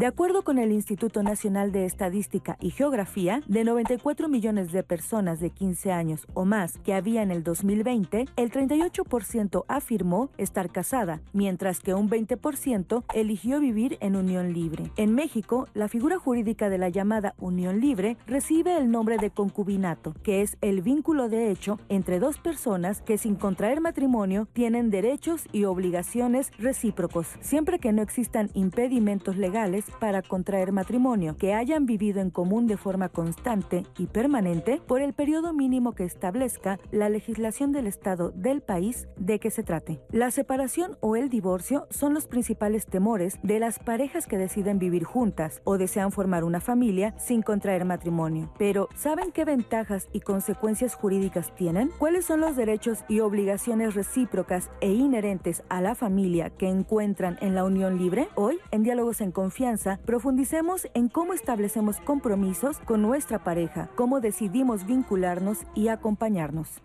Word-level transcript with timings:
De 0.00 0.06
acuerdo 0.06 0.44
con 0.44 0.58
el 0.58 0.72
Instituto 0.72 1.22
Nacional 1.22 1.72
de 1.72 1.84
Estadística 1.84 2.56
y 2.58 2.70
Geografía, 2.70 3.42
de 3.46 3.64
94 3.64 4.30
millones 4.30 4.72
de 4.72 4.82
personas 4.82 5.40
de 5.40 5.50
15 5.50 5.92
años 5.92 6.26
o 6.32 6.46
más 6.46 6.78
que 6.78 6.94
había 6.94 7.22
en 7.22 7.30
el 7.30 7.44
2020, 7.44 8.24
el 8.34 8.50
38% 8.50 9.66
afirmó 9.68 10.30
estar 10.38 10.70
casada, 10.70 11.20
mientras 11.34 11.80
que 11.80 11.92
un 11.92 12.08
20% 12.08 13.04
eligió 13.12 13.60
vivir 13.60 13.98
en 14.00 14.16
unión 14.16 14.54
libre. 14.54 14.90
En 14.96 15.14
México, 15.14 15.68
la 15.74 15.86
figura 15.86 16.18
jurídica 16.18 16.70
de 16.70 16.78
la 16.78 16.88
llamada 16.88 17.34
unión 17.36 17.78
libre 17.78 18.16
recibe 18.26 18.78
el 18.78 18.90
nombre 18.90 19.18
de 19.18 19.28
concubinato, 19.28 20.14
que 20.22 20.40
es 20.40 20.56
el 20.62 20.80
vínculo 20.80 21.28
de 21.28 21.50
hecho 21.50 21.78
entre 21.90 22.20
dos 22.20 22.38
personas 22.38 23.02
que 23.02 23.18
sin 23.18 23.34
contraer 23.34 23.82
matrimonio 23.82 24.48
tienen 24.54 24.88
derechos 24.88 25.44
y 25.52 25.64
obligaciones 25.64 26.52
recíprocos, 26.58 27.26
siempre 27.42 27.78
que 27.78 27.92
no 27.92 28.00
existan 28.00 28.48
impedimentos 28.54 29.36
legales 29.36 29.89
para 29.90 30.22
contraer 30.22 30.72
matrimonio, 30.72 31.36
que 31.36 31.54
hayan 31.54 31.86
vivido 31.86 32.20
en 32.20 32.30
común 32.30 32.66
de 32.66 32.76
forma 32.76 33.08
constante 33.08 33.84
y 33.98 34.06
permanente 34.06 34.80
por 34.86 35.00
el 35.00 35.12
periodo 35.12 35.52
mínimo 35.52 35.92
que 35.92 36.04
establezca 36.04 36.78
la 36.90 37.08
legislación 37.08 37.72
del 37.72 37.86
Estado 37.86 38.30
del 38.30 38.60
país 38.62 39.08
de 39.16 39.38
que 39.38 39.50
se 39.50 39.62
trate. 39.62 40.00
La 40.10 40.30
separación 40.30 40.96
o 41.00 41.16
el 41.16 41.28
divorcio 41.28 41.86
son 41.90 42.14
los 42.14 42.26
principales 42.26 42.86
temores 42.86 43.38
de 43.42 43.58
las 43.58 43.78
parejas 43.78 44.26
que 44.26 44.38
deciden 44.38 44.78
vivir 44.78 45.04
juntas 45.04 45.60
o 45.64 45.78
desean 45.78 46.12
formar 46.12 46.44
una 46.44 46.60
familia 46.60 47.14
sin 47.18 47.42
contraer 47.42 47.84
matrimonio. 47.84 48.52
Pero, 48.58 48.88
¿saben 48.94 49.32
qué 49.32 49.44
ventajas 49.44 50.08
y 50.12 50.20
consecuencias 50.20 50.94
jurídicas 50.94 51.54
tienen? 51.54 51.90
¿Cuáles 51.98 52.26
son 52.26 52.40
los 52.40 52.56
derechos 52.56 53.04
y 53.08 53.20
obligaciones 53.20 53.94
recíprocas 53.94 54.70
e 54.80 54.92
inherentes 54.92 55.62
a 55.68 55.80
la 55.80 55.94
familia 55.94 56.50
que 56.50 56.68
encuentran 56.68 57.38
en 57.40 57.54
la 57.54 57.64
unión 57.64 57.98
libre? 57.98 58.28
Hoy, 58.34 58.58
en 58.70 58.82
Diálogos 58.82 59.20
en 59.20 59.32
Confianza, 59.32 59.60
profundicemos 60.04 60.88
en 60.94 61.08
cómo 61.08 61.32
establecemos 61.32 62.00
compromisos 62.00 62.78
con 62.80 63.02
nuestra 63.02 63.42
pareja, 63.42 63.88
cómo 63.96 64.20
decidimos 64.20 64.86
vincularnos 64.86 65.58
y 65.74 65.88
acompañarnos. 65.88 66.82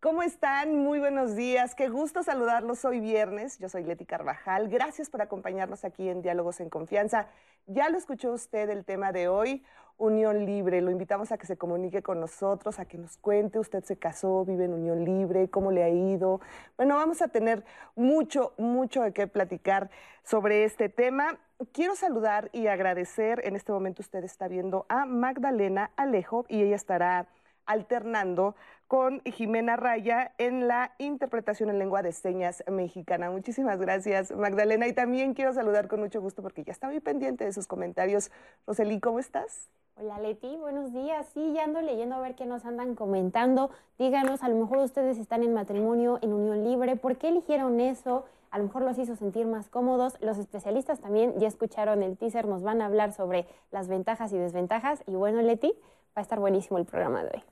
¿Cómo 0.00 0.22
están? 0.22 0.84
Muy 0.84 0.98
buenos 0.98 1.34
días. 1.34 1.74
Qué 1.74 1.88
gusto 1.88 2.22
saludarlos 2.22 2.84
hoy 2.84 3.00
viernes. 3.00 3.58
Yo 3.58 3.70
soy 3.70 3.84
Leti 3.84 4.04
Carvajal. 4.04 4.68
Gracias 4.68 5.08
por 5.08 5.22
acompañarnos 5.22 5.84
aquí 5.84 6.08
en 6.10 6.20
Diálogos 6.20 6.60
en 6.60 6.68
Confianza. 6.68 7.26
Ya 7.66 7.88
lo 7.88 7.96
escuchó 7.96 8.32
usted 8.32 8.68
el 8.68 8.84
tema 8.84 9.12
de 9.12 9.28
hoy, 9.28 9.64
Unión 9.98 10.44
Libre. 10.44 10.80
Lo 10.80 10.90
invitamos 10.90 11.32
a 11.32 11.38
que 11.38 11.46
se 11.46 11.56
comunique 11.56 12.02
con 12.02 12.20
nosotros, 12.20 12.78
a 12.78 12.84
que 12.84 12.98
nos 12.98 13.16
cuente. 13.16 13.58
Usted 13.58 13.84
se 13.84 13.96
casó, 13.96 14.44
vive 14.44 14.64
en 14.64 14.74
Unión 14.74 15.04
Libre, 15.04 15.48
cómo 15.48 15.70
le 15.70 15.82
ha 15.82 15.88
ido. 15.88 16.40
Bueno, 16.76 16.96
vamos 16.96 17.22
a 17.22 17.28
tener 17.28 17.64
mucho, 17.94 18.52
mucho 18.58 19.02
de 19.02 19.12
qué 19.12 19.26
platicar 19.26 19.90
sobre 20.22 20.64
este 20.64 20.88
tema. 20.88 21.38
Quiero 21.72 21.94
saludar 21.94 22.50
y 22.52 22.66
agradecer. 22.66 23.40
En 23.44 23.56
este 23.56 23.72
momento 23.72 24.02
usted 24.02 24.24
está 24.24 24.48
viendo 24.48 24.86
a 24.88 25.06
Magdalena 25.06 25.90
Alejo 25.96 26.44
y 26.48 26.62
ella 26.62 26.76
estará 26.76 27.28
alternando 27.66 28.54
con 28.86 29.20
Jimena 29.22 29.76
Raya 29.76 30.34
en 30.38 30.68
la 30.68 30.94
interpretación 30.98 31.70
en 31.70 31.78
lengua 31.78 32.02
de 32.02 32.12
señas 32.12 32.62
mexicana. 32.70 33.30
Muchísimas 33.30 33.80
gracias, 33.80 34.30
Magdalena. 34.32 34.86
Y 34.86 34.92
también 34.92 35.34
quiero 35.34 35.52
saludar 35.52 35.88
con 35.88 36.00
mucho 36.00 36.20
gusto 36.20 36.42
porque 36.42 36.64
ya 36.64 36.72
está 36.72 36.88
muy 36.88 37.00
pendiente 37.00 37.44
de 37.44 37.52
sus 37.52 37.66
comentarios. 37.66 38.30
Roseli, 38.66 39.00
¿cómo 39.00 39.18
estás? 39.18 39.70
Hola 39.96 40.18
Leti, 40.18 40.56
buenos 40.56 40.92
días. 40.92 41.24
Sí, 41.34 41.52
ya 41.52 41.62
ando 41.62 41.80
leyendo 41.80 42.16
a 42.16 42.20
ver 42.20 42.34
qué 42.34 42.46
nos 42.46 42.64
andan 42.64 42.96
comentando. 42.96 43.70
Díganos, 43.96 44.42
a 44.42 44.48
lo 44.48 44.56
mejor 44.56 44.78
ustedes 44.78 45.18
están 45.18 45.44
en 45.44 45.54
matrimonio, 45.54 46.18
en 46.20 46.32
unión 46.32 46.64
libre. 46.64 46.96
¿Por 46.96 47.16
qué 47.16 47.28
eligieron 47.28 47.78
eso? 47.78 48.24
A 48.50 48.58
lo 48.58 48.64
mejor 48.64 48.82
los 48.82 48.98
hizo 48.98 49.14
sentir 49.14 49.46
más 49.46 49.68
cómodos. 49.68 50.16
Los 50.20 50.38
especialistas 50.38 50.98
también 50.98 51.38
ya 51.38 51.46
escucharon 51.46 52.02
el 52.02 52.16
teaser, 52.16 52.44
nos 52.46 52.64
van 52.64 52.82
a 52.82 52.86
hablar 52.86 53.12
sobre 53.12 53.46
las 53.70 53.86
ventajas 53.86 54.32
y 54.32 54.36
desventajas. 54.36 55.00
Y 55.06 55.12
bueno, 55.12 55.40
Leti, 55.42 55.68
va 55.68 56.16
a 56.16 56.22
estar 56.22 56.40
buenísimo 56.40 56.78
el 56.78 56.86
programa 56.86 57.22
de 57.22 57.30
hoy. 57.36 57.44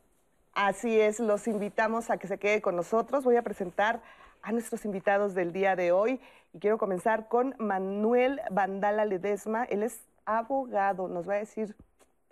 Así 0.52 1.00
es, 1.00 1.20
los 1.20 1.46
invitamos 1.46 2.10
a 2.10 2.16
que 2.16 2.26
se 2.26 2.38
quede 2.38 2.60
con 2.60 2.74
nosotros. 2.74 3.22
Voy 3.22 3.36
a 3.36 3.42
presentar 3.42 4.00
a 4.42 4.50
nuestros 4.50 4.84
invitados 4.84 5.34
del 5.34 5.52
día 5.52 5.76
de 5.76 5.92
hoy 5.92 6.20
y 6.52 6.58
quiero 6.58 6.76
comenzar 6.76 7.28
con 7.28 7.54
Manuel 7.58 8.40
Vandala 8.50 9.04
Ledesma. 9.04 9.62
Él 9.62 9.84
es 9.84 10.02
abogado, 10.24 11.06
nos 11.06 11.28
va 11.28 11.34
a 11.34 11.38
decir 11.38 11.76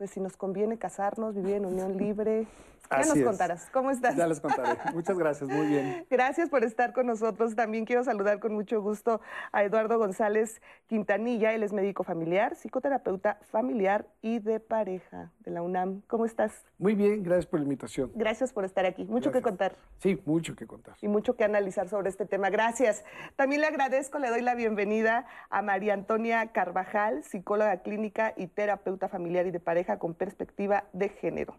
pues 0.01 0.13
si 0.13 0.21
nos 0.21 0.35
conviene 0.35 0.79
casarnos, 0.79 1.35
vivir 1.35 1.57
en 1.57 1.67
unión 1.67 1.99
libre, 1.99 2.47
ya 2.91 3.15
nos 3.15 3.25
contarás. 3.25 3.69
¿Cómo 3.73 3.91
estás? 3.91 4.17
Ya 4.17 4.27
les 4.27 4.41
contaré. 4.41 4.79
Muchas 4.93 5.17
gracias, 5.17 5.49
muy 5.49 5.67
bien. 5.67 6.07
Gracias 6.11 6.49
por 6.49 6.65
estar 6.65 6.93
con 6.93 7.07
nosotros. 7.07 7.55
También 7.55 7.85
quiero 7.85 8.03
saludar 8.03 8.41
con 8.41 8.53
mucho 8.53 8.83
gusto 8.83 9.21
a 9.53 9.63
Eduardo 9.63 9.99
González 9.99 10.61
Quintanilla. 10.89 11.53
Él 11.53 11.63
es 11.63 11.73
médico 11.73 12.03
familiar, 12.03 12.57
psicoterapeuta 12.57 13.39
familiar 13.51 14.07
y 14.23 14.41
de 14.41 14.61
pareja 14.61 15.31
de 15.41 15.51
la 15.53 15.63
UNAM. 15.63 16.03
¿Cómo 16.09 16.25
estás? 16.25 16.65
Muy 16.79 16.95
bien, 16.95 17.23
gracias 17.23 17.47
por 17.47 17.61
la 17.61 17.65
invitación. 17.65 18.11
Gracias 18.15 18.53
por 18.53 18.65
estar 18.65 18.85
aquí. 18.85 19.05
Mucho 19.05 19.31
que 19.31 19.43
contar. 19.43 19.77
Sí, 19.99 20.21
mucho 20.25 20.57
que 20.57 20.67
contar. 20.67 20.97
Y 21.01 21.09
mucho 21.09 21.37
que 21.37 21.45
analizar 21.45 21.89
sobre 21.89 22.09
este 22.09 22.27
tema. 22.27 22.51
Gracias. 22.51 23.05
También 23.37 23.61
le 23.61 23.69
agradezco, 23.69 24.19
le 24.19 24.31
doy 24.31 24.41
la 24.41 24.55
bienvenida 24.55 25.27
a 25.49 25.63
María 25.63 25.95
Antonia 25.95 26.49
Carvajal, 26.53 27.23
psicóloga 27.23 27.83
clínica 27.83 28.35
y 28.37 28.49
terapeuta 28.49 29.09
familiar 29.09 29.47
y 29.47 29.51
de 29.51 29.61
pareja 29.61 29.99
con 29.99 30.15
perspectiva 30.15 30.85
de 30.93 31.09
género 31.09 31.57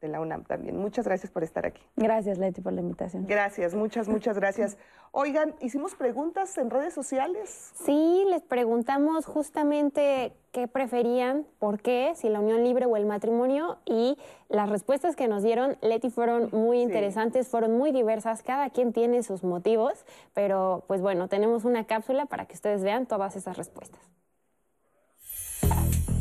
de 0.00 0.08
la 0.08 0.20
UNAM 0.20 0.44
también. 0.44 0.76
Muchas 0.76 1.06
gracias 1.06 1.30
por 1.30 1.44
estar 1.44 1.66
aquí. 1.66 1.82
Gracias, 1.96 2.38
Leti, 2.38 2.60
por 2.60 2.72
la 2.72 2.80
invitación. 2.80 3.26
Gracias, 3.26 3.74
muchas, 3.74 4.08
muchas 4.08 4.36
gracias. 4.36 4.78
Oigan, 5.12 5.54
hicimos 5.60 5.94
preguntas 5.94 6.56
en 6.58 6.70
redes 6.70 6.94
sociales. 6.94 7.72
Sí, 7.84 8.24
les 8.28 8.42
preguntamos 8.42 9.26
justamente 9.26 10.32
qué 10.52 10.68
preferían, 10.68 11.46
por 11.58 11.80
qué, 11.80 12.12
si 12.14 12.28
la 12.28 12.40
unión 12.40 12.64
libre 12.64 12.86
o 12.86 12.96
el 12.96 13.06
matrimonio, 13.06 13.78
y 13.84 14.16
las 14.48 14.68
respuestas 14.68 15.16
que 15.16 15.28
nos 15.28 15.42
dieron, 15.42 15.76
Leti, 15.80 16.10
fueron 16.10 16.48
muy 16.52 16.80
interesantes, 16.80 17.48
fueron 17.48 17.76
muy 17.76 17.92
diversas, 17.92 18.42
cada 18.42 18.70
quien 18.70 18.92
tiene 18.92 19.22
sus 19.22 19.44
motivos, 19.44 20.04
pero 20.34 20.84
pues 20.86 21.02
bueno, 21.02 21.28
tenemos 21.28 21.64
una 21.64 21.84
cápsula 21.84 22.26
para 22.26 22.46
que 22.46 22.54
ustedes 22.54 22.82
vean 22.82 23.06
todas 23.06 23.36
esas 23.36 23.56
respuestas. 23.56 24.00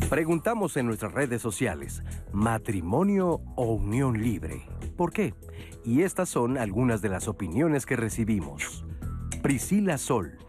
Preguntamos 0.10 0.76
en 0.76 0.88
nuestras 0.88 1.12
redes 1.12 1.40
sociales, 1.40 2.02
¿matrimonio 2.34 3.42
o 3.56 3.74
unión 3.74 4.20
libre? 4.20 4.66
¿Por 4.98 5.14
qué? 5.14 5.36
Y 5.86 6.02
estas 6.02 6.30
son 6.30 6.58
algunas 6.58 7.04
de 7.04 7.10
las 7.10 7.28
opiniones 7.28 7.86
que 7.86 7.96
recibimos. 7.96 8.84
Priscila 9.44 10.00
Sol, 10.00 10.40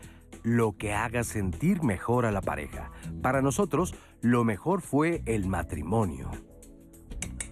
lo 0.43 0.79
que 0.79 0.95
haga 0.95 1.25
sentir 1.25 1.83
mejor 1.83 2.25
a 2.25 2.33
la 2.33 2.41
pareja. 2.41 2.91
Para 3.21 3.43
nosotros, 3.43 3.95
lo 4.23 4.45
mejor 4.45 4.81
fue 4.81 5.23
el 5.27 5.47
matrimonio. 5.47 6.31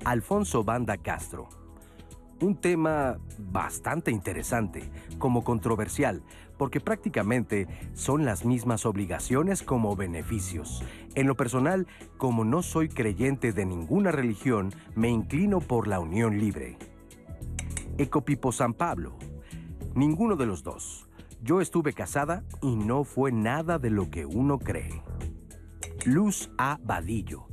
Alfonso 0.07 0.65
Banda 0.65 0.97
Castro, 0.97 1.51
un 2.41 2.59
tema 2.59 3.19
bastante 3.39 4.11
interesante, 4.11 4.91
como 5.19 5.45
controversial, 5.45 6.23
porque 6.59 6.81
prácticamente 6.81 7.67
son 7.95 8.25
las 8.25 8.45
mismas 8.45 8.85
obligaciones 8.85 9.63
como 9.63 9.97
beneficios. 9.97 10.83
En 11.15 11.27
lo 11.27 11.37
personal, 11.37 11.87
como 12.19 12.45
no 12.45 12.63
soy 12.63 12.89
creyente 12.89 13.53
de 13.53 13.65
ninguna 13.65 14.11
religión, 14.11 14.73
me 14.95 15.09
inclino 15.09 15.61
por 15.61 15.89
la 15.89 16.01
unión 16.01 16.39
libre. 16.39 16.77
Ecopipo 17.97 18.53
San 18.53 18.75
Pablo. 18.75 19.17
Ninguno 19.95 20.37
de 20.37 20.47
los 20.47 20.63
dos. 20.63 21.09
Yo 21.43 21.61
estuve 21.61 21.93
casada 21.93 22.45
y 22.61 22.75
no 22.77 23.05
fue 23.05 23.33
nada 23.33 23.79
de 23.79 23.91
lo 23.91 24.11
que 24.11 24.27
uno 24.27 24.59
cree. 24.59 25.03
Luz 26.05 26.51
A. 26.59 26.79
Vadillo. 26.83 27.47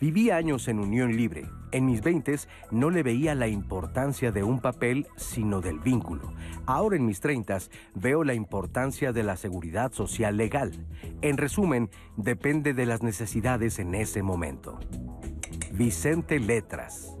Viví 0.00 0.30
años 0.30 0.68
en 0.68 0.78
unión 0.78 1.16
libre. 1.16 1.46
En 1.72 1.86
mis 1.86 2.02
veintes 2.02 2.48
no 2.70 2.90
le 2.90 3.02
veía 3.02 3.34
la 3.34 3.46
importancia 3.46 4.32
de 4.32 4.42
un 4.42 4.60
papel, 4.60 5.06
sino 5.16 5.60
del 5.60 5.78
vínculo. 5.78 6.32
Ahora 6.66 6.96
en 6.96 7.06
mis 7.06 7.20
treintas 7.20 7.70
veo 7.94 8.24
la 8.24 8.34
importancia 8.34 9.12
de 9.12 9.22
la 9.22 9.36
seguridad 9.36 9.92
social 9.92 10.36
legal. 10.36 10.72
En 11.22 11.36
resumen, 11.36 11.90
depende 12.16 12.74
de 12.74 12.86
las 12.86 13.02
necesidades 13.02 13.78
en 13.78 13.94
ese 13.94 14.22
momento. 14.22 14.80
Vicente 15.72 16.40
Letras. 16.40 17.14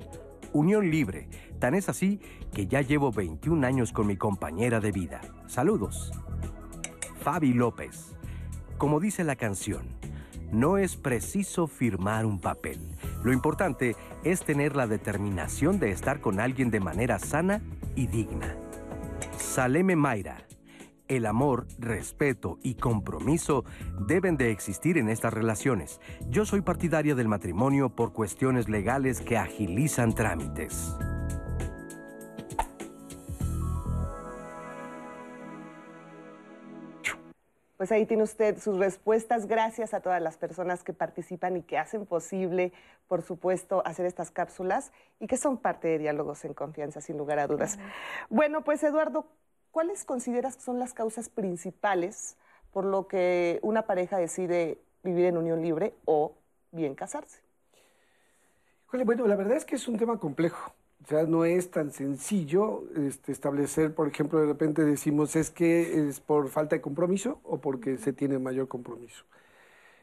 Unión 0.52 0.90
libre. 0.90 1.28
Tan 1.60 1.74
es 1.74 1.88
así 1.88 2.20
que 2.52 2.66
ya 2.66 2.80
llevo 2.80 3.12
21 3.12 3.64
años 3.64 3.92
con 3.92 4.08
mi 4.08 4.16
compañera 4.16 4.80
de 4.80 4.90
vida. 4.90 5.20
Saludos. 5.46 6.10
Fabi 7.20 7.52
López. 7.52 8.16
Como 8.78 8.98
dice 8.98 9.22
la 9.22 9.36
canción, 9.36 9.82
no 10.50 10.78
es 10.78 10.96
preciso 10.96 11.66
firmar 11.68 12.26
un 12.26 12.40
papel. 12.40 12.80
Lo 13.22 13.32
importante 13.32 13.96
es 14.24 14.42
tener 14.42 14.76
la 14.76 14.86
determinación 14.86 15.78
de 15.78 15.90
estar 15.90 16.20
con 16.20 16.40
alguien 16.40 16.70
de 16.70 16.80
manera 16.80 17.18
sana 17.18 17.62
y 17.94 18.06
digna. 18.06 18.56
Saleme 19.36 19.96
Mayra. 19.96 20.46
El 21.08 21.26
amor, 21.26 21.66
respeto 21.78 22.58
y 22.62 22.76
compromiso 22.76 23.64
deben 24.06 24.36
de 24.36 24.52
existir 24.52 24.96
en 24.96 25.08
estas 25.08 25.34
relaciones. 25.34 26.00
Yo 26.28 26.46
soy 26.46 26.60
partidaria 26.60 27.16
del 27.16 27.26
matrimonio 27.26 27.90
por 27.90 28.12
cuestiones 28.12 28.68
legales 28.68 29.20
que 29.20 29.36
agilizan 29.36 30.14
trámites. 30.14 30.94
Pues 37.80 37.92
ahí 37.92 38.04
tiene 38.04 38.24
usted 38.24 38.58
sus 38.58 38.76
respuestas. 38.76 39.46
Gracias 39.46 39.94
a 39.94 40.00
todas 40.00 40.20
las 40.20 40.36
personas 40.36 40.84
que 40.84 40.92
participan 40.92 41.56
y 41.56 41.62
que 41.62 41.78
hacen 41.78 42.04
posible, 42.04 42.74
por 43.08 43.22
supuesto, 43.22 43.82
hacer 43.86 44.04
estas 44.04 44.30
cápsulas 44.30 44.92
y 45.18 45.26
que 45.26 45.38
son 45.38 45.56
parte 45.56 45.88
de 45.88 45.98
diálogos 45.98 46.44
en 46.44 46.52
confianza, 46.52 47.00
sin 47.00 47.16
lugar 47.16 47.38
a 47.38 47.46
dudas. 47.46 47.78
Bueno, 48.28 48.64
pues 48.64 48.82
Eduardo, 48.82 49.24
¿cuáles 49.70 50.04
consideras 50.04 50.56
que 50.56 50.62
son 50.62 50.78
las 50.78 50.92
causas 50.92 51.30
principales 51.30 52.36
por 52.70 52.84
lo 52.84 53.08
que 53.08 53.60
una 53.62 53.86
pareja 53.86 54.18
decide 54.18 54.76
vivir 55.02 55.24
en 55.24 55.38
unión 55.38 55.62
libre 55.62 55.94
o 56.04 56.34
bien 56.72 56.94
casarse? 56.94 57.40
Bueno, 58.92 59.26
la 59.26 59.36
verdad 59.36 59.56
es 59.56 59.64
que 59.64 59.76
es 59.76 59.88
un 59.88 59.96
tema 59.96 60.18
complejo. 60.18 60.74
O 61.02 61.08
sea, 61.08 61.24
no 61.24 61.44
es 61.44 61.70
tan 61.70 61.92
sencillo 61.92 62.84
este, 62.94 63.32
establecer, 63.32 63.94
por 63.94 64.08
ejemplo, 64.08 64.38
de 64.38 64.46
repente 64.46 64.84
decimos 64.84 65.34
es 65.34 65.50
que 65.50 66.08
es 66.08 66.20
por 66.20 66.48
falta 66.48 66.76
de 66.76 66.82
compromiso 66.82 67.40
o 67.42 67.58
porque 67.60 67.96
se 67.96 68.12
tiene 68.12 68.38
mayor 68.38 68.68
compromiso. 68.68 69.24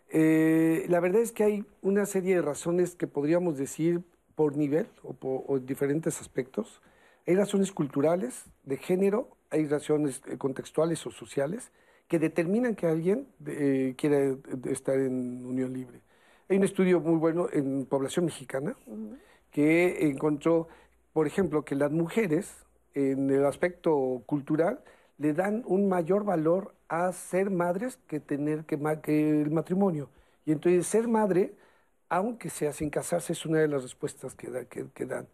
Eh, 0.09 0.85
la 0.89 0.99
verdad 0.99 1.21
es 1.21 1.31
que 1.31 1.43
hay 1.43 1.65
una 1.81 2.05
serie 2.05 2.35
de 2.35 2.41
razones 2.41 2.95
que 2.95 3.07
podríamos 3.07 3.57
decir 3.57 4.01
por 4.35 4.55
nivel 4.57 4.87
o 5.03 5.13
por 5.13 5.63
diferentes 5.65 6.19
aspectos. 6.21 6.81
Hay 7.25 7.35
razones 7.35 7.71
culturales, 7.71 8.45
de 8.63 8.77
género, 8.77 9.29
hay 9.49 9.65
razones 9.67 10.21
eh, 10.27 10.37
contextuales 10.37 11.05
o 11.05 11.11
sociales 11.11 11.71
que 12.07 12.19
determinan 12.19 12.75
que 12.75 12.87
alguien 12.87 13.27
eh, 13.45 13.95
quiera 13.97 14.35
estar 14.65 14.97
en 14.97 15.45
unión 15.45 15.73
libre. 15.73 16.01
Hay 16.49 16.57
un 16.57 16.63
estudio 16.63 17.01
muy 17.01 17.17
bueno 17.17 17.47
en 17.51 17.85
población 17.85 18.25
mexicana 18.25 18.75
que 19.51 20.07
encontró 20.07 20.69
por 21.17 21.25
ejemplo, 21.25 21.65
que 21.65 21.73
las 21.73 21.91
mujeres, 21.91 22.53
en 22.93 23.31
el 23.31 23.43
aspecto 23.47 24.21
cultural, 24.27 24.81
le 25.17 25.33
dan 25.33 25.63
un 25.65 25.89
mayor 25.89 26.23
valor 26.23 26.75
a 26.89 27.11
ser 27.11 27.49
madres 27.49 27.97
que 28.05 28.19
tener 28.19 28.65
que, 28.65 28.77
que 29.01 29.41
el 29.41 29.49
matrimonio. 29.49 30.09
Y 30.45 30.51
entonces 30.51 30.85
ser 30.85 31.07
madre, 31.07 31.55
aunque 32.07 32.51
sea 32.51 32.71
sin 32.71 32.91
casarse, 32.91 33.33
es 33.33 33.47
una 33.47 33.57
de 33.57 33.67
las 33.67 33.81
respuestas 33.81 34.35
que, 34.35 34.67
que, 34.93 35.05
dan. 35.07 35.27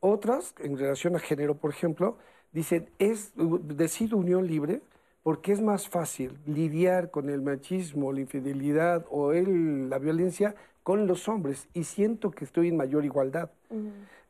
Otras, 0.00 0.54
en 0.58 0.78
relación 0.78 1.16
a 1.16 1.18
género, 1.18 1.54
por 1.54 1.70
ejemplo, 1.70 2.16
dicen, 2.52 2.88
es, 2.98 3.32
decido 3.36 4.16
unión 4.16 4.46
libre 4.46 4.80
porque 5.22 5.52
es 5.52 5.60
más 5.60 5.86
fácil 5.86 6.38
lidiar 6.46 7.10
con 7.10 7.28
el 7.28 7.42
machismo, 7.42 8.10
la 8.10 8.20
infidelidad 8.20 9.04
o 9.10 9.34
el, 9.34 9.90
la 9.90 9.98
violencia 9.98 10.54
con 10.82 11.06
los 11.06 11.28
hombres 11.28 11.68
y 11.74 11.84
siento 11.84 12.30
que 12.30 12.46
estoy 12.46 12.68
en 12.68 12.78
mayor 12.78 13.04
igualdad. 13.04 13.50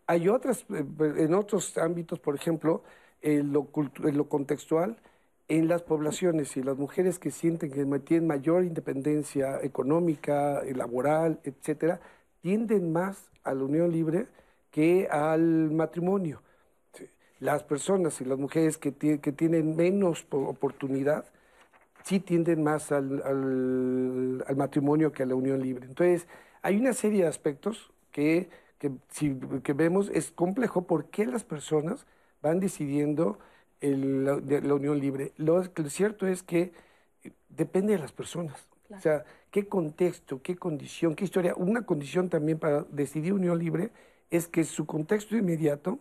Hay 0.06 0.28
otras, 0.28 0.64
eh, 0.70 0.84
en 1.18 1.34
otros 1.34 1.76
ámbitos, 1.78 2.18
por 2.20 2.34
ejemplo, 2.34 2.82
en 3.22 3.52
lo, 3.52 3.68
en 4.04 4.16
lo 4.16 4.28
contextual, 4.28 4.96
en 5.48 5.68
las 5.68 5.82
poblaciones 5.82 6.56
y 6.56 6.62
las 6.62 6.76
mujeres 6.76 7.18
que 7.18 7.30
sienten 7.30 7.70
que 7.70 7.84
tienen 8.00 8.26
mayor 8.26 8.64
independencia 8.64 9.60
económica, 9.62 10.60
eh, 10.60 10.74
laboral, 10.74 11.40
etcétera, 11.44 12.00
tienden 12.40 12.92
más 12.92 13.30
a 13.44 13.54
la 13.54 13.64
unión 13.64 13.90
libre 13.92 14.26
que 14.70 15.08
al 15.10 15.70
matrimonio. 15.70 16.42
Las 17.38 17.62
personas 17.62 18.20
y 18.20 18.24
las 18.24 18.38
mujeres 18.38 18.78
que, 18.78 18.94
que 18.94 19.32
tienen 19.32 19.76
menos 19.76 20.26
oportunidad 20.30 21.26
sí 22.06 22.20
tienden 22.20 22.62
más 22.62 22.92
al, 22.92 24.44
matrimonio 24.56 25.10
que 25.12 25.24
a 25.24 25.26
la 25.26 25.34
unión 25.34 25.60
libre. 25.60 25.86
Entonces, 25.86 26.28
hay 26.62 26.76
una 26.76 26.92
serie 26.92 27.22
de 27.22 27.28
aspectos 27.28 27.90
que 28.12 28.48
que, 28.78 28.92
si, 29.10 29.38
que 29.62 29.72
vemos 29.72 30.10
es 30.12 30.30
complejo 30.30 30.82
por 30.86 31.06
qué 31.06 31.26
las 31.26 31.44
personas 31.44 32.06
van 32.42 32.60
decidiendo 32.60 33.38
la, 33.80 34.74
unión 34.74 34.98
libre. 34.98 35.32
Lo, 35.36 35.62
cierto 35.88 36.26
es 36.26 36.42
que 36.42 36.72
depende 37.48 37.92
de 37.92 37.98
las 37.98 38.12
personas. 38.12 38.66
O 38.90 39.00
sea, 39.00 39.24
qué 39.50 39.66
contexto, 39.66 40.40
qué 40.42 40.56
condición, 40.56 41.14
qué 41.14 41.24
historia. 41.24 41.54
Una 41.56 41.84
condición 41.84 42.28
también 42.28 42.58
para 42.58 42.82
decidir 42.84 43.32
unión 43.32 43.58
libre 43.58 43.90
es 44.30 44.46
que 44.46 44.64
su 44.64 44.86
contexto 44.86 45.36
inmediato, 45.36 45.98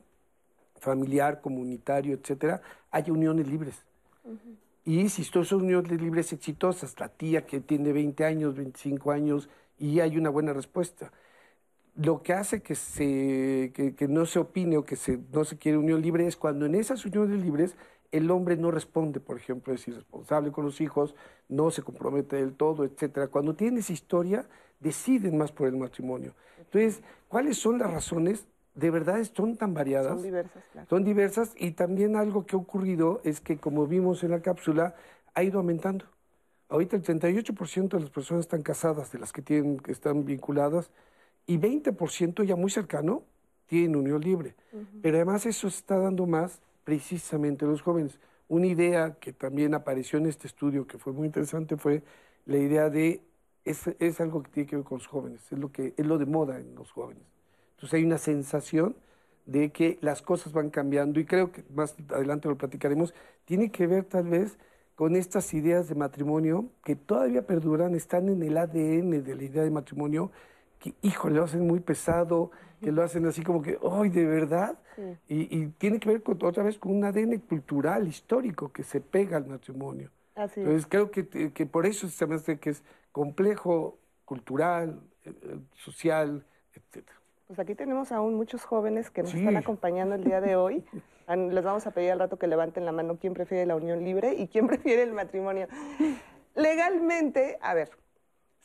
familiar, 0.79 1.41
comunitario, 1.41 2.15
etcétera, 2.15 2.61
haya 2.91 3.11
uniones 3.11 3.47
libres. 3.47 3.83
Y 4.83 5.09
si 5.09 5.23
son 5.23 5.45
uniones 5.61 5.99
libres 5.99 6.31
exitosas, 6.31 6.99
la 6.99 7.09
tía 7.09 7.45
que 7.45 7.59
tiene 7.59 7.91
20 7.91 8.23
años, 8.23 8.55
25 8.55 9.11
años, 9.11 9.49
y 9.79 9.99
hay 9.99 10.17
una 10.17 10.29
buena 10.29 10.53
respuesta 10.53 11.11
lo 11.95 12.21
que 12.21 12.33
hace 12.33 12.61
que, 12.61 12.75
se, 12.75 13.71
que, 13.73 14.07
no 14.07 14.25
se 14.25 14.39
opine 14.39 14.77
o 14.77 14.83
que 14.83 14.95
se, 14.95 15.19
no 15.31 15.45
se 15.45 15.57
quiere 15.57 15.77
unión 15.77 16.01
libre 16.01 16.27
es 16.27 16.35
cuando 16.35 16.65
en 16.65 16.75
esas 16.75 17.05
uniones 17.05 17.41
libres 17.41 17.75
el 18.11 18.29
hombre 18.31 18.57
no 18.57 18.71
responde, 18.71 19.19
por 19.19 19.37
ejemplo, 19.37 19.73
es 19.73 19.87
irresponsable 19.87 20.51
con 20.51 20.65
los 20.65 20.79
hijos, 20.81 21.15
no 21.49 21.71
se 21.71 21.81
compromete 21.81 22.37
del 22.37 22.53
todo, 22.53 22.83
etcétera. 22.83 23.27
Cuando 23.27 23.55
tienes 23.55 23.89
historia, 23.89 24.45
deciden 24.79 25.37
más 25.37 25.51
por 25.51 25.67
el 25.67 25.75
matrimonio. 25.75 26.33
Entonces, 26.57 27.01
¿cuáles 27.27 27.57
son 27.57 27.77
las 27.77 27.91
razones? 27.91 28.45
De 28.73 28.91
verdad 28.91 29.21
son 29.33 29.55
tan 29.55 29.73
variadas. 29.73 30.13
Son 30.13 30.23
diversas, 30.23 30.63
claro. 30.71 30.87
Son 30.89 31.03
diversas 31.03 31.53
y 31.57 31.71
también 31.71 32.15
algo 32.15 32.45
que 32.45 32.55
ha 32.55 32.59
ocurrido 32.59 33.21
es 33.23 33.39
que, 33.39 33.57
como 33.57 33.87
vimos 33.87 34.23
en 34.23 34.31
la 34.31 34.41
cápsula, 34.41 34.95
ha 35.33 35.43
ido 35.43 35.59
aumentando. 35.59 36.05
Ahorita 36.67 36.95
el 36.95 37.03
38% 37.03 37.89
de 37.89 37.99
las 37.99 38.09
personas 38.09 38.45
están 38.45 38.63
casadas, 38.63 39.11
de 39.11 39.19
las 39.19 39.31
que, 39.31 39.41
tienen, 39.41 39.77
que 39.77 39.91
están 39.91 40.25
vinculadas, 40.25 40.89
y 41.47 41.57
20% 41.57 42.43
ya 42.43 42.55
muy 42.55 42.69
cercano 42.69 43.23
tienen 43.67 43.95
unión 43.95 44.21
libre. 44.21 44.55
Pero 45.01 45.17
además 45.17 45.45
eso 45.45 45.67
está 45.67 45.97
dando 45.97 46.25
más 46.25 46.61
precisamente 46.83 47.65
a 47.65 47.67
los 47.67 47.81
jóvenes. 47.81 48.19
Una 48.47 48.67
idea 48.67 49.15
que 49.19 49.33
también 49.33 49.73
apareció 49.73 50.19
en 50.19 50.27
este 50.27 50.47
estudio 50.47 50.85
que 50.85 50.97
fue 50.97 51.13
muy 51.13 51.25
interesante 51.25 51.77
fue 51.77 52.03
la 52.45 52.57
idea 52.57 52.89
de 52.89 53.21
es, 53.63 53.87
es 53.99 54.21
algo 54.21 54.43
que 54.43 54.51
tiene 54.51 54.69
que 54.69 54.75
ver 54.75 54.85
con 54.85 54.99
los 54.99 55.07
jóvenes, 55.07 55.41
es 55.51 55.57
lo, 55.57 55.71
que, 55.71 55.93
es 55.97 56.05
lo 56.05 56.19
de 56.19 56.25
moda 56.25 56.59
en 56.59 56.75
los 56.75 56.91
jóvenes. 56.91 57.23
Entonces 57.71 57.95
hay 57.95 58.05
una 58.05 58.19
sensación 58.19 58.95
de 59.45 59.71
que 59.71 59.97
las 60.01 60.21
cosas 60.21 60.53
van 60.53 60.69
cambiando 60.69 61.19
y 61.19 61.25
creo 61.25 61.51
que 61.51 61.63
más 61.73 61.95
adelante 62.09 62.47
lo 62.47 62.57
platicaremos, 62.57 63.13
tiene 63.45 63.71
que 63.71 63.87
ver 63.87 64.05
tal 64.05 64.27
vez 64.27 64.57
con 64.95 65.15
estas 65.15 65.53
ideas 65.53 65.89
de 65.89 65.95
matrimonio 65.95 66.69
que 66.83 66.95
todavía 66.95 67.45
perduran, 67.45 67.95
están 67.95 68.29
en 68.29 68.41
el 68.43 68.57
ADN 68.57 69.23
de 69.23 69.35
la 69.35 69.43
idea 69.43 69.63
de 69.63 69.71
matrimonio, 69.71 70.31
que, 70.85 71.07
híjole, 71.07 71.35
lo 71.35 71.43
hacen 71.43 71.65
muy 71.65 71.79
pesado, 71.79 72.51
que 72.81 72.91
lo 72.91 73.03
hacen 73.03 73.25
así 73.25 73.43
como 73.43 73.61
que, 73.61 73.77
¡ay, 73.91 74.09
de 74.09 74.25
verdad! 74.25 74.77
Y, 75.27 75.67
tiene 75.77 75.99
que 75.99 76.09
ver 76.09 76.23
con, 76.23 76.41
otra 76.43 76.63
vez 76.63 76.77
con 76.77 76.95
un 76.95 77.03
ADN 77.03 77.39
cultural, 77.39 78.07
histórico, 78.07 78.71
que 78.71 78.83
se 78.83 79.01
pega 79.01 79.37
al 79.37 79.47
matrimonio. 79.47 80.11
Así 80.35 80.59
Entonces, 80.59 80.85
creo 80.87 81.11
que, 81.11 81.51
que 81.51 81.65
por 81.65 81.85
eso 81.85 82.07
se 82.07 82.25
me 82.27 82.35
hace 82.35 82.59
que 82.59 82.71
es 82.71 82.83
complejo, 83.11 83.97
cultural, 84.25 85.01
eh, 85.23 85.33
eh, 85.41 85.59
social, 85.73 86.45
etc. 86.73 87.05
Pues 87.47 87.59
aquí 87.59 87.75
tenemos 87.75 88.11
aún 88.11 88.35
muchos 88.35 88.63
jóvenes 88.63 89.09
que 89.09 89.23
nos 89.23 89.33
están 89.33 89.55
acompañando 89.55 90.15
el 90.15 90.23
día 90.23 90.41
de 90.41 90.55
hoy. 90.55 90.83
Les 91.27 91.63
vamos 91.63 91.87
a 91.87 91.91
pedir 91.91 92.11
al 92.11 92.19
rato 92.19 92.37
que 92.37 92.47
levanten 92.47 92.85
la 92.85 92.91
mano 92.91 93.17
quién 93.19 93.33
prefiere 93.33 93.65
la 93.65 93.75
unión 93.75 94.03
libre 94.03 94.35
y 94.35 94.47
quién 94.47 94.67
prefiere 94.67 95.03
el 95.03 95.13
matrimonio. 95.13 95.67
Legalmente, 96.53 97.57
a 97.61 97.73
ver, 97.73 97.89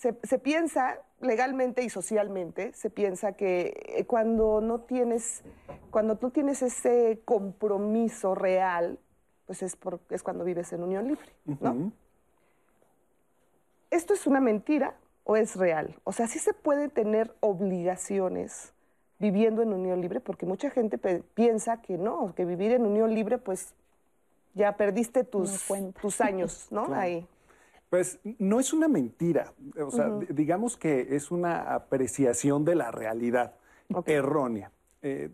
se, 0.00 0.38
piensa 0.38 0.98
legalmente 1.20 1.82
y 1.82 1.90
socialmente, 1.90 2.72
se 2.72 2.88
piensa 2.88 3.32
que 3.32 3.94
eh, 3.98 4.06
cuando 4.06 4.62
no 4.62 4.80
tienes, 4.80 5.42
cuando 5.90 6.16
tú 6.16 6.30
tienes 6.30 6.62
ese 6.62 7.20
compromiso 7.26 8.34
real, 8.34 8.98
pues 9.46 9.62
es, 9.62 9.76
por, 9.76 10.00
es 10.08 10.22
cuando 10.22 10.42
vives 10.44 10.72
en 10.72 10.82
unión 10.82 11.06
libre, 11.06 11.28
¿no? 11.60 11.92
¿Esto 13.90 14.14
es 14.14 14.26
una 14.26 14.40
mentira 14.40 14.94
o 15.24 15.36
es 15.36 15.56
real? 15.56 15.94
O 16.04 16.12
sea, 16.12 16.28
sí 16.28 16.38
se 16.38 16.54
puede 16.54 16.88
tener 16.88 17.34
obligaciones 17.40 18.72
viviendo 19.18 19.60
en 19.60 19.74
unión 19.74 20.00
libre, 20.00 20.20
porque 20.20 20.46
mucha 20.46 20.70
gente 20.70 20.96
piensa 21.34 21.82
que 21.82 21.98
no, 21.98 22.34
que 22.34 22.46
vivir 22.46 22.72
en 22.72 22.86
unión 22.86 23.14
libre, 23.14 23.36
pues 23.36 23.74
ya 24.54 24.78
perdiste 24.78 25.24
tus, 25.24 25.66
tus 26.00 26.20
años, 26.22 26.68
¿no? 26.70 26.86
Ahí. 26.94 27.26
Pues 27.90 28.20
no 28.38 28.60
es 28.60 28.72
una 28.72 28.86
mentira, 28.86 29.52
o 29.76 29.90
sea, 29.90 30.08
digamos 30.28 30.76
que 30.76 31.16
es 31.16 31.32
una 31.32 31.74
apreciación 31.74 32.64
de 32.64 32.76
la 32.76 32.92
realidad 32.92 33.56
errónea. 34.06 34.70
Eh, 35.02 35.30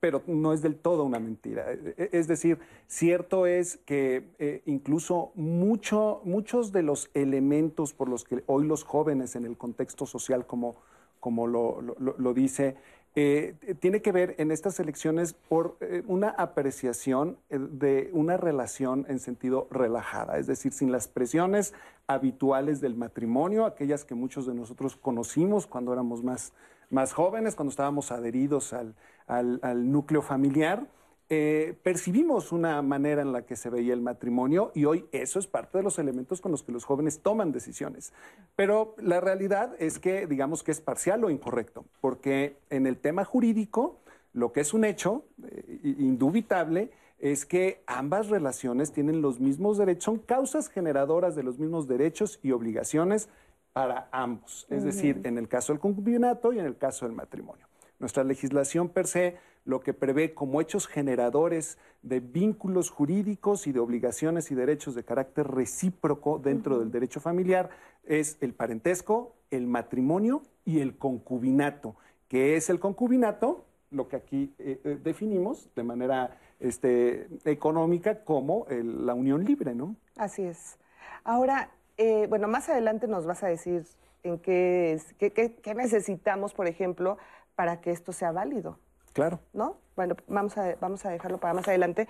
pero 0.00 0.22
no 0.26 0.52
es 0.52 0.60
del 0.60 0.74
todo 0.74 1.04
una 1.04 1.20
mentira. 1.20 1.72
E, 1.72 1.94
e, 1.96 2.08
es 2.12 2.26
decir, 2.26 2.58
cierto 2.88 3.46
es 3.46 3.76
que 3.86 4.24
eh, 4.40 4.62
incluso 4.66 5.30
mucho, 5.36 6.20
muchos 6.24 6.72
de 6.72 6.82
los 6.82 7.10
elementos 7.14 7.92
por 7.92 8.08
los 8.08 8.24
que 8.24 8.42
hoy 8.46 8.66
los 8.66 8.82
jóvenes 8.82 9.36
en 9.36 9.44
el 9.44 9.56
contexto 9.56 10.04
social, 10.04 10.46
como, 10.46 10.74
como 11.20 11.46
lo, 11.46 11.80
lo 11.80 12.34
dice, 12.34 12.76
eh, 13.16 13.76
tiene 13.78 14.02
que 14.02 14.10
ver 14.10 14.34
en 14.38 14.50
estas 14.50 14.80
elecciones 14.80 15.34
por 15.34 15.76
eh, 15.80 16.02
una 16.08 16.30
apreciación 16.30 17.38
eh, 17.48 17.58
de 17.58 18.10
una 18.12 18.36
relación 18.36 19.06
en 19.08 19.20
sentido 19.20 19.68
relajada, 19.70 20.36
es 20.38 20.48
decir, 20.48 20.72
sin 20.72 20.90
las 20.90 21.06
presiones 21.06 21.74
habituales 22.08 22.80
del 22.80 22.96
matrimonio, 22.96 23.66
aquellas 23.66 24.04
que 24.04 24.16
muchos 24.16 24.46
de 24.46 24.54
nosotros 24.54 24.96
conocimos 24.96 25.68
cuando 25.68 25.92
éramos 25.92 26.24
más, 26.24 26.52
más 26.90 27.12
jóvenes, 27.12 27.54
cuando 27.54 27.70
estábamos 27.70 28.10
adheridos 28.10 28.72
al, 28.72 28.96
al, 29.28 29.92
núcleo 29.92 30.20
familiar. 30.20 30.88
Eh, 31.30 31.74
percibimos 31.82 32.52
una 32.52 32.82
manera 32.82 33.22
en 33.22 33.32
la 33.32 33.46
que 33.46 33.56
se 33.56 33.70
veía 33.70 33.94
el 33.94 34.02
matrimonio 34.02 34.70
y 34.74 34.84
hoy 34.84 35.06
eso 35.10 35.38
es 35.38 35.46
parte 35.46 35.78
de 35.78 35.84
los 35.84 35.98
elementos 35.98 36.42
con 36.42 36.52
los 36.52 36.62
que 36.62 36.72
los 36.72 36.84
jóvenes 36.84 37.20
toman 37.20 37.50
decisiones. 37.50 38.12
Pero 38.56 38.94
la 38.98 39.20
realidad 39.20 39.74
es 39.78 39.98
que 39.98 40.26
digamos 40.26 40.62
que 40.62 40.70
es 40.70 40.80
parcial 40.80 41.24
o 41.24 41.30
incorrecto, 41.30 41.86
porque 42.00 42.58
en 42.68 42.86
el 42.86 42.98
tema 42.98 43.24
jurídico 43.24 44.00
lo 44.34 44.52
que 44.52 44.60
es 44.60 44.74
un 44.74 44.84
hecho 44.84 45.24
eh, 45.42 45.94
indubitable 45.98 46.90
es 47.18 47.46
que 47.46 47.82
ambas 47.86 48.28
relaciones 48.28 48.92
tienen 48.92 49.22
los 49.22 49.40
mismos 49.40 49.78
derechos, 49.78 50.04
son 50.04 50.18
causas 50.18 50.68
generadoras 50.68 51.34
de 51.34 51.42
los 51.42 51.58
mismos 51.58 51.88
derechos 51.88 52.38
y 52.42 52.52
obligaciones 52.52 53.30
para 53.72 54.08
ambos, 54.12 54.66
es 54.68 54.84
decir, 54.84 55.20
en 55.24 55.38
el 55.38 55.48
caso 55.48 55.72
del 55.72 55.80
concubinato 55.80 56.52
y 56.52 56.58
en 56.58 56.66
el 56.66 56.76
caso 56.76 57.06
del 57.06 57.14
matrimonio. 57.14 57.66
Nuestra 57.98 58.22
legislación 58.24 58.88
per 58.88 59.06
se 59.06 59.36
lo 59.64 59.80
que 59.80 59.94
prevé 59.94 60.34
como 60.34 60.60
hechos 60.60 60.86
generadores 60.86 61.78
de 62.02 62.20
vínculos 62.20 62.90
jurídicos 62.90 63.66
y 63.66 63.72
de 63.72 63.80
obligaciones 63.80 64.50
y 64.50 64.54
derechos 64.54 64.94
de 64.94 65.04
carácter 65.04 65.48
recíproco 65.48 66.38
dentro 66.38 66.78
del 66.78 66.90
derecho 66.90 67.20
familiar 67.20 67.70
es 68.04 68.36
el 68.40 68.52
parentesco, 68.52 69.34
el 69.50 69.66
matrimonio 69.66 70.42
y 70.64 70.80
el 70.80 70.96
concubinato. 70.98 71.96
¿Qué 72.28 72.56
es 72.56 72.68
el 72.68 72.78
concubinato? 72.78 73.64
Lo 73.90 74.08
que 74.08 74.16
aquí 74.16 74.54
eh, 74.58 74.80
eh, 74.84 74.98
definimos 75.02 75.70
de 75.74 75.82
manera 75.82 76.38
este, 76.60 77.28
económica 77.44 78.24
como 78.24 78.66
la 78.68 79.14
unión 79.14 79.44
libre, 79.44 79.74
¿no? 79.74 79.96
Así 80.16 80.42
es. 80.42 80.78
Ahora, 81.22 81.70
eh, 81.96 82.26
bueno, 82.28 82.48
más 82.48 82.68
adelante 82.68 83.06
nos 83.06 83.24
vas 83.24 83.42
a 83.42 83.48
decir 83.48 83.84
en 84.22 84.38
qué, 84.38 85.00
qué 85.18 85.74
necesitamos, 85.74 86.52
por 86.52 86.66
ejemplo, 86.66 87.18
para 87.54 87.80
que 87.80 87.90
esto 87.90 88.12
sea 88.12 88.32
válido. 88.32 88.78
Claro. 89.14 89.40
¿No? 89.52 89.78
Bueno, 89.96 90.16
vamos 90.26 90.58
a, 90.58 90.74
vamos 90.80 91.06
a 91.06 91.10
dejarlo 91.10 91.38
para 91.38 91.54
más 91.54 91.66
adelante. 91.66 92.08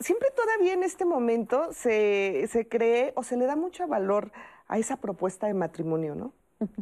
Siempre 0.00 0.30
todavía 0.34 0.72
en 0.72 0.82
este 0.82 1.04
momento 1.04 1.72
se, 1.72 2.48
cree 2.68 3.12
o 3.14 3.22
se 3.22 3.36
le 3.36 3.46
da 3.46 3.54
mucho 3.54 3.86
valor 3.86 4.32
a 4.66 4.78
esa 4.78 4.96
propuesta 4.96 5.46
de 5.46 5.54
matrimonio, 5.54 6.16
¿no? 6.16 6.32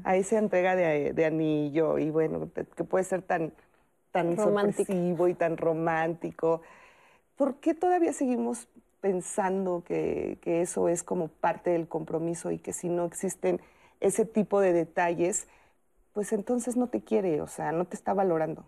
A 0.05 0.17
esa 0.17 0.39
entrega 0.39 0.77
de, 0.77 1.25
anillo 1.25 1.99
y 1.99 2.11
bueno, 2.11 2.49
que 2.53 2.85
puede 2.85 3.05
ser 3.05 3.23
tan, 3.23 3.53
tan 4.13 4.37
sorpresivo 4.37 5.29
y 5.29 5.35
tan 5.35 5.57
romántico. 5.57 6.63
¿Por 7.37 7.57
qué 7.57 7.75
todavía 7.75 8.13
seguimos 8.13 8.69
pensando 9.01 9.83
que, 9.85 10.39
que, 10.43 10.61
eso 10.61 10.89
es 10.89 11.03
como 11.03 11.29
parte 11.29 11.71
del 11.71 11.89
compromiso 11.89 12.51
y 12.51 12.59
que 12.59 12.73
si 12.73 12.89
no 12.89 13.07
existen 13.07 13.61
ese 14.01 14.25
tipo 14.25 14.61
de 14.61 14.73
detalles, 14.73 15.49
pues 16.21 16.35
entonces 16.35 16.77
no 16.77 16.89
te 16.89 17.01
quiere, 17.01 17.41
o 17.41 17.47
sea, 17.47 17.73
no 17.73 17.87
te 17.87 17.97
está 17.97 18.13
valorando. 18.13 18.63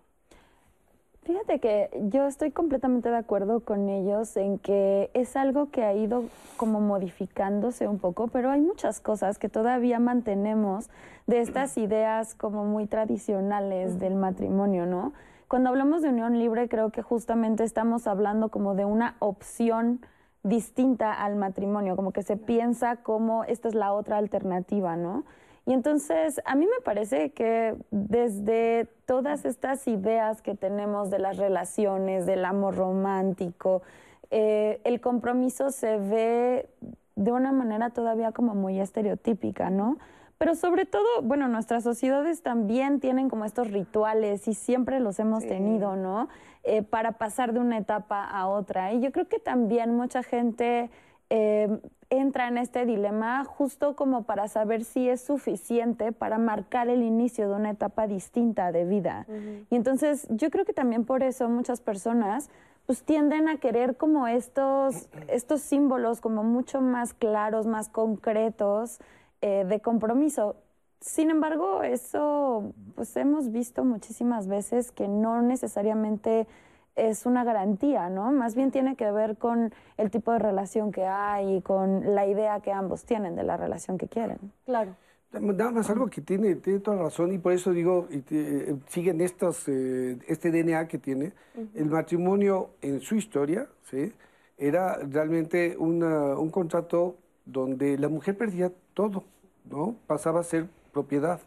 Fíjate 1.23 1.61
que 1.61 1.91
yo 2.09 2.27
estoy 2.27 2.51
completamente 2.51 3.11
de 3.11 3.17
acuerdo 3.19 3.61
con 3.61 3.91
ellos 3.91 4.39
en 4.39 4.59
que 4.59 5.11
es 5.13 5.37
algo 5.37 5.71
que 5.71 5.85
ha 5.85 5.93
ido 5.93 6.25
como 6.57 6.81
modificándose 6.81 7.89
un 7.89 7.99
poco, 7.99 8.29
pero 8.29 8.51
hay 8.51 8.63
muchas 8.63 9.01
cosas 9.01 9.39
que 9.39 9.51
todavía 9.51 9.99
mantenemos 10.01 10.89
de 11.27 11.43
estas 11.43 11.77
ideas 11.77 12.35
como 12.35 12.65
muy 12.65 12.87
tradicionales 12.87 13.99
del 13.99 14.15
matrimonio, 14.15 14.87
¿no? 14.87 15.13
Cuando 15.47 15.69
hablamos 15.69 16.01
de 16.01 16.09
unión 16.09 16.39
libre 16.39 16.71
creo 16.71 16.89
que 16.89 17.03
justamente 17.03 17.65
estamos 17.65 18.07
hablando 18.07 18.49
como 18.49 18.75
de 18.75 18.87
una 18.87 19.17
opción 19.19 20.01
distinta 20.43 21.13
al 21.13 21.37
matrimonio, 21.37 21.97
como 21.97 22.13
que 22.13 22.23
se 22.23 22.39
piensa 22.39 22.97
como 22.97 23.45
esta 23.45 23.69
es 23.69 23.75
la 23.75 23.93
otra 23.93 24.17
alternativa, 24.17 24.97
¿no? 24.97 25.25
Y 25.65 25.73
entonces 25.73 26.41
a 26.45 26.55
mí 26.55 26.67
me 26.67 26.83
parece 26.85 27.31
que 27.31 27.77
desde 27.91 28.89
todas 29.07 29.45
estas 29.45 29.87
ideas 29.87 30.43
que 30.43 30.55
tenemos 30.55 31.11
de 31.11 31.21
las 31.21 31.37
relaciones, 31.37 32.27
del 32.27 32.45
amor 32.45 32.77
romántico, 32.77 33.83
eh, 34.31 34.81
el 34.85 35.01
compromiso 35.01 35.71
se 35.71 35.99
ve 35.99 36.69
de 37.15 37.33
una 37.33 37.53
manera 37.53 37.91
todavía 37.91 38.33
como 38.33 38.55
muy 38.55 38.81
estereotípica, 38.81 39.71
¿no? 39.71 39.99
Pero 40.39 40.57
sobre 40.57 40.87
todo, 40.87 41.23
bueno, 41.23 41.47
nuestras 41.47 41.85
sociedades 41.85 42.43
también 42.43 42.99
tienen 42.99 43.29
como 43.29 43.45
estos 43.45 43.71
rituales 43.71 44.49
y 44.49 44.55
siempre 44.55 44.99
los 44.99 45.21
hemos 45.21 45.47
tenido, 45.47 45.95
¿no? 45.95 46.29
Eh, 46.65 46.83
para 46.83 47.13
pasar 47.13 47.53
de 47.53 47.61
una 47.61 47.79
etapa 47.79 48.25
a 48.25 48.49
otra. 48.49 48.93
Y 48.93 49.01
yo 49.01 49.13
creo 49.13 49.29
que 49.29 49.39
también 49.39 49.95
mucha 49.95 50.25
gente 50.25 50.91
eh, 51.31 51.69
entra 52.13 52.49
en 52.49 52.59
este 52.59 52.85
dilema 52.85 53.45
justo 53.45 53.97
como 53.97 54.25
para 54.25 54.49
saber 54.49 54.85
si 54.85 55.09
es 55.09 55.23
suficiente 55.23 56.13
para 56.13 56.39
marcar 56.39 56.89
el 56.89 57.03
inicio 57.03 57.49
de 57.49 57.57
una 57.57 57.71
etapa 57.71 58.07
distinta 58.07 58.71
de 58.71 58.85
vida. 58.85 59.27
Y 59.71 59.77
entonces 59.77 60.27
yo 60.31 60.51
creo 60.51 60.65
que 60.65 60.73
también 60.73 61.05
por 61.05 61.23
eso 61.23 61.49
muchas 61.49 61.81
personas 61.81 62.51
pues 62.87 63.03
tienden 63.03 63.49
a 63.49 63.59
querer 63.59 63.97
como 63.97 64.27
estos, 64.27 65.09
estos 65.29 65.63
símbolos 65.63 66.21
como 66.21 66.43
mucho 66.43 66.81
más 66.81 67.15
claros, 67.15 67.67
más 67.67 67.89
concretos 67.89 68.99
eh, 69.41 69.65
de 69.67 69.81
compromiso. 69.81 70.57
Sin 71.01 71.31
embargo, 71.31 71.83
eso 71.83 72.73
pues 72.95 73.17
hemos 73.17 73.51
visto 73.51 73.85
muchísimas 73.85 74.49
veces 74.49 74.93
que 74.93 75.09
no 75.09 75.43
necesariamente 75.43 76.47
es 76.97 77.27
una 77.27 77.45
garantía, 77.45 78.11
¿no? 78.11 78.33
Más 78.33 78.55
bien 78.55 78.71
tiene 78.71 78.97
que 78.97 79.11
ver 79.11 79.37
con 79.37 79.73
el 79.97 80.11
tipo 80.11 80.33
de 80.33 80.39
relación 80.39 80.93
que 80.93 81.05
hay 81.05 81.57
y 81.57 81.63
con 81.63 82.15
la 82.15 82.27
idea 82.27 82.61
que 82.61 82.73
ambos 82.73 83.05
tienen 83.05 83.35
de 83.37 83.43
la 83.43 83.57
relación 83.57 83.99
que 83.99 84.09
quieren. 84.09 84.39
Claro. 84.67 84.95
Nada 85.33 85.71
más 85.71 85.89
algo 85.89 86.09
que 86.09 86.21
tiene, 86.21 86.57
tiene 86.57 86.81
toda 86.81 87.05
razón 87.05 87.33
y 87.33 87.39
por 87.39 87.53
eso 87.53 87.73
digo, 87.73 88.07
y 88.11 88.23
eh, 88.31 88.77
siguen 88.89 89.23
estos, 89.23 89.67
eh, 89.67 90.19
este 90.29 90.51
DNA 90.51 90.87
que 90.89 90.99
tiene. 90.99 91.33
El 91.75 91.87
matrimonio 91.87 92.71
en 92.83 93.01
su 93.01 93.15
historia, 93.15 93.67
¿sí? 93.91 94.13
Era 94.59 94.99
realmente 94.99 95.75
un 95.79 96.51
contrato 96.51 97.17
donde 97.47 97.97
la 97.97 98.11
mujer 98.11 98.37
perdía 98.37 98.71
todo, 98.93 99.25
¿no? 99.71 99.97
Pasaba 100.07 100.41
a 100.41 100.45
ser 100.45 100.67
propiedad, 100.93 101.41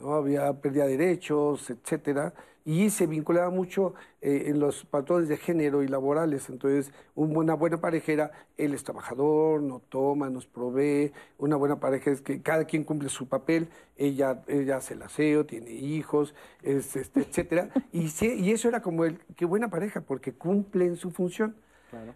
¿no? 0.00 0.14
Había 0.14 0.52
de 0.52 0.70
derechos, 0.88 1.70
etcétera 1.70 2.34
y 2.64 2.88
se 2.90 3.06
vinculaba 3.06 3.50
mucho 3.50 3.94
eh, 4.22 4.44
en 4.46 4.58
los 4.58 4.84
patrones 4.84 5.28
de 5.28 5.36
género 5.36 5.82
y 5.82 5.88
laborales. 5.88 6.48
Entonces, 6.48 6.92
una 7.14 7.54
buena 7.54 7.80
pareja 7.80 8.12
era, 8.12 8.30
él 8.56 8.72
es 8.72 8.84
trabajador, 8.84 9.62
no 9.62 9.80
toma, 9.80 10.30
nos 10.30 10.46
provee. 10.46 11.12
Una 11.38 11.56
buena 11.56 11.78
pareja 11.78 12.10
es 12.10 12.22
que 12.22 12.40
cada 12.40 12.64
quien 12.64 12.84
cumple 12.84 13.10
su 13.10 13.28
papel, 13.28 13.68
ella, 13.96 14.42
ella 14.46 14.78
hace 14.78 14.94
el 14.94 15.02
aseo, 15.02 15.44
tiene 15.44 15.70
hijos, 15.72 16.34
es, 16.62 16.96
este, 16.96 17.20
etcétera. 17.20 17.68
y, 17.92 18.08
y 18.22 18.50
eso 18.50 18.68
era 18.68 18.80
como 18.80 19.04
el, 19.04 19.18
qué 19.36 19.44
buena 19.44 19.68
pareja, 19.68 20.00
porque 20.00 20.32
cumplen 20.32 20.96
su 20.96 21.10
función. 21.10 21.54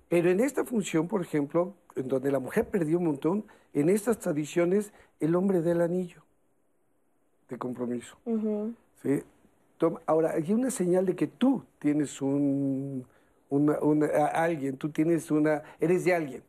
Pero 0.08 0.30
en 0.30 0.40
esta 0.40 0.64
función, 0.64 1.06
por 1.06 1.22
ejemplo, 1.22 1.74
en 1.94 2.08
donde 2.08 2.32
la 2.32 2.40
mujer 2.40 2.68
perdió 2.68 2.98
un 2.98 3.04
montón, 3.04 3.44
en 3.74 3.88
estas 3.88 4.18
tradiciones 4.18 4.92
el 5.20 5.36
hombre 5.36 5.62
da 5.62 5.72
el 5.72 5.80
anillo 5.80 6.22
de 7.48 7.58
compromiso. 7.58 8.16
¿sí? 9.02 9.22
Ahora, 10.06 10.32
hay 10.32 10.52
una 10.52 10.70
señal 10.70 11.06
de 11.06 11.14
que 11.14 11.26
tú 11.26 11.62
tienes 11.78 12.20
un, 12.20 13.04
alguien, 14.32 14.76
tú 14.76 14.90
tienes 14.90 15.30
una, 15.30 15.62
eres 15.80 16.04
de 16.04 16.14
alguien, 16.14 16.42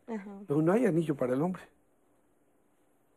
pero 0.47 0.61
no 0.61 0.71
hay 0.71 0.85
anillo 0.85 1.15
para 1.15 1.33
el 1.33 1.41
hombre. 1.41 1.61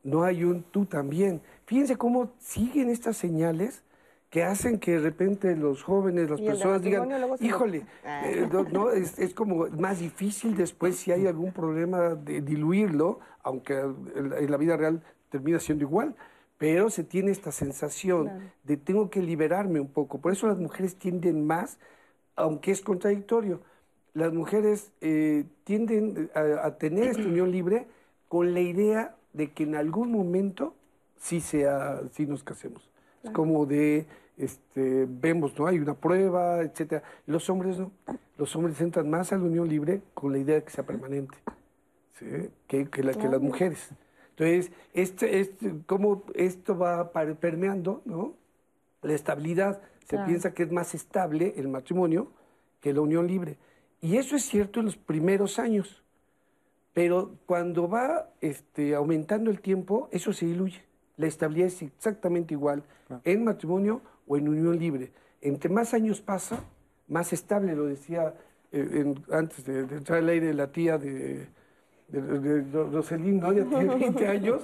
No 0.04 0.24
hay 0.24 0.42
un 0.42 0.62
tú 0.64 0.84
también. 0.84 1.40
Fíjense 1.64 1.96
cómo 1.96 2.32
siguen 2.38 2.90
estas 2.90 3.16
señales 3.16 3.84
que 4.30 4.42
hacen 4.42 4.78
que 4.78 4.92
de 4.92 4.98
repente 4.98 5.54
los 5.54 5.82
jóvenes, 5.82 6.28
las 6.28 6.40
personas 6.40 6.82
digan, 6.82 7.08
híjole, 7.40 7.86
ah. 8.04 8.22
eh, 8.24 8.48
no, 8.72 8.90
es, 8.90 9.18
es, 9.18 9.34
como 9.34 9.66
más 9.68 10.00
difícil 10.00 10.56
después 10.56 10.96
si 10.96 11.12
hay 11.12 11.26
algún 11.26 11.52
problema 11.52 12.14
de 12.14 12.40
diluirlo, 12.40 13.20
aunque 13.42 13.74
en 13.78 14.50
la 14.50 14.56
vida 14.56 14.76
real 14.76 15.02
termina 15.30 15.60
siendo 15.60 15.84
igual 15.84 16.16
pero 16.62 16.90
se 16.90 17.02
tiene 17.02 17.32
esta 17.32 17.50
sensación 17.50 18.52
de 18.62 18.76
tengo 18.76 19.10
que 19.10 19.20
liberarme 19.20 19.80
un 19.80 19.88
poco. 19.88 20.20
Por 20.20 20.30
eso 20.30 20.46
las 20.46 20.58
mujeres 20.58 20.94
tienden 20.94 21.44
más, 21.44 21.76
aunque 22.36 22.70
es 22.70 22.82
contradictorio, 22.82 23.62
las 24.14 24.32
mujeres 24.32 24.92
eh, 25.00 25.44
tienden 25.64 26.30
a, 26.36 26.70
tener 26.76 27.08
esta 27.08 27.24
unión 27.24 27.50
libre 27.50 27.88
con 28.28 28.54
la 28.54 28.60
idea 28.60 29.16
de 29.32 29.50
que 29.50 29.64
en 29.64 29.74
algún 29.74 30.12
momento 30.12 30.76
sí, 31.18 31.40
sea, 31.40 32.00
sí 32.12 32.26
nos 32.26 32.44
casemos. 32.44 32.88
Es 33.24 33.32
como 33.32 33.66
de, 33.66 34.06
este, 34.38 35.08
vemos, 35.08 35.58
¿no? 35.58 35.66
Hay 35.66 35.80
una 35.80 35.94
prueba, 35.94 36.60
etcétera. 36.60 37.02
Los 37.26 37.50
hombres 37.50 37.76
no. 37.76 37.90
Los 38.38 38.54
hombres 38.54 38.80
entran 38.80 39.10
más 39.10 39.32
a 39.32 39.36
la 39.36 39.42
unión 39.42 39.68
libre 39.68 40.00
con 40.14 40.30
la 40.30 40.38
idea 40.38 40.54
de 40.54 40.62
que 40.62 40.70
sea 40.70 40.86
permanente, 40.86 41.36
que, 42.68 42.86
que 42.86 43.02
las 43.02 43.40
mujeres. 43.40 43.90
Entonces, 44.36 44.72
este, 44.94 45.40
este, 45.40 45.74
cómo 45.86 46.24
esto 46.34 46.76
va 46.76 47.12
permeando, 47.12 48.02
¿no? 48.04 48.34
La 49.02 49.14
estabilidad. 49.14 49.80
Se 50.08 50.18
piensa 50.18 50.52
que 50.52 50.64
es 50.64 50.72
más 50.72 50.94
estable 50.94 51.54
el 51.56 51.68
matrimonio 51.68 52.32
que 52.80 52.92
la 52.92 53.00
unión 53.00 53.26
libre. 53.26 53.56
Y 54.00 54.16
eso 54.16 54.36
es 54.36 54.42
cierto 54.42 54.80
en 54.80 54.86
los 54.86 54.96
primeros 54.96 55.58
años. 55.58 56.02
Pero 56.92 57.36
cuando 57.46 57.88
va 57.88 58.30
este, 58.40 58.94
aumentando 58.94 59.50
el 59.50 59.60
tiempo, 59.60 60.08
eso 60.12 60.32
se 60.32 60.46
diluye. 60.46 60.82
La 61.16 61.26
estabilidad 61.26 61.68
es 61.68 61.82
exactamente 61.82 62.54
igual 62.54 62.82
en 63.24 63.44
matrimonio 63.44 64.02
o 64.26 64.36
en 64.36 64.48
unión 64.48 64.78
libre. 64.78 65.12
Entre 65.40 65.70
más 65.70 65.94
años 65.94 66.20
pasa, 66.20 66.64
más 67.08 67.32
estable, 67.32 67.74
lo 67.74 67.84
decía 67.84 68.34
eh, 68.72 69.14
antes 69.30 69.64
de, 69.64 69.80
entrar 69.80 70.18
al 70.18 70.28
aire 70.28 70.52
la 70.54 70.72
tía 70.72 70.98
de, 70.98 71.12
de, 71.12 71.48
Roselín, 72.12 73.40
¿no? 73.40 73.52
Ya 73.52 73.64
tiene 73.64 73.94
20 73.94 74.28
años 74.28 74.62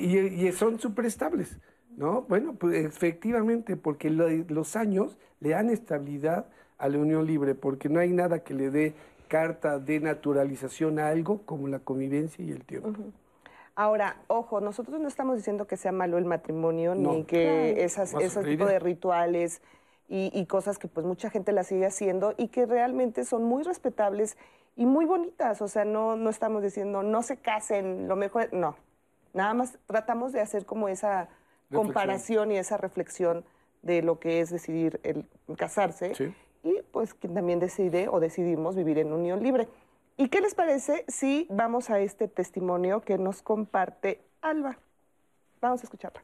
y, 0.00 0.50
son 0.52 0.78
súper 0.78 1.06
estables, 1.06 1.58
¿no? 1.96 2.22
Bueno, 2.22 2.54
pues 2.54 2.84
efectivamente, 2.84 3.76
porque 3.76 4.10
los 4.10 4.76
años 4.76 5.18
le 5.40 5.50
dan 5.50 5.70
estabilidad 5.70 6.46
a 6.78 6.88
la 6.88 6.98
unión 6.98 7.26
libre, 7.26 7.54
porque 7.54 7.88
no 7.88 8.00
hay 8.00 8.10
nada 8.10 8.40
que 8.40 8.54
le 8.54 8.70
dé 8.70 8.94
carta 9.28 9.78
de 9.78 10.00
naturalización 10.00 10.98
a 10.98 11.08
algo 11.08 11.42
como 11.46 11.68
la 11.68 11.78
convivencia 11.78 12.44
y 12.44 12.50
el 12.50 12.64
tiempo. 12.64 12.92
Ahora, 13.74 14.16
ojo, 14.26 14.60
nosotros 14.60 15.00
no 15.00 15.08
estamos 15.08 15.36
diciendo 15.36 15.66
que 15.66 15.78
sea 15.78 15.92
malo 15.92 16.18
el 16.18 16.26
matrimonio, 16.26 16.94
ni 16.94 17.24
que 17.24 17.82
esas, 17.84 18.12
ese 18.14 18.42
tipo 18.42 18.66
de 18.66 18.78
rituales 18.78 19.62
y, 20.08 20.44
cosas 20.44 20.78
que 20.78 20.88
pues 20.88 21.06
mucha 21.06 21.30
gente 21.30 21.52
la 21.52 21.64
sigue 21.64 21.86
haciendo 21.86 22.34
y 22.36 22.48
que 22.48 22.66
realmente 22.66 23.24
son 23.24 23.44
muy 23.44 23.62
respetables 23.62 24.36
y 24.76 24.86
muy 24.86 25.04
bonitas. 25.04 25.62
O 25.62 25.68
sea, 25.68 25.84
no, 25.84 26.16
no 26.16 26.30
estamos 26.30 26.62
diciendo 26.62 27.02
no 27.02 27.22
se 27.22 27.36
casen, 27.36 28.08
lo 28.08 28.16
mejor, 28.16 28.52
no. 28.52 28.76
Nada 29.34 29.54
más 29.54 29.78
tratamos 29.86 30.32
de 30.32 30.40
hacer 30.40 30.66
como 30.66 30.88
esa 30.88 31.28
comparación 31.72 32.52
y 32.52 32.58
esa 32.58 32.76
reflexión 32.76 33.44
de 33.82 34.02
lo 34.02 34.18
que 34.18 34.40
es 34.40 34.50
decidir 34.50 35.00
el 35.02 35.26
casarse 35.56 36.12
y 36.62 36.82
pues 36.92 37.14
quien 37.14 37.34
también 37.34 37.58
decide 37.58 38.08
o 38.08 38.20
decidimos 38.20 38.76
vivir 38.76 38.98
en 38.98 39.12
unión 39.12 39.42
libre. 39.42 39.68
¿Y 40.16 40.28
qué 40.28 40.40
les 40.40 40.54
parece 40.54 41.04
si 41.08 41.46
vamos 41.50 41.90
a 41.90 41.98
este 42.00 42.28
testimonio 42.28 43.00
que 43.00 43.18
nos 43.18 43.42
comparte 43.42 44.20
Alba? 44.42 44.78
Vamos 45.60 45.80
a 45.80 45.84
escucharla. 45.84 46.22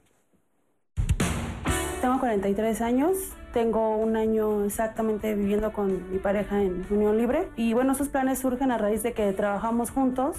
Tengo 2.00 2.20
43 2.20 2.80
años, 2.80 3.16
tengo 3.52 3.96
un 3.96 4.16
año 4.16 4.64
exactamente 4.64 5.34
viviendo 5.34 5.72
con 5.72 6.12
mi 6.12 6.18
pareja 6.18 6.62
en 6.62 6.86
unión 6.90 7.18
libre 7.18 7.48
y 7.56 7.74
bueno, 7.74 7.92
esos 7.92 8.08
planes 8.08 8.38
surgen 8.38 8.70
a 8.70 8.78
raíz 8.78 9.02
de 9.02 9.14
que 9.14 9.32
trabajamos 9.32 9.90
juntos, 9.90 10.36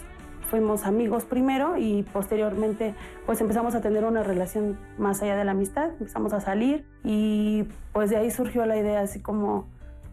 fuimos 0.50 0.86
amigos 0.86 1.26
primero 1.26 1.76
y 1.76 2.04
posteriormente 2.04 2.96
pues 3.26 3.42
empezamos 3.42 3.76
a 3.76 3.82
tener 3.82 4.06
una 4.06 4.24
relación 4.24 4.80
más 4.98 5.22
allá 5.22 5.36
de 5.36 5.44
la 5.44 5.52
amistad, 5.52 5.90
empezamos 6.00 6.32
a 6.32 6.40
salir 6.40 6.86
y 7.04 7.66
pues 7.92 8.10
de 8.10 8.16
ahí 8.16 8.32
surgió 8.32 8.66
la 8.66 8.78
idea 8.78 9.02
así 9.02 9.20
como 9.20 9.68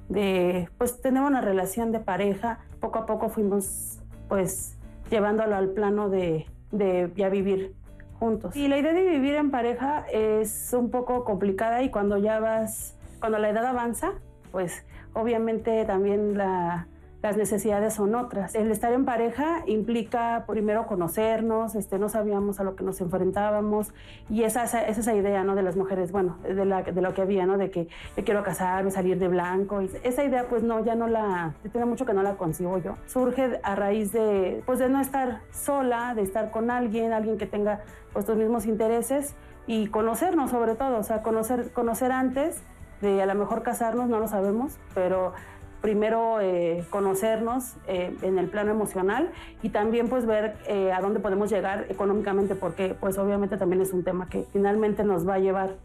de 0.08 0.68
pues 0.78 1.00
tener 1.00 1.22
una 1.22 1.42
relación 1.42 1.92
de 1.92 2.00
pareja. 2.00 2.58
Poco 2.80 2.98
a 2.98 3.06
poco 3.06 3.28
fuimos 3.28 4.00
pues 4.28 4.76
llevándolo 5.10 5.54
al 5.54 5.68
plano 5.68 6.08
de, 6.10 6.46
de 6.72 7.12
ya 7.14 7.28
vivir 7.28 7.76
juntos. 8.18 8.56
Y 8.56 8.68
la 8.68 8.78
idea 8.78 8.92
de 8.92 9.02
vivir 9.02 9.34
en 9.34 9.50
pareja 9.50 10.04
es 10.12 10.72
un 10.72 10.90
poco 10.90 11.24
complicada 11.24 11.82
y 11.82 11.90
cuando 11.90 12.18
ya 12.18 12.40
vas, 12.40 12.96
cuando 13.20 13.38
la 13.38 13.50
edad 13.50 13.66
avanza, 13.66 14.12
pues 14.52 14.84
obviamente 15.12 15.84
también 15.84 16.36
la, 16.36 16.88
las 17.26 17.36
necesidades 17.36 17.94
son 17.94 18.14
otras. 18.14 18.54
El 18.54 18.70
estar 18.70 18.92
en 18.92 19.04
pareja 19.04 19.64
implica 19.66 20.44
primero 20.46 20.86
conocernos, 20.86 21.74
este, 21.74 21.98
no 21.98 22.08
sabíamos 22.08 22.60
a 22.60 22.62
lo 22.62 22.76
que 22.76 22.84
nos 22.84 23.00
enfrentábamos 23.00 23.92
y 24.30 24.44
esa, 24.44 24.62
esa, 24.62 25.12
idea 25.12 25.42
¿no? 25.42 25.56
de 25.56 25.64
las 25.64 25.76
mujeres, 25.76 26.12
bueno, 26.12 26.38
de, 26.44 26.64
la, 26.64 26.84
de 26.84 27.02
lo 27.02 27.14
que 27.14 27.22
había, 27.22 27.44
¿no? 27.44 27.58
de 27.58 27.72
que 27.72 27.88
yo 28.16 28.24
quiero 28.24 28.44
casarme, 28.44 28.92
salir 28.92 29.18
de 29.18 29.26
blanco. 29.26 29.82
Y 29.82 29.90
esa 30.04 30.22
idea 30.22 30.46
pues 30.48 30.62
no, 30.62 30.84
ya 30.84 30.94
no 30.94 31.08
la, 31.08 31.54
tiene 31.72 31.84
mucho 31.84 32.06
que 32.06 32.14
no 32.14 32.22
la 32.22 32.36
consigo 32.36 32.78
yo. 32.78 32.96
Surge 33.06 33.58
a 33.64 33.74
raíz 33.74 34.12
de, 34.12 34.62
pues, 34.64 34.78
de 34.78 34.88
no 34.88 35.00
estar 35.00 35.40
sola, 35.50 36.14
de 36.14 36.22
estar 36.22 36.52
con 36.52 36.70
alguien, 36.70 37.12
alguien 37.12 37.38
que 37.38 37.46
tenga 37.46 37.80
pues, 38.12 38.28
los 38.28 38.36
mismos 38.36 38.66
intereses 38.66 39.34
y 39.66 39.88
conocernos 39.88 40.52
sobre 40.52 40.76
todo, 40.76 40.98
o 40.98 41.02
sea, 41.02 41.22
conocer, 41.22 41.72
conocer 41.72 42.12
antes 42.12 42.62
de 43.00 43.20
a 43.20 43.26
lo 43.26 43.34
mejor 43.34 43.62
casarnos, 43.62 44.08
no 44.08 44.20
lo 44.20 44.28
sabemos, 44.28 44.78
pero 44.94 45.32
primero 45.80 46.40
eh, 46.40 46.84
conocernos 46.90 47.74
eh, 47.86 48.14
en 48.22 48.38
el 48.38 48.48
plano 48.48 48.70
emocional 48.70 49.30
y 49.62 49.70
también 49.70 50.08
pues 50.08 50.26
ver 50.26 50.56
eh, 50.66 50.92
a 50.92 51.00
dónde 51.00 51.20
podemos 51.20 51.50
llegar 51.50 51.86
económicamente 51.88 52.54
porque 52.54 52.96
pues 52.98 53.18
obviamente 53.18 53.56
también 53.56 53.82
es 53.82 53.92
un 53.92 54.02
tema 54.02 54.28
que 54.28 54.44
finalmente 54.52 55.04
nos 55.04 55.28
va 55.28 55.34
a 55.34 55.38
llevar 55.38 55.76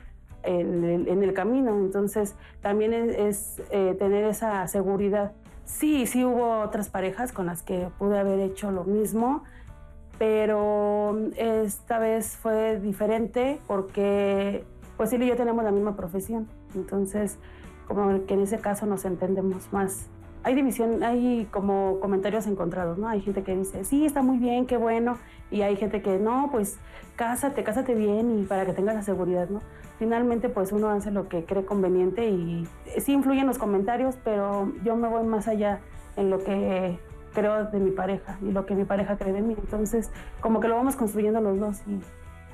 en 0.44 1.08
el, 1.08 1.34
camino. 1.34 1.78
Entonces 1.78 2.36
también 2.62 2.94
es, 2.94 3.62
tener 3.70 4.24
esa 4.24 4.68
seguridad. 4.68 5.34
Sí, 5.66 6.08
sí 6.08 6.26
hubo 6.26 6.62
otras 6.62 6.90
parejas 6.90 7.32
con 7.32 7.46
las 7.46 7.62
que 7.62 7.90
pude 8.00 8.18
haber 8.18 8.40
hecho 8.40 8.72
lo 8.72 8.84
mismo, 8.84 9.44
pero 10.18 11.16
esta 11.38 12.00
vez 12.00 12.38
fue 12.38 12.80
diferente 12.80 13.60
porque 13.68 14.64
pues 14.98 15.14
él 15.14 15.22
y 15.22 15.28
yo 15.28 15.36
tenemos 15.36 15.64
la 15.64 15.72
misma 15.72 15.96
profesión. 15.96 16.48
Entonces 16.74 17.38
como 17.88 18.26
que 18.26 18.34
en 18.34 18.42
ese 18.42 18.60
caso 18.60 18.86
nos 18.86 19.06
entendemos 19.06 19.72
más. 19.72 20.08
Hay 20.44 20.56
división, 20.56 21.04
hay 21.04 21.48
como 21.52 22.00
comentarios 22.00 22.48
encontrados, 22.48 22.98
¿no? 22.98 23.08
Hay 23.08 23.22
gente 23.22 23.44
que 23.44 23.56
dice, 23.56 23.84
sí, 23.84 24.06
está 24.06 24.24
muy 24.24 24.38
bien, 24.38 24.66
qué 24.66 24.78
bueno, 24.78 25.18
y 25.52 25.62
hay 25.62 25.76
gente 25.76 26.02
que, 26.02 26.18
no, 26.18 26.50
pues 26.52 26.80
cásate, 27.16 27.64
cásate 27.64 27.94
bien 27.94 28.40
y 28.40 28.44
para 28.46 28.66
que 28.66 28.74
tengas 28.74 28.96
la 28.96 29.04
seguridad, 29.04 29.50
¿no? 29.50 29.62
Finalmente, 30.00 30.50
pues 30.50 30.72
uno 30.72 30.90
hace 30.90 31.12
lo 31.12 31.30
que 31.30 31.46
cree 31.46 31.64
conveniente 31.64 32.28
y 32.28 32.68
sí 32.98 33.14
influyen 33.14 33.46
los 33.46 33.60
comentarios, 33.60 34.18
pero 34.24 34.72
yo 34.84 34.96
me 34.96 35.08
voy 35.08 35.24
más 35.28 35.48
allá 35.48 35.80
en 36.16 36.32
lo 36.32 36.40
que 36.40 36.98
creo 37.34 37.66
de 37.66 37.80
mi 37.80 37.92
pareja 37.92 38.38
y 38.42 38.52
lo 38.52 38.66
que 38.66 38.74
mi 38.74 38.84
pareja 38.84 39.18
cree 39.18 39.34
de 39.34 39.42
mí. 39.42 39.56
Entonces, 39.58 40.10
como 40.40 40.60
que 40.60 40.68
lo 40.68 40.76
vamos 40.76 40.96
construyendo 40.96 41.40
los 41.40 41.60
dos 41.60 41.82
y 41.86 42.00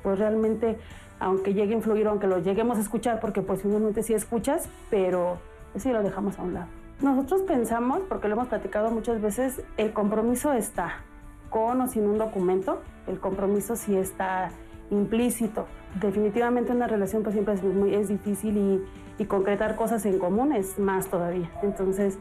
pues 0.02 0.18
realmente 0.18 0.78
aunque 1.20 1.54
llegue 1.54 1.74
a 1.74 1.76
influir, 1.76 2.06
aunque 2.06 2.26
lo 2.26 2.38
lleguemos 2.38 2.78
a 2.78 2.80
escuchar, 2.80 3.20
porque 3.20 3.42
posiblemente 3.42 4.02
sí 4.02 4.14
escuchas, 4.14 4.68
pero 4.90 5.38
sí 5.76 5.90
lo 5.92 6.02
dejamos 6.02 6.38
a 6.38 6.42
un 6.42 6.54
lado. 6.54 6.66
Nosotros 7.00 7.42
pensamos, 7.42 8.00
porque 8.08 8.28
lo 8.28 8.34
hemos 8.34 8.48
platicado 8.48 8.90
muchas 8.90 9.20
veces, 9.20 9.62
el 9.76 9.92
compromiso 9.92 10.52
está 10.52 11.02
con 11.50 11.80
o 11.80 11.86
sin 11.86 12.06
un 12.06 12.18
documento, 12.18 12.80
el 13.06 13.20
compromiso 13.20 13.76
sí 13.76 13.96
está 13.96 14.50
implícito. 14.90 15.66
Definitivamente 16.00 16.72
una 16.72 16.86
relación 16.86 17.22
pues 17.22 17.34
siempre 17.34 17.54
es, 17.54 17.62
muy, 17.62 17.94
es 17.94 18.08
difícil 18.08 18.82
y, 19.18 19.24
concretar 19.26 19.74
cosas 19.74 20.06
en 20.06 20.16
común 20.20 20.52
es 20.52 20.78
más 20.78 21.08
todavía. 21.08 21.50
Entonces, 21.64 22.18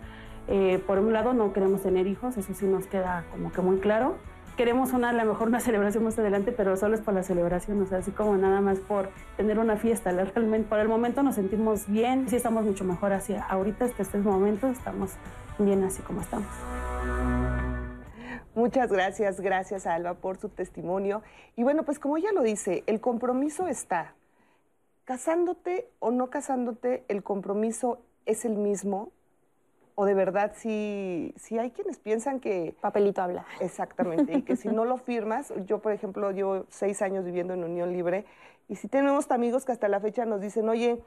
eh, 0.47 0.81
por 0.87 0.97
un 0.97 1.13
lado 1.13 1.33
no 1.33 1.53
queremos 1.53 1.83
tener 1.83 2.07
hijos, 2.07 2.37
eso 2.37 2.55
sí 2.55 2.65
nos 2.65 2.87
queda 2.87 3.25
como 3.31 3.51
que 3.51 3.61
muy 3.61 3.77
claro 3.77 4.15
queremos 4.57 4.91
una, 4.91 5.11
a 5.11 5.13
lo 5.13 5.23
mejor 5.23 5.47
una 5.47 5.59
celebración 5.59 6.03
más 6.03 6.17
adelante, 6.19 6.51
pero 6.51 6.75
solo 6.75 6.95
es 6.95 7.01
por 7.01 7.13
la 7.13 7.23
celebración, 7.23 7.81
o 7.81 7.85
sea, 7.85 7.99
así 7.99 8.11
como 8.11 8.35
nada 8.35 8.59
más 8.59 8.79
por 8.79 9.09
tener 9.37 9.59
una 9.59 9.77
fiesta. 9.77 10.11
Realmente, 10.11 10.67
por 10.67 10.79
el 10.79 10.89
momento 10.89 11.23
nos 11.23 11.35
sentimos 11.35 11.87
bien, 11.87 12.27
sí 12.27 12.35
estamos 12.35 12.65
mucho 12.65 12.83
mejor 12.83 13.13
hacia 13.13 13.43
ahorita, 13.43 13.85
hasta 13.85 14.01
este 14.01 14.17
momento, 14.17 14.67
estamos 14.67 15.13
bien 15.59 15.83
así 15.83 16.01
como 16.01 16.21
estamos. 16.21 16.49
Muchas 18.55 18.91
gracias, 18.91 19.39
gracias 19.39 19.85
Alba 19.85 20.15
por 20.15 20.37
su 20.37 20.49
testimonio. 20.49 21.21
Y 21.55 21.61
bueno, 21.61 21.83
pues 21.83 21.99
como 21.99 22.17
ella 22.17 22.31
lo 22.33 22.41
dice, 22.41 22.83
el 22.87 22.99
compromiso 22.99 23.67
está. 23.67 24.15
Casándote 25.05 25.87
o 25.99 26.09
no 26.09 26.31
casándote, 26.31 27.05
el 27.07 27.21
compromiso 27.21 28.01
es 28.25 28.43
el 28.43 28.55
mismo 28.55 29.11
o 29.99 30.05
de 30.05 30.13
verdad 30.13 30.53
si, 30.55 31.33
si 31.37 31.57
hay 31.57 31.71
quienes 31.71 31.97
piensan 31.97 32.39
que... 32.39 32.75
Papelito 32.81 33.23
habla. 33.23 33.47
Exactamente, 33.59 34.31
y 34.37 34.41
que 34.43 34.55
si 34.55 34.67
no 34.67 34.85
lo 34.85 34.97
firmas, 35.09 35.51
yo 35.65 35.79
por 35.79 35.91
ejemplo 35.91 36.29
llevo 36.29 36.67
seis 36.69 37.01
años 37.01 37.25
viviendo 37.25 37.55
en 37.55 37.63
Unión 37.63 37.91
Libre, 37.91 38.23
y 38.69 38.75
si 38.75 38.87
tenemos 38.87 39.31
amigos 39.31 39.65
que 39.65 39.71
hasta 39.71 39.87
la 39.87 39.99
fecha 39.99 40.25
nos 40.25 40.39
dicen, 40.39 40.69
oye, 40.69 41.01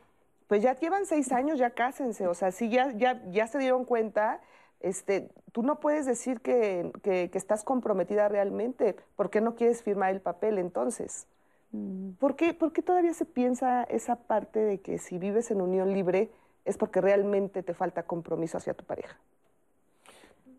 pues 0.49 0.61
ya 0.61 0.75
llevan 0.75 1.07
seis 1.07 1.31
años, 1.31 1.57
ya 1.57 1.71
cásense, 1.71 2.27
o 2.27 2.35
sea, 2.35 2.51
si 2.51 2.69
ya, 2.69 2.91
ya, 2.97 3.23
ya 3.31 3.47
se 3.47 3.59
dieron 3.59 3.85
cuenta, 3.85 4.41
este, 4.81 5.31
tú 5.53 5.63
no 5.63 5.79
puedes 5.79 6.05
decir 6.05 6.41
que, 6.41 6.91
que, 7.05 7.31
estás 7.35 7.63
comprometida 7.63 8.29
realmente, 8.29 8.97
¿por 9.15 9.31
qué 9.31 9.41
no 9.41 9.55
quieres 9.55 9.85
firmar 9.85 10.11
el 10.11 10.21
papel 10.21 10.59
entonces? 10.59 11.29
Mm. 11.71 12.15
¿Por 12.19 12.35
qué, 12.35 12.55
¿Por 12.55 12.73
qué 12.73 12.83
todavía 12.83 13.15
se 13.15 13.25
piensa 13.25 13.85
esa 13.85 14.17
parte 14.17 14.59
de 14.59 14.81
que 14.81 14.99
si 14.99 15.19
vives 15.19 15.53
en 15.53 15.61
unión 15.61 15.93
libre, 15.93 16.33
es 16.65 16.77
porque 16.77 17.01
realmente 17.01 17.63
te 17.63 17.75
falta 17.75 18.03
compromiso 18.03 18.59
hacia 18.59 18.75
tu 18.75 18.85
pareja. 18.85 19.17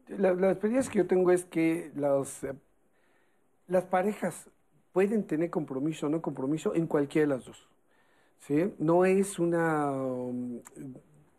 La, 0.07 0.51
experiencia 0.51 0.91
que 0.91 0.99
yo 0.99 1.07
tengo 1.07 1.31
es 1.31 1.45
que 1.45 1.91
eh, 1.95 2.53
las 3.67 3.85
parejas 3.85 4.49
pueden 4.91 5.23
tener 5.23 5.49
compromiso 5.49 6.07
o 6.07 6.09
no 6.09 6.21
compromiso 6.21 6.75
en 6.75 6.87
cualquiera 6.87 7.27
de 7.27 7.35
las 7.35 7.45
dos. 7.45 7.67
¿sí? 8.39 8.73
No, 8.77 9.05
es 9.05 9.39
una, 9.39 9.91
um, 9.91 10.59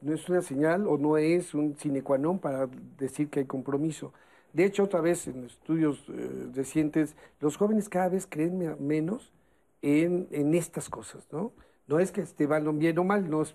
no 0.00 0.14
es 0.14 0.28
una 0.28 0.40
señal 0.40 0.86
o 0.86 0.96
no 0.96 1.18
es 1.18 1.54
un 1.54 1.76
sine 1.76 2.02
qua 2.02 2.16
non 2.16 2.38
para 2.38 2.66
decir 2.96 3.28
que 3.28 3.40
hay 3.40 3.46
compromiso. 3.46 4.12
De 4.52 4.64
hecho, 4.64 4.84
otra 4.84 5.00
vez 5.00 5.26
en 5.28 5.44
estudios 5.44 6.04
eh, 6.08 6.50
recientes, 6.54 7.14
los 7.40 7.56
jóvenes 7.56 7.88
cada 7.88 8.08
vez 8.08 8.26
creen 8.26 8.76
menos 8.80 9.32
en, 9.82 10.28
en 10.30 10.54
estas 10.54 10.88
cosas, 10.88 11.26
¿no? 11.32 11.52
No 11.92 12.00
es 12.00 12.10
que 12.10 12.22
esté 12.22 12.46
bien 12.46 12.98
o 12.98 13.04
mal, 13.04 13.28
no 13.28 13.42
es, 13.42 13.54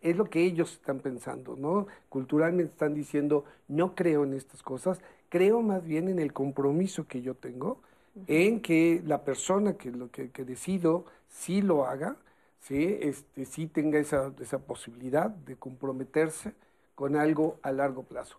es, 0.00 0.16
lo 0.16 0.24
que 0.24 0.42
ellos 0.42 0.72
están 0.72 1.00
pensando, 1.00 1.54
¿no? 1.54 1.86
Culturalmente 2.08 2.72
están 2.72 2.94
diciendo, 2.94 3.44
no 3.68 3.94
creo 3.94 4.24
en 4.24 4.32
estas 4.32 4.62
cosas, 4.62 5.02
creo 5.28 5.60
más 5.60 5.84
bien 5.84 6.08
en 6.08 6.18
el 6.18 6.32
compromiso 6.32 7.06
que 7.06 7.20
yo 7.20 7.34
tengo, 7.34 7.82
en 8.26 8.62
que 8.62 9.02
la 9.04 9.22
persona 9.22 9.74
que 9.74 9.90
lo 9.90 10.10
que, 10.10 10.30
decido 10.46 11.04
sí 11.28 11.60
lo 11.60 11.84
haga, 11.84 12.16
sí, 12.58 12.96
este, 13.02 13.44
sí 13.44 13.66
tenga 13.66 13.98
esa, 13.98 14.32
esa 14.40 14.58
posibilidad 14.58 15.28
de 15.28 15.56
comprometerse 15.56 16.54
con 16.94 17.16
algo 17.16 17.58
a 17.60 17.70
largo 17.70 18.02
plazo. 18.02 18.38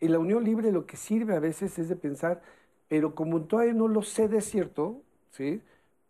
En 0.00 0.12
la 0.12 0.18
unión 0.18 0.44
libre 0.44 0.70
lo 0.70 0.84
que 0.84 0.98
sirve 0.98 1.34
a 1.34 1.40
veces 1.40 1.78
es 1.78 1.88
de 1.88 1.96
pensar, 1.96 2.42
pero 2.88 3.14
como 3.14 3.40
todavía 3.40 3.72
no 3.72 3.88
lo 3.88 4.02
sé 4.02 4.28
de 4.28 4.42
cierto, 4.42 5.00
¿sí? 5.30 5.62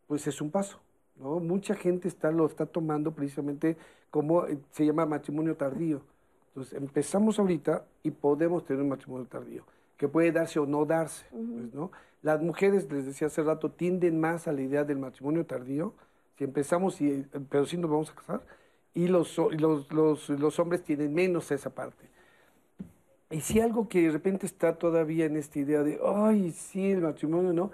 pues 0.08 0.26
es 0.26 0.40
un 0.40 0.50
paso. 0.50 0.80
¿No? 1.20 1.38
Mucha 1.40 1.74
gente 1.74 2.08
está, 2.08 2.30
lo 2.30 2.46
está 2.46 2.66
tomando 2.66 3.12
precisamente 3.12 3.76
como 4.10 4.46
eh, 4.46 4.58
se 4.72 4.86
llama 4.86 5.06
matrimonio 5.06 5.56
tardío. 5.56 6.00
Entonces 6.48 6.74
empezamos 6.74 7.38
ahorita 7.38 7.84
y 8.02 8.10
podemos 8.10 8.64
tener 8.64 8.82
un 8.82 8.88
matrimonio 8.88 9.26
tardío, 9.26 9.64
que 9.96 10.08
puede 10.08 10.32
darse 10.32 10.58
o 10.58 10.66
no 10.66 10.84
darse. 10.84 11.24
pues, 11.30 11.72
¿no? 11.72 11.90
Las 12.22 12.42
mujeres, 12.42 12.90
les 12.90 13.06
decía 13.06 13.28
hace 13.28 13.42
rato, 13.42 13.70
tienden 13.70 14.20
más 14.20 14.48
a 14.48 14.52
la 14.52 14.60
idea 14.60 14.84
del 14.84 14.98
matrimonio 14.98 15.46
tardío, 15.46 15.94
si 16.36 16.44
empezamos, 16.44 17.00
y, 17.00 17.26
pero 17.48 17.64
sí 17.66 17.76
nos 17.76 17.90
vamos 17.90 18.10
a 18.10 18.14
casar, 18.14 18.42
y 18.94 19.08
los, 19.08 19.38
los, 19.38 19.90
los, 19.92 20.28
los 20.28 20.58
hombres 20.58 20.82
tienen 20.82 21.14
menos 21.14 21.50
esa 21.50 21.70
parte. 21.70 22.08
Y 23.30 23.40
si 23.40 23.60
algo 23.60 23.88
que 23.88 24.02
de 24.02 24.10
repente 24.10 24.44
está 24.44 24.76
todavía 24.76 25.26
en 25.26 25.36
esta 25.36 25.60
idea 25.60 25.82
de, 25.82 26.00
ay, 26.04 26.50
sí, 26.50 26.90
el 26.90 27.02
matrimonio 27.02 27.52
no, 27.52 27.70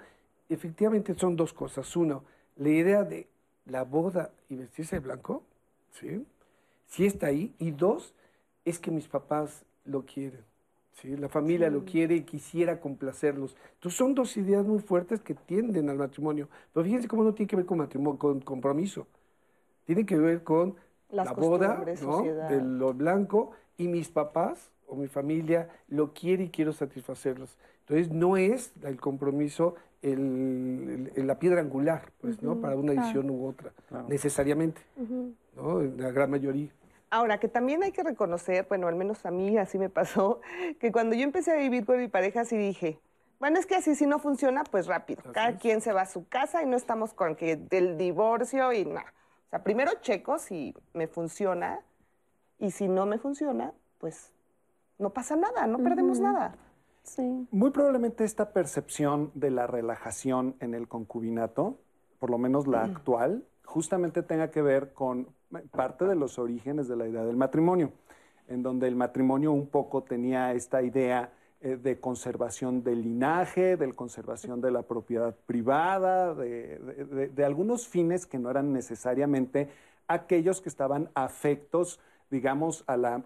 efectivamente 0.49 1.15
son 1.17 1.35
dos 1.35 1.51
cosas. 1.51 1.95
Uno, 1.95 2.23
la 2.57 2.69
idea 2.69 3.03
de 3.03 3.27
la 3.67 3.83
boda 3.83 4.31
y 4.49 4.55
vestirse 4.55 4.97
de 4.97 4.99
blanco, 5.01 5.43
¿sí? 5.91 6.25
Sí 6.87 7.05
está 7.05 7.27
ahí. 7.27 7.53
Y 7.59 7.71
dos, 7.71 8.13
es 8.65 8.79
que 8.79 8.91
mis 8.91 9.07
papás 9.07 9.65
lo 9.85 10.05
quieren. 10.05 10.43
¿sí? 10.93 11.15
La 11.17 11.29
familia 11.29 11.69
lo 11.69 11.85
quiere 11.85 12.15
y 12.15 12.21
quisiera 12.21 12.79
complacerlos. 12.79 13.55
Entonces 13.75 13.97
son 13.97 14.15
dos 14.15 14.35
ideas 14.37 14.65
muy 14.65 14.79
fuertes 14.79 15.21
que 15.21 15.33
tienden 15.33 15.89
al 15.89 15.97
matrimonio. 15.97 16.49
Pero 16.73 16.85
fíjense 16.85 17.07
cómo 17.07 17.23
no 17.23 17.33
tiene 17.33 17.47
que 17.47 17.55
ver 17.55 17.65
con 17.65 17.77
matrimonio, 17.77 18.19
con 18.19 18.41
compromiso. 18.41 19.07
Tiene 19.85 20.05
que 20.05 20.17
ver 20.17 20.43
con 20.43 20.75
Las 21.09 21.27
la 21.27 21.33
boda 21.33 21.85
¿no? 22.01 22.23
de 22.23 22.61
lo 22.61 22.93
blanco 22.93 23.51
y 23.77 23.87
mis 23.87 24.09
papás 24.09 24.71
o 24.87 24.95
mi 24.95 25.07
familia 25.07 25.69
lo 25.87 26.13
quiere 26.13 26.45
y 26.45 26.49
quiero 26.49 26.73
satisfacerlos. 26.73 27.57
Entonces 27.87 28.11
no 28.11 28.35
es 28.35 28.73
el 28.83 28.99
compromiso 28.99 29.75
el, 30.01 31.11
el- 31.15 31.25
la 31.27 31.39
piedra 31.39 31.61
angular, 31.61 32.11
pues, 32.21 32.41
¿no? 32.43 32.59
Para 32.59 32.75
una 32.75 32.91
decisión 32.93 33.29
u 33.29 33.47
otra, 33.47 33.71
necesariamente, 34.09 34.81
¿no? 35.55 35.79
En 35.81 35.99
la 36.01 36.11
gran 36.11 36.29
mayoría. 36.29 36.69
Ahora, 37.09 37.39
que 37.39 37.47
también 37.47 37.83
hay 37.83 37.93
que 37.93 38.03
reconocer, 38.03 38.65
bueno, 38.67 38.87
al 38.89 38.95
menos 38.95 39.25
a 39.25 39.31
mí 39.31 39.57
así 39.57 39.79
me 39.79 39.89
pasó, 39.89 40.41
que 40.79 40.91
cuando 40.91 41.15
yo 41.15 41.23
empecé 41.23 41.51
a 41.53 41.55
vivir 41.55 41.85
con 41.85 41.97
mi 41.97 42.09
pareja, 42.09 42.43
sí 42.43 42.57
dije, 42.57 42.99
bueno, 43.39 43.57
es 43.59 43.65
que 43.65 43.75
así 43.75 43.95
si 43.95 44.05
no 44.05 44.19
funciona, 44.19 44.63
pues 44.65 44.87
rápido. 44.87 45.21
Así 45.23 45.31
Cada 45.31 45.49
es. 45.51 45.61
quien 45.61 45.79
se 45.81 45.93
va 45.93 46.01
a 46.01 46.05
su 46.07 46.27
casa 46.27 46.61
y 46.63 46.65
no 46.65 46.75
estamos 46.75 47.13
con 47.13 47.35
que 47.35 47.55
del 47.55 47.97
divorcio 47.97 48.73
y 48.73 48.83
nada. 48.85 49.13
O 49.47 49.49
sea, 49.49 49.63
primero 49.63 49.91
checo 50.01 50.39
si 50.39 50.75
me 50.93 51.07
funciona 51.07 51.79
y 52.59 52.71
si 52.71 52.89
no 52.89 53.05
me 53.05 53.17
funciona, 53.17 53.71
pues 53.99 54.31
no 54.99 55.11
pasa 55.11 55.37
nada, 55.37 55.65
no 55.67 55.77
perdemos 55.79 56.19
nada. 56.19 56.55
Sí. 57.07 57.47
Muy 57.51 57.71
probablemente 57.71 58.23
esta 58.25 58.51
percepción 58.51 59.31
de 59.33 59.49
la 59.49 59.65
relajación 59.65 60.55
en 60.59 60.73
el 60.73 60.87
concubinato, 60.87 61.77
por 62.19 62.29
lo 62.29 62.37
menos 62.37 62.67
la 62.67 62.83
actual, 62.83 63.43
justamente 63.63 64.23
tenga 64.23 64.51
que 64.51 64.61
ver 64.61 64.93
con 64.93 65.27
parte 65.71 66.05
de 66.05 66.15
los 66.15 66.37
orígenes 66.37 66.87
de 66.87 66.95
la 66.97 67.07
idea 67.07 67.23
del 67.23 67.37
matrimonio, 67.37 67.91
en 68.49 68.61
donde 68.61 68.87
el 68.87 68.95
matrimonio 68.95 69.51
un 69.53 69.67
poco 69.67 70.03
tenía 70.03 70.53
esta 70.53 70.81
idea 70.83 71.31
eh, 71.61 71.77
de 71.81 71.99
conservación 71.99 72.83
del 72.83 73.01
linaje, 73.03 73.77
de 73.77 73.93
conservación 73.93 74.59
de 74.61 74.71
la 74.71 74.83
propiedad 74.83 75.33
privada, 75.45 76.35
de, 76.35 76.77
de- 76.77 77.05
de- 77.05 77.27
de 77.29 77.45
algunos 77.45 77.87
fines 77.87 78.25
que 78.25 78.37
no 78.37 78.51
eran 78.51 78.73
necesariamente 78.73 79.69
aquellos 80.07 80.61
que 80.61 80.69
estaban 80.69 81.09
afectos 81.15 81.99
digamos, 82.29 82.83
a 82.87 82.97
la 82.97 83.23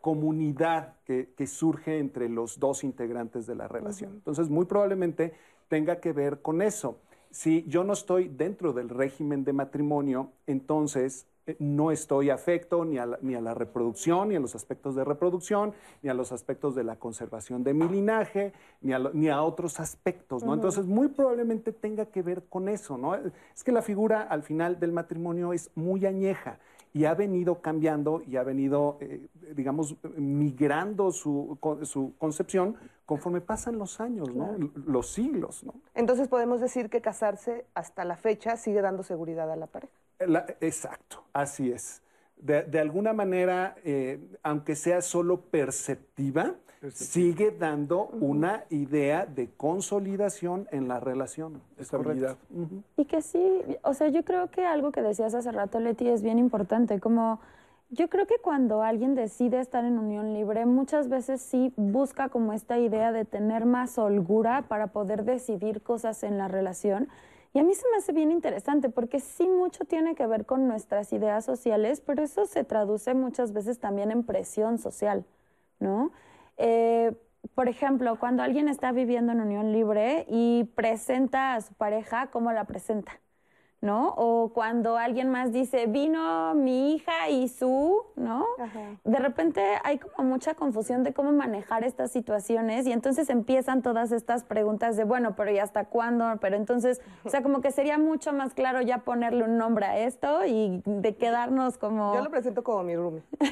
comunidad 0.00 0.94
que, 1.04 1.32
que 1.36 1.46
surge 1.46 1.98
entre 1.98 2.28
los 2.28 2.58
dos 2.58 2.84
integrantes 2.84 3.46
de 3.46 3.54
la 3.54 3.68
relación. 3.68 4.12
Entonces, 4.14 4.50
muy 4.50 4.64
probablemente 4.66 5.32
tenga 5.68 6.00
que 6.00 6.12
ver 6.12 6.40
con 6.42 6.60
eso. 6.62 6.98
Si 7.30 7.64
yo 7.66 7.82
no 7.84 7.92
estoy 7.94 8.28
dentro 8.28 8.72
del 8.72 8.88
régimen 8.90 9.44
de 9.44 9.52
matrimonio, 9.54 10.30
entonces 10.46 11.26
eh, 11.46 11.56
no 11.58 11.90
estoy 11.90 12.28
afecto 12.30 12.84
ni 12.84 12.98
a, 12.98 13.06
la, 13.06 13.18
ni 13.22 13.34
a 13.34 13.40
la 13.40 13.54
reproducción, 13.54 14.28
ni 14.28 14.36
a 14.36 14.40
los 14.40 14.54
aspectos 14.54 14.94
de 14.94 15.02
reproducción, 15.02 15.72
ni 16.02 16.10
a 16.10 16.14
los 16.14 16.30
aspectos 16.30 16.74
de 16.74 16.84
la 16.84 16.96
conservación 16.96 17.64
de 17.64 17.72
mi 17.74 17.88
linaje, 17.88 18.52
ni 18.82 18.92
a, 18.92 18.98
lo- 18.98 19.12
ni 19.14 19.28
a 19.30 19.42
otros 19.42 19.80
aspectos, 19.80 20.44
¿no? 20.44 20.52
Entonces, 20.54 20.84
muy 20.84 21.08
probablemente 21.08 21.72
tenga 21.72 22.04
que 22.06 22.20
ver 22.22 22.44
con 22.50 22.68
eso, 22.68 22.98
¿no? 22.98 23.14
Es 23.14 23.64
que 23.64 23.72
la 23.72 23.82
figura 23.82 24.20
al 24.22 24.42
final 24.42 24.78
del 24.78 24.92
matrimonio 24.92 25.52
es 25.54 25.70
muy 25.74 26.04
añeja 26.04 26.58
y 26.92 27.04
ha 27.06 27.14
venido 27.14 27.62
cambiando 27.62 28.22
y 28.26 28.36
ha 28.36 28.42
venido, 28.42 28.98
eh, 29.00 29.28
digamos, 29.54 29.96
migrando 30.16 31.10
su, 31.10 31.58
su 31.82 32.14
concepción 32.18 32.76
conforme 33.06 33.40
pasan 33.40 33.78
los 33.78 34.00
años, 34.00 34.34
¿no? 34.34 34.56
Los 34.86 35.08
siglos, 35.08 35.64
¿no? 35.64 35.74
Entonces 35.94 36.28
podemos 36.28 36.60
decir 36.60 36.90
que 36.90 37.00
casarse 37.00 37.66
hasta 37.74 38.04
la 38.04 38.16
fecha 38.16 38.56
sigue 38.56 38.80
dando 38.82 39.02
seguridad 39.02 39.50
a 39.50 39.56
la 39.56 39.66
pareja. 39.66 39.92
La- 40.20 40.46
exacto, 40.60 41.24
así 41.32 41.72
es. 41.72 42.02
De, 42.36 42.62
de 42.64 42.80
alguna 42.80 43.12
manera, 43.12 43.76
eh, 43.84 44.18
aunque 44.42 44.74
sea 44.76 45.00
solo 45.00 45.40
perceptiva, 45.42 46.56
sigue 46.90 47.50
dando 47.50 48.06
una 48.20 48.64
idea 48.70 49.26
de 49.26 49.50
consolidación 49.50 50.66
en 50.70 50.88
la 50.88 51.00
relación. 51.00 51.62
Es 51.76 51.82
Estabilidad. 51.86 52.36
correcto. 52.36 52.62
Ujú. 52.62 52.82
Y 52.96 53.04
que 53.04 53.22
sí, 53.22 53.62
o 53.82 53.94
sea, 53.94 54.08
yo 54.08 54.24
creo 54.24 54.50
que 54.50 54.64
algo 54.64 54.92
que 54.92 55.02
decías 55.02 55.34
hace 55.34 55.52
rato, 55.52 55.80
Leti, 55.80 56.08
es 56.08 56.22
bien 56.22 56.38
importante, 56.38 57.00
como 57.00 57.40
yo 57.90 58.08
creo 58.08 58.26
que 58.26 58.38
cuando 58.38 58.82
alguien 58.82 59.14
decide 59.14 59.60
estar 59.60 59.84
en 59.84 59.98
unión 59.98 60.32
libre, 60.32 60.64
muchas 60.64 61.10
veces 61.10 61.42
sí 61.42 61.74
busca 61.76 62.30
como 62.30 62.54
esta 62.54 62.78
idea 62.78 63.12
de 63.12 63.26
tener 63.26 63.66
más 63.66 63.98
holgura 63.98 64.62
para 64.66 64.86
poder 64.88 65.24
decidir 65.24 65.82
cosas 65.82 66.22
en 66.22 66.38
la 66.38 66.48
relación. 66.48 67.08
Y 67.52 67.58
a 67.58 67.62
mí 67.62 67.74
se 67.74 67.84
me 67.90 67.98
hace 67.98 68.12
bien 68.12 68.32
interesante 68.32 68.88
porque 68.88 69.20
sí 69.20 69.46
mucho 69.46 69.84
tiene 69.84 70.14
que 70.14 70.26
ver 70.26 70.46
con 70.46 70.66
nuestras 70.68 71.12
ideas 71.12 71.44
sociales, 71.44 72.00
pero 72.00 72.22
eso 72.22 72.46
se 72.46 72.64
traduce 72.64 73.12
muchas 73.12 73.52
veces 73.52 73.78
también 73.78 74.10
en 74.10 74.22
presión 74.22 74.78
social, 74.78 75.26
¿no? 75.78 76.12
Eh, 76.56 77.12
por 77.54 77.68
ejemplo, 77.68 78.18
cuando 78.18 78.42
alguien 78.42 78.68
está 78.68 78.92
viviendo 78.92 79.32
en 79.32 79.40
unión 79.40 79.72
libre 79.72 80.26
y 80.28 80.64
presenta 80.74 81.54
a 81.54 81.60
su 81.60 81.74
pareja, 81.74 82.30
¿cómo 82.30 82.52
la 82.52 82.66
presenta? 82.66 83.20
¿No? 83.82 84.14
O 84.16 84.52
cuando 84.54 84.96
alguien 84.96 85.28
más 85.28 85.52
dice, 85.52 85.86
vino 85.86 86.54
mi 86.54 86.94
hija 86.94 87.28
y 87.28 87.48
su, 87.48 88.00
¿no? 88.14 88.46
De 89.02 89.18
repente 89.18 89.60
hay 89.82 89.98
como 89.98 90.28
mucha 90.28 90.54
confusión 90.54 91.02
de 91.02 91.12
cómo 91.12 91.32
manejar 91.32 91.82
estas 91.82 92.12
situaciones 92.12 92.86
y 92.86 92.92
entonces 92.92 93.28
empiezan 93.28 93.82
todas 93.82 94.12
estas 94.12 94.44
preguntas 94.44 94.96
de, 94.96 95.02
bueno, 95.02 95.34
pero 95.36 95.50
¿y 95.50 95.58
hasta 95.58 95.86
cuándo? 95.86 96.38
Pero 96.40 96.56
entonces, 96.56 97.00
o 97.24 97.28
sea, 97.28 97.42
como 97.42 97.60
que 97.60 97.72
sería 97.72 97.98
mucho 97.98 98.32
más 98.32 98.54
claro 98.54 98.80
ya 98.82 98.98
ponerle 98.98 99.42
un 99.42 99.58
nombre 99.58 99.84
a 99.84 99.98
esto 99.98 100.46
y 100.46 100.80
de 100.86 101.16
quedarnos 101.16 101.76
como... 101.76 102.14
Yo 102.14 102.22
lo 102.22 102.30
presento 102.30 102.62
como 102.62 102.84
mi 102.84 102.94
roomie. 102.94 103.24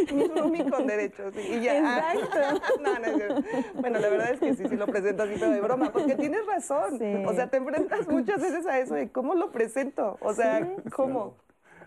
mi 0.14 0.28
roomie 0.28 0.70
con 0.70 0.86
derechos. 0.86 1.34
Y 1.36 1.60
ya. 1.60 1.78
Exacto. 1.78 2.62
no, 2.80 2.98
no 2.98 3.04
es 3.04 3.16
cierto. 3.16 3.42
Bueno, 3.74 3.98
la 3.98 4.08
verdad 4.08 4.30
es 4.30 4.40
que 4.40 4.54
sí, 4.54 4.64
sí 4.68 4.76
lo 4.76 4.86
presento 4.86 5.24
así, 5.24 5.34
pero 5.38 5.50
de 5.50 5.60
broma, 5.60 5.90
porque 5.92 6.14
tienes 6.14 6.46
razón. 6.46 6.98
Sí. 6.98 7.24
O 7.26 7.32
sea, 7.32 7.48
te 7.48 7.56
enfrentas 7.56 7.79
muchas 8.08 8.40
veces 8.40 8.66
a 8.66 8.78
eso 8.78 8.94
de 8.94 9.10
cómo 9.10 9.34
lo 9.34 9.50
presento. 9.50 10.18
O 10.20 10.32
sea, 10.34 10.74
¿cómo? 10.94 11.34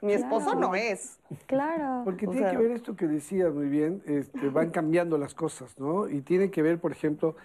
Mi 0.01 0.13
esposo 0.13 0.47
Claro. 0.51 0.60
no 0.60 0.75
es. 0.75 1.17
Claro. 1.45 2.01
Porque 2.03 2.27
O 2.27 2.32
tiene 2.32 2.47
sea- 2.49 2.58
que 2.58 2.63
ver 2.63 2.71
esto 2.71 2.95
que 2.95 3.08
decías 3.08 3.53
muy 3.53 3.67
bien, 3.67 4.01
este, 4.06 4.49
van 4.49 4.69
cambiando 4.71 5.17
las 5.17 5.34
cosas, 5.34 5.79
¿no? 5.79 6.10
Y 6.10 6.21
tiene 6.21 6.51
que 6.51 6.62
ver, 6.62 6.79
por 6.79 6.91
ejemplo, 6.91 7.36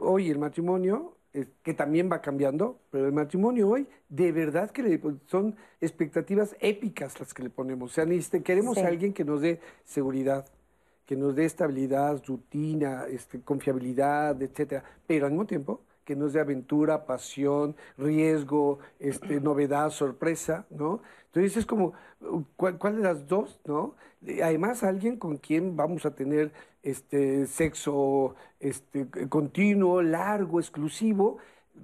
hoy 0.00 0.30
el 0.30 0.38
matrimonio, 0.38 1.12
que 1.62 1.74
también 1.74 2.10
va 2.10 2.22
cambiando, 2.22 2.78
pero 2.90 3.04
el 3.04 3.12
matrimonio 3.12 3.68
hoy, 3.68 3.86
de 4.08 4.32
verdad 4.32 4.70
que 4.70 4.82
le- 4.82 5.00
son 5.26 5.54
expectativas 5.82 6.56
épicas 6.60 7.20
las 7.20 7.34
que 7.34 7.42
le 7.42 7.50
ponemos. 7.50 7.90
O 7.90 7.94
sea, 7.94 8.06
queremos 8.42 8.76
Sí. 8.78 8.80
a 8.82 8.86
alguien 8.88 9.12
que 9.12 9.22
nos 9.22 9.42
dé 9.42 9.60
seguridad, 9.84 10.46
que 11.04 11.14
nos 11.14 11.36
dé 11.36 11.44
estabilidad, 11.44 12.22
rutina, 12.26 13.04
este, 13.10 13.42
confiabilidad, 13.42 14.40
etcétera, 14.40 14.82
pero 15.06 15.26
al 15.26 15.32
mismo 15.32 15.44
tiempo 15.44 15.82
que 16.06 16.16
nos 16.16 16.32
dé 16.32 16.40
aventura, 16.40 17.04
pasión, 17.04 17.76
riesgo, 17.98 18.78
este, 19.00 19.40
novedad, 19.42 19.90
sorpresa, 19.90 20.64
¿no? 20.70 21.02
Entonces 21.26 21.58
es 21.58 21.66
como, 21.66 21.92
¿cuál, 22.56 22.78
cuál 22.78 22.96
de 22.96 23.02
las 23.02 23.28
dos, 23.28 23.60
no? 23.66 23.94
Además, 24.42 24.82
alguien 24.82 25.18
con 25.18 25.36
quien 25.36 25.76
vamos 25.76 26.06
a 26.06 26.14
tener 26.14 26.52
este 26.82 27.46
sexo 27.46 28.34
este, 28.60 29.06
continuo, 29.28 30.00
largo, 30.02 30.60
exclusivo, 30.60 31.38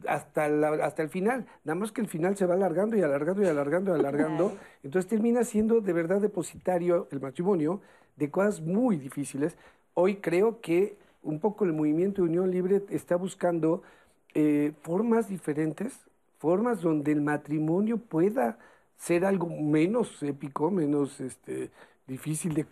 hasta, 0.08 0.48
la- 0.48 0.85
hasta 0.87 1.02
el 1.02 1.11
final. 1.11 1.46
Nada 1.64 1.78
más 1.78 1.92
que 1.92 2.00
el 2.00 2.08
final 2.08 2.37
se 2.37 2.46
va 2.46 2.54
alargando 2.54 2.96
y 2.96 3.02
alargando 3.02 3.42
y 3.42 3.46
alargando 3.46 3.94
y 3.94 3.98
alargando. 4.00 4.54
Entonces 4.82 5.08
termina 5.11 5.44
siendo 5.44 5.80
de 5.80 5.92
verdad 5.92 6.20
depositario 6.20 7.08
el 7.11 7.20
matrimonio 7.20 7.80
de 8.16 8.30
cosas 8.30 8.61
muy 8.62 8.96
difíciles. 8.96 9.56
Hoy 9.94 10.16
creo 10.16 10.61
que 10.61 10.96
un 11.22 11.38
poco 11.40 11.64
el 11.64 11.72
movimiento 11.74 12.22
de 12.22 12.28
Unión 12.28 12.50
Libre 12.50 12.82
está 12.88 13.16
buscando 13.16 13.82
eh, 14.35 14.73
formas 14.83 15.29
diferentes, 15.29 15.99
formas 16.38 16.81
donde 16.81 17.12
el 17.12 17.21
matrimonio 17.21 17.99
pueda 17.99 18.59
ser 18.97 19.25
algo 19.25 19.47
menos 19.49 20.23
épico, 20.23 20.71
menos 20.71 21.21
este, 21.21 21.71
difícil 22.07 22.55
de, 22.55 22.64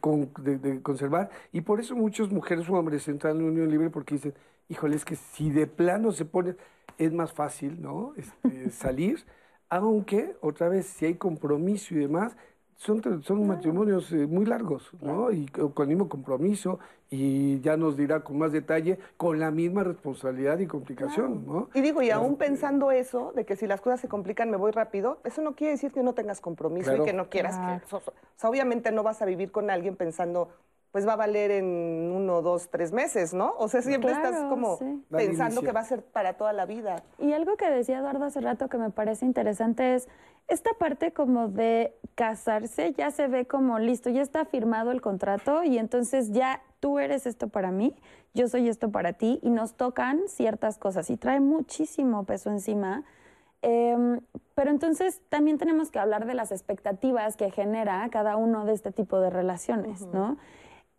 conservar. 0.82 1.30
Y 1.52 1.62
por 1.62 1.80
eso 1.80 1.96
muchas 1.96 2.30
mujeres 2.30 2.68
o 2.68 2.74
hombres 2.74 3.06
entran 3.08 3.36
en 3.36 3.44
la 3.44 3.50
unión 3.50 3.70
libre 3.70 3.90
porque 3.90 4.14
dicen, 4.14 4.34
híjole, 4.68 4.96
es 4.96 5.04
que 5.04 5.16
si 5.16 5.50
de 5.50 5.66
plano 5.66 6.12
se 6.12 6.24
pone, 6.24 6.56
es 6.98 7.12
más 7.12 7.32
fácil, 7.32 7.80
¿no? 7.80 8.12
Este, 8.16 8.70
salir, 8.70 9.24
aunque, 9.68 10.36
otra 10.40 10.68
vez, 10.68 10.86
si 10.86 11.06
hay 11.06 11.14
compromiso 11.14 11.94
y 11.94 11.98
demás, 11.98 12.36
son, 12.80 13.22
son 13.22 13.46
matrimonios 13.46 14.10
eh, 14.12 14.26
muy 14.26 14.46
largos, 14.46 14.90
¿no? 15.02 15.30
Y 15.30 15.46
con 15.46 15.82
el 15.82 15.88
mismo 15.88 16.08
compromiso, 16.08 16.78
y 17.10 17.60
ya 17.60 17.76
nos 17.76 17.94
dirá 17.94 18.20
con 18.20 18.38
más 18.38 18.52
detalle, 18.52 18.98
con 19.18 19.38
la 19.38 19.50
misma 19.50 19.84
responsabilidad 19.84 20.58
y 20.60 20.66
complicación, 20.66 21.44
¿no? 21.46 21.68
Y 21.74 21.82
digo, 21.82 22.00
y 22.00 22.08
aún 22.08 22.36
pensando 22.36 22.90
eso, 22.90 23.32
de 23.36 23.44
que 23.44 23.54
si 23.54 23.66
las 23.66 23.82
cosas 23.82 24.00
se 24.00 24.08
complican 24.08 24.50
me 24.50 24.56
voy 24.56 24.72
rápido, 24.72 25.18
eso 25.24 25.42
no 25.42 25.54
quiere 25.54 25.72
decir 25.72 25.92
que 25.92 26.02
no 26.02 26.14
tengas 26.14 26.40
compromiso 26.40 26.96
y 26.96 27.04
que 27.04 27.12
no 27.12 27.28
quieras 27.28 27.58
que... 27.58 27.94
O 27.94 28.00
sea, 28.36 28.48
obviamente 28.48 28.92
no 28.92 29.02
vas 29.02 29.20
a 29.20 29.26
vivir 29.26 29.52
con 29.52 29.68
alguien 29.68 29.94
pensando, 29.94 30.48
pues 30.92 31.06
va 31.06 31.12
a 31.12 31.16
valer 31.16 31.52
en 31.52 31.66
uno, 32.14 32.42
dos, 32.42 32.68
tres 32.68 32.92
meses, 32.92 33.32
¿no? 33.32 33.54
O 33.58 33.68
sea, 33.68 33.80
siempre 33.80 34.10
estás 34.10 34.44
como 34.48 34.78
pensando 35.10 35.62
que 35.62 35.72
va 35.72 35.80
a 35.80 35.84
ser 35.84 36.02
para 36.02 36.34
toda 36.34 36.52
la 36.52 36.66
vida. 36.66 37.02
Y 37.18 37.32
algo 37.32 37.56
que 37.56 37.70
decía 37.70 37.98
Eduardo 37.98 38.24
hace 38.24 38.40
rato 38.40 38.68
que 38.68 38.78
me 38.78 38.90
parece 38.90 39.24
interesante 39.24 39.94
es 39.94 40.08
esta 40.48 40.70
parte 40.78 41.12
como 41.12 41.48
de 41.48 41.94
casarse 42.16 42.92
ya 42.92 43.12
se 43.12 43.28
ve 43.28 43.46
como 43.46 43.78
listo, 43.78 44.10
ya 44.10 44.20
está 44.20 44.44
firmado 44.44 44.90
el 44.90 45.00
contrato 45.00 45.62
y 45.62 45.78
entonces 45.78 46.32
ya 46.32 46.60
tú 46.80 46.98
eres 46.98 47.24
esto 47.26 47.48
para 47.48 47.70
mí, 47.70 47.94
yo 48.34 48.48
soy 48.48 48.68
esto 48.68 48.90
para 48.90 49.12
ti 49.12 49.38
y 49.42 49.50
nos 49.50 49.74
tocan 49.74 50.22
ciertas 50.26 50.76
cosas 50.76 51.08
y 51.10 51.16
trae 51.16 51.40
muchísimo 51.40 52.24
peso 52.24 52.50
encima. 52.50 53.04
Em, 53.62 54.20
pero 54.54 54.70
entonces 54.70 55.22
también 55.28 55.58
tenemos 55.58 55.90
que 55.90 55.98
hablar 55.98 56.26
de 56.26 56.34
las 56.34 56.50
expectativas 56.50 57.36
que 57.36 57.50
genera 57.50 58.08
cada 58.10 58.36
uno 58.36 58.64
de 58.64 58.72
este 58.72 58.90
tipo 58.90 59.20
de 59.20 59.30
relaciones, 59.30 60.06
¿no? 60.06 60.36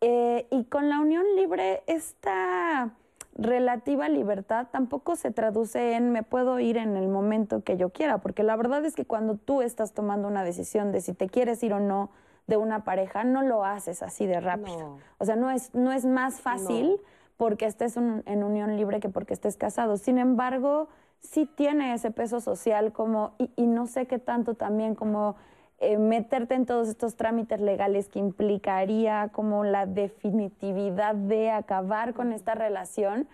Eh, 0.01 0.47
y 0.49 0.63
con 0.65 0.89
la 0.89 0.99
unión 0.99 1.23
libre, 1.35 1.83
esta 1.85 2.91
relativa 3.35 4.09
libertad 4.09 4.67
tampoco 4.71 5.15
se 5.15 5.31
traduce 5.31 5.93
en 5.93 6.11
me 6.11 6.23
puedo 6.23 6.59
ir 6.59 6.77
en 6.77 6.97
el 6.97 7.07
momento 7.07 7.63
que 7.63 7.77
yo 7.77 7.91
quiera, 7.91 8.17
porque 8.17 8.43
la 8.43 8.55
verdad 8.55 8.83
es 8.83 8.95
que 8.95 9.05
cuando 9.05 9.35
tú 9.35 9.61
estás 9.61 9.93
tomando 9.93 10.27
una 10.27 10.43
decisión 10.43 10.91
de 10.91 11.01
si 11.01 11.13
te 11.13 11.29
quieres 11.29 11.63
ir 11.63 11.73
o 11.73 11.79
no 11.79 12.09
de 12.47 12.57
una 12.57 12.83
pareja, 12.83 13.23
no 13.23 13.43
lo 13.43 13.63
haces 13.63 14.01
así 14.01 14.25
de 14.25 14.39
rápido. 14.41 14.97
O 15.19 15.25
sea, 15.25 15.35
no 15.35 15.51
es, 15.51 15.73
no 15.73 15.93
es 15.93 16.05
más 16.05 16.41
fácil 16.41 16.99
porque 17.37 17.65
estés 17.65 17.95
en 17.95 18.43
unión 18.43 18.75
libre 18.75 18.99
que 18.99 19.09
porque 19.09 19.33
estés 19.33 19.55
casado. 19.55 19.97
Sin 19.97 20.17
embargo, 20.17 20.89
sí 21.19 21.45
tiene 21.45 21.93
ese 21.93 22.11
peso 22.11 22.41
social 22.41 22.91
como, 22.91 23.35
y, 23.37 23.51
y 23.55 23.67
no 23.67 23.85
sé 23.85 24.07
qué 24.07 24.19
tanto 24.19 24.55
también 24.55 24.95
como 24.95 25.35
eh, 25.83 25.97
meterte 25.97 26.53
en 26.53 26.67
todos 26.67 26.87
estos 26.87 27.15
trámites 27.15 27.59
legales 27.59 28.07
que 28.07 28.19
implicaría 28.19 29.29
como 29.29 29.63
la 29.63 29.87
definitividad 29.87 31.15
de 31.15 31.49
acabar 31.49 32.13
con 32.13 32.33
esta 32.33 32.53
relación, 32.53 33.27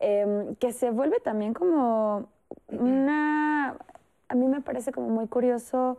em, 0.00 0.56
que 0.56 0.72
se 0.72 0.90
vuelve 0.90 1.20
también 1.20 1.54
como 1.54 2.26
una, 2.68 3.76
a 4.28 4.34
mí 4.34 4.48
me 4.48 4.60
parece 4.60 4.90
como 4.90 5.08
muy 5.08 5.28
curioso, 5.28 5.96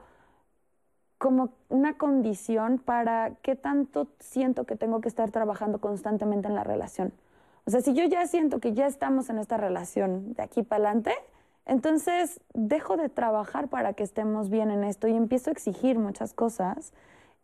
como 1.17 1.53
una 1.69 1.97
condición 1.97 2.77
para 2.77 3.36
qué 3.41 3.55
tanto 3.55 4.10
siento 4.19 4.65
que 4.65 4.75
tengo 4.75 4.99
que 4.99 5.08
estar 5.08 5.31
trabajando 5.31 5.79
constantemente 5.79 6.49
en 6.49 6.55
la 6.55 6.65
relación. 6.65 7.13
O 7.65 7.71
sea, 7.71 7.79
si 7.79 7.93
yo 7.93 8.03
ya 8.03 8.27
siento 8.27 8.60
que 8.60 8.73
ya 8.73 8.86
estamos 8.86 9.29
en 9.29 9.39
esta 9.39 9.55
relación 9.55 10.34
de 10.34 10.43
aquí 10.43 10.62
para 10.62 10.84
adelante, 10.89 11.13
entonces, 11.65 12.39
dejo 12.54 12.95
de 12.95 13.10
trabajar 13.10 13.69
para 13.69 13.93
que 13.93 14.04
estemos 14.04 14.49
bien 14.49 14.69
en 14.69 14.84
esto 14.84 15.08
y 15.08 15.15
empiezo 15.15 15.49
a 15.49 15.54
exigir 15.54 15.97
muchas 15.97 16.34
cosas. 16.34 16.93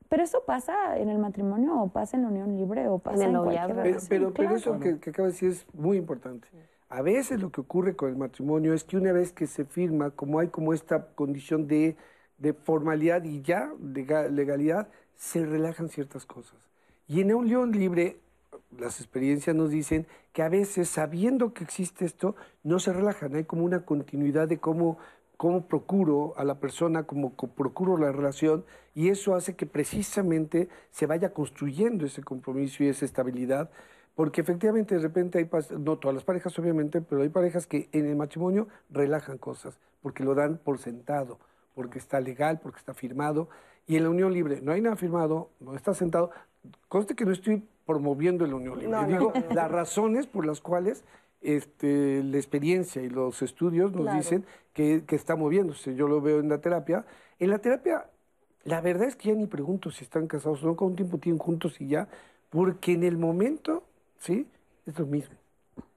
Pero 0.10 0.24
eso 0.24 0.44
pasa 0.46 0.98
en 0.98 1.10
el 1.10 1.18
matrimonio 1.18 1.80
o 1.82 1.88
pasa 1.88 2.18
en 2.18 2.24
la 2.24 2.30
unión 2.30 2.58
libre 2.58 2.88
o 2.90 3.00
pasa 3.00 3.24
en, 3.24 3.34
cualquier 3.34 3.98
Pero, 4.10 4.34
pero, 4.34 4.56
eso 4.56 4.78
que, 4.80 5.00
que 5.00 5.10
acaba 5.10 5.28
de 5.28 5.32
decir 5.32 5.50
es 5.52 5.66
muy 5.74 5.98
importante. 5.98 6.48
A 6.90 7.02
veces 7.02 7.40
lo 7.40 7.50
que 7.50 7.62
ocurre 7.62 7.96
con 7.96 8.10
el 8.10 8.18
matrimonio 8.18 8.74
es 8.74 8.84
que 8.84 8.98
una 8.98 9.14
vez 9.14 9.32
que 9.32 9.48
se 9.48 9.64
firma, 9.64 10.12
como 10.12 10.40
hay 10.40 10.50
como 10.50 10.74
esta 10.74 11.08
condición 11.16 11.66
de, 11.66 11.96
de 12.38 12.52
formalidad 12.52 13.24
y 13.24 13.42
ya 13.42 13.72
de 13.80 14.30
legalidad, 14.30 14.90
se 15.16 15.46
relajan 15.46 15.88
ciertas 15.88 16.26
cosas. 16.26 16.60
Y 17.08 17.22
en 17.22 17.30
la 17.30 17.38
unión 17.38 17.72
libre 17.72 18.20
las 18.78 19.00
experiencias 19.00 19.56
nos 19.56 19.70
dicen 19.70 20.08
que 20.34 20.44
a 20.44 20.50
veces, 20.50 20.90
sabiendo 20.90 21.54
que 21.54 21.64
existe 21.64 22.06
esto, 22.06 22.36
no 22.64 22.80
se 22.80 22.94
relajan. 22.94 23.36
Hay 23.36 23.44
como 23.44 23.64
una 23.64 23.86
continuidad 23.86 24.48
de 24.48 24.60
cómo, 24.60 24.98
cómo 25.38 25.68
procuro 25.68 26.34
a 26.38 26.44
la 26.44 26.60
persona, 26.60 27.04
cómo 27.04 27.34
procuro 27.34 27.98
la 27.98 28.12
relación, 28.12 28.66
y 28.94 29.10
eso 29.10 29.36
hace 29.36 29.56
que 29.56 29.66
precisamente 29.66 30.70
se 30.92 31.06
vaya 31.06 31.34
construyendo 31.34 32.06
ese 32.06 32.24
compromiso 32.24 32.84
y 32.84 32.88
esa 32.88 33.06
estabilidad. 33.06 33.70
Porque 34.16 34.42
efectivamente 34.42 34.96
de 34.96 35.02
repente 35.02 35.40
hay, 35.40 35.50
no 35.80 35.98
todas 35.98 36.16
las 36.16 36.24
parejas 36.24 36.58
obviamente, 36.60 37.02
pero 37.02 37.22
hay 37.22 37.30
parejas 37.30 37.66
que 37.66 37.88
en 37.94 38.06
el 38.06 38.16
matrimonio 38.16 38.68
relajan 38.90 39.38
cosas, 39.38 39.80
porque 40.02 40.24
lo 40.24 40.36
dan 40.36 40.58
por 40.58 40.80
sentado, 40.80 41.40
porque 41.76 41.98
está 41.98 42.20
legal, 42.20 42.60
porque 42.62 42.80
está 42.80 42.94
firmado. 42.94 43.48
Y 43.88 43.96
en 43.96 44.04
la 44.04 44.10
unión 44.10 44.34
libre 44.34 44.62
no 44.62 44.74
hay 44.74 44.82
nada 44.82 44.96
firmado, 44.96 45.50
no 45.60 45.76
está 45.76 45.94
sentado. 45.94 46.32
Conste 46.88 47.16
que 47.16 47.26
no 47.26 47.32
estoy 47.32 47.64
promoviendo 47.86 48.46
la 48.46 48.56
unión 48.56 48.80
libre. 48.80 49.06
Digo, 49.08 49.34
las 49.54 49.72
razones 49.72 50.28
por 50.28 50.46
las 50.46 50.62
cuales 50.62 51.04
este, 51.42 52.24
la 52.24 52.38
experiencia 52.38 53.02
y 53.02 53.10
los 53.10 53.42
estudios 53.42 53.92
nos 53.94 54.14
dicen 54.14 54.46
que, 54.74 55.04
está 55.10 55.36
moviéndose. 55.36 55.96
Yo 55.96 56.08
lo 56.08 56.22
veo 56.22 56.40
en 56.40 56.50
la 56.50 56.60
terapia. 56.60 57.06
En 57.40 57.50
la 57.50 57.60
terapia, 57.60 58.06
la 58.64 58.82
verdad 58.82 59.08
es 59.08 59.16
que 59.16 59.30
ya 59.30 59.36
ni 59.36 59.48
pregunto 59.48 59.90
si 59.92 60.04
están 60.04 60.28
casados 60.28 60.64
o 60.64 60.68
no, 60.68 60.76
con 60.76 60.90
un 60.90 60.96
tiempo 60.96 61.18
tienen 61.18 61.40
juntos 61.40 61.82
y 61.82 61.88
ya, 61.88 62.08
porque 62.50 62.94
en 62.94 63.04
el 63.04 63.18
momento, 63.18 63.84
¿sí? 64.20 64.48
Es 64.86 64.98
lo 65.00 65.06
mismo. 65.06 65.36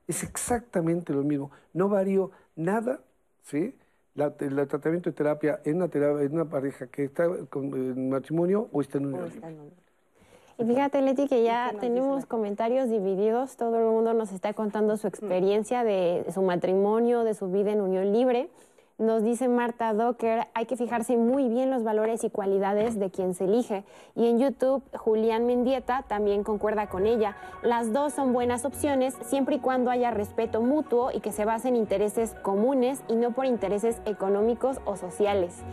Es 0.08 0.22
exactamente 0.22 1.12
lo 1.12 1.22
mismo. 1.22 1.50
No 1.72 1.88
varío 1.88 2.30
nada, 2.56 3.00
¿sí? 3.42 3.74
el 4.16 4.68
tratamiento 4.68 5.10
de 5.10 5.16
terapia 5.16 5.60
en 5.64 5.76
una, 5.76 5.88
terapia, 5.88 6.22
en 6.24 6.34
una 6.34 6.44
pareja 6.44 6.86
que 6.86 7.04
está 7.04 7.26
con, 7.46 7.64
en 7.74 8.10
matrimonio 8.10 8.68
o 8.72 8.80
está 8.80 8.98
en 8.98 9.06
unión 9.06 9.28
libre. 9.28 9.50
Y 10.56 10.64
fíjate, 10.64 11.02
Leti, 11.02 11.26
que 11.26 11.42
ya 11.42 11.72
tenemos 11.80 12.26
comentarios 12.26 12.88
divididos. 12.88 13.56
Todo 13.56 13.76
el 13.76 13.86
mundo 13.86 14.14
nos 14.14 14.30
está 14.32 14.54
contando 14.54 14.96
su 14.96 15.08
experiencia 15.08 15.82
de 15.82 16.24
su 16.32 16.42
matrimonio, 16.42 17.24
de 17.24 17.34
su 17.34 17.50
vida 17.50 17.72
en 17.72 17.80
unión 17.80 18.12
libre. 18.12 18.48
Nos 18.96 19.24
dice 19.24 19.48
Marta 19.48 19.92
Docker, 19.92 20.46
hay 20.54 20.66
que 20.66 20.76
fijarse 20.76 21.16
muy 21.16 21.48
bien 21.48 21.68
los 21.68 21.82
valores 21.82 22.22
y 22.22 22.30
cualidades 22.30 22.96
de 22.96 23.10
quien 23.10 23.34
se 23.34 23.46
elige. 23.46 23.82
Y 24.14 24.28
en 24.28 24.38
YouTube, 24.38 24.84
Julián 24.96 25.46
Mendieta 25.46 26.04
también 26.06 26.44
concuerda 26.44 26.88
con 26.88 27.04
ella. 27.04 27.36
Las 27.64 27.92
dos 27.92 28.12
son 28.12 28.32
buenas 28.32 28.64
opciones 28.64 29.16
siempre 29.24 29.56
y 29.56 29.58
cuando 29.58 29.90
haya 29.90 30.12
respeto 30.12 30.60
mutuo 30.62 31.10
y 31.10 31.18
que 31.18 31.32
se 31.32 31.44
basen 31.44 31.74
en 31.74 31.80
intereses 31.80 32.36
comunes 32.42 33.02
y 33.08 33.16
no 33.16 33.32
por 33.32 33.46
intereses 33.46 34.00
económicos 34.06 34.78
o 34.84 34.96
sociales. 34.96 35.64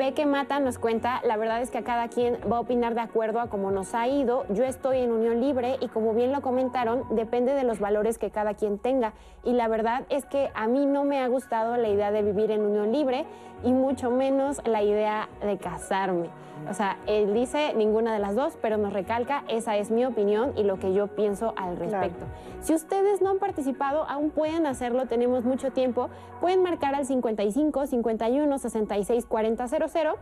Peque 0.00 0.24
Mata 0.24 0.60
nos 0.60 0.78
cuenta, 0.78 1.20
la 1.26 1.36
verdad 1.36 1.60
es 1.60 1.70
que 1.70 1.76
a 1.76 1.84
cada 1.84 2.08
quien 2.08 2.38
va 2.50 2.56
a 2.56 2.60
opinar 2.60 2.94
de 2.94 3.02
acuerdo 3.02 3.38
a 3.38 3.50
cómo 3.50 3.70
nos 3.70 3.94
ha 3.94 4.08
ido. 4.08 4.46
Yo 4.48 4.64
estoy 4.64 5.00
en 5.00 5.12
unión 5.12 5.42
libre 5.42 5.76
y 5.78 5.88
como 5.88 6.14
bien 6.14 6.32
lo 6.32 6.40
comentaron, 6.40 7.04
depende 7.10 7.52
de 7.52 7.64
los 7.64 7.80
valores 7.80 8.16
que 8.16 8.30
cada 8.30 8.54
quien 8.54 8.78
tenga. 8.78 9.12
Y 9.44 9.52
la 9.52 9.68
verdad 9.68 10.06
es 10.08 10.24
que 10.24 10.50
a 10.54 10.68
mí 10.68 10.86
no 10.86 11.04
me 11.04 11.20
ha 11.20 11.28
gustado 11.28 11.76
la 11.76 11.90
idea 11.90 12.12
de 12.12 12.22
vivir 12.22 12.50
en 12.50 12.62
unión 12.62 12.92
libre 12.92 13.26
y 13.62 13.72
mucho 13.72 14.10
menos 14.10 14.66
la 14.66 14.82
idea 14.82 15.28
de 15.42 15.58
casarme. 15.58 16.30
O 16.68 16.74
sea, 16.74 16.98
él 17.06 17.32
dice 17.32 17.72
ninguna 17.74 18.12
de 18.12 18.18
las 18.18 18.34
dos, 18.34 18.58
pero 18.60 18.76
nos 18.76 18.92
recalca, 18.92 19.44
esa 19.48 19.76
es 19.76 19.90
mi 19.90 20.04
opinión 20.04 20.52
y 20.56 20.62
lo 20.62 20.78
que 20.78 20.92
yo 20.92 21.06
pienso 21.08 21.54
al 21.56 21.76
respecto. 21.76 22.26
Si 22.60 22.74
ustedes 22.74 23.22
no 23.22 23.30
han 23.30 23.38
participado, 23.38 24.04
aún 24.08 24.30
pueden 24.30 24.66
hacerlo, 24.66 25.06
tenemos 25.06 25.44
mucho 25.44 25.70
tiempo. 25.70 26.10
Pueden 26.40 26.62
marcar 26.62 26.94
al 26.94 27.06
55 27.06 27.86
51 27.86 28.58
66 28.58 29.26
40 29.26 29.68
00 29.92 30.16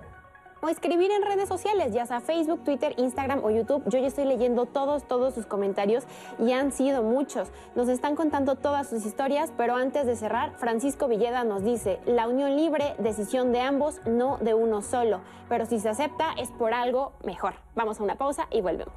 o 0.61 0.69
escribir 0.69 1.11
en 1.11 1.23
redes 1.23 1.49
sociales, 1.49 1.93
ya 1.93 2.07
sea 2.07 2.21
Facebook, 2.21 2.65
Twitter, 2.65 2.95
Instagram 2.97 3.45
o 3.45 3.51
YouTube. 3.51 3.83
Yo 3.87 3.99
ya 3.99 4.09
estoy 4.09 4.25
leyendo 4.25 4.67
todos, 4.67 5.07
todos 5.07 5.35
sus 5.35 5.47
comentarios 5.47 6.05
y 6.39 6.53
han 6.53 6.73
sido 6.73 7.03
muchos. 7.03 7.49
Nos 7.75 7.89
están 7.89 8.17
contando 8.17 8.57
todas 8.57 8.89
sus 8.89 9.07
historias, 9.07 9.53
pero 9.57 9.77
antes 9.77 10.07
de 10.07 10.17
cerrar, 10.17 10.55
Francisco 10.57 11.09
Villeda 11.09 11.45
nos 11.45 11.63
dice, 11.63 12.01
la 12.07 12.29
unión 12.29 12.57
libre, 12.57 12.95
decisión 12.99 13.53
de 13.53 13.61
ambos, 13.61 14.01
no 14.07 14.39
de 14.39 14.55
uno 14.55 14.83
solo. 14.83 15.21
Pero 15.49 15.67
si 15.67 15.79
se 15.81 15.89
acepta 15.89 16.33
es 16.37 16.51
por 16.51 16.75
algo 16.75 17.13
mejor. 17.25 17.55
Vamos 17.75 18.01
a 18.01 18.03
una 18.03 18.17
pausa 18.17 18.49
y 18.51 18.61
volvemos. 18.61 18.95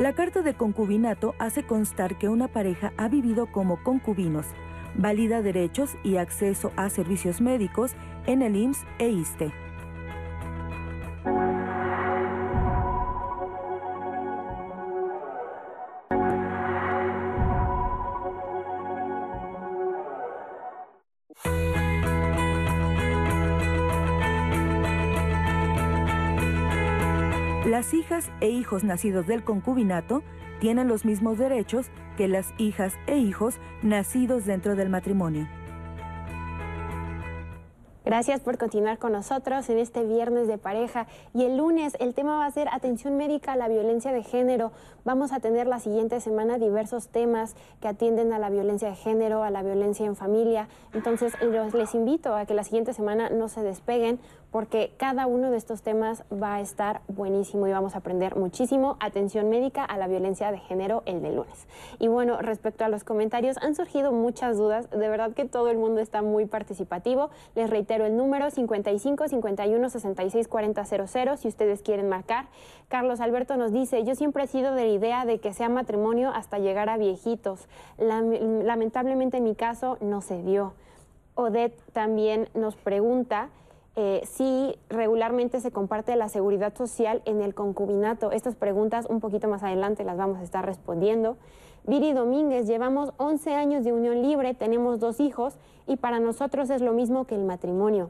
La 0.00 0.14
carta 0.14 0.40
de 0.40 0.54
concubinato 0.54 1.34
hace 1.38 1.62
constar 1.62 2.16
que 2.16 2.30
una 2.30 2.48
pareja 2.48 2.94
ha 2.96 3.10
vivido 3.10 3.52
como 3.52 3.82
concubinos, 3.82 4.46
valida 4.94 5.42
derechos 5.42 5.90
y 6.02 6.16
acceso 6.16 6.72
a 6.76 6.88
servicios 6.88 7.42
médicos 7.42 7.92
en 8.24 8.40
el 8.40 8.56
IMSS 8.56 8.86
e 8.98 9.10
ISTE. 9.10 9.52
Las 27.70 27.94
hijas 27.94 28.32
e 28.40 28.48
hijos 28.48 28.82
nacidos 28.82 29.28
del 29.28 29.44
concubinato 29.44 30.24
tienen 30.58 30.88
los 30.88 31.04
mismos 31.04 31.38
derechos 31.38 31.86
que 32.16 32.26
las 32.26 32.48
hijas 32.58 32.94
e 33.06 33.18
hijos 33.18 33.60
nacidos 33.80 34.44
dentro 34.44 34.74
del 34.74 34.88
matrimonio. 34.88 35.46
Gracias 38.04 38.40
por 38.40 38.58
continuar 38.58 38.98
con 38.98 39.12
nosotros 39.12 39.70
en 39.70 39.78
este 39.78 40.02
viernes 40.02 40.48
de 40.48 40.58
pareja. 40.58 41.06
Y 41.32 41.44
el 41.44 41.58
lunes 41.58 41.96
el 42.00 42.12
tema 42.12 42.38
va 42.38 42.46
a 42.46 42.50
ser 42.50 42.66
atención 42.72 43.16
médica 43.16 43.52
a 43.52 43.56
la 43.56 43.68
violencia 43.68 44.10
de 44.10 44.24
género. 44.24 44.72
Vamos 45.04 45.30
a 45.30 45.38
tener 45.38 45.68
la 45.68 45.78
siguiente 45.78 46.20
semana 46.20 46.58
diversos 46.58 47.06
temas 47.06 47.54
que 47.80 47.86
atienden 47.86 48.32
a 48.32 48.40
la 48.40 48.50
violencia 48.50 48.88
de 48.88 48.96
género, 48.96 49.44
a 49.44 49.50
la 49.50 49.62
violencia 49.62 50.06
en 50.06 50.16
familia. 50.16 50.68
Entonces 50.92 51.34
les 51.40 51.94
invito 51.94 52.34
a 52.34 52.46
que 52.46 52.54
la 52.54 52.64
siguiente 52.64 52.94
semana 52.94 53.30
no 53.30 53.46
se 53.48 53.62
despeguen 53.62 54.18
porque 54.50 54.92
cada 54.96 55.26
uno 55.26 55.50
de 55.50 55.56
estos 55.56 55.82
temas 55.82 56.24
va 56.30 56.56
a 56.56 56.60
estar 56.60 57.02
buenísimo 57.08 57.66
y 57.66 57.72
vamos 57.72 57.94
a 57.94 57.98
aprender 57.98 58.36
muchísimo. 58.36 58.96
Atención 59.00 59.48
médica 59.48 59.84
a 59.84 59.96
la 59.96 60.08
violencia 60.08 60.50
de 60.50 60.58
género 60.58 61.02
el 61.06 61.22
de 61.22 61.30
lunes. 61.30 61.66
Y 61.98 62.08
bueno, 62.08 62.38
respecto 62.40 62.84
a 62.84 62.88
los 62.88 63.04
comentarios, 63.04 63.56
han 63.58 63.74
surgido 63.74 64.12
muchas 64.12 64.56
dudas. 64.56 64.90
De 64.90 65.08
verdad 65.08 65.32
que 65.32 65.44
todo 65.44 65.68
el 65.68 65.78
mundo 65.78 66.00
está 66.00 66.22
muy 66.22 66.46
participativo. 66.46 67.30
Les 67.54 67.70
reitero 67.70 68.06
el 68.06 68.16
número 68.16 68.50
55 68.50 69.28
51 69.28 69.90
66 69.90 70.48
40 70.48 70.84
00 70.84 71.36
si 71.36 71.48
ustedes 71.48 71.82
quieren 71.82 72.08
marcar. 72.08 72.46
Carlos 72.88 73.20
Alberto 73.20 73.56
nos 73.56 73.72
dice, 73.72 74.04
yo 74.04 74.16
siempre 74.16 74.44
he 74.44 74.46
sido 74.48 74.74
de 74.74 74.84
la 74.84 74.92
idea 74.92 75.24
de 75.24 75.38
que 75.38 75.52
sea 75.52 75.68
matrimonio 75.68 76.30
hasta 76.30 76.58
llegar 76.58 76.88
a 76.88 76.96
viejitos. 76.96 77.68
Lamentablemente 77.98 79.36
en 79.36 79.44
mi 79.44 79.54
caso 79.54 79.96
no 80.00 80.20
se 80.20 80.42
dio. 80.42 80.72
Odette 81.34 81.80
también 81.92 82.48
nos 82.54 82.74
pregunta, 82.76 83.48
eh, 84.02 84.22
si 84.24 84.74
regularmente 84.88 85.60
se 85.60 85.72
comparte 85.72 86.16
la 86.16 86.30
seguridad 86.30 86.74
social 86.74 87.20
en 87.26 87.42
el 87.42 87.54
concubinato. 87.54 88.32
Estas 88.32 88.56
preguntas 88.56 89.04
un 89.10 89.20
poquito 89.20 89.46
más 89.46 89.62
adelante 89.62 90.04
las 90.04 90.16
vamos 90.16 90.38
a 90.38 90.42
estar 90.42 90.64
respondiendo. 90.64 91.36
Viri 91.84 92.14
Domínguez, 92.14 92.66
llevamos 92.66 93.12
11 93.18 93.54
años 93.54 93.84
de 93.84 93.92
unión 93.92 94.22
libre, 94.22 94.54
tenemos 94.54 95.00
dos 95.00 95.20
hijos 95.20 95.58
y 95.86 95.96
para 95.96 96.18
nosotros 96.18 96.70
es 96.70 96.80
lo 96.80 96.94
mismo 96.94 97.26
que 97.26 97.34
el 97.34 97.44
matrimonio 97.44 98.08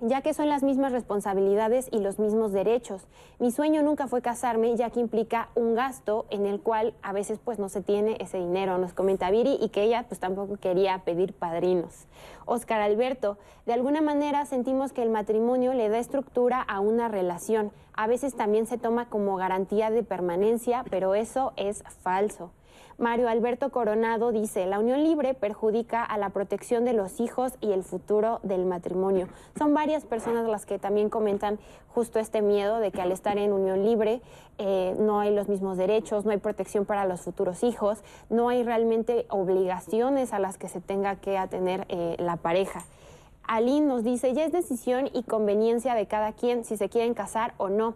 ya 0.00 0.22
que 0.22 0.34
son 0.34 0.48
las 0.48 0.62
mismas 0.62 0.92
responsabilidades 0.92 1.88
y 1.90 2.00
los 2.00 2.18
mismos 2.18 2.52
derechos. 2.52 3.06
Mi 3.38 3.50
sueño 3.50 3.82
nunca 3.82 4.06
fue 4.06 4.22
casarme, 4.22 4.76
ya 4.76 4.90
que 4.90 5.00
implica 5.00 5.48
un 5.54 5.74
gasto 5.74 6.26
en 6.30 6.46
el 6.46 6.60
cual 6.60 6.94
a 7.02 7.12
veces 7.12 7.38
pues 7.42 7.58
no 7.58 7.68
se 7.68 7.80
tiene 7.80 8.16
ese 8.20 8.38
dinero, 8.38 8.78
nos 8.78 8.92
comenta 8.92 9.30
Viri, 9.30 9.58
y 9.60 9.68
que 9.68 9.82
ella 9.82 10.04
pues 10.08 10.20
tampoco 10.20 10.56
quería 10.56 10.98
pedir 11.04 11.32
padrinos. 11.32 12.06
Oscar 12.46 12.80
Alberto, 12.80 13.38
de 13.66 13.72
alguna 13.72 14.00
manera 14.00 14.44
sentimos 14.46 14.92
que 14.92 15.02
el 15.02 15.10
matrimonio 15.10 15.72
le 15.74 15.88
da 15.88 15.98
estructura 15.98 16.60
a 16.60 16.80
una 16.80 17.08
relación. 17.08 17.72
A 17.94 18.06
veces 18.06 18.34
también 18.34 18.66
se 18.66 18.78
toma 18.78 19.08
como 19.08 19.36
garantía 19.36 19.90
de 19.90 20.02
permanencia, 20.02 20.84
pero 20.90 21.14
eso 21.14 21.52
es 21.56 21.82
falso. 22.02 22.50
Mario 22.98 23.28
Alberto 23.28 23.70
Coronado 23.70 24.30
dice, 24.30 24.66
la 24.66 24.78
unión 24.78 25.02
libre 25.02 25.34
perjudica 25.34 26.04
a 26.04 26.16
la 26.16 26.30
protección 26.30 26.84
de 26.84 26.92
los 26.92 27.20
hijos 27.20 27.54
y 27.60 27.72
el 27.72 27.82
futuro 27.82 28.38
del 28.44 28.66
matrimonio. 28.66 29.28
Son 29.58 29.74
varias 29.74 30.04
personas 30.04 30.46
las 30.46 30.64
que 30.64 30.78
también 30.78 31.10
comentan 31.10 31.58
justo 31.88 32.18
este 32.18 32.40
miedo 32.40 32.78
de 32.78 32.92
que 32.92 33.02
al 33.02 33.10
estar 33.10 33.36
en 33.36 33.52
unión 33.52 33.84
libre 33.84 34.20
eh, 34.58 34.94
no 34.98 35.20
hay 35.20 35.34
los 35.34 35.48
mismos 35.48 35.76
derechos, 35.76 36.24
no 36.24 36.30
hay 36.30 36.38
protección 36.38 36.84
para 36.84 37.04
los 37.04 37.22
futuros 37.22 37.64
hijos, 37.64 38.02
no 38.30 38.48
hay 38.48 38.62
realmente 38.62 39.26
obligaciones 39.28 40.32
a 40.32 40.38
las 40.38 40.56
que 40.56 40.68
se 40.68 40.80
tenga 40.80 41.16
que 41.16 41.36
atener 41.36 41.86
eh, 41.88 42.16
la 42.18 42.36
pareja. 42.36 42.84
Aline 43.46 43.86
nos 43.86 44.04
dice, 44.04 44.32
ya 44.32 44.44
es 44.44 44.52
decisión 44.52 45.10
y 45.12 45.24
conveniencia 45.24 45.94
de 45.94 46.06
cada 46.06 46.32
quien 46.32 46.64
si 46.64 46.76
se 46.76 46.88
quieren 46.88 47.14
casar 47.14 47.54
o 47.58 47.68
no. 47.68 47.94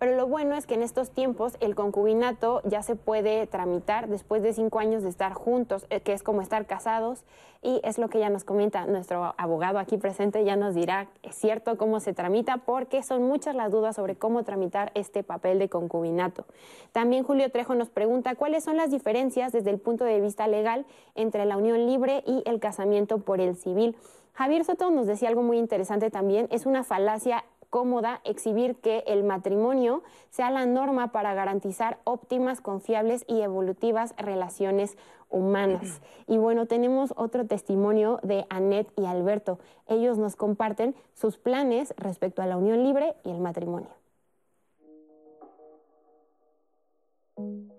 Pero 0.00 0.16
lo 0.16 0.26
bueno 0.26 0.56
es 0.56 0.66
que 0.66 0.72
en 0.72 0.82
estos 0.82 1.10
tiempos 1.10 1.58
el 1.60 1.74
concubinato 1.74 2.62
ya 2.64 2.82
se 2.82 2.96
puede 2.96 3.46
tramitar 3.46 4.08
después 4.08 4.42
de 4.42 4.54
cinco 4.54 4.78
años 4.78 5.02
de 5.02 5.10
estar 5.10 5.34
juntos, 5.34 5.84
eh, 5.90 6.00
que 6.00 6.14
es 6.14 6.22
como 6.22 6.40
estar 6.40 6.64
casados, 6.64 7.22
y 7.60 7.82
es 7.84 7.98
lo 7.98 8.08
que 8.08 8.18
ya 8.18 8.30
nos 8.30 8.42
comenta 8.42 8.86
nuestro 8.86 9.34
abogado 9.36 9.78
aquí 9.78 9.98
presente, 9.98 10.42
ya 10.42 10.56
nos 10.56 10.74
dirá, 10.74 11.08
es 11.22 11.34
cierto, 11.34 11.76
cómo 11.76 12.00
se 12.00 12.14
tramita, 12.14 12.56
porque 12.56 13.02
son 13.02 13.24
muchas 13.24 13.54
las 13.54 13.70
dudas 13.70 13.94
sobre 13.94 14.16
cómo 14.16 14.42
tramitar 14.42 14.90
este 14.94 15.22
papel 15.22 15.58
de 15.58 15.68
concubinato. 15.68 16.46
También 16.92 17.22
Julio 17.22 17.50
Trejo 17.50 17.74
nos 17.74 17.90
pregunta 17.90 18.34
cuáles 18.36 18.64
son 18.64 18.78
las 18.78 18.90
diferencias 18.90 19.52
desde 19.52 19.68
el 19.68 19.78
punto 19.78 20.06
de 20.06 20.18
vista 20.22 20.48
legal 20.48 20.86
entre 21.14 21.44
la 21.44 21.58
unión 21.58 21.86
libre 21.86 22.24
y 22.26 22.42
el 22.46 22.58
casamiento 22.58 23.18
por 23.18 23.42
el 23.42 23.54
civil. 23.54 23.94
Javier 24.32 24.64
Soto 24.64 24.90
nos 24.90 25.06
decía 25.06 25.28
algo 25.28 25.42
muy 25.42 25.58
interesante 25.58 26.10
también, 26.10 26.48
es 26.50 26.64
una 26.64 26.84
falacia 26.84 27.44
cómoda 27.70 28.20
exhibir 28.24 28.76
que 28.76 29.04
el 29.06 29.24
matrimonio 29.24 30.02
sea 30.28 30.50
la 30.50 30.66
norma 30.66 31.12
para 31.12 31.34
garantizar 31.34 31.98
óptimas, 32.04 32.60
confiables 32.60 33.24
y 33.28 33.40
evolutivas 33.40 34.14
relaciones 34.18 34.98
humanas. 35.30 36.02
Y 36.26 36.38
bueno, 36.38 36.66
tenemos 36.66 37.14
otro 37.16 37.46
testimonio 37.46 38.18
de 38.22 38.44
Annette 38.50 38.92
y 38.96 39.06
Alberto. 39.06 39.60
Ellos 39.86 40.18
nos 40.18 40.36
comparten 40.36 40.94
sus 41.14 41.38
planes 41.38 41.94
respecto 41.96 42.42
a 42.42 42.46
la 42.46 42.56
unión 42.56 42.82
libre 42.82 43.14
y 43.24 43.30
el 43.30 43.40
matrimonio. 43.40 43.88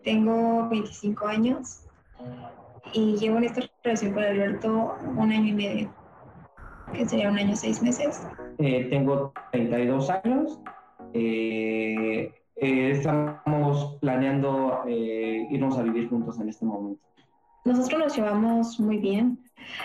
Tengo 0.03 0.69
25 0.69 1.27
años 1.27 1.81
y 2.93 3.17
llevo 3.17 3.37
en 3.37 3.43
esta 3.43 3.61
relación 3.83 4.13
con 4.13 4.23
Alberto 4.23 4.95
un 5.17 5.31
año 5.31 5.47
y 5.49 5.53
medio 5.53 6.00
que 6.93 7.07
sería 7.07 7.29
un 7.29 7.37
año 7.37 7.55
seis 7.55 7.81
meses. 7.81 8.21
Eh, 8.57 8.87
tengo 8.89 9.33
32 9.51 10.09
años. 10.09 10.59
Eh, 11.13 12.33
eh, 12.55 12.91
estamos 12.91 13.97
planeando 14.01 14.83
irnos 14.87 15.77
a 15.77 15.83
vivir 15.83 16.09
juntos 16.09 16.39
en 16.39 16.49
este 16.49 16.65
momento. 16.65 17.01
Nosotros 17.63 17.99
nos 17.99 18.15
llevamos 18.15 18.79
muy 18.79 18.97
bien, 18.97 19.37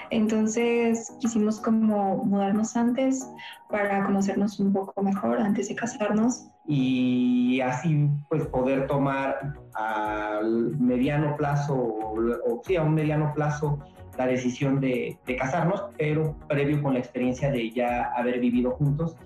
entonces 0.08 1.12
quisimos 1.20 1.60
como 1.60 2.24
mudarnos 2.24 2.74
antes 2.74 3.30
para 3.68 4.02
conocernos 4.06 4.58
un 4.60 4.72
poco 4.72 5.02
mejor 5.02 5.38
antes 5.38 5.68
de 5.68 5.74
casarnos. 5.74 6.46
Y 6.66 7.60
así 7.60 8.08
pues 8.30 8.46
poder 8.46 8.86
tomar 8.86 9.58
al 9.74 10.74
mediano 10.78 11.36
plazo, 11.36 11.74
o, 11.74 12.14
o 12.18 12.62
sí, 12.64 12.76
a 12.76 12.82
un 12.82 12.94
mediano 12.94 13.34
plazo, 13.34 13.78
la 14.16 14.26
decisión 14.26 14.80
de, 14.80 15.18
casarnos, 15.38 15.84
pero 15.98 16.36
previo 16.48 16.82
con 16.82 16.94
la 16.94 16.98
experiencia 16.98 17.50
de 17.50 17.70
ya 17.70 18.12
haber 18.16 18.40
vivido 18.40 18.72
juntos 18.72 19.16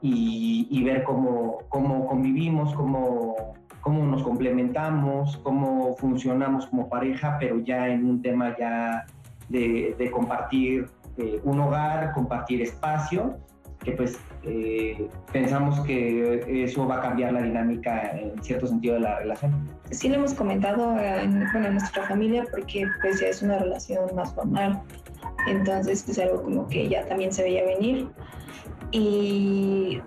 y, 0.00 0.82
ver 0.84 1.02
cómo, 1.04 1.58
cómo 1.70 2.06
convivimos, 2.06 2.74
cómo, 2.74 3.54
cómo 3.80 4.04
nos 4.04 4.22
complementamos, 4.22 5.38
cómo 5.38 5.96
funcionamos 5.96 6.66
como 6.66 6.88
pareja, 6.88 7.38
pero 7.40 7.60
ya 7.60 7.88
en 7.88 8.04
un 8.04 8.20
tema 8.20 8.54
ya 8.58 9.06
de, 9.48 10.10
compartir 10.12 10.86
eh, 11.16 11.40
un 11.44 11.60
hogar, 11.60 12.12
compartir 12.12 12.60
espacio 12.60 13.38
que 13.82 13.92
pues 13.92 14.18
eh, 14.44 15.08
pensamos 15.32 15.80
que 15.80 16.64
eso 16.64 16.86
va 16.86 16.96
a 16.96 17.00
cambiar 17.02 17.32
la 17.32 17.42
dinámica 17.42 18.12
en 18.12 18.42
cierto 18.42 18.66
sentido 18.66 18.94
de 18.94 19.00
la 19.00 19.18
relación. 19.18 19.68
Sí 19.90 20.08
lo 20.08 20.16
hemos 20.16 20.34
comentado 20.34 20.98
en, 20.98 21.44
bueno, 21.52 21.68
en 21.68 21.74
nuestra 21.74 22.02
familia 22.04 22.44
porque 22.50 22.86
pues 23.00 23.20
ya 23.20 23.28
es 23.28 23.42
una 23.42 23.58
relación 23.58 24.14
más 24.14 24.34
formal, 24.34 24.80
entonces 25.46 26.08
es 26.08 26.18
algo 26.18 26.42
como 26.42 26.66
que 26.68 26.88
ya 26.88 27.06
también 27.06 27.32
se 27.32 27.42
veía 27.42 27.64
venir 27.64 28.08
y 28.90 30.00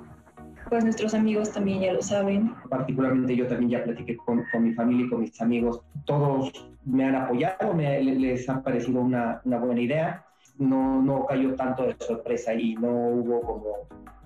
pues 0.69 0.83
nuestros 0.83 1.13
amigos 1.13 1.51
también 1.51 1.81
ya 1.81 1.93
lo 1.93 2.01
saben. 2.01 2.53
Particularmente 2.69 3.35
yo 3.35 3.47
también 3.47 3.71
ya 3.71 3.83
platiqué 3.83 4.17
con, 4.17 4.43
con 4.51 4.63
mi 4.63 4.73
familia 4.73 5.05
y 5.05 5.09
con 5.09 5.21
mis 5.21 5.41
amigos, 5.41 5.81
todos 6.05 6.51
me 6.83 7.05
han 7.05 7.15
apoyado, 7.15 7.73
me, 7.73 8.01
les 8.01 8.49
ha 8.49 8.61
parecido 8.61 9.01
una, 9.01 9.41
una 9.45 9.57
buena 9.59 9.81
idea 9.81 10.26
no, 10.57 11.01
no 11.01 11.25
cayó 11.25 11.55
tanto 11.55 11.83
de 11.83 11.95
sorpresa 11.99 12.53
y 12.53 12.75
no 12.75 12.89
hubo 12.89 13.41
como 13.41 13.73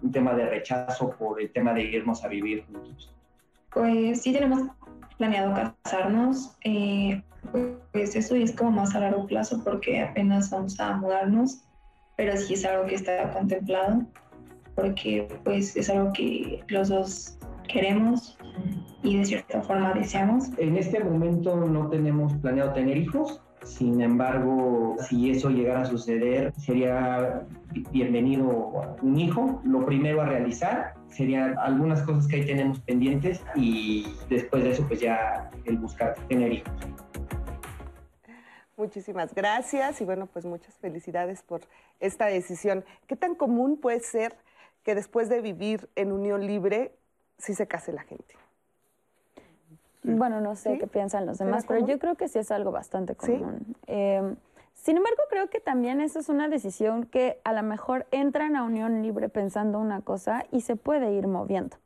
un 0.02 0.12
tema 0.12 0.34
de 0.34 0.46
rechazo 0.46 1.12
por 1.12 1.42
el 1.42 1.52
tema 1.52 1.74
de 1.74 1.84
irnos 1.84 2.24
a 2.24 2.28
vivir 2.28 2.66
juntos. 2.66 3.14
Pues 3.74 4.22
sí 4.22 4.34
tenemos 4.34 4.64
planeado 5.18 5.54
casarnos, 5.84 6.58
eh, 6.64 7.22
pues 7.92 8.16
eso 8.16 8.36
es 8.36 8.52
como 8.56 8.72
más 8.72 8.96
a 8.96 9.00
largo 9.00 9.28
plazo 9.28 9.62
porque 9.64 10.02
apenas 10.02 10.50
vamos 10.50 10.80
a 10.80 10.98
mudarnos, 10.98 11.64
pero 12.18 12.36
sí 12.38 12.56
es 12.56 12.66
algo 12.66 12.86
que 12.86 12.96
está 12.96 13.32
contemplado 13.32 14.04
porque 14.76 15.28
pues 15.44 15.76
es 15.76 15.90
algo 15.90 16.12
que 16.14 16.64
los 16.68 16.90
dos 16.90 17.38
queremos 17.68 18.38
y 19.04 19.18
de 19.18 19.26
cierta 19.26 19.62
forma 19.62 19.94
deseamos. 19.94 20.50
En 20.58 20.78
este 20.78 21.04
momento 21.04 21.56
no 21.56 21.88
tenemos 21.90 22.34
planeado 22.38 22.74
tener 22.74 22.98
hijos, 22.98 23.42
sin 23.64 24.02
embargo, 24.02 24.96
si 25.08 25.32
eso 25.32 25.50
llegara 25.50 25.82
a 25.82 25.86
suceder, 25.86 26.54
sería 26.58 27.46
bienvenido 27.92 28.98
un 29.02 29.20
hijo. 29.20 29.62
Lo 29.64 29.86
primero 29.86 30.22
a 30.22 30.26
realizar 30.26 30.96
serían 31.08 31.58
algunas 31.60 32.02
cosas 32.02 32.28
que 32.28 32.38
ahí 32.38 32.46
tenemos 32.46 32.80
pendientes 32.80 33.44
y 33.56 34.16
después 34.30 34.64
de 34.64 34.72
eso, 34.72 34.88
pues 34.88 35.00
ya 35.00 35.52
el 35.66 35.78
buscar 35.78 36.16
tener 36.28 36.54
hijos. 36.54 36.74
Muchísimas 38.78 39.36
gracias 39.36 40.02
y 40.02 40.06
bueno, 40.06 40.26
pues 40.26 40.46
muchas 40.46 40.76
felicidades 40.78 41.44
por 41.44 41.62
esta 42.00 42.26
decisión. 42.26 42.84
¿Qué 43.06 43.16
tan 43.16 43.36
común 43.36 43.78
puede 43.78 44.00
ser 44.00 44.36
que 44.84 44.96
después 44.96 45.30
de 45.30 45.42
vivir 45.42 45.88
en 45.96 46.12
unión 46.12 46.48
libre, 46.48 46.96
sí 47.38 47.54
se 47.54 47.68
case 47.68 47.94
la 47.94 48.02
gente? 48.02 48.41
Bueno, 50.04 50.42
no 50.42 50.56
sé 50.56 50.78
qué 50.78 50.88
piensan 50.88 51.26
los 51.26 51.38
demás, 51.38 51.66
pero 51.68 51.86
yo 51.86 52.00
creo 52.00 52.16
que 52.16 52.28
sí 52.28 52.40
es 52.40 52.52
algo 52.52 52.72
bastante 52.72 53.16
común. 53.16 53.76
Em, 53.88 54.36
sin 54.74 54.98
embargo, 54.98 55.22
creo 55.30 55.50
que 55.50 55.60
también 55.60 56.02
esa 56.02 56.20
es 56.20 56.30
una 56.30 56.48
decisión 56.48 57.06
que 57.06 57.40
a 57.44 57.54
lo 57.54 57.62
mejor 57.62 58.08
entran 58.12 58.56
a 58.56 58.64
unión 58.64 59.04
libre 59.04 59.30
pensando 59.30 59.80
una 59.80 60.02
cosa 60.02 60.46
y 60.52 60.62
se 60.62 60.76
puede 60.76 61.14
ir 61.14 61.28
moviendo, 61.28 61.78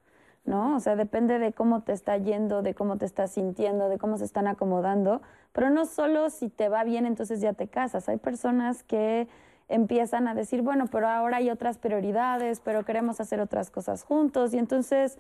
¿no? 0.46 0.78
O 0.78 0.80
sea, 0.80 0.96
depende 0.96 1.40
de 1.40 1.52
cómo 1.52 1.82
te 1.82 1.92
está 1.92 2.18
yendo, 2.18 2.62
de 2.62 2.74
cómo 2.74 2.98
te 2.98 3.06
estás 3.06 3.32
sintiendo, 3.32 3.90
de 3.90 3.98
cómo 3.98 4.18
se 4.18 4.24
están 4.24 4.48
acomodando, 4.48 5.22
pero 5.52 5.70
no 5.70 5.86
solo 5.86 6.30
si 6.30 6.50
te 6.50 6.70
va 6.70 6.86
bien, 6.86 7.06
entonces 7.06 7.42
ya 7.42 7.52
te 7.52 7.68
casas. 7.68 8.08
Hay 8.08 8.18
personas 8.18 8.84
que 8.84 9.28
empiezan 9.68 10.28
a 10.28 10.36
decir, 10.36 10.62
bueno, 10.62 10.86
pero 10.88 11.10
ahora 11.10 11.38
hay 11.38 11.50
otras 11.50 11.78
prioridades, 11.78 12.62
pero 12.62 12.86
queremos 12.86 13.20
hacer 13.20 13.42
otras 13.42 13.72
cosas 13.72 14.04
juntos 14.04 14.54
y 14.54 14.58
entonces 14.58 15.18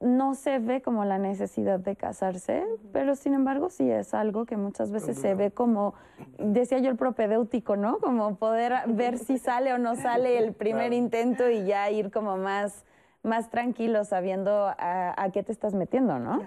no 0.00 0.34
se 0.34 0.58
ve 0.58 0.80
como 0.80 1.04
la 1.04 1.18
necesidad 1.18 1.80
de 1.80 1.96
casarse, 1.96 2.64
pero 2.92 3.16
sin 3.16 3.34
embargo 3.34 3.68
sí 3.70 3.90
es 3.90 4.14
algo 4.14 4.46
que 4.46 4.56
muchas 4.56 4.92
veces 4.92 5.18
se 5.18 5.34
ve 5.34 5.50
como, 5.50 5.94
decía 6.38 6.78
yo 6.78 6.90
el 6.90 6.96
propedéutico, 6.96 7.76
¿no? 7.76 7.98
Como 7.98 8.36
poder 8.36 8.74
ver 8.86 9.18
si 9.18 9.38
sale 9.38 9.72
o 9.72 9.78
no 9.78 9.96
sale 9.96 10.38
el 10.38 10.52
primer 10.52 10.92
intento 10.92 11.50
y 11.50 11.64
ya 11.64 11.90
ir 11.90 12.10
como 12.10 12.36
más, 12.36 12.84
más 13.22 13.50
tranquilo 13.50 14.04
sabiendo 14.04 14.72
a, 14.78 15.28
qué 15.32 15.42
te 15.42 15.52
estás 15.52 15.74
metiendo, 15.74 16.18
¿no? 16.18 16.42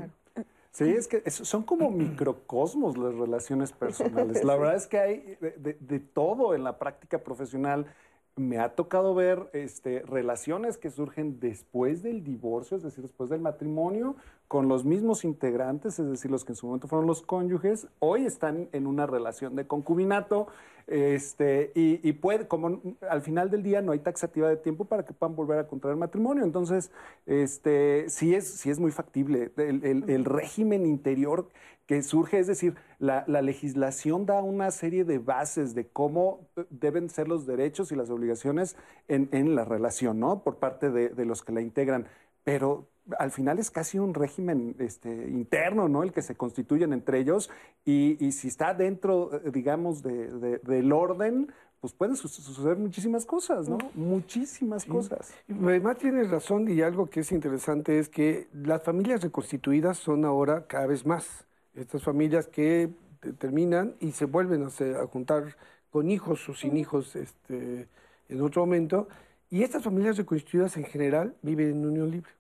Sí, 0.72 0.90
es 0.90 1.10
que 1.10 1.30
son 1.30 1.64
como 1.64 1.92
microcosmos 1.92 2.98
las 2.98 3.14
relaciones 3.16 3.74
personales. 3.74 4.46
La 4.46 4.56
verdad 4.58 4.76
es 4.76 4.88
que 4.88 5.00
hay 5.00 5.38
de 5.40 6.00
todo 6.00 6.56
en 6.56 6.64
la 6.64 6.80
práctica 6.80 7.18
profesional 7.18 7.88
me 8.36 8.60
ha 8.60 8.76
tocado 8.76 9.14
ver 9.14 9.50
este, 9.54 10.02
relaciones 10.02 10.78
que 10.78 10.90
surgen 10.90 11.40
después 11.40 12.02
del 12.02 12.24
divorcio, 12.24 12.78
es 12.78 12.84
decir, 12.84 13.02
después 13.02 13.30
del 13.30 13.42
matrimonio, 13.42 14.16
con 14.52 14.68
los 14.68 14.84
mismos 14.84 15.24
integrantes, 15.24 15.98
es 15.98 16.10
decir, 16.10 16.30
los 16.30 16.44
que 16.44 16.52
en 16.52 16.58
su 16.58 16.66
momento 16.66 16.90
fueron 16.90 17.08
los 17.08 17.22
cónyuges, 17.22 17.88
hoy 18.00 18.26
están 18.26 18.68
en 18.74 18.86
una 18.86 19.08
relación 19.08 19.56
de 19.56 19.66
concubinato, 19.66 20.48
este, 20.88 21.72
y, 21.74 22.12
puede, 22.12 22.50
como 22.50 22.82
al 23.10 23.22
final 23.22 23.50
del 23.50 23.64
día 23.64 23.82
no 23.82 23.94
hay 23.94 24.00
taxativa 24.00 24.50
de 24.50 24.58
tiempo 24.58 24.84
para 24.84 25.06
que 25.06 25.14
puedan 25.14 25.38
volver 25.38 25.58
a 25.60 25.68
contraer 25.68 25.96
matrimonio. 25.96 26.44
Entonces, 26.44 26.92
este, 27.26 28.10
sí 28.10 28.36
es, 28.36 28.46
sí 28.46 28.70
es 28.70 28.78
muy 28.78 28.92
factible. 28.92 29.54
El, 29.56 30.26
régimen 30.26 30.86
interior 30.86 31.48
que 31.86 32.04
surge, 32.04 32.40
es 32.40 32.48
decir, 32.48 32.76
la, 33.00 33.24
legislación 33.28 34.26
da 34.26 34.42
una 34.42 34.70
serie 34.72 35.06
de 35.06 35.20
bases 35.20 35.76
de 35.76 35.88
cómo 35.88 36.42
deben 36.70 37.10
ser 37.10 37.30
los 37.30 37.46
derechos 37.46 37.94
y 37.94 37.96
las 37.96 38.10
obligaciones 38.10 38.76
en, 39.08 39.56
la 39.56 39.64
relación, 39.64 40.20
¿no? 40.20 40.44
Por 40.44 40.58
parte 40.58 40.90
de 40.90 41.26
los 41.26 41.42
que 41.42 41.54
la 41.54 41.62
integran. 41.62 42.06
Pero 42.44 42.92
al 43.18 43.32
final 43.32 43.60
es 43.60 43.72
casi 43.72 44.00
un 44.00 44.14
régimen 44.14 44.76
este, 44.80 45.10
interno, 45.10 45.88
¿no? 45.88 46.04
El 46.04 46.12
que 46.12 46.22
se 46.22 46.36
constituyen 46.36 46.94
entre 46.94 47.20
ellos 47.20 47.50
y, 47.86 48.32
si 48.32 48.48
está 48.48 48.74
dentro, 48.74 49.34
eh, 49.34 49.52
digamos, 49.52 50.02
del 50.04 50.92
orden, 50.92 51.52
pues 51.80 51.94
pueden 51.94 52.16
suceder 52.16 52.78
muchísimas 52.78 53.26
cosas, 53.26 53.68
¿no? 53.68 53.80
Muchísimas 53.96 54.86
cosas. 54.86 55.34
Además 55.50 55.98
tienes 55.98 56.30
razón 56.30 56.70
y 56.70 56.82
algo 56.84 57.10
que 57.10 57.22
es 57.22 57.32
interesante 57.32 57.98
es 57.98 58.08
que 58.08 58.48
las 58.54 58.84
familias 58.84 59.24
reconstituidas 59.24 59.98
son 59.98 60.24
ahora 60.24 60.68
cada 60.68 60.86
vez 60.86 61.08
más. 61.08 61.48
Estas 61.74 62.04
familias 62.04 62.46
que 62.46 62.92
terminan 63.40 63.96
y 64.00 64.12
se 64.12 64.26
vuelven 64.26 64.64
a, 64.64 65.08
juntar 65.08 65.56
con 65.90 66.12
hijos 66.12 66.48
o 66.50 66.54
sin 66.54 66.78
hijos 66.78 67.16
este, 67.16 67.88
en 68.30 68.42
otro 68.42 68.62
momento. 68.62 69.08
Y 69.50 69.64
estas 69.64 69.84
familias 69.84 70.18
reconstituidas 70.18 70.78
en 70.78 70.84
general 70.84 71.36
viven 71.42 71.72
en 71.72 71.86
unión 71.86 72.12
libre. 72.12 72.32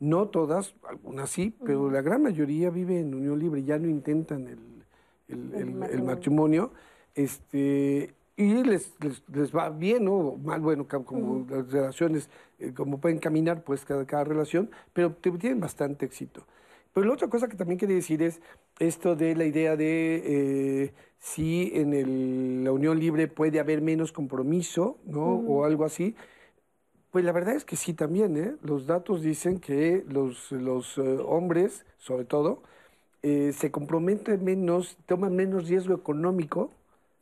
No 0.00 0.28
todas, 0.28 0.74
algunas 0.88 1.30
sí, 1.30 1.54
pero 1.64 1.90
la 1.90 2.02
gran 2.02 2.22
mayoría 2.22 2.70
vive 2.70 3.00
en 3.00 3.14
unión 3.14 3.38
libre, 3.38 3.64
ya 3.64 3.78
no 3.78 3.88
intentan 3.88 4.46
el, 5.28 6.02
matrimonio. 6.02 6.72
este, 7.14 8.14
y 8.36 8.62
les, 8.62 8.94
les, 9.34 9.54
va 9.54 9.68
bien 9.70 10.06
o 10.06 10.36
mal, 10.36 10.60
bueno, 10.60 10.86
como 10.86 11.44
las 11.50 11.72
relaciones, 11.72 12.30
eh, 12.60 12.72
como 12.72 13.00
pueden 13.00 13.18
caminar, 13.18 13.64
pues 13.64 13.84
cada, 13.84 14.06
cada 14.06 14.22
relación, 14.22 14.70
pero 14.92 15.10
tienen 15.12 15.58
bastante 15.58 16.06
éxito. 16.06 16.46
Pero 16.94 17.06
la 17.06 17.14
otra 17.14 17.28
cosa 17.28 17.48
que 17.48 17.56
también 17.56 17.78
quería 17.78 17.96
decir 17.96 18.22
es 18.22 18.40
esto 18.78 19.16
de 19.16 19.34
la 19.34 19.44
idea 19.44 19.76
de 19.76 20.22
eh, 20.24 20.92
si 21.18 21.72
en 21.74 22.62
la 22.62 22.70
unión 22.70 22.98
libre 23.00 23.26
puede 23.26 23.58
haber 23.58 23.82
menos 23.82 24.12
compromiso, 24.12 24.98
¿no? 25.04 25.24
O 25.24 25.64
algo 25.64 25.84
así. 25.84 26.14
Pues 27.10 27.24
la 27.24 27.32
verdad 27.32 27.54
es 27.54 27.64
que 27.64 27.76
sí 27.76 27.94
también, 27.94 28.36
¿eh? 28.36 28.54
Los 28.62 28.86
datos 28.86 29.22
dicen 29.22 29.60
que 29.60 30.04
los, 30.08 30.52
los 30.52 30.98
eh, 30.98 31.18
hombres, 31.24 31.86
sobre 31.96 32.24
todo, 32.24 32.62
eh, 33.22 33.52
se 33.56 33.70
comprometen 33.70 34.44
menos, 34.44 34.98
toman 35.06 35.34
menos 35.34 35.68
riesgo 35.68 35.94
económico, 35.94 36.70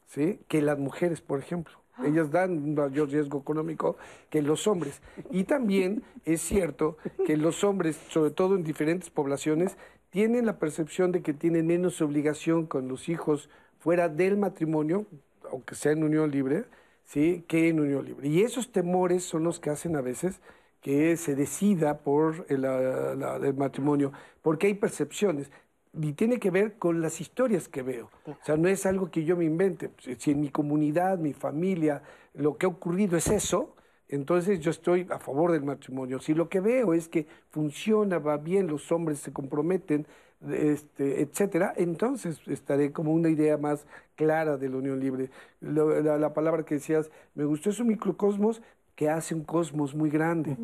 ¿sí? 0.09 0.41
Que 0.49 0.61
las 0.61 0.79
mujeres, 0.79 1.21
por 1.21 1.39
ejemplo. 1.39 1.75
Ellas 2.05 2.31
dan 2.31 2.75
mayor 2.75 3.09
riesgo 3.09 3.39
económico 3.39 3.97
que 4.29 4.43
los 4.43 4.67
hombres. 4.67 5.01
Y 5.31 5.45
también 5.45 6.03
es 6.27 6.43
cierto 6.43 6.99
que 7.25 7.39
los 7.39 7.65
hombres, 7.65 7.99
sobre 8.11 8.31
todo 8.31 8.55
en 8.55 8.65
diferentes 8.65 9.09
poblaciones, 9.09 9.79
tienen 10.11 10.45
la 10.45 10.59
percepción 10.59 11.11
de 11.11 11.23
que 11.23 11.33
tienen 11.33 11.67
menos 11.67 12.03
obligación 12.03 12.67
con 12.67 12.89
los 12.89 13.09
hijos 13.09 13.49
fuera 13.79 14.11
del 14.11 14.37
matrimonio, 14.37 15.07
aunque 15.51 15.75
sea 15.75 15.93
en 15.93 16.05
unión 16.05 16.31
libre, 16.31 16.65
¿sí? 17.07 17.45
que 17.49 17.69
en 17.69 17.81
unión 17.81 18.05
libre. 18.05 18.29
Y 18.29 18.43
esos 18.43 18.71
temores 18.71 19.25
son 19.25 19.45
los 19.45 19.59
que 19.59 19.71
hacen 19.71 19.97
a 19.97 20.03
veces 20.03 20.41
que 20.83 21.17
se 21.17 21.35
decida 21.35 21.99
por 21.99 22.47
el, 22.49 23.55
matrimonio, 23.57 24.13
porque 24.43 24.67
hay 24.67 24.75
percepciones. 24.75 25.51
Y 25.99 26.13
tiene 26.13 26.39
que 26.39 26.51
ver 26.51 26.75
con 26.77 27.01
las 27.01 27.21
historias 27.23 27.69
que 27.69 27.83
veo. 27.83 28.11
O 28.27 28.37
sea, 28.45 28.57
no 28.57 28.69
es 28.69 28.85
algo 28.85 29.11
que 29.11 29.25
yo 29.25 29.37
me 29.37 29.47
invente. 29.47 29.91
Si 30.19 30.33
en 30.33 30.41
mi 30.41 30.51
comunidad, 30.51 31.19
mi 31.19 31.33
familia, 31.33 32.03
lo 32.35 32.59
que 32.59 32.67
ha 32.67 32.69
ocurrido 32.69 33.17
es 33.17 33.29
eso, 33.29 33.75
entonces 34.09 34.61
yo 34.61 34.71
estoy 34.71 35.07
a 35.11 35.19
favor 35.19 35.53
del 35.53 35.65
matrimonio. 35.65 36.21
Si 36.21 36.35
lo 36.35 36.49
que 36.49 36.61
veo 36.61 36.93
es 36.93 37.09
que 37.09 37.27
funciona, 37.51 38.19
va 38.19 38.37
bien, 38.37 38.67
los 38.67 38.93
hombres 38.93 39.21
se 39.21 39.33
comprometen, 39.33 40.07
este, 40.51 41.23
etcétera, 41.23 41.73
entonces 41.77 42.41
estaré 42.47 42.93
como 42.93 43.13
una 43.13 43.29
idea 43.29 43.57
más 43.57 43.87
clara 44.15 44.57
de 44.57 44.69
la 44.69 44.77
unión 44.77 45.01
libre. 45.01 45.31
la, 45.61 46.33
palabra 46.35 46.65
que 46.65 46.77
decías, 46.77 47.11
me 47.35 47.45
gustó 47.45 47.71
es 47.71 47.81
un 47.81 47.89
microcosmos 47.89 48.63
que 48.95 49.11
hace 49.11 49.35
un 49.35 49.45
cosmos 49.45 49.95
muy 49.95 50.11
grande. 50.11 50.57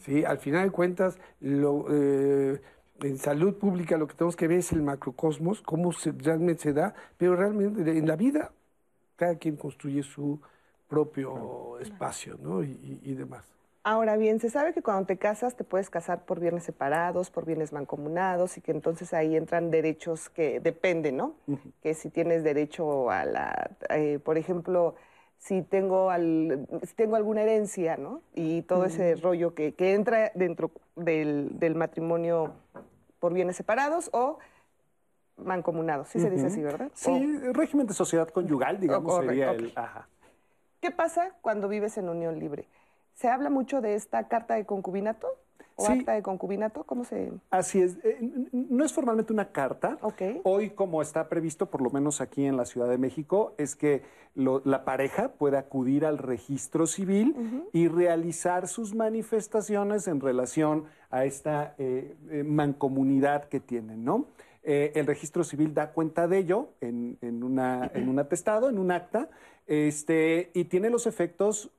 ¿sí? 0.00 0.24
Al 0.24 0.38
final 0.38 0.64
de 0.64 0.70
cuentas, 0.70 1.18
lo, 1.40 1.86
eh, 1.90 2.60
en 3.02 3.18
salud 3.18 3.54
pública 3.54 3.96
lo 3.96 4.06
que 4.06 4.14
tenemos 4.14 4.36
que 4.36 4.48
ver 4.48 4.58
es 4.58 4.72
el 4.72 4.82
macrocosmos, 4.82 5.62
cómo 5.62 5.92
se, 5.92 6.12
realmente 6.12 6.62
se 6.62 6.72
da, 6.72 6.94
pero 7.16 7.36
realmente 7.36 7.96
en 7.96 8.06
la 8.06 8.16
vida 8.16 8.52
cada 9.16 9.36
quien 9.36 9.56
construye 9.56 10.02
su 10.02 10.40
propio 10.88 11.78
espacio 11.80 12.38
¿no? 12.40 12.62
y 12.62 13.14
demás. 13.14 13.57
Ahora 13.88 14.18
bien, 14.18 14.38
se 14.38 14.50
sabe 14.50 14.74
que 14.74 14.82
cuando 14.82 15.06
te 15.06 15.16
casas 15.16 15.56
te 15.56 15.64
puedes 15.64 15.88
casar 15.88 16.26
por 16.26 16.40
bienes 16.40 16.62
separados, 16.62 17.30
por 17.30 17.46
bienes 17.46 17.72
mancomunados 17.72 18.58
y 18.58 18.60
que 18.60 18.70
entonces 18.70 19.14
ahí 19.14 19.34
entran 19.34 19.70
derechos 19.70 20.28
que 20.28 20.60
dependen, 20.60 21.16
¿no? 21.16 21.36
Que 21.80 21.94
si 21.94 22.10
tienes 22.10 22.44
derecho 22.44 23.10
a 23.10 23.24
la, 23.24 23.70
eh, 23.88 24.18
por 24.22 24.36
ejemplo, 24.36 24.94
si 25.38 25.62
tengo, 25.62 26.10
al, 26.10 26.68
si 26.82 26.94
tengo 26.96 27.16
alguna 27.16 27.40
herencia, 27.40 27.96
¿no? 27.96 28.20
Y 28.34 28.60
todo 28.60 28.84
ese 28.84 29.14
rollo 29.14 29.54
que, 29.54 29.72
que 29.72 29.94
entra 29.94 30.32
dentro 30.34 30.70
del, 30.94 31.58
del, 31.58 31.74
matrimonio 31.74 32.52
por 33.18 33.32
bienes 33.32 33.56
separados 33.56 34.10
o 34.12 34.38
mancomunados, 35.38 36.08
sí 36.08 36.20
se 36.20 36.28
dice 36.28 36.48
así, 36.48 36.62
¿verdad? 36.62 36.90
Sí, 36.92 37.38
régimen 37.54 37.86
de 37.86 37.94
sociedad 37.94 38.28
conyugal, 38.28 38.80
digamos, 38.80 39.24
sería 39.24 39.52
el... 39.52 39.72
Ajá. 39.74 40.08
¿Qué 40.82 40.90
pasa 40.90 41.32
cuando 41.40 41.68
vives 41.68 41.96
en 41.96 42.10
unión 42.10 42.38
libre? 42.38 42.68
¿Se 43.18 43.26
habla 43.28 43.50
mucho 43.50 43.80
de 43.80 43.96
esta 43.96 44.28
carta 44.28 44.54
de 44.54 44.64
concubinato? 44.64 45.26
¿O 45.74 45.86
acta 45.86 46.12
de 46.12 46.22
concubinato? 46.22 46.84
¿Cómo 46.84 47.04
se...? 47.04 47.32
Así 47.50 47.80
es. 47.82 47.98
Eh, 48.04 48.18
no 48.52 48.84
es 48.84 48.92
formalmente 48.92 49.32
una 49.32 49.50
carta. 49.50 49.98
Hoy, 50.44 50.70
como 50.70 51.02
está 51.02 51.28
previsto, 51.28 51.66
por 51.66 51.80
lo 51.80 51.90
menos 51.90 52.20
aquí 52.20 52.44
en 52.44 52.56
la 52.56 52.64
Ciudad 52.64 52.88
de 52.88 52.96
México, 52.96 53.54
es 53.58 53.74
que 53.74 54.02
la 54.36 54.84
pareja 54.84 55.32
puede 55.32 55.56
acudir 55.58 56.06
al 56.06 56.18
registro 56.18 56.86
civil 56.86 57.34
y 57.72 57.88
realizar 57.88 58.68
sus 58.68 58.94
manifestaciones 58.94 60.06
en 60.06 60.20
relación 60.20 60.84
a 61.10 61.24
esta 61.24 61.74
eh, 61.78 62.14
eh, 62.30 62.44
mancomunidad 62.44 63.44
que 63.44 63.58
tienen, 63.58 64.04
¿no? 64.04 64.26
el 64.62 65.06
registro 65.06 65.44
civil 65.44 65.72
da 65.72 65.92
cuenta 65.92 66.28
de 66.28 66.38
ello 66.38 66.68
en, 66.82 67.16
una, 67.42 67.90
en 67.94 68.06
un 68.06 68.18
atestado, 68.18 68.68
en 68.68 68.78
un 68.78 68.90
acta, 68.90 69.30
este, 69.66 70.50
y 70.52 70.64
tiene 70.64 70.90
los 70.90 71.06
efectos 71.06 71.70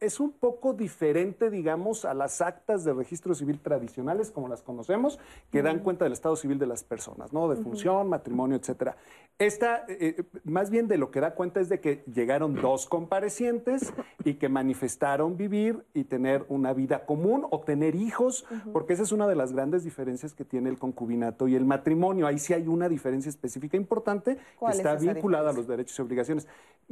es 0.00 0.20
un 0.20 0.32
poco 0.32 0.74
diferente, 0.74 1.50
digamos, 1.50 2.04
a 2.04 2.12
las 2.12 2.42
actas 2.42 2.84
de 2.84 2.92
registro 2.92 3.34
civil 3.34 3.60
tradicionales, 3.60 4.30
como 4.30 4.46
las 4.46 4.62
conocemos, 4.62 5.18
que 5.50 5.62
dan 5.62 5.78
cuenta 5.78 6.04
del 6.04 6.12
estado 6.12 6.36
civil 6.36 6.58
de 6.58 6.66
las 6.66 6.84
personas, 6.84 7.32
¿no? 7.32 7.48
De 7.48 7.56
función, 7.56 8.08
matrimonio, 8.08 8.58
etcétera. 8.58 8.96
Esta, 9.38 9.84
eh, 9.88 10.16
eh, 10.18 10.24
más 10.44 10.68
bien 10.68 10.88
de 10.88 10.98
lo 10.98 11.10
que 11.10 11.20
da 11.20 11.34
cuenta 11.34 11.60
es 11.60 11.68
de 11.68 11.80
que 11.80 12.02
llegaron 12.12 12.56
dos 12.56 12.86
comparecientes 12.86 13.92
y 14.24 14.34
que 14.34 14.48
manifestaron 14.48 15.36
vivir 15.36 15.84
y 15.94 16.04
tener 16.04 16.44
una 16.48 16.72
vida 16.72 17.06
común 17.06 17.46
o 17.50 17.60
tener 17.60 17.94
hijos, 17.94 18.44
porque 18.72 18.94
esa 18.94 19.04
es 19.04 19.12
una 19.12 19.28
de 19.28 19.36
las 19.36 19.52
grandes 19.52 19.84
diferencias 19.84 20.34
que 20.34 20.44
tiene 20.44 20.68
el 20.68 20.78
concubinato 20.78 21.48
y 21.48 21.54
el 21.54 21.64
matrimonio. 21.64 22.26
Ahí 22.26 22.38
sí 22.38 22.52
hay 22.52 22.66
una 22.66 22.88
diferencia 22.88 23.30
específica 23.30 23.76
importante 23.76 24.36
que 24.36 24.72
está 24.72 24.96
vinculada 24.96 25.50
a 25.50 25.52
los 25.52 25.68
derechos 25.68 25.98
y 25.98 26.02
obligaciones. 26.02 26.48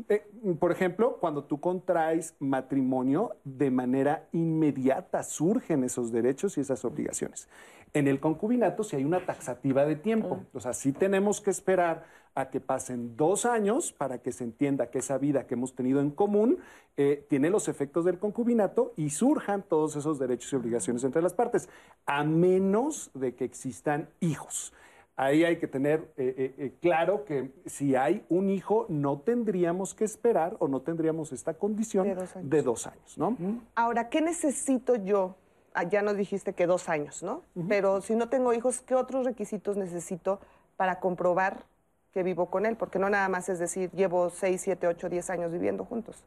Eh, 0.08 0.24
por 0.60 0.70
ejemplo, 0.72 1.16
cuando 1.18 1.44
tú 1.44 1.58
contraes 1.58 2.36
matrimonio, 2.48 3.36
de 3.44 3.70
manera 3.70 4.28
inmediata 4.32 5.22
surgen 5.22 5.84
esos 5.84 6.12
derechos 6.12 6.56
y 6.56 6.60
esas 6.60 6.84
obligaciones. 6.84 7.48
En 7.94 8.08
el 8.08 8.20
concubinato 8.20 8.84
si 8.84 8.96
hay 8.96 9.04
una 9.04 9.24
taxativa 9.24 9.84
de 9.84 9.96
tiempo, 9.96 10.44
o 10.52 10.60
sea, 10.60 10.74
sí 10.74 10.92
tenemos 10.92 11.40
que 11.40 11.50
esperar 11.50 12.04
a 12.34 12.50
que 12.50 12.60
pasen 12.60 13.16
dos 13.16 13.46
años 13.46 13.92
para 13.92 14.18
que 14.18 14.30
se 14.30 14.44
entienda 14.44 14.90
que 14.90 14.98
esa 14.98 15.16
vida 15.16 15.46
que 15.46 15.54
hemos 15.54 15.74
tenido 15.74 16.00
en 16.00 16.10
común 16.10 16.58
eh, 16.98 17.24
tiene 17.30 17.48
los 17.48 17.68
efectos 17.68 18.04
del 18.04 18.18
concubinato 18.18 18.92
y 18.96 19.10
surjan 19.10 19.62
todos 19.62 19.96
esos 19.96 20.18
derechos 20.18 20.52
y 20.52 20.56
obligaciones 20.56 21.02
entre 21.04 21.22
las 21.22 21.32
partes, 21.32 21.70
a 22.04 22.24
menos 22.24 23.10
de 23.14 23.34
que 23.34 23.44
existan 23.44 24.10
hijos 24.20 24.74
ahí 25.16 25.44
hay 25.44 25.56
que 25.56 25.66
tener 25.66 26.12
eh, 26.16 26.54
eh, 26.58 26.72
claro 26.80 27.24
que 27.24 27.50
si 27.64 27.96
hay 27.96 28.24
un 28.28 28.50
hijo, 28.50 28.86
no 28.88 29.20
tendríamos 29.20 29.94
que 29.94 30.04
esperar 30.04 30.56
o 30.58 30.68
no 30.68 30.80
tendríamos 30.82 31.32
esta 31.32 31.54
condición 31.54 32.06
de 32.42 32.62
dos 32.62 32.86
años, 32.86 33.18
¿no? 33.18 33.36
Ahora, 33.74 34.08
¿qué 34.08 34.20
necesito 34.20 34.94
yo? 34.96 35.36
Ah, 35.72 35.84
ya 35.84 36.02
nos 36.02 36.16
dijiste 36.16 36.52
que 36.52 36.66
dos 36.66 36.88
años, 36.88 37.22
¿no? 37.22 37.42
Pero 37.68 38.00
si 38.00 38.14
no 38.14 38.28
tengo 38.28 38.52
hijos, 38.52 38.80
¿qué 38.80 38.94
otros 38.94 39.26
requisitos 39.26 39.76
necesito 39.76 40.40
para 40.76 41.00
comprobar 41.00 41.64
que 42.12 42.22
vivo 42.22 42.46
con 42.46 42.64
él? 42.64 42.76
Porque 42.76 42.98
no 42.98 43.10
nada 43.10 43.28
más 43.28 43.48
es 43.48 43.58
decir, 43.58 43.90
llevo 43.92 44.30
seis, 44.30 44.62
siete, 44.62 44.86
ocho, 44.86 45.08
diez 45.08 45.28
años 45.28 45.52
viviendo 45.52 45.84
juntos. 45.84 46.22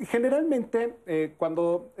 Generalmente, 0.00 0.96
eh, 1.06 1.34
cuando 1.38 1.92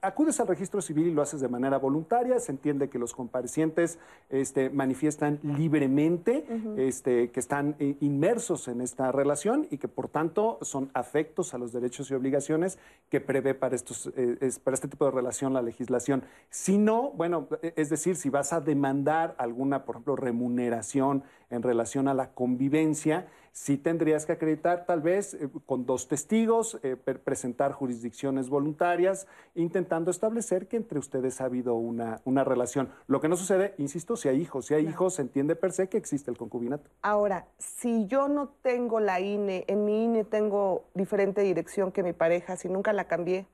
acudes 0.00 0.40
al 0.40 0.46
registro 0.46 0.80
civil 0.80 1.08
y 1.08 1.12
lo 1.12 1.22
haces 1.22 1.40
de 1.40 1.48
manera 1.48 1.78
voluntaria, 1.78 2.38
se 2.38 2.52
entiende 2.52 2.88
que 2.88 2.98
los 2.98 3.14
comparecientes 3.14 3.98
este, 4.28 4.70
manifiestan 4.70 5.38
libremente 5.42 6.44
este, 6.76 7.30
que 7.30 7.40
están 7.40 7.76
eh, 7.78 7.96
inmersos 8.00 8.68
en 8.68 8.80
esta 8.80 9.12
relación 9.12 9.66
y 9.70 9.78
que 9.78 9.88
por 9.88 10.08
tanto 10.08 10.58
son 10.62 10.90
afectos 10.94 11.54
a 11.54 11.58
los 11.58 11.72
derechos 11.72 12.10
y 12.10 12.14
obligaciones 12.14 12.78
que 13.08 13.20
prevé 13.20 13.54
para, 13.54 13.74
estos, 13.74 14.10
eh, 14.16 14.50
para 14.62 14.74
este 14.74 14.88
tipo 14.88 15.04
de 15.04 15.10
relación 15.10 15.52
la 15.52 15.62
legislación. 15.62 16.22
Si 16.48 16.78
no, 16.78 17.10
bueno, 17.10 17.48
es 17.62 17.90
decir, 17.90 18.16
si 18.16 18.30
vas 18.30 18.52
a 18.52 18.60
demandar 18.60 19.34
alguna, 19.38 19.84
por 19.84 19.96
ejemplo, 19.96 20.16
remuneración 20.16 21.24
en 21.50 21.62
relación 21.62 22.08
a 22.08 22.14
la 22.14 22.30
convivencia, 22.30 23.26
sí 23.52 23.76
tendrías 23.76 24.26
que 24.26 24.32
acreditar 24.32 24.86
tal 24.86 25.00
vez 25.00 25.34
eh, 25.34 25.48
con 25.66 25.86
dos 25.86 26.08
testigos, 26.08 26.78
eh, 26.82 26.96
presentar 26.96 27.72
jurisdicciones 27.72 28.48
voluntarias, 28.48 29.26
intentando 29.54 30.10
establecer 30.10 30.68
que 30.68 30.76
entre 30.76 30.98
ustedes 30.98 31.40
ha 31.40 31.44
habido 31.44 31.74
una, 31.74 32.20
una 32.24 32.44
relación. 32.44 32.90
Lo 33.06 33.20
que 33.20 33.28
no 33.28 33.36
sucede, 33.36 33.74
insisto, 33.78 34.16
si 34.16 34.28
hay 34.28 34.40
hijos, 34.40 34.66
si 34.66 34.74
hay 34.74 34.86
hijos, 34.86 35.14
se 35.14 35.22
entiende 35.22 35.56
per 35.56 35.72
se 35.72 35.88
que 35.88 35.96
existe 35.96 36.30
el 36.30 36.36
concubinato. 36.36 36.90
Ahora, 37.02 37.46
si 37.58 38.06
yo 38.06 38.28
no 38.28 38.48
tengo 38.62 39.00
la 39.00 39.20
INE, 39.20 39.64
en 39.66 39.84
mi 39.84 40.04
INE 40.04 40.24
tengo 40.24 40.84
diferente 40.94 41.42
dirección 41.42 41.92
que 41.92 42.02
mi 42.02 42.12
pareja, 42.12 42.56
si 42.56 42.68
nunca 42.68 42.92
la 42.92 43.04
cambié, 43.04 43.46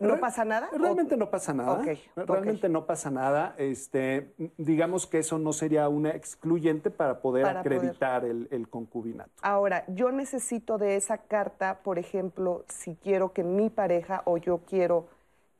¿No 0.00 0.18
pasa 0.18 0.44
nada? 0.44 0.68
Realmente 0.72 1.16
no 1.16 1.30
pasa 1.30 1.54
nada. 1.54 1.84
realmente 2.16 2.68
no 2.68 2.84
pasa 2.84 3.10
nada. 3.10 3.54
Este, 3.58 4.34
digamos 4.58 5.06
que 5.06 5.18
eso 5.18 5.38
no 5.38 5.52
sería 5.52 5.88
una 5.88 6.10
excluyente 6.10 6.90
para 6.90 7.20
poder 7.20 7.46
acreditar 7.46 8.24
El, 8.24 8.68
concubinato. 8.68 9.30
Ahora, 9.42 9.84
yo 9.88 10.10
necesito 10.10 10.78
de 10.78 10.96
esa 10.96 11.18
carta, 11.18 11.78
por 11.82 11.98
ejemplo, 11.98 12.64
si 12.68 12.96
quiero 12.96 13.32
que 13.32 13.44
mi 13.44 13.70
pareja 13.70 14.22
o 14.24 14.36
yo 14.36 14.62
quiero 14.66 15.06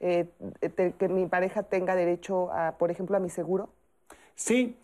eh, 0.00 0.28
que 0.98 1.08
mi 1.08 1.26
pareja 1.26 1.62
tenga 1.62 1.94
derecho, 1.94 2.52
a, 2.52 2.72
por 2.72 2.90
ejemplo, 2.90 3.16
a 3.16 3.20
mi 3.20 3.30
seguro. 3.30 3.68
Sí, 4.34 4.76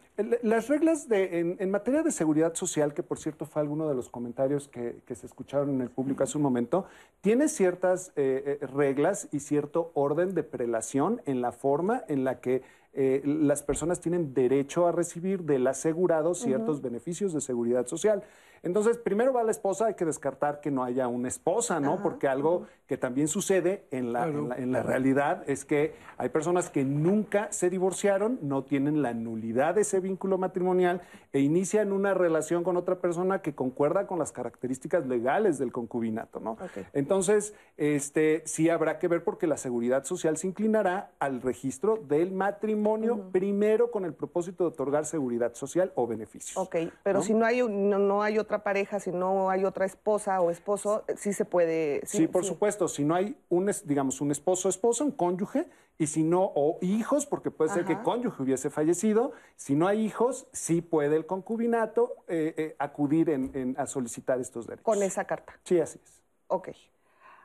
las 0.43 0.69
reglas 0.69 1.09
de, 1.09 1.57
en, 1.59 1.71
materia 1.71 2.03
de 2.03 2.11
seguridad 2.11 2.55
social, 2.55 2.95
que 2.95 3.03
por 3.03 3.19
cierto 3.19 3.47
fue 3.47 3.63
alguno 3.63 3.89
de 3.89 3.95
los 3.95 4.09
comentarios 4.09 4.69
que, 4.69 5.03
se 5.15 5.27
escucharon 5.27 5.71
en 5.71 5.81
el 5.81 5.91
público 5.91 6.23
hace 6.23 6.39
un 6.39 6.43
momento, 6.43 6.87
tiene 7.21 7.49
ciertas 7.49 8.13
eh, 8.17 8.59
eh, 8.61 8.67
reglas 8.67 9.29
y 9.33 9.41
cierto 9.41 9.91
orden 9.95 10.35
de 10.35 10.43
prelación 10.43 11.21
en 11.27 11.41
la 11.41 11.53
forma 11.53 12.05
en 12.09 12.25
la 12.25 12.41
que 12.41 12.63
eh, 12.93 13.23
las 13.25 13.63
personas 13.63 14.01
tienen 14.01 14.35
derecho 14.35 14.87
a 14.87 14.93
recibir 14.93 15.45
del 15.45 15.67
asegurado 15.67 16.35
ciertos 16.35 16.83
beneficios 16.83 17.33
de 17.33 17.41
seguridad 17.41 17.87
social. 17.87 18.25
Entonces, 18.63 18.99
primero 18.99 19.33
va 19.33 19.43
la 19.43 19.51
esposa, 19.51 19.87
hay 19.87 19.95
que 19.95 20.05
descartar 20.05 20.61
que 20.61 20.71
no 20.71 20.85
haya 20.85 21.09
una 21.09 21.29
esposa, 21.29 21.81
¿no? 21.81 22.03
Porque 22.03 22.29
algo 22.29 22.67
que 22.87 22.99
también 22.99 23.29
sucede 23.29 23.87
en 23.91 24.13
la, 24.13 24.27
en, 24.27 24.73
la, 24.73 24.83
realidad 24.83 25.45
es 25.49 25.65
que 25.65 25.95
hay 26.19 26.29
personas 26.29 26.71
que 26.71 26.85
nunca 26.85 27.51
se 27.53 27.71
divorciaron, 27.71 28.39
no 28.43 28.65
tienen 28.65 29.01
la 29.01 29.15
nulidad 29.15 29.77
de 29.77 29.83
ese 29.83 30.01
vínculo 30.01 30.39
matrimonial 30.39 31.01
e 31.33 31.39
inician 31.39 31.93
una 31.93 32.15
relación 32.15 32.65
con 32.65 32.77
otra 32.77 32.97
persona 32.99 33.43
que 33.43 33.55
concuerda 33.55 34.09
con 34.09 34.19
las 34.19 34.33
características 34.33 35.07
legales 35.07 35.59
del 35.59 35.71
concubinato, 35.71 36.41
¿no? 36.41 36.57
Entonces, 36.93 37.55
este, 37.77 38.43
sí 38.45 38.69
habrá 38.69 38.99
que 38.99 39.07
ver 39.07 39.23
porque 39.23 39.47
la 39.47 39.57
seguridad 39.57 40.05
social 40.05 40.37
se 40.37 40.49
inclinará 40.49 41.13
al 41.21 41.41
registro 41.41 41.97
del 41.97 42.33
matrimonio 42.33 43.31
primero 43.31 43.93
con 43.93 44.05
el 44.05 44.15
propósito 44.15 44.65
de 44.65 44.71
otorgar 44.71 45.07
seguridad 45.07 45.55
social 45.55 45.93
o 45.95 46.09
beneficios. 46.09 46.57
Ok, 46.57 46.77
pero 47.05 47.23
si 47.23 47.35
no 47.35 47.47
hay, 47.47 47.63
no, 47.63 47.99
no 47.99 48.23
hay 48.23 48.39
otra 48.39 48.50
pareja, 48.59 49.01
si 49.01 49.13
no 49.13 49.49
hay 49.49 49.65
otra 49.65 49.87
esposa 49.87 50.41
o 50.41 50.51
esposo, 50.51 51.05
sí 51.17 51.33
se 51.33 51.45
puede. 51.45 52.03
Sí, 52.05 52.27
por 52.27 52.45
supuesto, 52.45 52.89
si 52.89 53.05
no 53.05 53.15
hay 53.15 53.37
un, 53.49 53.71
digamos, 53.85 54.21
un 54.21 54.31
esposo 54.31 54.69
o 54.69 54.71
esposa, 54.71 55.05
un 55.05 55.13
cónyuge, 55.13 55.69
y 55.99 56.07
si 56.07 56.23
no, 56.23 56.53
o 56.55 56.79
hijos, 56.81 57.27
porque 57.27 57.51
puede 57.51 57.71
ser 57.71 57.85
que 57.85 57.93
el 57.93 58.03
cónyuge 58.03 58.43
hubiese 58.43 58.71
fallecido, 58.71 59.33
si 59.57 59.75
no 59.75 59.87
hay 59.87 60.05
hijos, 60.05 60.47
sí 60.53 60.81
puede 60.81 61.17
el 61.17 61.27
concubinato 61.27 62.17
eh, 62.27 62.55
eh, 62.57 62.77
acudir 62.79 63.29
en, 63.29 63.75
a 63.79 63.87
solicitar 63.87 64.41
estos 64.41 64.67
derechos. 64.67 64.85
Con 64.85 65.03
esa 65.03 65.25
carta. 65.25 65.59
Sí, 65.65 65.79
así 65.79 66.01
es. 66.03 66.23
Ok. 66.47 66.71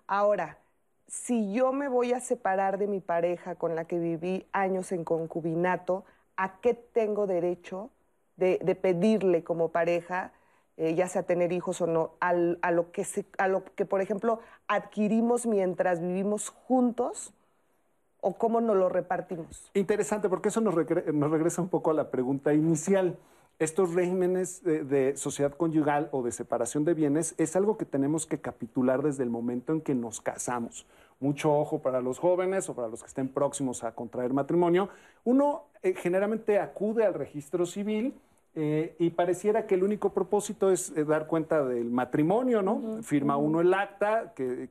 Ahora, 0.08 0.58
si 1.08 1.53
yo 1.53 1.74
me 1.74 1.88
voy 1.88 2.14
a 2.14 2.20
separar 2.20 2.78
de 2.78 2.88
mi 2.88 3.01
pareja 3.01 3.56
con 3.56 3.76
la 3.76 3.86
que 3.86 3.99
viví 3.99 4.47
años 4.53 4.91
en 4.91 5.03
concubinato, 5.03 6.06
¿a 6.38 6.60
qué 6.62 6.74
tengo 6.74 7.28
derecho 7.28 7.89
de, 8.38 8.60
de 8.64 8.76
pedirle 8.76 9.43
como 9.43 9.70
pareja? 9.70 10.32
Eh, 10.78 10.94
ya 10.94 11.08
sea 11.08 11.24
tener 11.24 11.54
hijos 11.54 11.80
o 11.80 11.88
no, 11.88 12.12
a, 12.20 12.34
lo 12.34 12.92
que 12.92 13.06
a 13.38 13.48
lo 13.48 13.64
que, 13.64 13.86
por 13.86 14.02
ejemplo, 14.02 14.42
adquirimos 14.68 15.46
mientras 15.46 16.02
vivimos 16.02 16.50
juntos 16.50 17.34
o 18.20 18.34
cómo 18.34 18.60
nos 18.60 18.76
lo 18.76 18.90
repartimos? 18.90 19.70
Interesante, 19.74 20.28
porque 20.28 20.50
eso 20.50 20.60
nos, 20.60 20.76
regresa 20.76 21.62
un 21.62 21.70
poco 21.70 21.92
a 21.92 21.94
la 21.94 22.12
pregunta 22.12 22.54
inicial. 22.54 23.18
Estos 23.58 23.94
regímenes 23.94 24.64
de, 24.64 25.16
sociedad 25.16 25.54
conyugal 25.54 26.10
o 26.12 26.24
de 26.24 26.34
separación 26.34 26.84
de 26.84 26.94
bienes 26.94 27.36
es 27.38 27.56
algo 27.56 27.78
que 27.78 27.86
tenemos 27.86 28.26
que 28.26 28.42
capitular 28.42 29.02
desde 29.02 29.24
el 29.24 29.30
momento 29.30 29.72
en 29.72 29.80
que 29.80 29.96
nos 29.96 30.20
casamos. 30.20 30.86
Mucho 31.22 31.58
ojo 31.58 31.80
para 31.80 32.02
los 32.02 32.20
jóvenes 32.20 32.68
o 32.68 32.76
para 32.76 32.90
los 32.90 33.02
que 33.02 33.08
estén 33.08 33.30
próximos 33.30 33.86
a 33.86 33.94
contraer 33.94 34.34
matrimonio. 34.34 34.90
Uno 35.24 35.68
eh, 35.84 35.94
generalmente 35.94 36.60
acude 36.60 37.06
al 37.06 37.14
registro 37.14 37.66
civil 37.66 38.14
eh, 38.58 38.95
y 38.99 39.10
pareciera 39.10 39.68
que 39.68 39.76
el 39.76 39.84
único 39.84 40.14
propósito 40.14 40.72
es 40.72 40.93
eh, 40.95 41.03
dar 41.03 41.28
cuenta 41.28 41.66
del 41.66 41.91
matrimonio, 41.91 42.62
¿no? 42.62 43.03
Firma 43.03 43.36
uno 43.36 43.60
el 43.60 43.74
acta 43.74 44.34
que, 44.34 44.70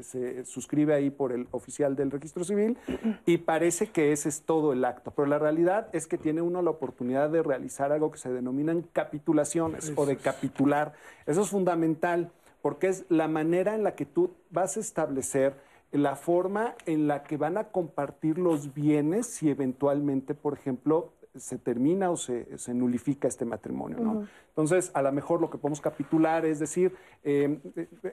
se 0.00 0.44
suscribe 0.46 0.94
ahí 0.94 1.10
por 1.10 1.32
el 1.32 1.48
oficial 1.50 1.94
del 1.96 2.10
registro 2.10 2.44
civil 2.44 2.78
y 3.26 3.38
parece 3.38 3.88
que 3.88 4.12
ese 4.12 4.30
es 4.30 4.40
todo 4.42 4.72
el 4.72 4.86
acto. 4.86 5.10
Pero 5.10 5.26
la 5.26 5.38
realidad 5.38 5.88
es 5.92 6.06
que 6.06 6.16
tiene 6.16 6.40
uno 6.40 6.62
la 6.62 6.70
oportunidad 6.70 7.28
de 7.28 7.42
realizar 7.42 7.92
algo 7.92 8.10
que 8.10 8.18
se 8.18 8.32
denominan 8.32 8.86
capitulaciones 8.94 9.92
o 9.94 10.06
de 10.06 10.16
capitular. 10.16 10.94
Eso 11.26 11.42
es 11.42 11.50
fundamental 11.50 12.30
porque 12.62 12.88
es 12.88 13.04
la 13.10 13.28
manera 13.28 13.74
en 13.74 13.84
la 13.84 13.94
que 13.94 14.06
tú 14.06 14.34
vas 14.50 14.78
a 14.78 14.80
establecer 14.80 15.54
la 15.92 16.16
forma 16.16 16.74
en 16.86 17.06
la 17.06 17.22
que 17.22 17.36
van 17.36 17.58
a 17.58 17.64
compartir 17.64 18.38
los 18.38 18.72
bienes 18.72 19.26
si 19.26 19.50
eventualmente, 19.50 20.34
por 20.34 20.54
ejemplo, 20.54 21.12
se 21.38 21.58
termina 21.58 22.10
o 22.10 22.16
se, 22.16 22.46
nulifica 22.74 23.28
este 23.28 23.44
matrimonio. 23.44 23.98
¿no? 23.98 24.26
Entonces, 24.48 24.90
a 24.94 25.02
lo 25.02 25.12
mejor 25.12 25.40
lo 25.40 25.50
que 25.50 25.58
podemos 25.58 25.80
capitular 25.80 26.44
es 26.44 26.58
decir, 26.58 26.94
em, 27.22 27.60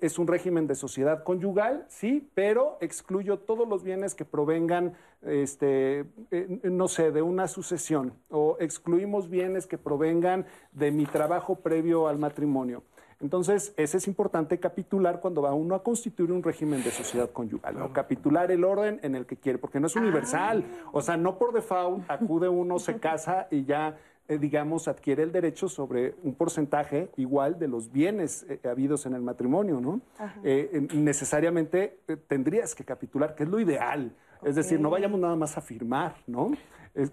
es 0.02 0.20
un 0.20 0.28
régimen 0.28 0.68
de 0.68 0.76
sociedad 0.76 1.24
conyugal, 1.24 1.86
sí, 1.88 2.30
pero 2.34 2.78
excluyo 2.82 3.40
todos 3.40 3.68
los 3.68 3.84
bienes 3.84 4.16
que 4.16 4.26
provengan, 4.26 4.94
este, 5.24 6.06
eh, 6.32 6.60
no 6.64 6.88
sé, 6.88 7.12
de 7.12 7.22
una 7.22 7.48
sucesión, 7.48 8.14
o 8.30 8.58
excluimos 8.60 9.30
bienes 9.30 9.68
que 9.68 9.78
provengan 9.78 10.46
de 10.72 10.92
mi 10.92 11.06
trabajo 11.06 11.56
previo 11.56 12.08
al 12.08 12.20
matrimonio. 12.20 12.84
Entonces, 13.26 13.74
ese 13.76 13.98
es 13.98 14.08
importante 14.08 14.60
capitular 14.60 15.20
cuando 15.20 15.42
va 15.42 15.52
uno 15.52 15.74
a 15.74 15.82
constituir 15.82 16.32
un 16.32 16.44
régimen 16.44 16.84
de 16.84 16.92
sociedad 16.92 17.32
conyugal, 17.32 17.76
¿no? 17.76 17.92
capitular 17.92 18.52
el 18.52 18.64
orden 18.64 19.00
en 19.02 19.16
el 19.16 19.26
que 19.26 19.36
quiere, 19.36 19.58
porque 19.58 19.80
no 19.80 19.88
es 19.88 19.96
universal. 19.96 20.64
O 20.92 21.02
sea, 21.02 21.18
no 21.18 21.40
por 21.40 21.52
default 21.52 22.08
acude 22.08 22.48
uno, 22.48 22.78
se 22.78 23.00
casa 23.00 23.48
y 23.50 23.66
ya 23.66 23.98
eh, 24.28 24.38
digamos, 24.38 24.88
adquiere 24.88 25.24
el 25.24 25.32
derecho 25.32 25.68
sobre 25.68 26.14
un 26.22 26.36
porcentaje 26.36 27.10
igual 27.18 27.58
de 27.58 27.68
los 27.68 27.92
bienes 27.92 28.46
eh, 28.48 28.60
habidos 28.68 29.08
en 29.08 29.14
el 29.14 29.22
matrimonio, 29.22 29.82
¿no? 29.82 30.02
Eh, 30.44 30.88
necesariamente 30.94 32.00
tendrías 32.28 32.76
que 32.76 32.84
capitular, 32.84 33.34
que 33.34 33.44
es 33.44 33.50
lo 33.50 33.60
ideal. 33.60 34.12
Es 34.44 34.56
decir, 34.56 34.80
no 34.80 34.90
vayamos 34.90 35.20
nada 35.20 35.36
más 35.36 35.58
a 35.58 35.62
firmar, 35.62 36.16
¿no? 36.28 36.52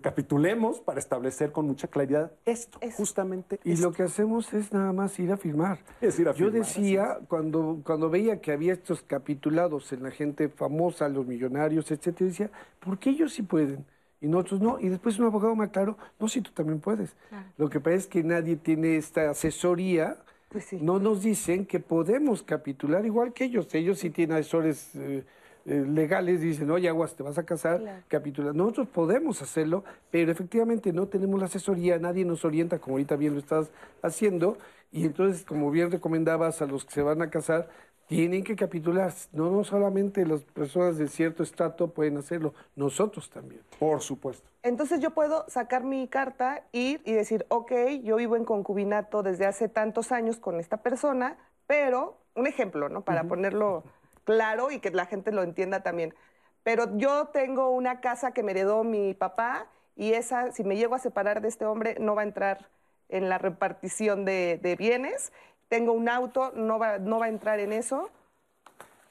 capitulemos 0.01 0.79
para 0.79 1.01
establecer 1.01 1.51
con 1.51 1.67
mucha 1.67 1.89
claridad 1.89 2.31
esto, 2.45 2.79
justamente. 2.97 3.59
Y 3.65 3.79
lo 3.79 3.91
que 3.91 4.05
hacemos 4.05 4.55
es 4.55 4.73
nada 4.73 4.93
más 4.93 5.19
ir 5.19 5.33
a 5.33 5.37
firmar. 5.37 5.81
Es 6.01 6.21
ir 6.21 6.29
a 6.29 6.35
Yo 6.35 6.53
decía, 6.53 7.19
cuando, 7.27 7.81
cuando 7.85 8.09
veía 8.09 8.41
que 8.41 8.53
había 8.53 8.75
estos 8.75 9.03
capitulados 9.03 9.93
en 9.93 10.05
la 10.05 10.13
gente 10.13 10.49
famosa, 10.49 11.09
los 11.09 11.27
millonarios, 11.27 11.91
etcétera, 11.91 12.29
decía, 12.29 12.51
¿por 12.79 12.97
qué 13.01 13.11
ellos 13.11 13.33
sí 13.33 13.43
pueden? 13.43 13.85
y 14.23 14.29
nosotros 14.29 14.61
no. 14.61 14.81
Y 14.81 14.89
después 14.89 15.19
un 15.19 15.27
abogado 15.27 15.55
me 15.55 15.65
aclaró, 15.65 15.99
no, 16.19 16.29
si 16.29 16.41
tú 16.41 16.53
también 16.53 16.81
puedes. 16.81 17.15
Lo 17.59 17.69
que 17.69 17.81
pasa 17.81 17.97
es 17.97 18.07
que 18.07 18.23
nadie 18.23 18.57
tiene 18.57 18.97
esta 18.97 19.31
asesoría. 19.31 20.17
Pues 20.49 20.73
no 20.75 20.99
nos 20.99 21.23
dicen 21.23 21.67
que 21.67 21.81
podemos 21.81 22.43
capitular 22.43 23.05
igual 23.05 23.33
que 23.33 23.45
ellos. 23.45 23.75
Ellos 23.75 23.99
sí 23.99 24.11
tienen 24.11 24.37
asesores 24.37 24.95
eh, 24.95 25.25
eh, 25.65 25.85
legales, 25.87 26.41
dicen, 26.41 26.71
oye, 26.71 26.89
aguas, 26.89 27.15
te 27.15 27.23
vas 27.23 27.39
a 27.39 27.45
casar, 27.45 28.05
capitular. 28.09 28.55
Nosotros 28.55 28.89
podemos 28.89 29.41
hacerlo, 29.43 29.85
pero 30.11 30.33
efectivamente 30.33 30.93
no 30.93 31.07
tenemos 31.07 31.39
la 31.39 31.47
asesoría, 31.47 31.99
nadie 31.99 32.25
nos 32.25 32.45
orienta, 32.45 32.79
como 32.79 32.95
ahorita 32.95 33.17
bien 33.17 33.35
lo 33.35 33.41
estás 33.41 33.71
haciendo. 34.03 34.59
Y 34.91 35.07
entonces, 35.07 35.45
como 35.45 35.71
bien 35.71 35.91
recomendabas 35.91 36.61
a 36.63 36.67
los 36.67 36.85
que 36.85 36.93
se 36.93 37.03
van 37.03 37.23
a 37.23 37.31
casar, 37.31 37.69
tienen 38.07 38.45
que 38.45 38.57
capitular. 38.57 39.13
No, 39.33 39.51
no 39.51 39.65
solamente 39.65 40.27
las 40.27 40.43
personas 40.43 40.99
de 40.99 41.09
cierto 41.09 41.43
estrato 41.43 41.89
pueden 41.89 42.19
hacerlo, 42.19 42.53
nosotros 42.77 43.31
también. 43.31 43.63
Por 43.79 44.01
supuesto. 44.01 44.49
Entonces 44.63 45.01
yo 45.01 45.11
puedo 45.11 45.45
sacar 45.49 45.83
mi 45.85 46.09
carta, 46.09 46.65
ir 46.73 47.01
y 47.05 47.13
decir, 47.13 47.47
ok, 47.49 47.73
yo 48.03 48.17
vivo 48.17 48.37
en 48.37 48.45
concubinato 48.45 49.23
desde 49.23 49.47
hace 49.47 49.69
tantos 49.69 50.13
años 50.13 50.37
con 50.37 50.61
esta 50.61 50.79
persona, 50.79 51.39
pero, 51.67 52.19
un 52.35 52.47
ejemplo, 52.47 52.89
¿no? 52.89 53.03
Para 53.03 53.25
ponerlo 53.25 53.85
claro 54.25 54.71
y 54.71 54.81
que 54.81 54.91
la 54.91 55.07
gente 55.07 55.33
lo 55.33 55.43
entienda 55.43 55.83
también. 55.83 56.15
Pero 56.63 56.97
yo 56.97 57.29
tengo 57.29 57.71
una 57.71 58.01
casa 58.01 58.33
que 58.33 58.43
me 58.43 58.53
heredó 58.53 58.85
mi 58.85 59.15
papá 59.15 59.67
y 59.97 60.13
esa, 60.13 60.53
si 60.53 60.65
me 60.65 60.77
llego 60.77 60.95
a 60.95 60.99
separar 60.99 61.41
de 61.41 61.49
este 61.49 61.67
hombre, 61.67 61.97
no 61.99 62.15
va 62.15 62.23
a 62.23 62.25
entrar 62.25 62.69
en 63.09 63.29
la 63.29 63.39
repartición 63.39 64.25
de, 64.25 64.77
bienes 64.79 65.33
tengo 65.69 65.93
un 65.93 66.11
auto, 66.11 66.53
no 66.55 66.79
va, 66.79 66.99
no 66.99 67.19
va 67.19 67.27
a 67.27 67.29
entrar 67.31 67.59
en 67.59 67.73
eso, 67.73 68.11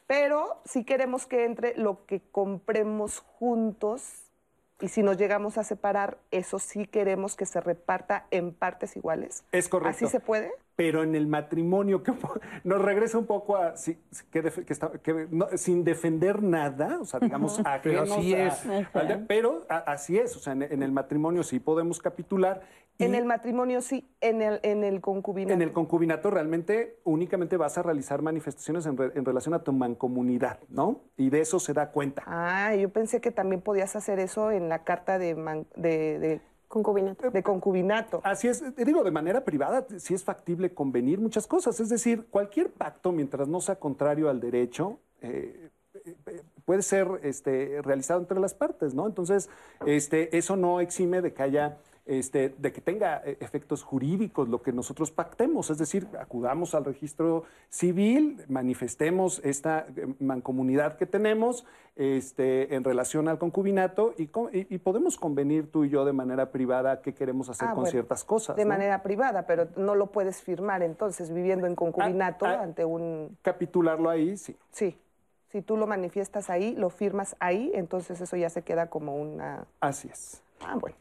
pero 0.05 0.61
si 0.63 0.83
queremos 0.83 1.25
que 1.25 1.45
entre 1.45 1.75
lo 1.75 2.05
que 2.05 2.21
compremos 2.31 3.19
juntos 3.19 4.20
y 4.81 4.87
si 4.87 5.03
nos 5.03 5.17
llegamos 5.17 5.57
a 5.57 5.63
separar, 5.63 6.17
eso 6.31 6.59
sí 6.59 6.85
queremos 6.85 7.35
que 7.35 7.45
se 7.45 7.61
reparta 7.61 8.25
en 8.31 8.53
partes 8.53 8.95
iguales. 8.95 9.43
Es 9.51 9.69
correcto. 9.69 10.05
¿Así 10.05 10.07
se 10.07 10.19
puede? 10.19 10.51
Pero 10.75 11.03
en 11.03 11.13
el 11.15 11.27
matrimonio, 11.27 12.01
que 12.01 12.13
nos 12.63 12.81
regresa 12.81 13.17
un 13.17 13.27
poco 13.27 13.55
a 13.55 13.75
que, 14.31 15.27
sin 15.55 15.83
defender 15.83 16.41
nada, 16.41 16.99
o 16.99 17.05
sea, 17.05 17.19
digamos, 17.19 17.61
pero 17.83 18.01
así 18.01 18.33
es. 18.33 18.63
pero 19.27 19.65
así 19.69 20.17
es, 20.17 20.35
o 20.35 20.39
sea, 20.39 20.53
en, 20.53 20.81
el 20.81 20.91
matrimonio 20.91 21.43
sí 21.43 21.59
podemos 21.59 21.99
capitular 21.99 22.61
en 23.05 23.15
el 23.15 23.25
matrimonio 23.25 23.81
sí, 23.81 24.09
en 24.21 24.41
el, 24.41 24.59
en 24.63 24.83
el 24.83 25.01
concubinato. 25.01 25.53
En 25.53 25.61
el 25.61 25.71
concubinato 25.71 26.29
realmente 26.29 26.99
únicamente 27.03 27.57
vas 27.57 27.77
a 27.77 27.83
realizar 27.83 28.21
manifestaciones 28.21 28.85
en, 28.85 28.97
relación 28.97 29.53
a 29.53 29.63
tu 29.63 29.73
mancomunidad, 29.73 30.59
¿no? 30.69 31.01
Y 31.17 31.29
de 31.29 31.41
eso 31.41 31.59
se 31.59 31.73
da 31.73 31.91
cuenta. 31.91 32.23
Ah, 32.25 32.75
yo 32.75 32.89
pensé 32.89 33.21
que 33.21 33.31
también 33.31 33.61
podías 33.61 33.95
hacer 33.95 34.19
eso 34.19 34.51
en 34.51 34.69
la 34.69 34.83
carta 34.83 35.19
de, 35.19 35.35
de, 35.75 36.41
concubinato. 36.67 37.31
De 37.31 37.43
concubinato. 37.43 38.21
Así 38.23 38.47
es, 38.47 38.75
digo, 38.75 39.03
de 39.03 39.11
manera 39.11 39.43
privada 39.43 39.85
sí 39.97 40.13
es 40.13 40.23
factible 40.23 40.73
convenir 40.73 41.19
muchas 41.19 41.47
cosas. 41.47 41.79
Es 41.79 41.89
decir, 41.89 42.27
cualquier 42.29 42.71
pacto, 42.71 43.11
mientras 43.11 43.47
no 43.47 43.59
sea 43.59 43.75
contrario 43.75 44.29
al 44.29 44.39
derecho, 44.39 44.99
eh, 45.21 45.69
eh, 45.93 46.41
puede 46.65 46.81
ser 46.81 47.07
este, 47.23 47.81
realizado 47.81 48.21
entre 48.21 48.39
las 48.39 48.53
partes, 48.53 48.93
¿no? 48.93 49.07
Entonces, 49.07 49.49
este, 49.85 50.37
eso 50.37 50.55
no 50.55 50.79
exime 50.79 51.21
de 51.21 51.33
que 51.33 51.43
haya 51.43 51.77
este, 52.05 52.49
de 52.57 52.71
que 52.71 52.81
tenga 52.81 53.21
eh, 53.23 53.37
efectos 53.39 53.83
jurídicos 53.83 54.49
lo 54.49 54.61
que 54.61 54.71
nosotros 54.71 55.11
pactemos, 55.11 55.69
es 55.69 55.77
decir, 55.77 56.07
acudamos 56.19 56.73
al 56.73 56.85
registro 56.85 57.43
civil, 57.69 58.43
manifestemos 58.47 59.39
esta 59.43 59.85
eh, 59.95 60.13
mancomunidad 60.19 60.97
que 60.97 61.05
tenemos 61.05 61.65
este, 61.95 62.73
en 62.73 62.83
relación 62.83 63.27
al 63.27 63.37
concubinato 63.37 64.13
y, 64.17 64.27
podemos 64.79 65.17
convenir 65.17 65.69
tú 65.71 65.83
y 65.83 65.89
yo 65.89 66.05
de 66.05 66.13
manera 66.13 66.51
privada 66.51 67.01
qué 67.01 67.13
queremos 67.13 67.49
hacer 67.49 67.69
ah, 67.69 67.75
con 67.75 67.85
ciertas 67.85 68.23
cosas. 68.23 68.55
De 68.55 68.65
manera 68.65 69.03
privada, 69.03 69.45
pero 69.45 69.67
no 69.75 69.95
lo 69.95 70.07
puedes 70.07 70.41
firmar 70.41 70.81
entonces 70.81 71.31
viviendo 71.31 71.67
en 71.67 71.75
concubinato 71.75 72.45
ah, 72.45 72.57
ah, 72.59 72.63
ante 72.63 72.85
un... 72.85 73.37
Capitularlo 73.41 74.09
ahí, 74.09 74.37
sí. 74.37 74.55
Sí. 74.71 74.97
Si 75.49 75.61
tú 75.61 75.75
lo 75.75 75.85
manifiestas 75.85 76.49
ahí, 76.49 76.75
lo 76.75 76.89
firmas 76.89 77.35
ahí, 77.39 77.71
entonces 77.75 78.21
eso 78.21 78.37
ya 78.37 78.49
se 78.49 78.63
queda 78.63 78.89
como 78.89 79.15
una... 79.17 79.65
Así 79.81 80.07
es. 80.07 80.41
Ah, 80.65 80.75
bueno, 80.79 80.95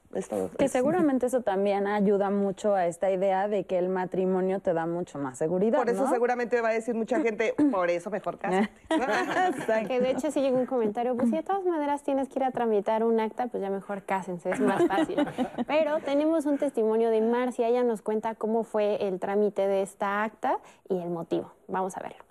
que 0.58 0.68
seguramente 0.68 1.26
eso 1.26 1.42
también 1.42 1.86
ayuda 1.86 2.30
mucho 2.30 2.74
a 2.74 2.86
esta 2.86 3.10
idea 3.10 3.46
de 3.46 3.64
que 3.64 3.78
el 3.78 3.88
matrimonio 3.88 4.60
te 4.60 4.72
da 4.72 4.86
mucho 4.86 5.18
más 5.18 5.38
seguridad. 5.38 5.78
Por 5.78 5.88
eso 5.88 6.08
seguramente 6.08 6.60
va 6.60 6.70
a 6.70 6.72
decir 6.72 6.94
mucha 6.94 7.20
gente, 7.20 7.54
por 7.70 7.90
eso 7.90 8.10
mejor 8.10 8.38
cásate. 8.38 8.70
que 9.88 10.00
de 10.00 10.10
hecho 10.10 10.30
si 10.30 10.40
llega 10.40 10.56
un 10.56 10.66
comentario, 10.66 11.16
pues 11.16 11.30
si 11.30 11.36
de 11.36 11.42
todas 11.42 11.64
maneras 11.64 12.02
tienes 12.02 12.28
que 12.28 12.38
ir 12.38 12.44
a 12.44 12.50
tramitar 12.50 13.04
un 13.04 13.20
acta, 13.20 13.46
pues 13.46 13.62
ya 13.62 13.70
mejor 13.70 14.02
cásense, 14.02 14.50
es 14.50 14.60
más 14.60 14.86
fácil. 14.86 15.26
Pero 15.66 16.00
tenemos 16.00 16.46
un 16.46 16.58
testimonio 16.58 17.10
de 17.10 17.20
Marcia, 17.20 17.68
ella 17.68 17.84
nos 17.84 18.02
cuenta 18.02 18.34
cómo 18.34 18.64
fue 18.64 19.06
el 19.06 19.20
trámite 19.20 19.66
de 19.66 19.82
esta 19.82 20.24
acta 20.24 20.58
y 20.88 20.98
el 20.98 21.10
motivo. 21.10 21.52
Vamos 21.68 21.96
a 21.96 22.00
verlo. 22.00 22.29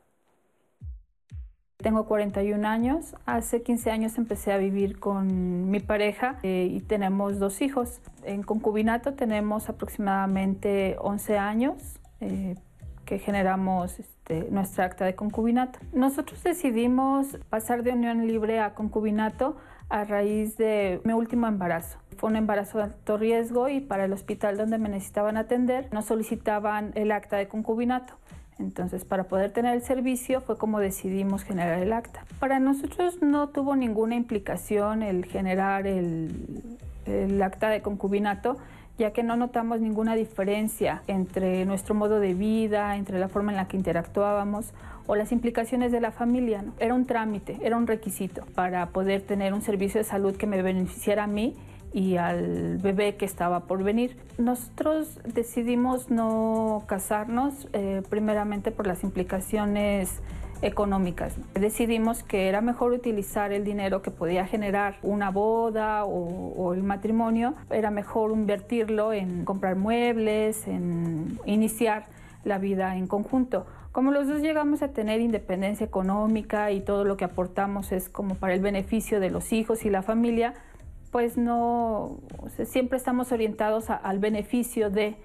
Tengo 1.81 2.05
41 2.07 2.67
años. 2.67 3.15
Hace 3.25 3.63
15 3.63 3.89
años 3.89 4.17
empecé 4.17 4.51
a 4.51 4.57
vivir 4.57 4.99
con 4.99 5.71
mi 5.71 5.79
pareja 5.79 6.37
eh, 6.43 6.67
y 6.69 6.81
tenemos 6.81 7.39
dos 7.39 7.61
hijos. 7.61 8.01
En 8.23 8.43
concubinato 8.43 9.13
tenemos 9.13 9.69
aproximadamente 9.69 10.97
11 10.99 11.37
años 11.37 12.01
eh, 12.19 12.55
que 13.05 13.17
generamos 13.17 13.97
este, 13.97 14.49
nuestra 14.51 14.83
acta 14.83 15.05
de 15.05 15.15
concubinato. 15.15 15.79
Nosotros 15.93 16.43
decidimos 16.43 17.37
pasar 17.49 17.83
de 17.83 17.93
unión 17.93 18.27
libre 18.27 18.59
a 18.59 18.73
concubinato 18.73 19.55
a 19.87 20.03
raíz 20.03 20.57
de 20.57 20.99
mi 21.05 21.13
último 21.13 21.47
embarazo. 21.47 21.97
Fue 22.17 22.29
un 22.29 22.35
embarazo 22.35 22.79
de 22.79 22.83
alto 22.83 23.17
riesgo 23.17 23.69
y 23.69 23.79
para 23.79 24.03
el 24.03 24.11
hospital 24.11 24.57
donde 24.57 24.79
me 24.79 24.89
necesitaban 24.89 25.37
atender 25.37 25.87
nos 25.93 26.07
solicitaban 26.07 26.91
el 26.95 27.13
acta 27.13 27.37
de 27.37 27.47
concubinato. 27.47 28.15
Entonces, 28.59 29.05
para 29.05 29.23
poder 29.23 29.51
tener 29.51 29.73
el 29.73 29.81
servicio 29.81 30.41
fue 30.41 30.57
como 30.57 30.79
decidimos 30.79 31.43
generar 31.43 31.79
el 31.79 31.93
acta. 31.93 32.25
Para 32.39 32.59
nosotros 32.59 33.21
no 33.21 33.49
tuvo 33.49 33.75
ninguna 33.75 34.15
implicación 34.15 35.01
el 35.01 35.25
generar 35.25 35.87
el, 35.87 36.29
acta 37.41 37.69
de 37.69 37.81
concubinato, 37.81 38.57
ya 38.97 39.11
que 39.13 39.23
no 39.23 39.37
notamos 39.37 39.79
ninguna 39.79 40.15
diferencia 40.15 41.03
entre 41.07 41.65
nuestro 41.65 41.95
modo 41.95 42.19
de 42.19 42.33
vida, 42.33 42.97
entre 42.97 43.17
la 43.17 43.29
forma 43.29 43.51
en 43.51 43.57
la 43.57 43.67
que 43.69 43.77
interactuábamos 43.77 44.73
o 45.07 45.15
las 45.15 45.31
implicaciones 45.31 45.93
de 45.93 46.01
la 46.01 46.11
familia. 46.11 46.65
Era 46.79 46.93
un 46.93 47.05
trámite, 47.05 47.57
era 47.61 47.77
un 47.77 47.87
requisito 47.87 48.45
para 48.55 48.87
poder 48.89 49.21
tener 49.21 49.53
un 49.53 49.61
servicio 49.61 49.99
de 49.99 50.03
salud 50.03 50.35
que 50.35 50.47
me 50.47 50.61
beneficiara 50.61 51.23
a 51.23 51.27
mí 51.27 51.55
y 51.93 52.17
al 52.17 52.77
bebé 52.77 53.15
que 53.15 53.25
estaba 53.25 53.61
por 53.61 53.83
venir. 53.83 54.17
Nosotros 54.37 55.19
decidimos 55.25 56.09
no 56.09 56.83
casarnos 56.87 57.67
eh, 57.73 58.03
primeramente 58.09 58.71
por 58.71 58.87
las 58.87 59.03
implicaciones 59.03 60.21
económicas. 60.61 61.35
Decidimos 61.53 62.23
que 62.23 62.49
era 62.49 62.61
mejor 62.61 62.91
utilizar 62.91 63.53
el 63.53 63.63
dinero 63.63 64.01
que 64.01 64.11
podía 64.11 64.45
generar 64.45 64.97
una 65.03 65.31
boda 65.31 66.03
o, 66.03 66.53
o, 66.53 66.73
el 66.73 66.83
matrimonio, 66.83 67.55
era 67.69 67.91
mejor 67.91 68.31
invertirlo 68.31 69.13
en 69.13 69.45
comprar 69.45 69.77
muebles, 69.77 70.67
en 70.67 71.39
iniciar 71.45 72.07
la 72.43 72.57
vida 72.57 72.97
en 72.97 73.07
conjunto. 73.07 73.65
Como 73.91 74.11
los 74.11 74.27
dos 74.27 74.41
llegamos 74.41 74.81
a 74.81 74.89
tener 74.89 75.19
independencia 75.19 75.85
económica 75.85 76.71
y 76.71 76.81
todo 76.81 77.05
lo 77.05 77.17
que 77.17 77.25
aportamos 77.25 77.91
es 77.91 78.07
como 78.07 78.35
para 78.35 78.53
el 78.53 78.61
beneficio 78.61 79.19
de 79.19 79.29
los 79.29 79.51
hijos 79.51 79.83
y 79.85 79.89
la 79.89 80.03
familia, 80.03 80.53
pues 81.11 81.37
no, 81.37 82.19
siempre 82.65 82.97
estamos 82.97 83.31
orientados 83.31 83.89
al 83.89 84.19
beneficio 84.19 84.89
de, 84.89 85.15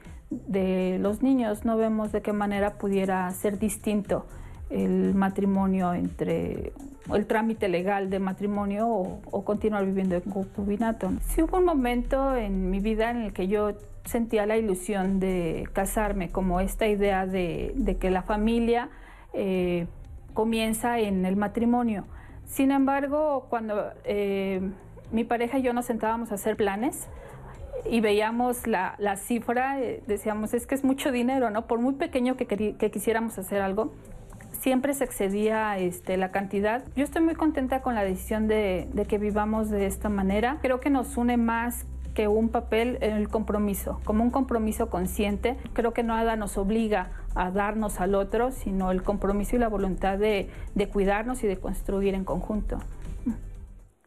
los 1.00 1.22
niños, 1.22 1.64
no 1.64 1.76
vemos 1.76 2.10
de 2.10 2.22
qué 2.22 2.32
manera 2.32 2.74
pudiera 2.78 3.30
ser 3.30 3.58
distinto 3.58 4.26
el 4.70 5.14
matrimonio 5.14 5.94
entre 5.94 6.72
el 7.12 7.26
trámite 7.26 7.68
legal 7.68 8.10
de 8.10 8.18
matrimonio 8.18 8.88
o, 8.88 9.44
continuar 9.44 9.84
viviendo 9.84 10.16
en 10.16 10.22
concubinato. 10.22 11.12
Sí 11.20 11.42
hubo 11.42 11.58
un 11.58 11.66
momento 11.66 12.34
en 12.34 12.70
mi 12.70 12.80
vida 12.80 13.10
en 13.10 13.18
el 13.18 13.32
que 13.32 13.46
yo 13.46 13.74
sentía 14.04 14.46
la 14.46 14.56
ilusión 14.56 15.20
de 15.20 15.68
casarme, 15.72 16.30
como 16.30 16.60
esta 16.60 16.88
idea 16.88 17.26
de, 17.26 17.96
que 18.00 18.10
la 18.10 18.22
familia 18.22 18.88
eh, 19.34 19.86
comienza 20.32 20.98
en 20.98 21.24
el 21.26 21.36
matrimonio. 21.36 22.06
Sin 22.46 22.70
embargo, 22.70 23.46
cuando 23.48 23.92
eh, 24.04 24.60
mi 25.12 25.24
pareja 25.24 25.58
y 25.58 25.62
yo 25.62 25.72
nos 25.72 25.86
sentábamos 25.86 26.32
a 26.32 26.36
hacer 26.36 26.56
planes, 26.56 27.08
y 27.88 28.00
veíamos 28.00 28.66
la, 28.66 29.16
cifra, 29.16 29.80
eh, 29.80 30.02
decíamos, 30.06 30.54
es 30.54 30.66
que 30.66 30.74
es 30.74 30.84
mucho 30.84 31.12
dinero, 31.12 31.50
¿no? 31.50 31.66
Por 31.66 31.80
muy 31.80 31.94
pequeño 31.94 32.36
que, 32.36 32.46
que 32.46 32.90
quisiéramos 32.90 33.36
hacer 33.38 33.60
algo, 33.60 33.92
siempre 34.60 34.94
se 34.94 35.04
excedía 35.04 35.76
este, 35.78 36.16
la 36.16 36.30
cantidad. 36.30 36.84
Yo 36.96 37.04
estoy 37.04 37.22
muy 37.22 37.34
contenta 37.34 37.82
con 37.82 37.94
la 37.94 38.04
decisión 38.04 38.48
de, 38.48 38.88
de 38.92 39.04
que 39.04 39.18
vivamos 39.18 39.68
de 39.68 39.86
esta 39.86 40.08
manera. 40.08 40.58
Creo 40.62 40.80
que 40.80 40.90
nos 40.90 41.16
une 41.16 41.36
más 41.36 41.84
que 42.14 42.28
un 42.28 42.48
papel 42.48 42.96
en 43.00 43.16
el 43.16 43.28
compromiso, 43.28 44.00
como 44.04 44.22
un 44.22 44.30
compromiso 44.30 44.88
consciente. 44.88 45.56
Creo 45.72 45.92
que 45.92 46.02
nada 46.02 46.36
nos 46.36 46.56
obliga 46.56 47.10
a 47.34 47.50
darnos 47.50 48.00
al 48.00 48.14
otro, 48.14 48.52
sino 48.52 48.92
el 48.92 49.02
compromiso 49.02 49.56
y 49.56 49.58
la 49.58 49.68
voluntad 49.68 50.16
de, 50.16 50.48
de 50.74 50.88
cuidarnos 50.88 51.42
y 51.42 51.48
de 51.48 51.58
construir 51.58 52.14
en 52.14 52.24
conjunto. 52.24 52.78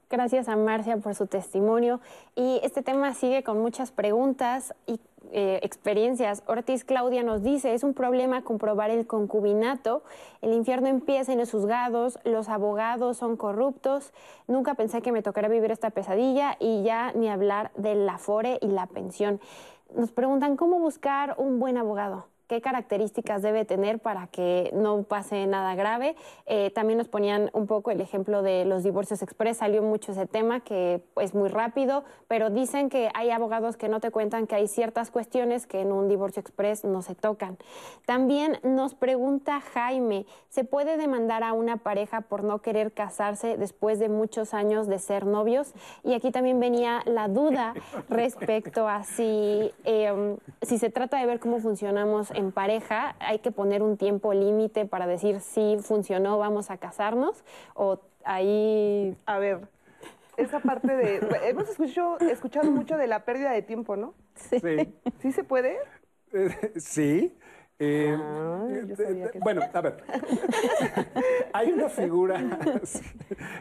Gracias 0.10 0.47
a 0.47 0.55
Marcia 0.55 0.95
por 0.97 1.16
su 1.16 1.28
testimonio. 1.28 1.99
Y 2.34 2.62
este 2.64 2.82
tema 2.82 3.14
sigue 3.14 3.43
con 3.43 3.60
muchas 3.60 3.91
preguntas 3.91 4.74
y 4.86 5.01
eh, 5.34 5.60
experiencias. 5.64 6.43
Ortiz 6.45 6.86
Claudia 6.86 7.24
nos 7.24 7.43
dice, 7.43 7.74
es 7.74 7.84
un 7.84 7.93
problema 7.93 8.41
comprobar 8.43 8.89
el 8.89 9.05
concubinato. 9.05 10.03
El 10.41 10.53
infierno 10.53 10.88
empieza 10.88 11.34
en 11.34 11.39
los 11.39 11.51
juzgados, 11.51 12.20
los 12.24 12.47
abogados 12.47 13.18
son 13.18 13.36
corruptos. 13.36 14.14
Nunca 14.47 14.76
pensé 14.76 15.01
que 15.01 15.12
me 15.12 15.22
tocara 15.22 15.49
vivir 15.49 15.72
esta 15.72 15.89
pesadilla 15.89 16.55
y 16.58 16.84
ya 16.84 17.12
ni 17.12 17.28
hablar 17.28 17.72
del 17.76 18.08
afore 18.08 18.60
y 18.62 18.68
la 18.68 18.88
pensión. 18.88 19.41
Nos 19.93 20.14
preguntan 20.14 20.55
cómo 20.55 20.80
buscar 20.80 21.36
un 21.38 21.60
buen 21.60 21.76
abogado 21.78 22.28
qué 22.47 22.61
características 22.61 23.41
debe 23.41 23.65
tener 23.65 23.99
para 23.99 24.27
que 24.27 24.71
no 24.73 25.03
pase 25.03 25.45
nada 25.47 25.75
grave. 25.75 26.15
Eh, 26.45 26.71
también 26.71 26.97
nos 26.97 27.07
ponían 27.07 27.49
un 27.53 27.67
poco 27.67 27.91
el 27.91 28.01
ejemplo 28.01 28.41
de 28.41 28.65
los 28.65 28.83
divorcios 28.83 29.21
express, 29.21 29.57
salió 29.57 29.83
mucho 29.83 30.13
ese 30.13 30.25
tema 30.25 30.61
que 30.61 31.01
es 31.21 31.33
muy 31.33 31.49
rápido, 31.49 32.03
pero 32.27 32.49
dicen 32.49 32.89
que 32.89 33.09
hay 33.13 33.31
abogados 33.31 33.77
que 33.77 33.89
no 33.89 33.99
te 33.99 34.11
cuentan 34.11 34.47
que 34.47 34.55
hay 34.55 34.67
ciertas 34.67 35.11
cuestiones 35.11 35.67
que 35.67 35.81
en 35.81 35.91
un 35.91 36.07
divorcio 36.07 36.39
express 36.39 36.83
no 36.83 37.01
se 37.01 37.15
tocan. 37.15 37.57
También 38.05 38.59
nos 38.63 38.95
pregunta 38.95 39.61
Jaime, 39.73 40.25
¿se 40.49 40.63
puede 40.63 40.97
demandar 40.97 41.43
a 41.43 41.53
una 41.53 41.77
pareja 41.77 42.21
por 42.21 42.43
no 42.43 42.61
querer 42.61 42.93
casarse 42.93 43.57
después 43.57 43.99
de 43.99 44.09
muchos 44.09 44.53
años 44.53 44.87
de 44.87 44.99
ser 44.99 45.25
novios? 45.25 45.73
Y 46.03 46.13
aquí 46.13 46.31
también 46.31 46.59
venía 46.59 47.01
la 47.05 47.27
duda 47.27 47.73
respecto 48.09 48.87
a 48.87 49.03
si, 49.03 49.71
eh, 49.83 50.37
si 50.61 50.77
se 50.77 50.89
trata 50.89 51.19
de 51.19 51.25
ver 51.25 51.39
cómo 51.39 51.59
funcionamos 51.59 52.31
en 52.38 52.51
pareja 52.51 53.15
hay 53.19 53.39
que 53.39 53.51
poner 53.51 53.81
un 53.81 53.97
tiempo 53.97 54.31
límite 54.33 54.85
para 54.85 55.07
decir 55.07 55.39
si 55.39 55.77
funcionó, 55.81 56.38
vamos 56.38 56.69
a 56.69 56.77
casarnos 56.77 57.43
o 57.73 57.99
ahí... 58.23 59.17
A 59.25 59.39
ver, 59.39 59.67
esa 60.38 60.59
parte 60.59 60.95
de... 60.95 61.19
Hemos 61.49 61.67
escuchado, 61.67 62.19
escuchado 62.19 62.71
mucho 62.71 62.95
de 62.95 63.07
la 63.07 63.25
pérdida 63.25 63.51
de 63.51 63.63
tiempo, 63.63 63.95
¿no? 63.95 64.13
Sí. 64.35 64.59
¿Sí, 65.19 65.31
se 65.31 65.43
puede? 65.43 65.77
sí. 66.75 67.35
Eh, 67.79 68.17
bueno, 69.39 69.61
a 69.71 69.81
ver, 69.81 70.03
hay 71.53 71.71
una 71.71 71.89
figura, 71.89 72.41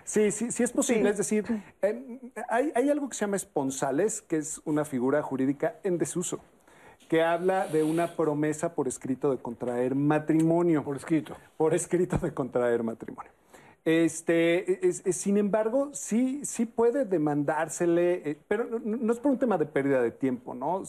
sí, 0.05 0.31
sí, 0.31 0.51
sí 0.51 0.62
es 0.62 0.72
posible, 0.72 1.11
es 1.11 1.18
decir, 1.18 1.45
eh, 1.83 2.33
hay, 2.49 2.72
hay, 2.74 2.89
algo 2.89 3.11
que 3.11 3.14
se 3.14 3.27
llama 3.27 3.37
esponsales, 3.37 4.22
que 4.22 4.39
es 4.39 4.62
una 4.64 4.87
figura 4.87 5.20
jurídica 5.20 5.77
en 5.85 5.99
desuso 5.99 6.41
que 7.09 7.23
habla 7.23 7.67
de 7.67 7.83
una 7.83 8.09
promesa 8.09 8.75
por 8.75 8.89
escrito 8.89 9.31
de 9.31 9.39
contraer 9.39 9.95
matrimonio. 9.95 10.85
Por 10.85 10.97
escrito. 10.97 11.37
Por 11.57 11.75
escrito 11.75 12.19
de 12.19 12.33
contraer 12.33 12.83
matrimonio. 12.83 13.31
Este, 13.87 14.93
sin 15.13 15.37
embargo, 15.37 15.91
sí, 15.93 16.45
sí 16.45 16.67
puede 16.67 17.05
demandársele, 17.05 18.31
eh, 18.31 18.37
pero 18.49 18.81
no, 18.81 19.13
es 19.13 19.21
por 19.21 19.31
un 19.31 19.39
tema 19.39 19.59
de 19.59 19.67
pérdida 19.67 20.03
de 20.03 20.11
tiempo, 20.11 20.57
¿no? 20.57 20.83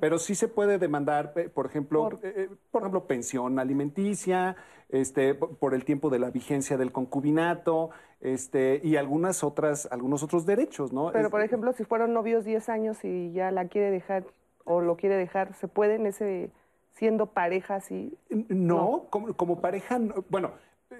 pero 0.00 0.18
sí 0.18 0.34
se 0.34 0.48
puede 0.48 0.78
demandar, 0.78 1.32
eh, 1.36 1.48
por 1.48 1.66
ejemplo, 1.66 2.02
por, 2.02 2.18
eh, 2.24 2.48
por 2.72 2.82
ejemplo, 2.82 3.06
pensión 3.06 3.60
alimenticia, 3.60 4.56
este, 4.88 5.36
por 5.36 5.72
el 5.72 5.84
tiempo 5.84 6.10
de 6.10 6.18
la 6.18 6.30
vigencia 6.30 6.76
del 6.76 6.90
concubinato, 6.90 7.90
este, 8.20 8.80
y 8.82 8.96
algunas 8.96 9.44
otras, 9.44 9.86
algunos 9.92 10.24
otros 10.24 10.44
derechos, 10.44 10.92
¿no? 10.92 11.12
Pero, 11.12 11.30
por 11.30 11.42
ejemplo, 11.42 11.72
si 11.72 11.84
fueron 11.84 12.12
novios 12.12 12.44
10 12.44 12.68
años 12.70 13.04
y 13.04 13.30
ya 13.30 13.52
la 13.52 13.68
quiere 13.68 13.92
dejar 13.92 14.24
o 14.64 14.80
lo 14.80 14.96
quiere 14.96 15.16
dejar, 15.16 15.54
¿se 15.54 15.68
puede 15.68 15.96
en 15.96 16.06
ese 16.06 16.50
siendo 16.92 17.26
pareja 17.26 17.76
así? 17.76 18.16
No, 18.48 19.06
Como, 19.10 19.34
como, 19.34 19.60
pareja, 19.60 19.98
bueno, 20.28 20.52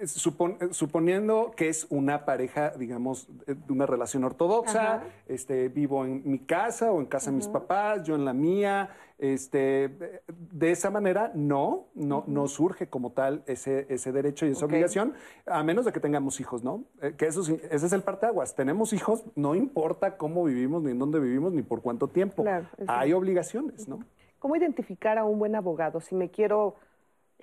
suponiendo 0.05 1.51
que 1.55 1.69
es 1.69 1.87
una 1.89 2.25
pareja, 2.25 2.71
digamos, 2.71 3.27
de 3.45 3.73
una 3.73 3.85
relación 3.85 4.23
ortodoxa, 4.23 5.03
este, 5.27 5.69
vivo 5.69 6.05
en 6.05 6.21
mi 6.25 6.39
casa 6.39 6.91
o 6.91 6.99
en 6.99 7.05
casa 7.05 7.31
de 7.31 7.37
mis 7.37 7.47
papás, 7.47 8.03
yo 8.03 8.15
en 8.15 8.25
la 8.25 8.33
mía, 8.33 8.89
este, 9.19 10.21
de 10.27 10.71
esa 10.71 10.89
manera 10.89 11.31
no, 11.33 11.87
no, 11.93 12.23
no 12.27 12.47
surge 12.47 12.87
como 12.87 13.11
tal 13.11 13.43
ese, 13.47 13.85
ese 13.89 14.11
derecho 14.11 14.45
y 14.45 14.49
esa 14.49 14.65
obligación, 14.65 15.13
a 15.45 15.63
menos 15.63 15.85
de 15.85 15.93
que 15.93 15.99
tengamos 15.99 16.39
hijos, 16.39 16.63
¿no? 16.63 16.83
Eh, 17.01 17.13
que 17.17 17.27
eso, 17.27 17.41
ese 17.41 17.85
es 17.85 17.93
el 17.93 18.01
parteaguas. 18.01 18.55
Tenemos 18.55 18.91
hijos, 18.91 19.23
no 19.35 19.55
importa 19.55 20.17
cómo 20.17 20.43
vivimos, 20.43 20.83
ni 20.83 20.91
en 20.91 20.99
dónde 20.99 21.19
vivimos, 21.19 21.53
ni 21.53 21.61
por 21.61 21.81
cuánto 21.81 22.07
tiempo. 22.09 22.43
Hay 22.87 23.13
obligaciones, 23.13 23.87
¿no? 23.87 23.99
¿Cómo 24.39 24.57
identificar 24.57 25.17
a 25.17 25.23
un 25.23 25.39
buen 25.39 25.55
abogado? 25.55 26.01
Si 26.01 26.15
me 26.15 26.29
quiero 26.29 26.75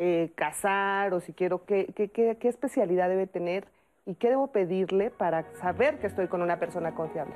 eh, 0.03 0.32
casar 0.34 1.12
o 1.12 1.20
si 1.20 1.34
quiero, 1.34 1.66
¿qué, 1.66 1.92
qué, 1.94 2.09
qué, 2.09 2.48
especialidad 2.48 3.11
debe 3.11 3.26
tener 3.26 3.66
y 4.07 4.14
qué 4.14 4.30
debo 4.30 4.46
pedirle 4.46 5.11
para 5.11 5.44
saber 5.57 5.98
que 5.98 6.07
estoy 6.07 6.26
con 6.26 6.40
una 6.40 6.59
persona 6.59 6.94
confiable? 6.94 7.34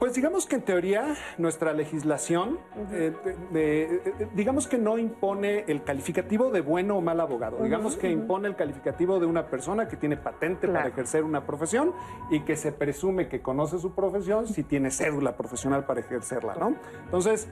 Pues 0.00 0.14
digamos 0.14 0.46
que 0.46 0.56
en 0.56 0.62
teoría 0.62 1.14
nuestra 1.36 1.74
legislación, 1.74 2.58
eh, 2.90 3.12
eh, 3.54 4.28
digamos 4.34 4.66
que 4.66 4.78
no 4.78 4.96
impone 4.96 5.66
el 5.68 5.84
calificativo 5.84 6.50
de 6.50 6.62
bueno 6.62 6.96
o 6.96 7.02
mal 7.02 7.20
abogado, 7.20 7.62
digamos 7.62 7.98
que 7.98 8.10
impone 8.10 8.48
el 8.48 8.56
calificativo 8.56 9.20
de 9.20 9.26
una 9.26 9.48
persona 9.48 9.88
que 9.88 9.98
tiene 9.98 10.16
patente 10.16 10.68
para 10.68 10.88
ejercer 10.88 11.22
una 11.22 11.44
profesión 11.44 11.92
y 12.30 12.40
que 12.40 12.56
se 12.56 12.72
presume 12.72 13.28
que 13.28 13.42
conoce 13.42 13.78
su 13.78 13.94
profesión 13.94 14.46
si 14.48 14.62
tiene 14.62 14.90
cédula 14.90 15.36
profesional 15.36 15.84
para 15.84 16.00
ejercerla, 16.00 16.54
¿no? 16.54 16.76
Entonces, 17.04 17.50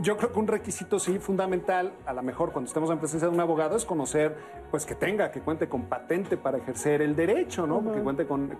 yo 0.00 0.16
creo 0.16 0.32
que 0.32 0.38
un 0.38 0.46
requisito 0.46 0.98
sí 0.98 1.18
fundamental, 1.18 1.92
a 2.06 2.12
lo 2.12 2.22
mejor 2.22 2.52
cuando 2.52 2.68
estemos 2.68 2.90
en 2.90 2.98
presencia 2.98 3.28
de 3.28 3.34
un 3.34 3.40
abogado, 3.40 3.76
es 3.76 3.84
conocer, 3.84 4.36
pues 4.70 4.84
que 4.84 4.94
tenga, 4.94 5.30
que 5.30 5.40
cuente 5.40 5.68
con 5.68 5.86
patente 5.86 6.36
para 6.36 6.58
ejercer 6.58 7.02
el 7.02 7.16
derecho, 7.16 7.66
¿no? 7.66 7.82
Que 7.92 8.00
cuente 8.00 8.26
con, 8.26 8.50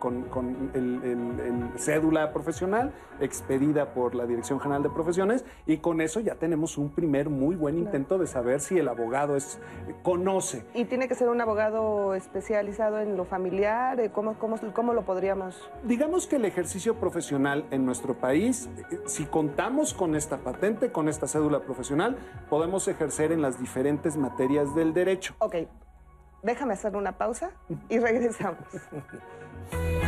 el, 0.74 1.70
cédula 1.76 2.32
profesional 2.32 2.77
expedida 3.20 3.92
por 3.94 4.14
la 4.14 4.26
Dirección 4.26 4.60
General 4.60 4.82
de 4.82 4.90
Profesiones 4.90 5.44
y 5.66 5.78
con 5.78 6.00
eso 6.00 6.20
ya 6.20 6.36
tenemos 6.36 6.78
un 6.78 6.90
primer 6.90 7.28
muy 7.28 7.56
buen 7.56 7.78
intento 7.78 8.18
de 8.18 8.26
saber 8.26 8.60
si 8.60 8.78
el 8.78 8.88
abogado 8.88 9.36
es, 9.36 9.58
conoce. 10.02 10.64
¿Y 10.74 10.84
tiene 10.84 11.08
que 11.08 11.14
ser 11.14 11.28
un 11.28 11.40
abogado 11.40 12.14
especializado 12.14 13.00
en 13.00 13.16
lo 13.16 13.24
familiar? 13.24 14.00
Eh, 14.00 14.10
¿Cómo, 14.10 14.38
cómo, 14.38 14.56
cómo 14.72 14.94
lo 14.94 15.04
podríamos...? 15.04 15.70
Digamos 15.84 16.26
que 16.26 16.36
el 16.36 16.44
ejercicio 16.44 16.94
profesional 16.94 17.64
en 17.70 17.84
nuestro 17.84 18.14
país, 18.14 18.68
eh, 18.90 19.00
si 19.06 19.24
contamos 19.24 19.94
con 19.94 20.14
esta 20.14 20.38
patente, 20.38 20.92
con 20.92 21.08
esta 21.08 21.26
cédula 21.26 21.60
profesional, 21.60 22.16
podemos 22.48 22.88
ejercer 22.88 23.32
en 23.32 23.42
las 23.42 23.58
diferentes 23.58 24.16
materias 24.16 24.74
del 24.74 24.94
derecho. 24.94 25.34
Ok, 25.38 25.56
déjame 26.42 26.74
hacer 26.74 26.96
una 26.96 27.18
pausa 27.18 27.50
y 27.88 27.98
regresamos. 27.98 28.58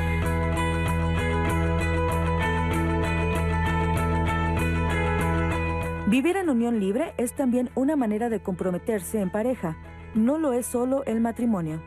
Vivir 6.10 6.36
en 6.36 6.50
unión 6.50 6.80
libre 6.80 7.14
es 7.18 7.34
también 7.34 7.70
una 7.76 7.94
manera 7.94 8.28
de 8.28 8.42
comprometerse 8.42 9.20
en 9.20 9.30
pareja. 9.30 9.76
No 10.12 10.38
lo 10.38 10.52
es 10.52 10.66
solo 10.66 11.04
el 11.04 11.20
matrimonio. 11.20 11.80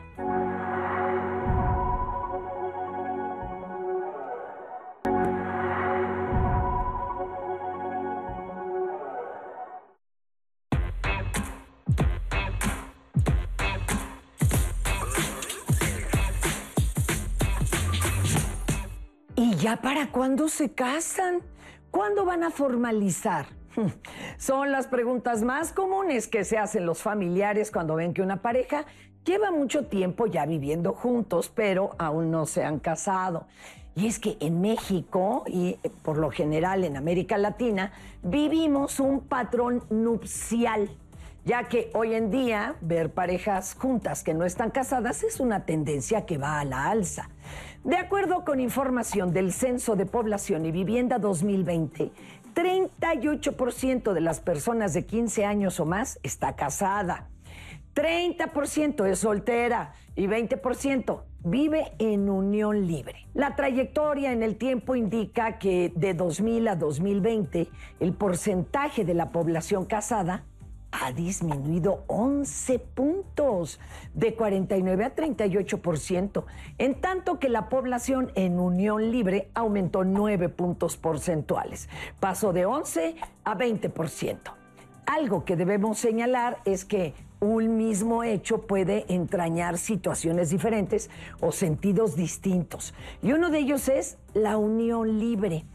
¿Ya 19.60 19.82
para 19.82 20.10
cuándo 20.10 20.48
se 20.48 20.72
casan? 20.72 21.42
¿Cuándo 21.90 22.24
van 22.24 22.42
a 22.42 22.50
formalizar? 22.50 23.63
Son 24.38 24.72
las 24.72 24.86
preguntas 24.86 25.42
más 25.42 25.72
comunes 25.72 26.28
que 26.28 26.44
se 26.44 26.58
hacen 26.58 26.86
los 26.86 27.02
familiares 27.02 27.70
cuando 27.70 27.96
ven 27.96 28.14
que 28.14 28.22
una 28.22 28.42
pareja 28.42 28.86
lleva 29.24 29.50
mucho 29.50 29.86
tiempo 29.86 30.26
ya 30.26 30.46
viviendo 30.46 30.92
juntos, 30.92 31.50
pero 31.54 31.90
aún 31.98 32.30
no 32.30 32.46
se 32.46 32.64
han 32.64 32.78
casado. 32.78 33.46
Y 33.96 34.06
es 34.08 34.18
que 34.18 34.36
en 34.40 34.60
México 34.60 35.44
y 35.46 35.78
eh, 35.82 35.90
por 36.02 36.18
lo 36.18 36.30
general 36.30 36.84
en 36.84 36.96
América 36.96 37.38
Latina 37.38 37.92
vivimos 38.22 38.98
un 38.98 39.20
patrón 39.20 39.84
nupcial, 39.88 40.90
ya 41.44 41.64
que 41.64 41.90
hoy 41.94 42.14
en 42.14 42.30
día 42.30 42.74
ver 42.80 43.12
parejas 43.12 43.76
juntas 43.78 44.24
que 44.24 44.34
no 44.34 44.44
están 44.44 44.70
casadas 44.70 45.22
es 45.22 45.38
una 45.38 45.64
tendencia 45.64 46.26
que 46.26 46.38
va 46.38 46.58
a 46.58 46.64
la 46.64 46.90
alza. 46.90 47.28
De 47.84 47.96
acuerdo 47.96 48.44
con 48.44 48.60
información 48.60 49.32
del 49.32 49.52
Censo 49.52 49.94
de 49.94 50.06
Población 50.06 50.64
y 50.64 50.72
Vivienda 50.72 51.18
2020, 51.18 52.10
38% 52.54 54.12
de 54.12 54.20
las 54.20 54.40
personas 54.40 54.94
de 54.94 55.04
15 55.04 55.44
años 55.44 55.80
o 55.80 55.86
más 55.86 56.18
está 56.22 56.56
casada. 56.56 57.28
30% 57.94 59.06
es 59.06 59.20
soltera 59.20 59.92
y 60.16 60.26
20% 60.26 61.22
vive 61.44 61.92
en 61.98 62.28
unión 62.30 62.86
libre. 62.86 63.26
La 63.34 63.54
trayectoria 63.54 64.32
en 64.32 64.42
el 64.42 64.56
tiempo 64.56 64.96
indica 64.96 65.58
que 65.58 65.92
de 65.94 66.14
2000 66.14 66.68
a 66.68 66.76
2020 66.76 67.68
el 68.00 68.12
porcentaje 68.14 69.04
de 69.04 69.14
la 69.14 69.30
población 69.30 69.84
casada 69.84 70.44
ha 71.00 71.12
disminuido 71.12 72.04
11 72.06 72.78
puntos, 72.78 73.80
de 74.14 74.34
49 74.34 75.04
a 75.04 75.14
38%, 75.14 76.44
en 76.78 77.00
tanto 77.00 77.38
que 77.38 77.48
la 77.48 77.68
población 77.68 78.30
en 78.36 78.58
unión 78.58 79.10
libre 79.10 79.50
aumentó 79.54 80.04
9 80.04 80.48
puntos 80.50 80.96
porcentuales, 80.96 81.88
pasó 82.20 82.52
de 82.52 82.66
11 82.66 83.16
a 83.44 83.58
20%. 83.58 84.38
Algo 85.06 85.44
que 85.44 85.56
debemos 85.56 85.98
señalar 85.98 86.58
es 86.64 86.84
que 86.84 87.14
un 87.40 87.76
mismo 87.76 88.24
hecho 88.24 88.62
puede 88.62 89.04
entrañar 89.12 89.76
situaciones 89.76 90.50
diferentes 90.50 91.10
o 91.40 91.52
sentidos 91.52 92.16
distintos. 92.16 92.94
Y 93.22 93.32
uno 93.32 93.50
de 93.50 93.58
ellos 93.58 93.88
es 93.88 94.16
la 94.32 94.56
unión 94.56 95.18
libre. 95.18 95.66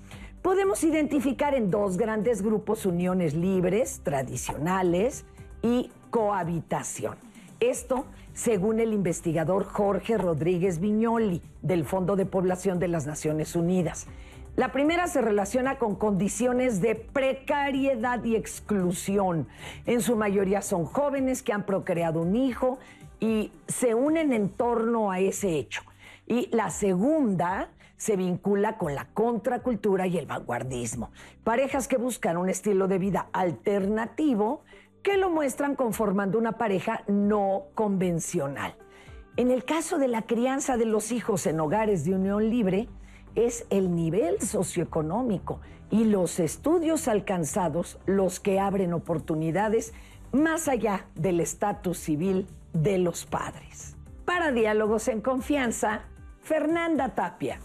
Podemos 0.50 0.84
identificar 0.84 1.54
en 1.54 1.70
dos 1.70 1.96
grandes 1.96 2.42
grupos 2.42 2.88
uniones 2.88 3.36
libres, 3.36 4.02
tradicionales 4.04 5.24
y 5.62 5.92
cohabitación. 6.10 7.18
Esto 7.60 8.06
según 8.34 8.80
el 8.80 8.92
investigador 8.92 9.64
Jorge 9.66 10.18
Rodríguez 10.18 10.80
Viñoli 10.80 11.44
del 11.62 11.86
Fondo 11.86 12.16
de 12.16 12.26
Población 12.26 12.80
de 12.80 12.88
las 12.88 13.06
Naciones 13.06 13.56
Unidas. 13.56 14.08
La 14.56 14.72
primera 14.72 15.08
se 15.08 15.22
relaciona 15.22 15.78
con 15.78 15.96
condiciones 15.96 16.82
de 16.82 16.96
precariedad 16.96 18.24
y 18.24 18.36
exclusión. 18.36 19.48
En 19.86 20.02
su 20.02 20.16
mayoría 20.16 20.64
son 20.64 20.86
jóvenes 20.86 21.44
que 21.44 21.54
han 21.54 21.68
procreado 21.68 22.24
un 22.24 22.36
hijo 22.36 22.80
y 23.20 23.52
se 23.68 23.94
unen 23.94 24.34
en 24.34 24.50
torno 24.50 25.12
a 25.12 25.20
ese 25.20 25.60
hecho. 25.60 25.84
Y 26.26 26.50
la 26.52 26.72
segunda 26.72 27.70
se 28.00 28.16
vincula 28.16 28.78
con 28.78 28.96
la 28.96 29.10
contracultura 29.14 30.08
y 30.08 30.18
el 30.18 30.26
vanguardismo. 30.26 31.12
Parejas 31.44 31.90
que 31.90 31.98
buscan 31.98 32.38
un 32.38 32.50
estilo 32.50 32.88
de 32.88 32.98
vida 32.98 33.28
alternativo 33.34 34.64
que 35.04 35.18
lo 35.18 35.30
muestran 35.30 35.76
conformando 35.76 36.38
una 36.38 36.54
pareja 36.54 37.04
no 37.08 37.66
convencional. 37.76 38.76
En 39.36 39.52
el 39.52 39.66
caso 39.66 39.98
de 39.98 40.08
la 40.08 40.22
crianza 40.22 40.78
de 40.78 40.86
los 40.86 41.12
hijos 41.12 41.46
en 41.46 41.60
hogares 41.60 42.06
de 42.06 42.16
unión 42.16 42.50
libre, 42.50 42.88
es 43.36 43.66
el 43.70 43.94
nivel 43.94 44.42
socioeconómico 44.42 45.60
y 45.92 46.06
los 46.06 46.40
estudios 46.40 47.08
alcanzados 47.10 48.00
los 48.06 48.40
que 48.40 48.60
abren 48.60 48.94
oportunidades 48.94 49.94
más 50.32 50.70
allá 50.70 51.06
del 51.16 51.42
estatus 51.42 51.98
civil 51.98 52.48
de 52.72 52.98
los 52.98 53.26
padres. 53.26 53.98
Para 54.24 54.52
Diálogos 54.52 55.10
en 55.10 55.22
Confianza, 55.22 56.04
Fernanda 56.50 57.10
Tapia. 57.10 57.60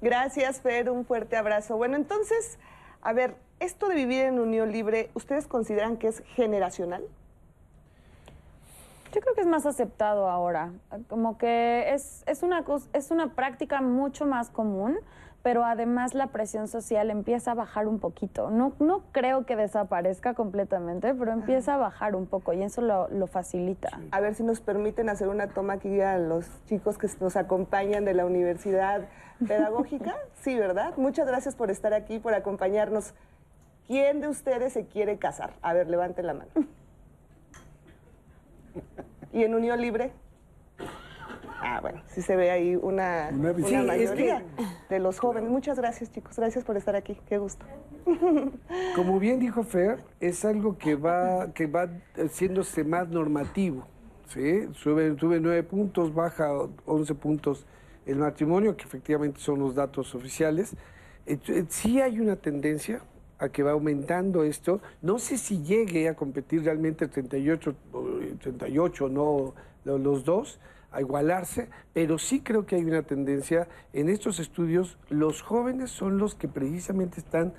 Gracias, 0.00 0.62
Fer, 0.62 0.88
un 0.88 1.04
fuerte 1.04 1.36
abrazo. 1.36 1.76
Bueno, 1.76 1.96
entonces, 1.96 2.58
a 3.02 3.12
ver, 3.12 3.36
esto 3.60 3.88
de 3.88 3.96
vivir 3.96 4.24
en 4.24 4.38
unión 4.38 4.72
libre, 4.72 5.10
¿ustedes 5.12 5.46
consideran 5.46 5.98
que 5.98 6.08
es 6.08 6.22
generacional? 6.34 7.04
Yo 9.12 9.20
creo 9.20 9.34
que 9.34 9.42
es 9.42 9.46
más 9.46 9.66
aceptado 9.66 10.30
ahora, 10.30 10.72
como 11.08 11.36
que 11.36 11.92
es, 11.92 12.24
es, 12.26 12.42
una, 12.42 12.64
es 12.94 13.10
una 13.10 13.34
práctica 13.34 13.82
mucho 13.82 14.24
más 14.24 14.48
común, 14.48 14.98
pero 15.42 15.64
además 15.64 16.14
la 16.14 16.28
presión 16.28 16.68
social 16.68 17.10
empieza 17.10 17.52
a 17.52 17.54
bajar 17.54 17.88
un 17.88 17.98
poquito. 17.98 18.50
No, 18.50 18.74
no 18.78 19.02
creo 19.12 19.44
que 19.44 19.56
desaparezca 19.56 20.34
completamente, 20.34 21.14
pero 21.14 21.32
empieza 21.32 21.74
a 21.74 21.76
bajar 21.78 22.14
un 22.14 22.26
poco 22.26 22.52
y 22.52 22.62
eso 22.62 22.80
lo, 22.80 23.08
lo 23.08 23.26
facilita. 23.26 24.00
A 24.10 24.20
ver 24.20 24.34
si 24.34 24.44
nos 24.44 24.60
permiten 24.60 25.08
hacer 25.08 25.28
una 25.28 25.48
toma 25.48 25.74
aquí 25.74 26.00
a 26.00 26.18
los 26.18 26.46
chicos 26.66 26.98
que 26.98 27.08
nos 27.20 27.36
acompañan 27.36 28.04
de 28.04 28.14
la 28.14 28.24
Universidad 28.24 29.02
Pedagógica. 29.46 30.16
Sí, 30.42 30.58
¿verdad? 30.58 30.94
Muchas 30.96 31.28
gracias 31.28 31.54
por 31.54 31.70
estar 31.70 31.94
aquí, 31.94 32.18
por 32.18 32.34
acompañarnos. 32.34 33.14
¿Quién 33.86 34.20
de 34.20 34.26
ustedes 34.26 34.72
se 34.72 34.86
quiere 34.86 35.18
casar? 35.18 35.52
A 35.62 35.72
ver, 35.72 35.88
levanten 35.88 36.26
la 36.26 36.34
mano. 36.34 36.50
¿Y 39.32 39.44
en 39.44 39.54
unión 39.54 39.80
libre? 39.80 40.12
Ah, 41.60 41.80
bueno, 41.80 42.02
sí 42.08 42.22
se 42.22 42.36
ve 42.36 42.50
ahí 42.50 42.76
una, 42.76 43.30
mayoría 43.32 44.42
de 44.88 44.98
los 44.98 45.18
jóvenes. 45.18 45.50
Muchas 45.50 45.78
gracias, 45.78 46.10
chicos. 46.10 46.36
Gracias 46.36 46.64
por 46.64 46.76
estar 46.76 46.96
aquí. 46.96 47.16
Qué 47.28 47.38
gusto. 47.38 47.64
Como 48.96 49.18
bien 49.18 49.38
dijo 49.38 49.62
Fer, 49.62 50.02
es 50.20 50.44
algo 50.44 50.76
que 50.76 50.96
va, 50.96 51.52
que 51.52 51.66
va 51.66 51.88
haciéndose 52.16 52.84
más 52.84 53.08
normativo. 53.08 53.86
¿sí? 54.28 54.68
Sube, 54.74 55.16
sube 55.18 55.40
nueve 55.40 55.62
puntos, 55.62 56.14
baja 56.14 56.50
11 56.86 57.14
puntos 57.14 57.66
el 58.06 58.16
matrimonio, 58.16 58.76
que 58.76 58.84
efectivamente 58.84 59.40
son 59.40 59.60
los 59.60 59.74
datos 59.74 60.14
oficiales. 60.14 60.74
Sí 61.68 62.00
hay 62.00 62.18
una 62.18 62.36
tendencia, 62.36 63.02
a 63.42 63.48
que 63.48 63.64
va 63.64 63.72
aumentando 63.72 64.44
esto. 64.44 64.80
No 65.02 65.18
sé 65.18 65.36
si 65.36 65.62
llegue 65.62 66.08
a 66.08 66.14
competir 66.14 66.62
realmente 66.62 67.04
el 67.04 67.10
38, 67.10 67.74
38 68.40 69.08
no 69.08 69.54
los 69.84 70.24
dos, 70.24 70.60
a 70.92 71.00
igualarse, 71.00 71.68
pero 71.92 72.18
sí 72.18 72.40
creo 72.40 72.66
que 72.66 72.76
hay 72.76 72.84
una 72.84 73.02
tendencia 73.02 73.68
en 73.92 74.08
estos 74.08 74.38
estudios, 74.38 74.98
los 75.08 75.42
jóvenes 75.42 75.90
son 75.90 76.18
los 76.18 76.34
que 76.34 76.48
precisamente 76.48 77.20
están 77.20 77.52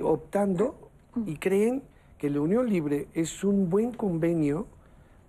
optando 0.00 0.90
y 1.26 1.36
creen 1.36 1.82
que 2.18 2.30
la 2.30 2.40
unión 2.40 2.68
libre 2.68 3.08
es 3.14 3.44
un 3.44 3.70
buen 3.70 3.92
convenio 3.92 4.66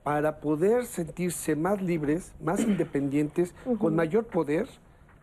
para 0.03 0.39
poder 0.39 0.85
sentirse 0.85 1.55
más 1.55 1.81
libres, 1.81 2.33
más 2.41 2.61
independientes, 2.61 3.53
con 3.79 3.95
mayor 3.95 4.25
poder, 4.25 4.67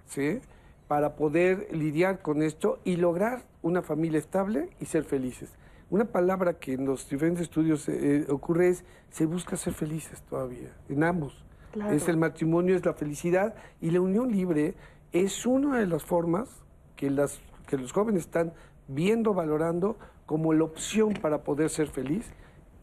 ¿sí? 0.06 0.40
para 0.86 1.16
poder 1.16 1.68
lidiar 1.72 2.22
con 2.22 2.42
esto 2.42 2.78
y 2.84 2.96
lograr 2.96 3.42
una 3.62 3.82
familia 3.82 4.18
estable 4.18 4.70
y 4.80 4.86
ser 4.86 5.04
felices. 5.04 5.50
Una 5.90 6.04
palabra 6.04 6.54
que 6.54 6.74
en 6.74 6.84
los 6.84 7.08
diferentes 7.08 7.42
estudios 7.42 7.88
eh, 7.88 7.94
eh, 8.18 8.26
ocurre 8.28 8.68
es, 8.68 8.84
se 9.10 9.26
busca 9.26 9.56
ser 9.56 9.72
felices 9.72 10.22
todavía, 10.22 10.76
en 10.88 11.04
ambos. 11.04 11.45
Es 11.90 12.08
el 12.08 12.16
matrimonio, 12.16 12.76
es 12.76 12.84
la 12.84 12.94
felicidad 12.94 13.54
y 13.80 13.90
la 13.90 14.00
unión 14.00 14.30
libre 14.30 14.74
es 15.12 15.46
una 15.46 15.78
de 15.78 15.86
las 15.86 16.04
formas 16.04 16.48
que, 16.96 17.10
las, 17.10 17.40
que 17.66 17.76
los 17.76 17.92
jóvenes 17.92 18.22
están 18.22 18.52
viendo, 18.88 19.34
valorando 19.34 19.96
como 20.26 20.52
la 20.52 20.64
opción 20.64 21.14
para 21.14 21.42
poder 21.42 21.70
ser 21.70 21.88
feliz, 21.88 22.26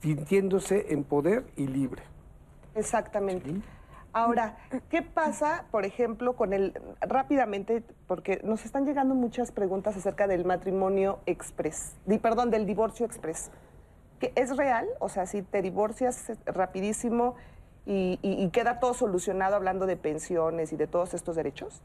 sintiéndose 0.02 0.94
en 0.94 1.04
poder 1.04 1.46
y 1.56 1.68
libre. 1.68 2.04
Exactamente. 2.76 3.62
Ahora, 4.14 4.58
¿qué 4.90 5.02
pasa, 5.02 5.66
por 5.72 5.86
ejemplo, 5.86 6.34
con 6.34 6.54
el, 6.54 6.80
rápidamente, 7.02 7.84
porque 8.06 8.40
nos 8.44 8.64
están 8.64 8.86
llegando 8.86 9.16
muchas 9.16 9.52
preguntas 9.52 9.98
acerca 9.98 10.28
del 10.28 10.46
matrimonio 10.46 11.20
express, 11.26 11.96
perdón, 12.22 12.52
del 12.52 12.68
divorcio 12.68 13.08
express. 13.08 13.50
¿Es 14.36 14.56
real? 14.56 14.88
O 15.00 15.10
sea, 15.10 15.26
si 15.26 15.42
te 15.42 15.62
divorcias 15.62 16.32
rapidísimo 16.46 17.36
y, 17.86 18.20
y 18.22 18.50
queda 18.50 18.80
todo 18.80 18.94
solucionado 18.94 19.56
hablando 19.56 19.86
de 19.86 19.98
pensiones 19.98 20.74
y 20.74 20.78
de 20.78 20.88
todos 20.88 21.14
estos 21.14 21.36
derechos 21.36 21.82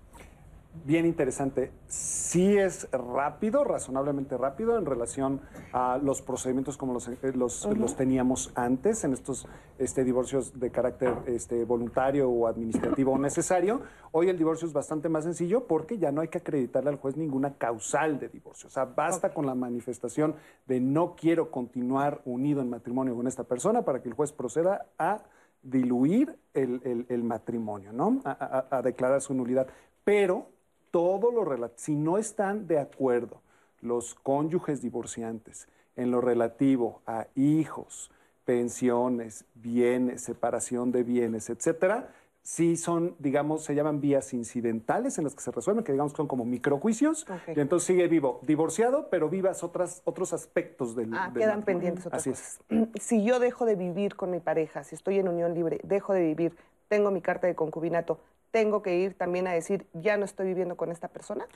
bien 0.84 1.06
interesante. 1.06 1.72
Sí 1.86 2.56
es 2.56 2.88
rápido, 2.92 3.64
razonablemente 3.64 4.36
rápido 4.36 4.78
en 4.78 4.86
relación 4.86 5.40
a 5.72 5.98
los 5.98 6.22
procedimientos 6.22 6.76
como 6.76 6.92
los, 6.92 7.08
eh, 7.08 7.18
los, 7.34 7.96
teníamos 7.96 8.52
antes 8.54 9.04
en 9.04 9.12
estos 9.12 9.46
este, 9.78 10.04
divorcios 10.04 10.58
de 10.58 10.70
carácter 10.70 11.14
este, 11.26 11.64
voluntario 11.64 12.28
o 12.28 12.46
administrativo 12.46 13.12
o 13.12 13.18
necesario. 13.18 13.82
Hoy 14.12 14.28
el 14.28 14.38
divorcio 14.38 14.66
es 14.66 14.72
bastante 14.72 15.08
más 15.08 15.24
sencillo 15.24 15.66
porque 15.66 15.98
ya 15.98 16.12
no 16.12 16.20
hay 16.20 16.28
que 16.28 16.38
acreditarle 16.38 16.90
al 16.90 16.96
juez 16.96 17.16
ninguna 17.16 17.54
causal 17.54 18.18
de 18.18 18.28
divorcio. 18.28 18.68
O 18.68 18.70
sea, 18.70 18.84
basta 18.84 19.32
con 19.32 19.46
la 19.46 19.54
manifestación 19.54 20.36
de 20.66 20.80
no 20.80 21.16
quiero 21.16 21.50
continuar 21.50 22.20
unido 22.24 22.60
en 22.60 22.70
matrimonio 22.70 23.14
con 23.14 23.26
esta 23.26 23.44
persona 23.44 23.82
para 23.82 24.02
que 24.02 24.08
el 24.08 24.14
juez 24.14 24.32
proceda 24.32 24.86
a 24.98 25.22
diluir 25.62 26.38
el, 26.54 27.22
matrimonio, 27.22 27.92
¿no? 27.92 28.20
A, 28.24 28.66
a 28.70 28.82
declarar 28.82 29.20
su 29.20 29.34
nulidad. 29.34 29.68
Pero 30.04 30.48
todo 30.90 31.30
lo 31.30 31.44
relativo, 31.44 31.78
si 31.78 31.94
no 31.94 32.18
están 32.18 32.66
de 32.66 32.78
acuerdo 32.78 33.40
los 33.80 34.14
cónyuges 34.14 34.82
divorciantes 34.82 35.68
en 35.96 36.10
lo 36.10 36.20
relativo 36.20 37.02
a 37.06 37.26
hijos, 37.34 38.10
pensiones, 38.44 39.44
bienes, 39.54 40.22
separación 40.22 40.90
de 40.90 41.02
bienes, 41.02 41.50
etcétera, 41.50 42.08
sí 42.48 42.78
son, 42.78 43.14
digamos, 43.18 43.62
se 43.62 43.74
llaman 43.74 44.00
vías 44.00 44.32
incidentales 44.32 45.18
en 45.18 45.24
las 45.24 45.34
que 45.34 45.42
se 45.42 45.50
resuelven, 45.50 45.84
que 45.84 45.92
digamos 45.92 46.12
son 46.12 46.26
como 46.26 46.46
microjuicios, 46.46 47.26
y 47.54 47.60
entonces 47.60 47.86
sigue 47.86 48.08
vivo, 48.08 48.40
divorciado, 48.42 49.10
pero 49.10 49.28
vivas 49.28 49.62
otras, 49.62 50.00
otros 50.06 50.32
aspectos 50.32 50.96
del, 50.96 51.12
Ah, 51.12 51.28
del 51.30 51.42
quedan 51.42 51.58
matrimonio. 51.58 51.64
pendientes 51.66 52.06
otras 52.06 52.22
Así 52.22 52.30
es. 52.30 52.58
cosas. 52.66 52.88
Si 53.02 53.22
yo 53.22 53.38
dejo 53.38 53.66
de 53.66 53.74
vivir 53.76 54.16
con 54.16 54.30
mi 54.30 54.40
pareja, 54.40 54.82
si 54.82 54.94
estoy 54.94 55.18
en 55.18 55.28
unión 55.28 55.52
libre, 55.52 55.78
dejo 55.84 56.14
de 56.14 56.22
vivir, 56.22 56.56
tengo 56.88 57.10
mi 57.10 57.20
carta 57.20 57.46
de 57.46 57.54
concubinato, 57.54 58.18
tengo 58.50 58.80
que 58.80 58.96
ir 58.96 59.12
también 59.12 59.46
a 59.46 59.52
decir, 59.52 59.86
ya 59.92 60.16
no 60.16 60.24
estoy 60.24 60.46
viviendo 60.46 60.74
con 60.78 60.90
esta 60.90 61.08
persona. 61.08 61.46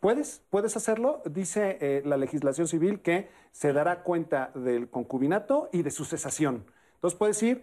Puedes, 0.00 0.42
puedes 0.50 0.76
hacerlo. 0.76 1.22
Dice 1.24 1.78
eh, 1.80 2.02
la 2.04 2.18
legislación 2.18 2.68
civil 2.68 3.00
que 3.00 3.30
se 3.50 3.72
dará 3.72 4.02
cuenta 4.02 4.50
del 4.54 4.90
concubinato 4.90 5.70
y 5.72 5.80
de 5.82 5.90
su 5.90 6.04
cesación. 6.04 6.66
Entonces 6.96 7.18
puedes 7.18 7.42
ir, 7.42 7.62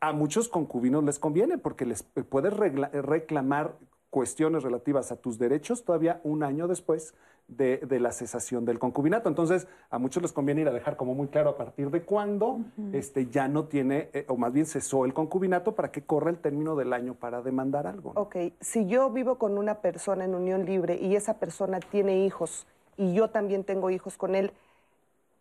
a 0.00 0.12
muchos 0.12 0.48
concubinos 0.48 1.04
les 1.04 1.18
conviene 1.18 1.58
porque 1.58 1.86
les 1.86 2.02
eh, 2.16 2.22
puedes 2.22 2.52
regla- 2.52 2.90
reclamar 2.92 3.76
cuestiones 4.10 4.62
relativas 4.62 5.12
a 5.12 5.16
tus 5.16 5.38
derechos 5.38 5.84
todavía 5.84 6.20
un 6.24 6.42
año 6.42 6.68
después 6.68 7.14
de, 7.48 7.78
de 7.78 8.00
la 8.00 8.10
cesación 8.12 8.64
del 8.64 8.78
concubinato. 8.78 9.28
Entonces, 9.28 9.68
a 9.90 9.98
muchos 9.98 10.22
les 10.22 10.32
conviene 10.32 10.62
ir 10.62 10.68
a 10.68 10.72
dejar 10.72 10.96
como 10.96 11.14
muy 11.14 11.28
claro 11.28 11.50
a 11.50 11.56
partir 11.56 11.90
de 11.90 12.02
cuándo 12.02 12.60
este, 12.92 13.26
ya 13.26 13.46
no 13.46 13.66
tiene, 13.66 14.08
eh, 14.14 14.24
o 14.28 14.36
más 14.36 14.52
bien 14.52 14.66
cesó 14.66 15.04
el 15.04 15.12
concubinato 15.14 15.74
para 15.74 15.92
que 15.92 16.02
corra 16.02 16.30
el 16.30 16.38
término 16.38 16.74
del 16.76 16.92
año 16.92 17.14
para 17.14 17.42
demandar 17.42 17.86
algo. 17.86 18.12
¿no? 18.14 18.22
Ok, 18.22 18.36
si 18.60 18.86
yo 18.86 19.10
vivo 19.10 19.38
con 19.38 19.58
una 19.58 19.76
persona 19.76 20.24
en 20.24 20.34
unión 20.34 20.64
libre 20.64 20.96
y 21.00 21.14
esa 21.14 21.34
persona 21.38 21.78
tiene 21.78 22.24
hijos 22.24 22.66
y 22.96 23.12
yo 23.12 23.28
también 23.30 23.64
tengo 23.64 23.90
hijos 23.90 24.16
con 24.16 24.34
él, 24.34 24.50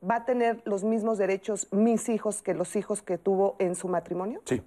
¿va 0.10 0.18
a 0.18 0.26
tener 0.26 0.62
los 0.66 0.84
mismos 0.84 1.18
derechos 1.18 1.68
mis 1.72 2.10
hijos 2.10 2.42
que 2.42 2.54
los 2.54 2.76
hijos 2.76 3.02
que 3.02 3.18
tuvo 3.18 3.56
en 3.60 3.76
su 3.76 3.88
matrimonio? 3.88 4.42
Sí, 4.46 4.62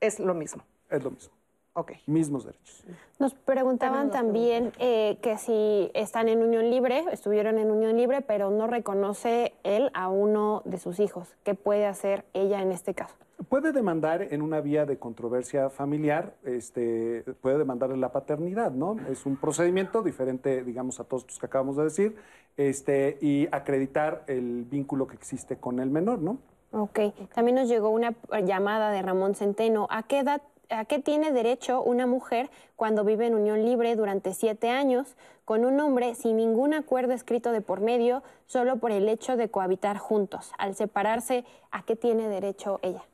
Es 0.00 0.18
lo 0.18 0.34
mismo. 0.34 0.62
es 0.90 1.02
lo 1.02 1.10
mismo. 1.10 1.33
Ok. 1.74 1.92
Mismos 2.06 2.44
derechos. 2.44 2.84
Nos 3.18 3.34
preguntaban 3.34 4.10
también 4.10 4.72
eh, 4.78 5.18
que 5.20 5.36
si 5.38 5.90
están 5.94 6.28
en 6.28 6.40
unión 6.40 6.70
libre, 6.70 7.04
estuvieron 7.10 7.58
en 7.58 7.70
unión 7.70 7.96
libre, 7.96 8.20
pero 8.20 8.50
no 8.50 8.68
reconoce 8.68 9.54
él 9.64 9.90
a 9.92 10.08
uno 10.08 10.62
de 10.64 10.78
sus 10.78 11.00
hijos. 11.00 11.34
¿Qué 11.42 11.54
puede 11.54 11.86
hacer 11.86 12.24
ella 12.32 12.62
en 12.62 12.70
este 12.70 12.94
caso? 12.94 13.16
Puede 13.48 13.72
demandar 13.72 14.22
en 14.22 14.40
una 14.40 14.60
vía 14.60 14.86
de 14.86 14.98
controversia 14.98 15.68
familiar, 15.68 16.34
este, 16.44 17.24
puede 17.40 17.58
demandar 17.58 17.90
en 17.90 18.00
la 18.00 18.12
paternidad, 18.12 18.70
¿no? 18.70 18.96
Es 19.10 19.26
un 19.26 19.36
procedimiento 19.36 20.02
diferente, 20.02 20.62
digamos, 20.62 21.00
a 21.00 21.04
todos 21.04 21.26
los 21.26 21.38
que 21.40 21.46
acabamos 21.46 21.76
de 21.76 21.84
decir, 21.84 22.16
este, 22.56 23.18
y 23.20 23.48
acreditar 23.50 24.22
el 24.28 24.64
vínculo 24.64 25.08
que 25.08 25.16
existe 25.16 25.56
con 25.56 25.80
el 25.80 25.90
menor, 25.90 26.20
¿no? 26.20 26.38
Ok. 26.70 27.00
También 27.34 27.56
nos 27.56 27.68
llegó 27.68 27.90
una 27.90 28.14
llamada 28.44 28.90
de 28.92 29.02
Ramón 29.02 29.34
Centeno. 29.34 29.88
¿A 29.90 30.04
qué 30.04 30.20
edad, 30.20 30.42
a 30.70 30.84
qué 30.84 30.98
tiene 30.98 31.32
derecho 31.32 31.82
una 31.82 32.06
mujer 32.06 32.50
cuando 32.76 33.04
vive 33.04 33.26
en 33.26 33.34
unión 33.34 33.64
libre 33.64 33.96
durante 33.96 34.34
siete 34.34 34.70
años 34.70 35.16
con 35.44 35.64
un 35.64 35.78
hombre 35.80 36.14
sin 36.14 36.36
ningún 36.36 36.74
acuerdo 36.74 37.12
escrito 37.12 37.52
de 37.52 37.60
por 37.60 37.80
medio, 37.80 38.22
solo 38.46 38.78
por 38.78 38.90
el 38.90 39.08
hecho 39.08 39.36
de 39.36 39.50
cohabitar 39.50 39.98
juntos? 39.98 40.52
Al 40.58 40.74
separarse, 40.74 41.44
¿a 41.70 41.84
qué 41.84 41.96
tiene 41.96 42.28
derecho 42.28 42.80
ella? 42.82 43.04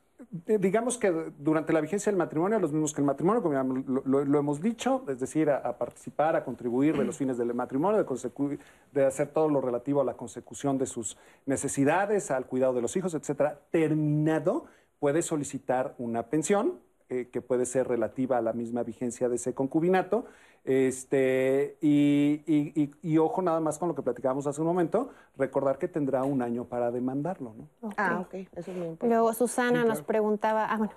Eh, 0.47 0.57
digamos 0.59 0.97
que 0.97 1.11
durante 1.39 1.73
la 1.73 1.81
vigencia 1.81 2.11
del 2.11 2.17
matrimonio, 2.17 2.59
los 2.59 2.71
mismos 2.71 2.93
que 2.93 3.01
el 3.01 3.05
matrimonio, 3.05 3.41
como 3.41 3.83
lo, 4.05 4.39
hemos 4.39 4.61
dicho, 4.61 5.03
es 5.07 5.19
decir, 5.19 5.49
a, 5.49 5.77
participar, 5.77 6.35
a 6.35 6.43
contribuir 6.43 6.95
de 6.95 7.03
los 7.03 7.17
fines 7.17 7.37
del 7.37 7.53
matrimonio, 7.53 8.03
de, 8.03 8.59
de 8.91 9.05
hacer 9.05 9.29
todo 9.29 9.49
lo 9.49 9.61
relativo 9.61 10.01
a 10.01 10.03
la 10.03 10.13
consecución 10.13 10.77
de 10.77 10.85
sus 10.85 11.17
necesidades, 11.45 12.31
al 12.31 12.45
cuidado 12.45 12.73
de 12.73 12.81
los 12.81 12.95
hijos, 12.95 13.13
etcétera. 13.13 13.59
Terminado, 13.71 14.65
puede 14.99 15.21
solicitar 15.21 15.95
una 15.97 16.23
pensión, 16.23 16.79
eh, 17.11 17.27
que 17.29 17.41
puede 17.41 17.65
ser 17.65 17.87
relativa 17.89 18.37
a 18.37 18.41
la 18.41 18.53
misma 18.53 18.83
vigencia 18.83 19.27
de 19.27 19.35
ese 19.35 19.53
concubinato. 19.53 20.25
Este, 20.63 21.77
y, 21.81 22.41
y- 22.47 22.71
y- 22.81 22.91
y 23.01 23.17
ojo 23.17 23.41
nada 23.41 23.59
más 23.59 23.77
con 23.77 23.89
lo 23.89 23.95
que 23.95 24.01
platicábamos 24.01 24.47
hace 24.47 24.61
un 24.61 24.67
momento, 24.67 25.09
recordar 25.37 25.77
que 25.77 25.87
tendrá 25.89 26.23
un 26.23 26.41
año 26.41 26.65
para 26.65 26.89
demandarlo, 26.91 27.53
¿no? 27.57 27.91
Ah, 27.97 28.21
ok. 28.21 28.33
Eso 28.35 28.47
es 28.55 28.67
muy 28.69 28.87
importante. 28.87 29.07
Luego 29.07 29.33
Susana 29.33 29.81
Sí, 29.81 29.87
nos 29.89 30.01
preguntaba, 30.03 30.65
ah, 30.71 30.77
bueno, 30.77 30.93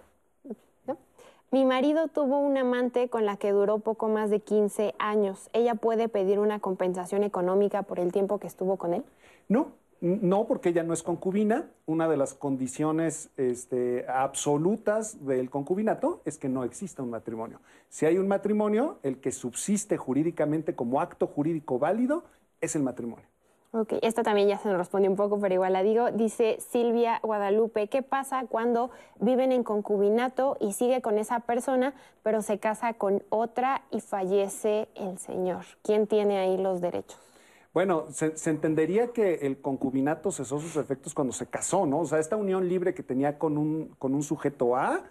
¿no? 0.86 0.96
mi 1.50 1.64
marido 1.64 2.06
tuvo 2.08 2.38
una 2.38 2.60
amante 2.60 3.08
con 3.08 3.26
la 3.26 3.36
que 3.36 3.50
duró 3.50 3.78
poco 3.80 4.08
más 4.08 4.30
de 4.30 4.38
15 4.40 4.94
años. 5.00 5.50
¿Ella 5.52 5.74
puede 5.74 6.08
pedir 6.08 6.38
una 6.38 6.60
compensación 6.60 7.24
económica 7.24 7.82
por 7.82 7.98
el 7.98 8.12
tiempo 8.12 8.38
que 8.38 8.46
estuvo 8.46 8.76
con 8.76 8.94
él? 8.94 9.02
No, 9.48 9.72
no, 10.00 10.46
porque 10.46 10.70
ella 10.70 10.82
no 10.82 10.92
es 10.92 11.02
concubina. 11.02 11.70
Una 11.86 12.08
de 12.08 12.16
las 12.16 12.34
condiciones 12.34 13.30
este, 13.36 14.06
absolutas 14.08 15.24
del 15.26 15.50
concubinato 15.50 16.20
es 16.24 16.38
que 16.38 16.48
no 16.48 16.64
exista 16.64 17.02
un 17.02 17.10
matrimonio. 17.10 17.60
Si 17.88 18.06
hay 18.06 18.18
un 18.18 18.28
matrimonio, 18.28 18.98
el 19.02 19.20
que 19.20 19.32
subsiste 19.32 19.96
jurídicamente 19.96 20.74
como 20.74 21.00
acto 21.00 21.26
jurídico 21.26 21.78
válido 21.78 22.24
es 22.60 22.76
el 22.76 22.82
matrimonio. 22.82 23.26
Ok, 23.76 23.94
esta 24.02 24.22
también 24.22 24.46
ya 24.46 24.56
se 24.56 24.68
nos 24.68 24.78
respondió 24.78 25.10
un 25.10 25.16
poco, 25.16 25.40
pero 25.40 25.54
igual 25.54 25.72
la 25.72 25.82
digo. 25.82 26.12
Dice 26.12 26.58
Silvia 26.60 27.18
Guadalupe, 27.24 27.88
¿qué 27.88 28.02
pasa 28.02 28.46
cuando 28.48 28.90
viven 29.18 29.50
en 29.50 29.64
concubinato 29.64 30.56
y 30.60 30.74
sigue 30.74 31.02
con 31.02 31.18
esa 31.18 31.40
persona, 31.40 31.92
pero 32.22 32.40
se 32.40 32.58
casa 32.58 32.94
con 32.94 33.24
otra 33.30 33.82
y 33.90 34.00
fallece 34.00 34.86
el 34.94 35.18
señor? 35.18 35.64
¿Quién 35.82 36.06
tiene 36.06 36.38
ahí 36.38 36.56
los 36.56 36.80
derechos? 36.80 37.18
Bueno, 37.74 38.06
se, 38.10 38.36
se 38.36 38.50
entendería 38.50 39.08
que 39.08 39.34
el 39.46 39.60
concubinato 39.60 40.30
cesó 40.30 40.60
sus 40.60 40.76
efectos 40.76 41.12
cuando 41.12 41.32
se 41.32 41.46
casó, 41.46 41.84
¿no? 41.86 41.98
O 42.00 42.04
sea, 42.06 42.20
esta 42.20 42.36
unión 42.36 42.68
libre 42.68 42.94
que 42.94 43.02
tenía 43.02 43.36
con 43.38 43.58
un, 43.58 43.88
con 43.98 44.14
un 44.14 44.22
sujeto 44.22 44.76
A, 44.76 45.02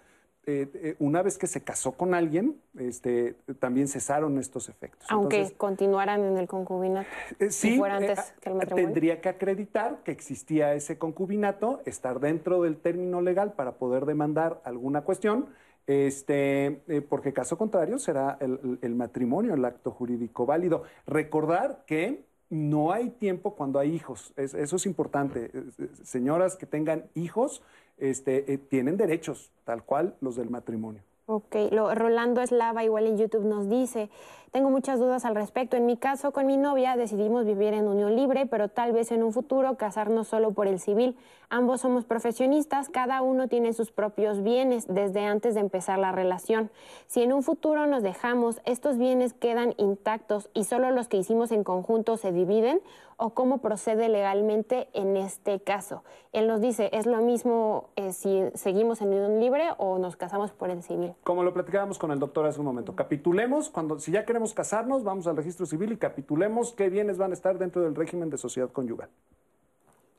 eh, 0.45 0.69
eh, 0.73 0.95
una 0.99 1.21
vez 1.21 1.37
que 1.37 1.47
se 1.47 1.61
casó 1.61 1.93
con 1.93 2.13
alguien, 2.13 2.61
este, 2.77 3.35
también 3.59 3.87
cesaron 3.89 4.37
estos 4.39 4.69
efectos. 4.69 5.07
Aunque 5.11 5.37
Entonces, 5.37 5.57
continuaran 5.57 6.21
en 6.23 6.37
el 6.37 6.47
concubinato. 6.47 7.07
Eh, 7.39 7.49
si 7.49 7.71
sí, 7.71 7.77
fuera 7.77 7.97
antes 7.97 8.33
que 8.41 8.49
el 8.49 8.55
matrimonio. 8.55 8.85
tendría 8.85 9.21
que 9.21 9.29
acreditar 9.29 10.01
que 10.03 10.11
existía 10.11 10.73
ese 10.73 10.97
concubinato, 10.97 11.81
estar 11.85 12.19
dentro 12.21 12.61
del 12.61 12.77
término 12.77 13.21
legal 13.21 13.53
para 13.53 13.73
poder 13.73 14.05
demandar 14.05 14.61
alguna 14.63 15.01
cuestión, 15.01 15.47
este, 15.85 16.81
eh, 16.87 17.01
porque 17.01 17.33
caso 17.33 17.57
contrario 17.57 17.97
será 17.99 18.37
el- 18.39 18.79
el 18.81 18.95
matrimonio 18.95 19.53
el 19.53 19.65
acto 19.65 19.91
jurídico 19.91 20.45
válido. 20.45 20.83
Recordar 21.05 21.83
que 21.85 22.25
no 22.53 22.91
hay 22.91 23.09
tiempo 23.09 23.55
cuando 23.55 23.79
hay 23.79 23.93
hijos, 23.93 24.31
Es- 24.37 24.53
eso 24.53 24.75
es 24.75 24.85
importante. 24.85 25.49
Eh, 25.53 25.63
eh, 25.79 25.89
Señoras 26.03 26.55
que 26.55 26.65
tengan 26.65 27.05
hijos 27.15 27.61
este, 27.97 28.51
eh, 28.53 28.57
tienen 28.57 28.97
derechos, 28.97 29.51
tal 29.65 29.83
cual 29.83 30.15
los 30.21 30.35
del 30.35 30.49
matrimonio. 30.49 31.01
Ok, 31.25 31.55
lo, 31.71 31.95
Rolando 31.95 32.41
Eslava 32.41 32.83
igual 32.83 33.07
en 33.07 33.17
YouTube 33.17 33.45
nos 33.45 33.69
dice, 33.69 34.09
tengo 34.51 34.69
muchas 34.69 34.99
dudas 34.99 35.23
al 35.23 35.35
respecto. 35.35 35.77
En 35.77 35.85
mi 35.85 35.95
caso, 35.95 36.33
con 36.33 36.45
mi 36.45 36.57
novia 36.57 36.97
decidimos 36.97 37.45
vivir 37.45 37.73
en 37.73 37.87
unión 37.87 38.17
libre, 38.17 38.45
pero 38.45 38.67
tal 38.67 38.91
vez 38.91 39.09
en 39.09 39.23
un 39.23 39.31
futuro 39.31 39.77
casarnos 39.77 40.27
solo 40.27 40.51
por 40.51 40.67
el 40.67 40.81
civil. 40.81 41.15
Ambos 41.49 41.79
somos 41.79 42.03
profesionistas, 42.03 42.89
cada 42.89 43.21
uno 43.21 43.47
tiene 43.47 43.71
sus 43.71 43.89
propios 43.89 44.43
bienes 44.43 44.85
desde 44.93 45.25
antes 45.25 45.53
de 45.53 45.61
empezar 45.61 45.97
la 45.97 46.11
relación. 46.11 46.69
Si 47.07 47.21
en 47.21 47.31
un 47.31 47.41
futuro 47.41 47.87
nos 47.87 48.03
dejamos, 48.03 48.59
estos 48.65 48.97
bienes 48.97 49.33
quedan 49.33 49.75
intactos 49.77 50.49
y 50.53 50.65
solo 50.65 50.91
los 50.91 51.07
que 51.07 51.17
hicimos 51.17 51.53
en 51.53 51.63
conjunto 51.63 52.17
se 52.17 52.33
dividen, 52.33 52.81
o 53.17 53.31
cómo 53.31 53.59
procede 53.59 54.09
legalmente 54.09 54.89
en 54.93 55.17
este 55.17 55.59
caso. 55.61 56.03
Él 56.31 56.47
nos 56.47 56.61
dice, 56.61 56.89
es 56.93 57.05
lo 57.05 57.17
mismo 57.21 57.89
eh, 57.95 58.13
si 58.13 58.43
seguimos 58.55 59.01
en 59.01 59.09
unión 59.09 59.39
libre 59.39 59.69
o 59.77 59.99
nos 59.99 60.15
casamos 60.15 60.51
por 60.51 60.69
el 60.69 60.83
civil. 60.83 61.13
Como 61.23 61.43
lo 61.43 61.53
platicábamos 61.53 61.99
con 61.99 62.11
el 62.11 62.19
doctor 62.19 62.45
hace 62.45 62.59
un 62.59 62.65
momento, 62.65 62.95
capitulemos, 62.95 63.69
cuando, 63.69 63.99
si 63.99 64.11
ya 64.11 64.25
queremos 64.25 64.53
casarnos, 64.53 65.03
vamos 65.03 65.27
al 65.27 65.37
registro 65.37 65.65
civil 65.65 65.91
y 65.91 65.97
capitulemos 65.97 66.73
qué 66.73 66.89
bienes 66.89 67.17
van 67.17 67.31
a 67.31 67.33
estar 67.33 67.57
dentro 67.57 67.81
del 67.81 67.95
régimen 67.95 68.29
de 68.29 68.37
sociedad 68.37 68.69
conyugal. 68.71 69.09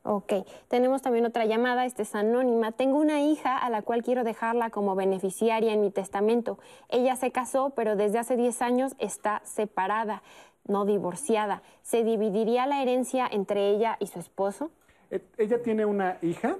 Ok, 0.07 0.33
tenemos 0.67 1.01
también 1.01 1.25
otra 1.25 1.45
llamada, 1.45 1.83
esta 1.83 2.03
es 2.03 2.13
anónima. 2.13 2.71
Tengo 2.71 2.99
una 2.99 3.21
hija 3.21 3.57
a 3.57 3.71
la 3.71 3.81
cual 3.81 4.03
quiero 4.03 4.23
dejarla 4.23 4.69
como 4.69 4.93
beneficiaria 4.93 5.73
en 5.73 5.81
mi 5.81 5.89
testamento. 5.89 6.59
Ella 6.89 7.15
se 7.15 7.31
casó, 7.31 7.71
pero 7.71 7.95
desde 7.95 8.19
hace 8.19 8.35
10 8.37 8.61
años 8.61 8.95
está 8.99 9.41
separada, 9.45 10.21
no 10.67 10.85
divorciada. 10.85 11.61
¿Se 11.81 12.03
dividiría 12.03 12.65
la 12.65 12.81
herencia 12.81 13.27
entre 13.31 13.69
ella 13.69 13.97
y 13.99 14.07
su 14.07 14.19
esposo? 14.19 14.71
Eh, 15.11 15.21
Ella 15.37 15.61
tiene 15.61 15.85
una 15.85 16.17
hija. 16.21 16.57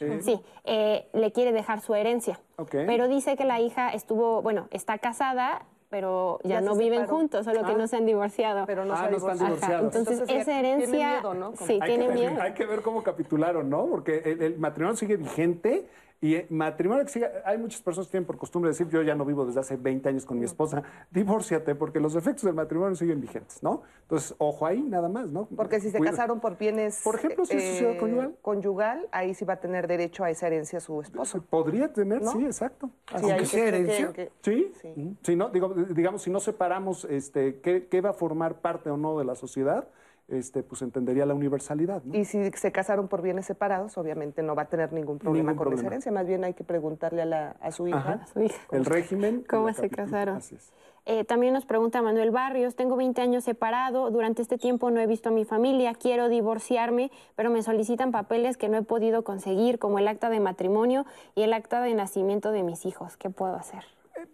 eh, 0.00 0.20
Sí, 0.22 0.40
eh, 0.64 1.08
le 1.12 1.32
quiere 1.32 1.52
dejar 1.52 1.80
su 1.80 1.94
herencia. 1.94 2.38
Ok. 2.56 2.70
Pero 2.86 3.08
dice 3.08 3.36
que 3.36 3.44
la 3.44 3.60
hija 3.60 3.90
estuvo, 3.90 4.42
bueno, 4.42 4.68
está 4.70 4.98
casada, 4.98 5.62
pero 5.90 6.38
ya, 6.44 6.56
Ya 6.56 6.60
no 6.60 6.74
se 6.74 6.82
viven 6.84 7.00
separó. 7.00 7.16
juntos, 7.18 7.44
solo 7.44 7.64
que 7.64 7.72
Ah. 7.72 7.76
no 7.76 7.88
se 7.88 7.96
han 7.96 8.06
divorciado. 8.06 8.64
Pero 8.66 8.84
no 8.84 8.94
Ah, 8.94 9.04
se 9.06 9.10
no 9.10 9.16
están 9.16 9.38
divorciado. 9.38 9.54
divorciados. 9.56 9.84
Entonces, 9.96 10.12
Entonces, 10.20 10.36
esa 10.42 10.58
herencia, 10.58 10.86
tiene 10.90 11.12
miedo, 11.14 11.34
¿no? 11.34 11.52
Como- 11.52 11.66
sí, 11.66 11.78
hay 11.80 11.88
tiene 11.88 12.04
que 12.04 12.08
ver- 12.08 12.18
miedo. 12.30 12.42
Hay 12.42 12.52
que 12.52 12.66
ver 12.66 12.82
cómo 12.82 13.02
capitularon, 13.02 13.68
¿no? 13.68 13.86
Porque 13.86 14.18
el, 14.24 14.42
el 14.42 14.58
matrimonio 14.58 14.96
sigue 14.96 15.16
vigente. 15.16 15.88
Y 16.20 16.34
eh, 16.34 16.46
matrimonio 16.50 17.04
que 17.04 17.12
siga, 17.12 17.30
hay 17.44 17.58
muchas 17.58 17.80
personas 17.80 18.08
que 18.08 18.12
tienen 18.12 18.26
por 18.26 18.36
costumbre 18.38 18.70
decir, 18.70 18.88
yo 18.88 19.02
ya 19.02 19.14
no 19.14 19.24
vivo 19.24 19.46
desde 19.46 19.60
hace 19.60 19.76
20 19.76 20.08
años 20.08 20.26
con 20.26 20.38
mi 20.38 20.46
esposa, 20.46 20.82
divórciate, 21.12 21.76
porque 21.76 22.00
los 22.00 22.16
efectos 22.16 22.42
del 22.44 22.54
matrimonio 22.54 22.96
siguen 22.96 23.20
vigentes, 23.20 23.62
¿no? 23.62 23.82
Entonces, 24.02 24.34
ojo 24.38 24.66
ahí, 24.66 24.82
nada 24.82 25.08
más, 25.08 25.30
¿no? 25.30 25.46
Porque 25.54 25.78
si 25.78 25.90
se 25.90 25.98
Cuida- 25.98 26.10
casaron 26.10 26.40
por 26.40 26.58
bienes... 26.58 27.02
Por 27.04 27.14
ejemplo, 27.14 27.44
si 27.44 27.56
es 27.56 27.62
sociedad 27.78 27.98
conyugal. 28.00 28.34
conyugal, 28.42 29.08
ahí 29.12 29.32
sí 29.34 29.44
va 29.44 29.54
a 29.54 29.60
tener 29.60 29.86
derecho 29.86 30.24
a 30.24 30.30
esa 30.30 30.48
herencia 30.48 30.80
su 30.80 31.00
esposo. 31.00 31.40
Podría 31.48 31.92
tener, 31.92 32.20
¿No? 32.22 32.32
sí, 32.32 32.44
exacto. 32.44 32.90
Sí, 33.10 33.14
Así 33.14 33.30
ahí 33.30 33.42
es. 33.42 33.50
que- 33.52 33.70
que- 33.86 34.12
que- 34.12 34.32
Sí, 34.42 34.72
sí. 34.82 35.16
Sí, 35.22 35.36
no, 35.36 35.50
digo, 35.50 35.68
digamos, 35.72 36.22
si 36.22 36.30
no 36.30 36.40
separamos 36.40 37.04
este, 37.04 37.60
qué, 37.60 37.86
qué 37.86 38.00
va 38.00 38.10
a 38.10 38.14
formar 38.14 38.56
parte 38.60 38.90
o 38.90 38.96
no 38.96 39.18
de 39.20 39.24
la 39.24 39.36
sociedad, 39.36 39.86
este, 40.28 40.62
pues 40.62 40.82
entendería 40.82 41.24
la 41.26 41.34
universalidad. 41.34 42.02
¿no? 42.04 42.14
Y 42.16 42.24
si 42.24 42.50
se 42.52 42.70
casaron 42.72 43.08
por 43.08 43.22
bienes 43.22 43.46
separados, 43.46 43.96
obviamente 43.98 44.42
no 44.42 44.54
va 44.54 44.62
a 44.62 44.68
tener 44.68 44.92
ningún 44.92 45.18
problema 45.18 45.52
Ningún 45.52 45.56
con 45.64 45.66
esa 45.68 45.76
problema. 45.76 45.88
herencia. 45.88 46.12
Más 46.12 46.26
bien 46.26 46.44
hay 46.44 46.54
que 46.54 46.64
preguntarle 46.64 47.22
a, 47.22 47.26
la- 47.26 47.50
a 47.60 47.72
su 47.72 47.88
hija. 47.88 47.98
Ajá. 47.98 48.26
El 48.70 48.84
régimen. 48.84 49.44
¿Cómo 49.48 49.72
se 49.72 49.88
casaron? 49.88 50.36
Así 50.36 50.54
es. 50.54 50.72
Eh, 51.06 51.24
también 51.24 51.54
nos 51.54 51.64
pregunta 51.64 52.02
Manuel 52.02 52.30
Barrios, 52.30 52.74
tengo 52.76 52.94
20 52.96 53.22
años 53.22 53.42
separado, 53.42 54.10
durante 54.10 54.42
este 54.42 54.58
tiempo 54.58 54.90
no 54.90 55.00
he 55.00 55.06
visto 55.06 55.30
a 55.30 55.32
mi 55.32 55.46
familia, 55.46 55.94
quiero 55.94 56.28
divorciarme, 56.28 57.10
pero 57.34 57.48
me 57.48 57.62
solicitan 57.62 58.12
papeles 58.12 58.58
que 58.58 58.68
no 58.68 58.76
he 58.76 58.82
podido 58.82 59.24
conseguir, 59.24 59.78
como 59.78 59.98
el 59.98 60.06
acta 60.06 60.28
de 60.28 60.40
matrimonio 60.40 61.06
y 61.34 61.42
el 61.42 61.54
acta 61.54 61.80
de 61.80 61.94
nacimiento 61.94 62.50
de 62.52 62.62
mis 62.62 62.84
hijos. 62.84 63.16
¿Qué 63.16 63.30
puedo 63.30 63.54
hacer? 63.56 63.84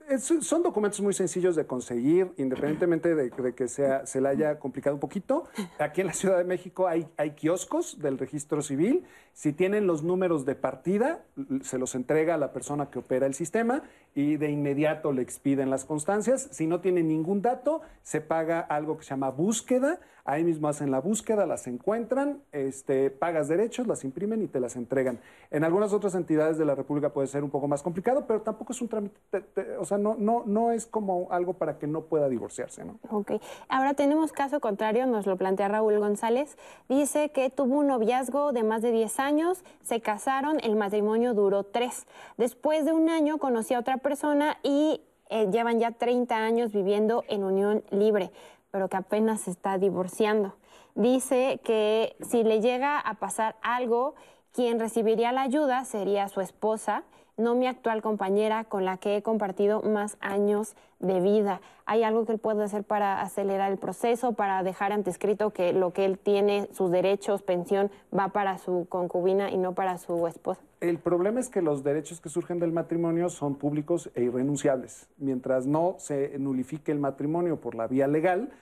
Es- 0.09 0.33
son 0.41 0.63
documentos 0.63 1.01
muy 1.01 1.15
sencillos 1.15 1.57
de 1.57 1.67
conseguir, 1.67 2.33
independientemente 2.37 3.15
de, 3.15 3.31
que 3.55 3.69
se 3.69 4.21
le 4.21 4.29
haya 4.29 4.59
complicado 4.59 4.97
un 4.97 5.01
poquito. 5.01 5.45
Aquí 5.79 6.01
en 6.01 6.07
la 6.09 6.13
Ciudad 6.13 6.39
de 6.39 6.45
México 6.45 6.87
hay, 6.89 7.07
kioscos 7.37 7.99
del 8.01 8.19
registro 8.19 8.63
civil. 8.63 9.05
Si 9.33 9.53
tienen 9.53 9.87
los 9.87 10.03
números 10.05 10.45
de 10.45 10.55
partida, 10.55 11.25
se 11.63 11.79
los 11.79 11.95
entrega 11.97 12.35
a 12.35 12.39
la 12.39 12.53
persona 12.53 12.89
que 12.91 13.01
opera 13.01 13.27
el 13.27 13.35
sistema 13.35 13.83
y 14.15 14.37
de 14.37 14.49
inmediato 14.51 15.13
le 15.13 15.23
expiden 15.23 15.71
las 15.71 15.85
constancias. 15.85 16.49
Si 16.53 16.67
no 16.69 16.81
tienen 16.81 17.09
ningún 17.09 17.43
dato, 17.43 17.81
se 18.03 18.21
paga 18.21 18.61
algo 18.61 18.97
que 18.97 19.03
se 19.05 19.11
llama 19.11 19.31
búsqueda. 19.31 19.99
Ahí 20.27 20.43
mismo 20.45 20.69
hacen 20.69 20.91
la 20.91 21.01
búsqueda, 21.01 21.45
las 21.45 21.67
encuentran, 21.67 22.41
este, 22.53 23.11
pagas 23.11 23.47
derechos, 23.49 23.87
las 23.87 24.05
imprimen 24.05 24.41
y 24.43 24.47
te 24.47 24.59
las 24.59 24.75
entregan. 24.77 25.19
En 25.51 25.65
algunas 25.65 25.93
otras 25.93 26.15
entidades 26.15 26.57
de 26.57 26.65
la 26.65 26.75
República 26.75 27.13
puede 27.13 27.27
ser 27.27 27.45
un 27.45 27.51
poco 27.51 27.69
más 27.69 27.83
complicado, 27.83 28.25
pero 28.27 28.41
tampoco 28.41 28.73
es 28.73 28.81
un 28.81 28.89
trámite, 28.89 29.19
te- 29.31 29.41
te- 29.43 29.74
o 29.79 29.85
sea, 29.85 29.99
no, 29.99 30.15
no, 30.19 30.43
no 30.47 30.73
es 30.73 30.87
como 30.87 31.29
algo 31.31 31.55
para 31.55 31.79
que 31.79 31.87
no 31.87 32.03
pueda 32.03 32.29
divorciarse, 32.29 32.85
¿no? 32.85 32.99
Ok. 33.11 33.33
Ahora 33.69 33.95
tenemos 33.95 34.33
caso 34.33 34.61
contrario, 34.61 35.07
nos 35.07 35.27
lo 35.27 35.37
plantea 35.37 35.69
Raúl 35.69 35.99
González. 35.99 36.57
Dice 36.89 37.31
que 37.31 37.51
tuvo 37.51 37.79
un 37.79 37.89
noviazgo 37.89 38.53
de 38.53 38.63
más 38.63 38.83
de 38.83 38.93
10 38.93 39.21
años, 39.21 39.65
se 39.83 40.01
casaron, 40.01 40.59
el 40.63 40.77
matrimonio 40.77 41.35
duró 41.35 41.65
3. 41.65 42.07
Después 42.37 42.85
de 42.85 42.93
un 42.93 43.09
año 43.09 43.39
conocí 43.39 43.75
a 43.75 43.79
otra 43.79 43.99
persona 43.99 44.59
y 44.63 45.01
eh, 45.31 45.49
llevan 45.51 45.81
ya 45.81 45.91
30 45.91 46.37
años 46.37 46.73
viviendo 46.73 47.25
en 47.29 47.45
unión 47.45 47.83
libre, 47.91 48.31
pero 48.71 48.89
que 48.89 48.97
apenas 48.97 49.43
se 49.43 49.51
está 49.51 49.79
divorciando. 49.79 50.55
Dice 50.95 51.61
que 51.65 52.17
si 52.21 52.45
le 52.45 52.61
llega 52.61 53.01
a 53.01 53.15
pasar 53.15 53.57
algo, 53.63 54.15
quien 54.53 54.79
recibiría 54.79 55.33
la 55.33 55.43
ayuda 55.43 55.85
sería 55.85 56.29
su 56.29 56.41
esposa, 56.41 57.03
no 57.37 57.55
mi 57.55 57.67
actual 57.67 58.03
compañera 58.03 58.65
con 58.65 58.85
la 58.85 58.97
que 58.97 59.17
he 59.17 59.23
compartido 59.23 59.83
más 59.83 60.17
años 60.21 60.77
de 61.01 61.21
vida. 61.21 61.61
¿Hay 61.87 62.03
algo 62.03 62.25
que 62.25 62.33
él 62.33 62.39
puede 62.39 62.63
hacer 62.65 62.85
para 62.85 63.21
acelerar 63.21 63.71
el 63.71 63.79
proceso, 63.79 64.33
para 64.33 64.63
dejar 64.63 64.93
antescrito 64.93 65.51
que 65.51 65.73
lo 65.73 65.93
que 65.93 66.05
él 66.05 66.19
tiene, 66.19 66.69
sus 66.73 66.91
derechos, 66.91 67.43
pensión, 67.43 67.91
va 68.17 68.29
para 68.29 68.59
su 68.59 68.87
concubina 68.89 69.51
y 69.51 69.59
no 69.59 69.75
para 69.75 69.99
su 69.99 70.27
esposa? 70.27 70.61
El 70.81 70.99
problema 70.99 71.41
es 71.41 71.49
que 71.49 71.63
los 71.63 71.83
derechos 71.83 72.21
que 72.21 72.29
surgen 72.29 72.59
del 72.59 72.73
matrimonio 72.73 73.29
son 73.29 73.57
públicos 73.57 74.11
e 74.15 74.23
irrenunciables. 74.23 75.09
Mientras 75.19 75.67
no 75.67 75.97
se 75.99 76.39
nulifique 76.39 76.93
el 76.93 76.99
matrimonio 76.99 77.61
por 77.61 77.75
la 77.75 77.87
vía 77.87 78.07
legal, 78.07 78.53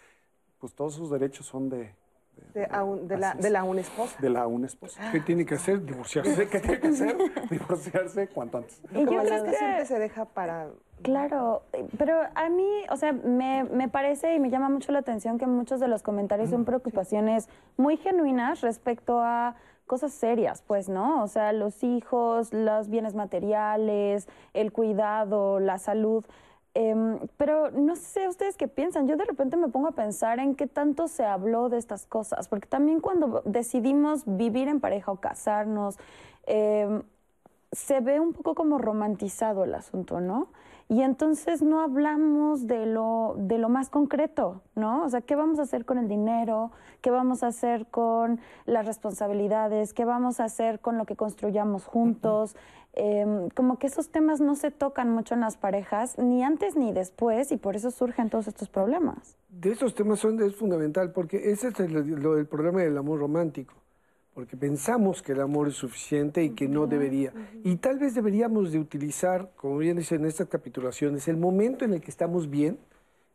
pues 0.59 0.75
todos 0.75 0.95
sus 0.95 1.11
derechos 1.11 1.47
son 1.47 1.69
de, 1.69 1.95
De, 2.55 2.67
a 2.71 2.85
un- 2.85 3.09
de 3.09 3.17
la, 3.17 3.33
de 3.35 3.49
la 3.49 3.65
una 3.65 3.81
esposa. 3.81 4.15
de 4.21 4.29
la 4.29 4.47
una 4.47 4.67
esposa. 4.67 5.01
¿Qué 5.11 5.21
tiene 5.21 5.47
que 5.47 5.55
hacer? 5.55 5.83
Divorciarse. 5.85 6.49
¿Qué 6.49 6.61
tiene 6.61 6.81
que 6.81 6.89
hacer? 6.89 7.17
Divorciarse 7.51 8.29
cuanto 8.29 8.59
antes. 8.59 8.79
Y 8.93 9.01
yo 9.01 9.07
Como 9.07 9.21
creo 9.23 9.39
la 9.39 9.45
que- 9.51 9.57
siempre 9.57 9.87
se 9.87 9.99
deja 9.99 10.25
para... 10.27 10.69
Claro, 11.03 11.63
pero 11.99 12.21
a 12.35 12.49
mí, 12.51 12.69
o 12.91 12.97
sea, 12.97 13.13
me, 13.13 13.65
me 13.65 13.89
parece 13.89 14.35
y 14.35 14.39
me 14.39 14.51
llama 14.51 14.69
mucho 14.69 14.93
la 14.93 15.01
atención 15.01 15.37
que 15.39 15.47
muchos 15.47 15.81
de 15.81 15.89
los 15.89 16.03
comentarios 16.03 16.51
son 16.51 16.65
preocupaciones 16.65 17.49
muy 17.77 17.97
genuinas 17.97 18.61
respecto 18.61 19.21
a 19.21 19.57
cosas 19.89 20.13
serias, 20.13 20.63
pues, 20.63 20.89
¿no? 20.89 21.23
O 21.25 21.27
sea, 21.27 21.53
los 21.53 21.83
hijos, 21.83 22.53
los 22.53 22.89
bienes 22.89 23.15
materiales, 23.17 24.29
el 24.55 24.73
cuidado, 24.73 25.59
la 25.59 25.79
salud. 25.79 26.25
Em, 26.75 27.19
pero 27.37 27.71
no 27.71 27.97
sé 27.97 28.29
ustedes 28.29 28.57
qué 28.57 28.67
piensan. 28.67 29.07
Yo 29.07 29.17
de 29.17 29.25
repente 29.25 29.57
me 29.57 29.69
pongo 29.69 29.89
a 29.89 29.93
pensar 29.93 30.39
en 30.39 30.55
qué 30.55 30.67
tanto 30.67 31.07
se 31.07 31.25
habló 31.25 31.69
de 31.69 31.79
estas 31.79 32.07
cosas, 32.07 32.49
porque 32.49 32.67
también 32.67 33.01
cuando 33.01 33.43
decidimos 33.45 34.23
vivir 34.25 34.69
en 34.69 34.81
pareja 34.81 35.13
o 35.13 35.17
casarnos, 35.17 35.99
em, 36.47 37.03
se 37.73 38.01
ve 38.01 38.21
un 38.21 38.33
poco 38.33 38.55
como 38.55 38.79
romantizado 38.79 39.65
el 39.65 39.75
asunto, 39.75 40.21
¿no? 40.21 40.49
Y 40.89 41.03
entonces 41.03 41.63
no 41.63 41.81
hablamos 41.81 42.67
de 42.67 42.85
lo, 42.85 43.35
de 43.39 43.57
lo 43.57 43.71
más 43.71 43.89
concreto, 43.89 44.61
¿no? 44.75 45.05
O 45.05 45.09
sea, 45.09 45.23
¿qué 45.23 45.37
vamos 45.37 45.59
a 45.59 45.63
hacer 45.63 45.87
con 45.87 45.97
el 45.97 46.07
dinero? 46.07 46.71
¿Qué 47.01 47.11
vamos 47.11 47.43
a 47.43 47.47
hacer 47.47 47.87
con 47.87 48.41
las 48.67 48.85
responsabilidades? 48.85 49.95
¿Qué 49.95 50.05
vamos 50.05 50.39
a 50.39 50.45
hacer 50.45 50.81
con 50.81 50.99
lo 50.99 51.07
que 51.07 51.17
construyamos 51.17 51.87
juntos? 51.87 52.57
Em, 52.95 53.49
como 53.51 53.79
que 53.79 53.87
esos 53.87 54.11
temas 54.11 54.41
no 54.41 54.55
se 54.55 54.71
tocan 54.71 55.09
mucho 55.11 55.35
en 55.35 55.41
las 55.41 55.57
parejas, 55.57 56.19
ni 56.19 56.43
antes 56.45 56.77
ni 56.77 56.93
después, 56.93 57.51
y 57.51 57.57
por 57.57 57.75
eso 57.75 57.91
surgen 57.91 58.29
todos 58.29 58.49
estos 58.49 58.69
problemas. 58.69 59.37
De 59.49 59.71
esos 59.73 59.95
temas 59.95 60.19
son, 60.21 60.43
es 60.43 60.55
fundamental, 60.57 61.11
porque 61.13 61.51
ese 61.53 61.69
es 61.69 61.81
el, 61.81 61.93
lo- 61.93 62.37
el 62.37 62.47
problema 62.47 62.83
del 62.83 62.99
amor 62.99 63.21
romántico. 63.21 63.75
Porque 64.35 64.57
pensamos 64.57 65.21
que 65.23 65.33
el 65.33 65.41
amor 65.43 65.69
es 65.69 65.75
suficiente 65.75 66.43
y 66.43 66.51
que 66.51 66.67
no 66.67 66.87
debería. 66.87 67.35
Y 67.65 67.77
tal 67.77 67.99
vez 67.99 68.15
deberíamos 68.15 68.73
de 68.73 68.79
utilizar, 68.79 69.51
como 69.57 69.77
bien 69.77 69.99
dicen 69.99 70.25
estas 70.25 70.49
capitulaciones, 70.49 71.29
el 71.29 71.37
momento 71.37 71.85
en 71.85 71.93
el 71.93 72.01
que 72.01 72.11
estamos 72.11 72.49
bien, 72.49 72.79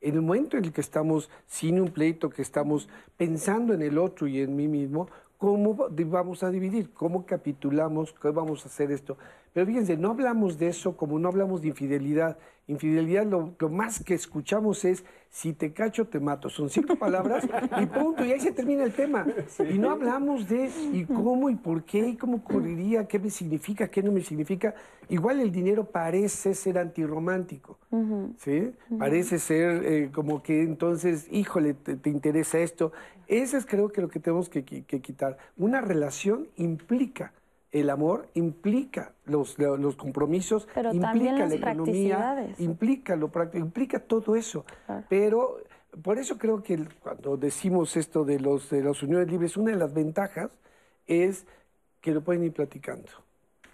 el 0.02 0.22
momento 0.22 0.58
en 0.58 0.66
el 0.66 0.72
que 0.74 0.82
estamos 0.82 1.30
sin 1.46 1.80
un 1.80 1.90
pleito, 1.90 2.30
que 2.32 2.42
estamos 2.42 2.90
pensando 3.16 3.76
en 3.76 3.84
el 3.84 4.00
otro 4.00 4.26
y 4.28 4.42
en 4.42 4.56
mí 4.56 4.68
mismo, 4.68 5.08
cómo 5.38 5.90
vamos 5.90 6.44
a 6.44 6.50
dividir, 6.50 6.92
cómo 6.94 7.26
capitulamos, 7.26 8.14
qué 8.14 8.30
vamos 8.30 8.66
a 8.66 8.70
hacer 8.70 8.92
esto. 8.92 9.18
Pero 9.54 9.66
fíjense, 9.66 9.98
no 9.98 10.12
hablamos 10.12 10.58
de 10.58 10.68
eso 10.68 10.96
como 10.96 11.18
no 11.18 11.30
hablamos 11.30 11.62
de 11.62 11.70
infidelidad. 11.70 12.38
Infidelidad 12.68 13.26
lo, 13.26 13.56
lo 13.58 13.70
más 13.70 14.04
que 14.04 14.14
escuchamos 14.14 14.84
es, 14.86 15.04
si 15.30 15.54
te 15.54 15.72
cacho, 15.74 16.06
te 16.06 16.20
mato. 16.20 16.50
Son 16.50 16.70
cinco 16.70 16.96
palabras 17.00 17.48
y 17.82 17.86
punto, 17.86 18.26
y 18.26 18.34
ahí 18.34 18.40
se 18.40 18.52
termina 18.52 18.84
el 18.84 18.94
tema. 18.94 19.26
Y 19.68 19.80
no 19.80 19.90
hablamos 19.92 20.48
de 20.48 20.70
y 20.92 21.06
cómo 21.06 21.50
y 21.50 21.56
por 21.56 21.84
qué 21.84 22.10
y 22.10 22.16
cómo 22.18 22.38
ocurriría, 22.38 23.08
qué 23.08 23.20
me 23.20 23.30
significa, 23.30 23.88
qué 23.88 24.04
no 24.04 24.12
me 24.12 24.22
significa. 24.22 24.76
Igual 25.10 25.40
el 25.40 25.52
dinero 25.52 25.86
parece 25.86 26.54
ser 26.54 26.78
antirromántico. 26.78 27.80
¿sí? 28.38 28.74
Parece 29.00 29.40
ser 29.40 29.86
eh, 29.86 30.12
como 30.14 30.44
que 30.44 30.62
entonces, 30.62 31.28
híjole, 31.32 31.74
te, 31.74 31.96
te 31.96 32.10
interesa 32.10 32.60
esto. 32.60 32.92
Eso 33.28 33.58
es 33.58 33.66
creo 33.66 33.90
que 33.90 34.02
lo 34.02 34.08
que 34.10 34.20
tenemos 34.20 34.50
que, 34.50 34.66
qui- 34.66 34.86
que 34.86 35.02
quitar. 35.02 35.38
Una 35.58 35.82
relación 35.82 36.48
implica 36.56 37.34
el 37.72 37.90
amor, 37.90 38.30
implica 38.34 39.12
los, 39.26 39.60
lo- 39.60 39.76
los 39.78 39.96
compromisos, 39.96 40.68
Pero 40.74 40.94
implica 40.94 41.32
las 41.40 41.50
la 41.50 41.56
economía, 41.72 42.18
implica 42.60 43.16
lo 43.16 43.28
práctico, 43.30 43.64
implica 43.64 44.00
todo 44.00 44.36
eso. 44.36 44.66
Claro. 44.86 45.04
Pero 45.10 45.58
por 46.02 46.18
eso 46.18 46.38
creo 46.38 46.64
que 46.64 46.80
cuando 47.02 47.36
decimos 47.38 47.98
esto 47.98 48.24
de 48.24 48.40
los 48.40 48.70
de 48.70 48.84
las 48.84 49.04
uniones 49.04 49.30
libres, 49.30 49.58
una 49.58 49.72
de 49.72 49.78
las 49.78 49.94
ventajas 49.94 50.50
es 51.08 51.46
que 52.02 52.12
lo 52.14 52.22
pueden 52.22 52.44
ir 52.44 52.54
platicando. 52.54 53.10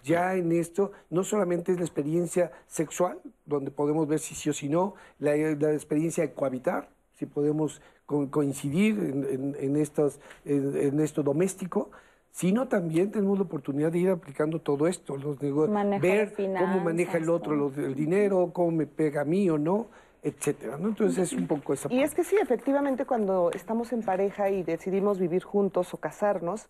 Ya 0.02 0.34
en 0.34 0.52
esto 0.52 0.92
no 1.08 1.24
solamente 1.24 1.72
es 1.72 1.78
la 1.78 1.84
experiencia 1.84 2.50
sexual, 2.66 3.18
donde 3.46 3.70
podemos 3.70 4.06
ver 4.06 4.18
si 4.18 4.34
sí 4.34 4.50
o 4.50 4.52
si 4.52 4.68
no, 4.68 4.94
la, 5.18 5.34
la 5.36 5.72
experiencia 5.72 6.24
de 6.26 6.32
cohabitar, 6.34 6.88
si 7.14 7.26
podemos 7.26 7.80
co- 8.06 8.30
coincidir 8.30 8.98
en, 8.98 9.24
en- 9.30 9.56
en 9.58 9.76
estos, 9.76 10.20
en, 10.44 10.76
en 10.76 11.00
esto 11.00 11.22
doméstico, 11.22 11.90
sino 12.30 12.66
también 12.68 13.10
tenemos 13.12 13.38
la 13.38 13.44
oportunidad 13.44 13.92
de 13.92 13.98
ir 14.00 14.10
aplicando 14.10 14.60
todo 14.60 14.86
esto, 14.88 15.16
los 15.16 15.40
nego- 15.40 15.68
Manejo 15.68 16.02
de 16.04 16.12
ver 16.12 16.34
cómo 16.34 16.80
maneja 16.80 17.18
el 17.18 17.30
otro 17.30 17.54
los- 17.54 17.78
el 17.78 17.94
dinero, 17.94 18.50
cómo 18.52 18.72
me 18.72 18.86
pega 18.86 19.20
a 19.20 19.24
mí 19.24 19.48
o 19.48 19.56
no, 19.58 19.86
etcétera. 20.22 20.76
¿no? 20.78 20.88
Entonces 20.88 21.32
es 21.32 21.38
un 21.38 21.46
poco 21.46 21.72
esa 21.74 21.92
Y 21.92 22.02
es 22.02 22.14
que 22.14 22.24
sí, 22.24 22.36
efectivamente, 22.40 23.04
cuando 23.04 23.50
estamos 23.54 23.92
en 23.92 24.02
pareja 24.02 24.50
y 24.50 24.62
decidimos 24.64 25.18
vivir 25.18 25.44
juntos 25.44 25.94
o 25.94 25.98
casarnos, 25.98 26.66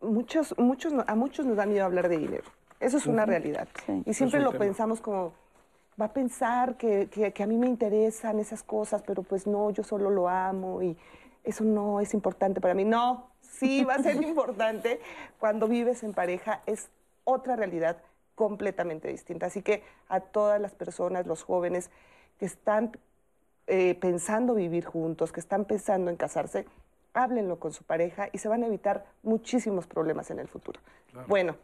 muchos, 0.00 0.54
muchos, 0.58 0.92
no- 0.92 1.04
a 1.06 1.14
muchos 1.14 1.46
nos 1.46 1.56
da 1.56 1.66
miedo 1.66 1.84
hablar 1.84 2.08
de 2.08 2.18
dinero. 2.18 2.44
Eso 2.78 2.98
es 2.98 3.06
una 3.06 3.24
realidad. 3.26 3.66
Sí. 3.86 4.02
Y 4.04 4.12
siempre 4.14 4.40
lo 4.40 4.50
tema. 4.52 4.66
pensamos 4.66 5.00
como, 5.00 5.32
va 6.00 6.06
a 6.06 6.12
pensar 6.12 6.76
que, 6.76 7.08
que- 7.08 7.32
que 7.32 7.42
a 7.42 7.46
mí 7.46 7.56
me 7.56 7.66
interesan 7.68 8.38
esas 8.38 8.62
cosas, 8.62 9.02
pero 9.02 9.22
pues 9.22 9.46
no, 9.46 9.70
yo 9.70 9.82
solo 9.82 10.10
lo 10.10 10.28
amo 10.28 10.82
y 10.82 10.96
eso 11.44 11.64
no 11.64 12.00
es 12.00 12.12
importante 12.14 12.60
para 12.60 12.74
mí. 12.74 12.84
No, 12.84 13.30
sí 13.40 13.84
va 13.84 13.94
a 13.94 14.02
ser 14.02 14.16
importante 14.22 15.00
cuando 15.38 15.68
vives 15.68 16.02
en 16.02 16.12
pareja, 16.12 16.60
es 16.66 16.88
otra 17.24 17.56
realidad 17.56 17.96
completamente 18.34 19.08
distinta. 19.08 19.46
Así 19.46 19.62
que 19.62 19.82
a 20.08 20.20
todas 20.20 20.60
las 20.60 20.74
personas, 20.74 21.26
los 21.26 21.42
jóvenes 21.42 21.90
que 22.38 22.44
están 22.44 22.92
eh, 23.66 23.94
pensando 23.94 24.54
vivir 24.54 24.84
juntos, 24.84 25.32
que 25.32 25.40
están 25.40 25.64
pensando 25.64 26.10
en 26.10 26.16
casarse, 26.16 26.66
háblenlo 27.14 27.58
con 27.58 27.72
su 27.72 27.82
pareja 27.84 28.28
y 28.32 28.38
se 28.38 28.48
van 28.48 28.62
a 28.62 28.66
evitar 28.66 29.06
muchísimos 29.22 29.86
problemas 29.86 30.30
en 30.30 30.38
el 30.38 30.48
futuro. 30.48 30.80
Bueno, 31.26 31.56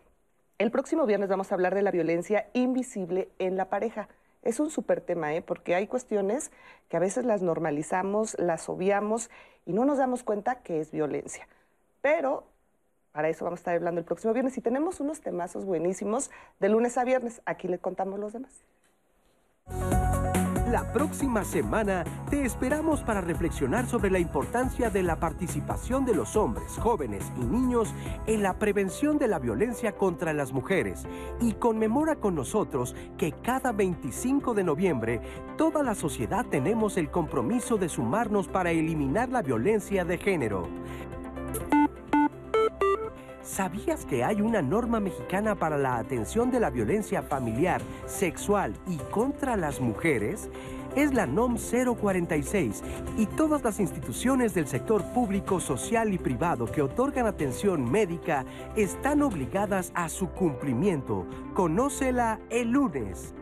el 0.59 0.71
próximo 0.71 1.05
viernes 1.05 1.29
vamos 1.29 1.53
a 1.53 1.55
hablar 1.55 1.75
de 1.75 1.83
la 1.83 1.91
violencia 1.91 2.49
invisible 2.55 3.29
en 3.39 3.57
la 3.59 3.67
pareja. 3.69 4.09
Es 4.43 4.61
un 4.61 4.71
súper 4.71 5.01
tema, 5.01 5.35
¿eh? 5.35 5.43
porque 5.43 5.75
hay 5.75 5.87
cuestiones 5.87 6.51
que 6.89 6.97
a 6.97 7.01
veces 7.01 7.25
las 7.25 7.43
normalizamos, 7.43 8.37
las 8.39 8.69
obviamos 8.69 9.31
y 9.67 9.73
no 9.73 9.85
nos 9.85 9.99
damos 9.99 10.23
cuenta 10.23 10.57
que 10.57 10.81
es 10.81 10.91
violencia. 10.91 11.47
Pero 12.01 12.45
para 13.13 13.29
eso 13.29 13.45
vamos 13.45 13.59
a 13.59 13.61
estar 13.61 13.75
hablando 13.77 14.01
el 14.01 14.05
próximo 14.05 14.33
viernes 14.33 14.57
y 14.59 14.61
tenemos 14.61 14.99
unos 15.01 15.21
temazos 15.21 15.65
buenísimos 15.65 16.31
de 16.61 16.69
lunes 16.71 16.99
a 16.99 17.05
viernes. 17.05 17.43
Aquí 17.45 17.69
les 17.69 17.81
contamos 17.81 18.19
los 18.19 18.33
demás. 18.33 18.53
La 20.73 20.91
próxima 20.91 21.45
semana 21.45 22.03
te 22.31 22.47
esperamos 22.47 23.03
para 23.03 23.21
reflexionar 23.21 23.87
sobre 23.87 24.11
la 24.11 24.19
importancia 24.19 24.89
de 24.89 25.03
la 25.03 25.21
participación 25.21 26.07
de 26.07 26.15
los 26.15 26.35
hombres, 26.35 26.79
jóvenes 26.79 27.31
y 27.37 27.45
niños 27.45 27.93
en 28.27 28.43
la 28.43 28.59
prevención 28.59 29.19
de 29.19 29.29
la 29.29 29.39
violencia 29.39 29.93
contra 29.93 30.33
las 30.33 30.51
mujeres 30.55 31.07
y 31.43 31.53
conmemora 31.53 32.17
con 32.17 32.35
nosotros 32.35 32.97
que 33.19 33.33
cada 33.33 33.73
25 33.73 34.55
de 34.55 34.65
noviembre 34.65 35.21
toda 35.59 35.83
la 35.83 35.95
sociedad 35.95 36.47
tenemos 36.47 36.97
el 36.97 37.11
compromiso 37.11 37.77
de 37.77 37.91
sumarnos 37.91 38.49
para 38.49 38.71
eliminar 38.71 39.29
la 39.29 39.43
violencia 39.43 40.07
de 40.07 40.17
género. 40.17 40.71
¿Sabías 43.53 44.07
que 44.07 44.25
hay 44.25 44.41
una 44.41 44.63
norma 44.63 44.99
mexicana 44.99 45.55
para 45.55 45.77
la 45.77 45.99
atención 45.99 46.51
de 46.51 46.59
la 46.59 46.71
violencia 46.71 47.21
familiar, 47.21 47.83
sexual 48.07 48.73
y 48.87 48.97
contra 48.97 49.59
las 49.59 49.79
mujeres? 49.79 50.49
Es 50.97 51.13
la 51.13 51.27
NOM 51.27 51.59
046 51.59 52.83
y 53.19 53.27
todas 53.27 53.63
las 53.63 53.79
instituciones 53.79 54.55
del 54.55 54.67
sector 54.67 55.05
público, 55.13 55.61
social 55.61 56.15
y 56.15 56.19
privado 56.19 56.65
que 56.65 56.81
otorgan 56.81 57.27
atención 57.27 57.93
médica 57.93 58.47
están 58.75 59.21
obligadas 59.21 59.93
a 59.95 60.09
su 60.09 60.31
cumplimiento. 60.31 61.27
Conócela 61.53 62.41
el 62.49 62.71
lunes. 62.71 63.35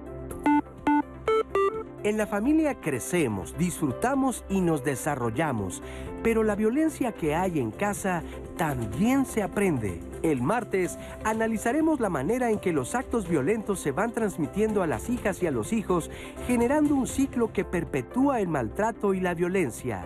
En 2.02 2.16
la 2.16 2.26
familia 2.26 2.80
crecemos, 2.80 3.54
disfrutamos 3.58 4.42
y 4.48 4.62
nos 4.62 4.82
desarrollamos, 4.82 5.82
pero 6.22 6.42
la 6.42 6.54
violencia 6.54 7.12
que 7.12 7.34
hay 7.34 7.58
en 7.58 7.70
casa 7.70 8.22
también 8.56 9.26
se 9.26 9.42
aprende. 9.42 10.00
El 10.22 10.42
martes 10.42 10.98
analizaremos 11.24 11.98
la 11.98 12.10
manera 12.10 12.50
en 12.50 12.58
que 12.58 12.72
los 12.72 12.94
actos 12.94 13.28
violentos 13.28 13.80
se 13.80 13.92
van 13.92 14.12
transmitiendo 14.12 14.82
a 14.82 14.86
las 14.86 15.08
hijas 15.08 15.42
y 15.42 15.46
a 15.46 15.50
los 15.50 15.72
hijos, 15.72 16.10
generando 16.46 16.94
un 16.94 17.06
ciclo 17.06 17.52
que 17.52 17.64
perpetúa 17.64 18.40
el 18.40 18.48
maltrato 18.48 19.14
y 19.14 19.20
la 19.20 19.34
violencia. 19.34 20.04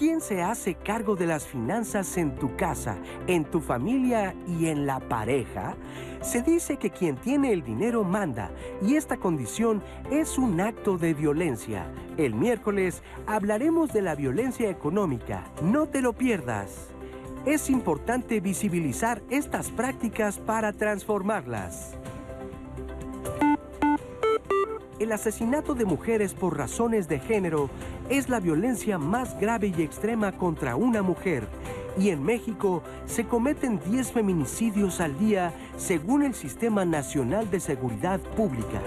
¿Quién 0.00 0.22
se 0.22 0.40
hace 0.40 0.76
cargo 0.76 1.14
de 1.14 1.26
las 1.26 1.46
finanzas 1.46 2.16
en 2.16 2.34
tu 2.34 2.56
casa, 2.56 2.96
en 3.26 3.44
tu 3.44 3.60
familia 3.60 4.34
y 4.48 4.68
en 4.68 4.86
la 4.86 4.98
pareja? 4.98 5.76
Se 6.22 6.40
dice 6.40 6.78
que 6.78 6.88
quien 6.88 7.16
tiene 7.16 7.52
el 7.52 7.62
dinero 7.62 8.02
manda 8.02 8.50
y 8.80 8.96
esta 8.96 9.18
condición 9.18 9.82
es 10.10 10.38
un 10.38 10.58
acto 10.58 10.96
de 10.96 11.12
violencia. 11.12 11.84
El 12.16 12.32
miércoles 12.32 13.02
hablaremos 13.26 13.92
de 13.92 14.00
la 14.00 14.14
violencia 14.14 14.70
económica. 14.70 15.44
No 15.62 15.86
te 15.86 16.00
lo 16.00 16.14
pierdas. 16.14 16.88
Es 17.44 17.68
importante 17.68 18.40
visibilizar 18.40 19.20
estas 19.28 19.70
prácticas 19.70 20.38
para 20.38 20.72
transformarlas. 20.72 21.98
El 25.00 25.12
asesinato 25.12 25.74
de 25.74 25.86
mujeres 25.86 26.34
por 26.34 26.58
razones 26.58 27.08
de 27.08 27.20
género 27.20 27.70
es 28.10 28.28
la 28.28 28.38
violencia 28.38 28.98
más 28.98 29.40
grave 29.40 29.72
y 29.74 29.80
extrema 29.80 30.32
contra 30.32 30.76
una 30.76 31.00
mujer. 31.00 31.48
Y 31.98 32.10
en 32.10 32.22
México 32.22 32.82
se 33.06 33.24
cometen 33.24 33.80
10 33.90 34.12
feminicidios 34.12 35.00
al 35.00 35.18
día 35.18 35.54
según 35.78 36.22
el 36.22 36.34
Sistema 36.34 36.84
Nacional 36.84 37.50
de 37.50 37.60
Seguridad 37.60 38.20
Pública. 38.20 38.82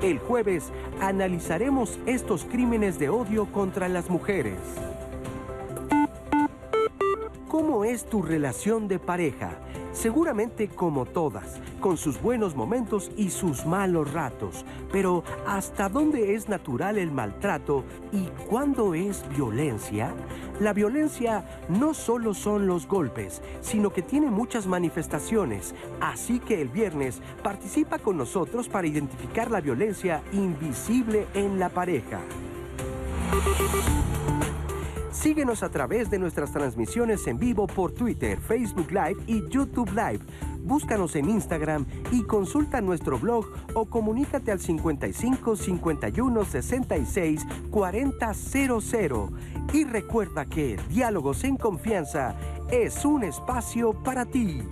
El 0.00 0.18
jueves 0.18 0.72
analizaremos 1.02 1.98
estos 2.06 2.46
crímenes 2.46 2.98
de 2.98 3.10
odio 3.10 3.44
contra 3.52 3.90
las 3.90 4.08
mujeres. 4.08 4.56
¿Cómo 7.46 7.84
es 7.84 8.06
tu 8.06 8.22
relación 8.22 8.88
de 8.88 8.98
pareja? 8.98 9.50
Seguramente 9.98 10.68
como 10.68 11.06
todas, 11.06 11.60
con 11.80 11.96
sus 11.96 12.22
buenos 12.22 12.54
momentos 12.54 13.10
y 13.16 13.30
sus 13.30 13.66
malos 13.66 14.12
ratos. 14.12 14.64
Pero 14.92 15.24
¿hasta 15.44 15.88
dónde 15.88 16.36
es 16.36 16.48
natural 16.48 16.98
el 16.98 17.10
maltrato 17.10 17.82
y 18.12 18.26
cuándo 18.48 18.94
es 18.94 19.28
violencia? 19.28 20.14
La 20.60 20.72
violencia 20.72 21.44
no 21.68 21.94
solo 21.94 22.32
son 22.32 22.68
los 22.68 22.86
golpes, 22.86 23.42
sino 23.60 23.92
que 23.92 24.02
tiene 24.02 24.30
muchas 24.30 24.68
manifestaciones. 24.68 25.74
Así 26.00 26.38
que 26.38 26.62
el 26.62 26.68
viernes 26.68 27.20
participa 27.42 27.98
con 27.98 28.16
nosotros 28.18 28.68
para 28.68 28.86
identificar 28.86 29.50
la 29.50 29.60
violencia 29.60 30.22
invisible 30.30 31.26
en 31.34 31.58
la 31.58 31.70
pareja. 31.70 32.20
Síguenos 35.18 35.64
a 35.64 35.68
través 35.68 36.10
de 36.10 36.20
nuestras 36.20 36.52
transmisiones 36.52 37.26
en 37.26 37.40
vivo 37.40 37.66
por 37.66 37.90
Twitter, 37.90 38.38
Facebook 38.38 38.92
Live 38.92 39.16
y 39.26 39.48
YouTube 39.48 39.90
Live. 39.90 40.20
Búscanos 40.60 41.16
en 41.16 41.28
Instagram 41.28 41.86
y 42.12 42.22
consulta 42.22 42.80
nuestro 42.80 43.18
blog 43.18 43.44
o 43.74 43.86
comunícate 43.86 44.52
al 44.52 44.60
55 44.60 45.56
51 45.56 46.44
66 46.44 47.46
40 47.68 48.32
00. 48.32 49.32
Y 49.72 49.84
recuerda 49.86 50.46
que 50.46 50.78
Diálogos 50.88 51.42
en 51.42 51.56
Confianza 51.56 52.36
es 52.70 53.04
un 53.04 53.24
espacio 53.24 54.00
para 54.04 54.24
ti. 54.24 54.62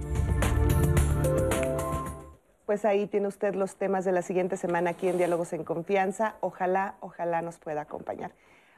Pues 2.67 2.85
ahí 2.85 3.09
tiene 3.09 3.27
usted 3.27 3.57
los 3.57 3.75
temas 3.75 4.05
de 4.05 4.13
la 4.13 4.23
siguiente 4.23 4.57
semana 4.57 4.91
aquí 4.91 5.09
en 5.09 5.19
Diálogos 5.19 5.53
en 5.53 5.65
Confianza. 5.65 6.37
Ojalá, 6.41 6.95
ojalá 7.01 7.43
nos 7.43 7.59
pueda 7.59 7.81
acompañar. 7.81 8.31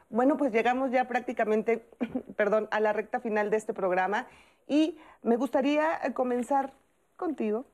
Bueno, 0.09 0.37
pues 0.37 0.51
llegamos 0.51 0.91
ya 0.91 1.07
prácticamente, 1.07 1.85
perdón, 2.35 2.67
a 2.71 2.79
la 2.79 2.93
recta 2.93 3.19
final 3.19 3.49
de 3.49 3.57
este 3.57 3.73
programa 3.73 4.27
y 4.67 4.97
me 5.21 5.35
gustaría 5.35 5.95
eh, 6.03 6.13
comenzar 6.13 6.73
contigo. 7.15 7.65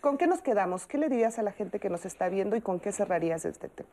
¿Con 0.00 0.18
qué 0.18 0.26
nos 0.26 0.40
quedamos? 0.40 0.86
¿Qué 0.86 0.98
le 0.98 1.08
dirías 1.08 1.38
a 1.38 1.42
la 1.42 1.52
gente 1.52 1.80
que 1.80 1.88
nos 1.90 2.04
está 2.04 2.28
viendo 2.28 2.54
y 2.56 2.60
con 2.60 2.78
qué 2.78 2.92
cerrarías 2.92 3.44
este 3.44 3.68
tema? 3.68 3.88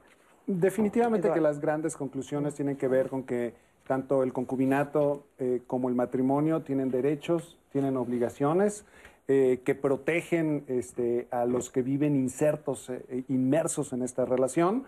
Definitivamente 0.46 1.32
que 1.32 1.42
las 1.42 1.60
grandes 1.60 1.96
conclusiones 1.96 2.54
tienen 2.54 2.76
que 2.76 2.88
ver 2.88 3.10
con 3.10 3.24
que 3.24 3.56
tanto 3.88 4.22
el 4.22 4.34
concubinato 4.34 5.26
eh, 5.40 5.62
como 5.66 5.90
el 5.90 5.96
matrimonio 5.96 6.62
tienen 6.62 6.92
derechos, 6.92 7.58
tienen 7.72 7.98
obligaciones. 7.98 8.86
Eh, 9.28 9.62
que 9.66 9.74
protegen 9.74 10.66
este, 10.68 11.28
a 11.32 11.46
los 11.46 11.72
que 11.72 11.82
viven 11.82 12.16
insertos, 12.16 12.92
inmersos 13.28 13.92
en 13.92 14.04
esta 14.04 14.24
relación 14.24 14.86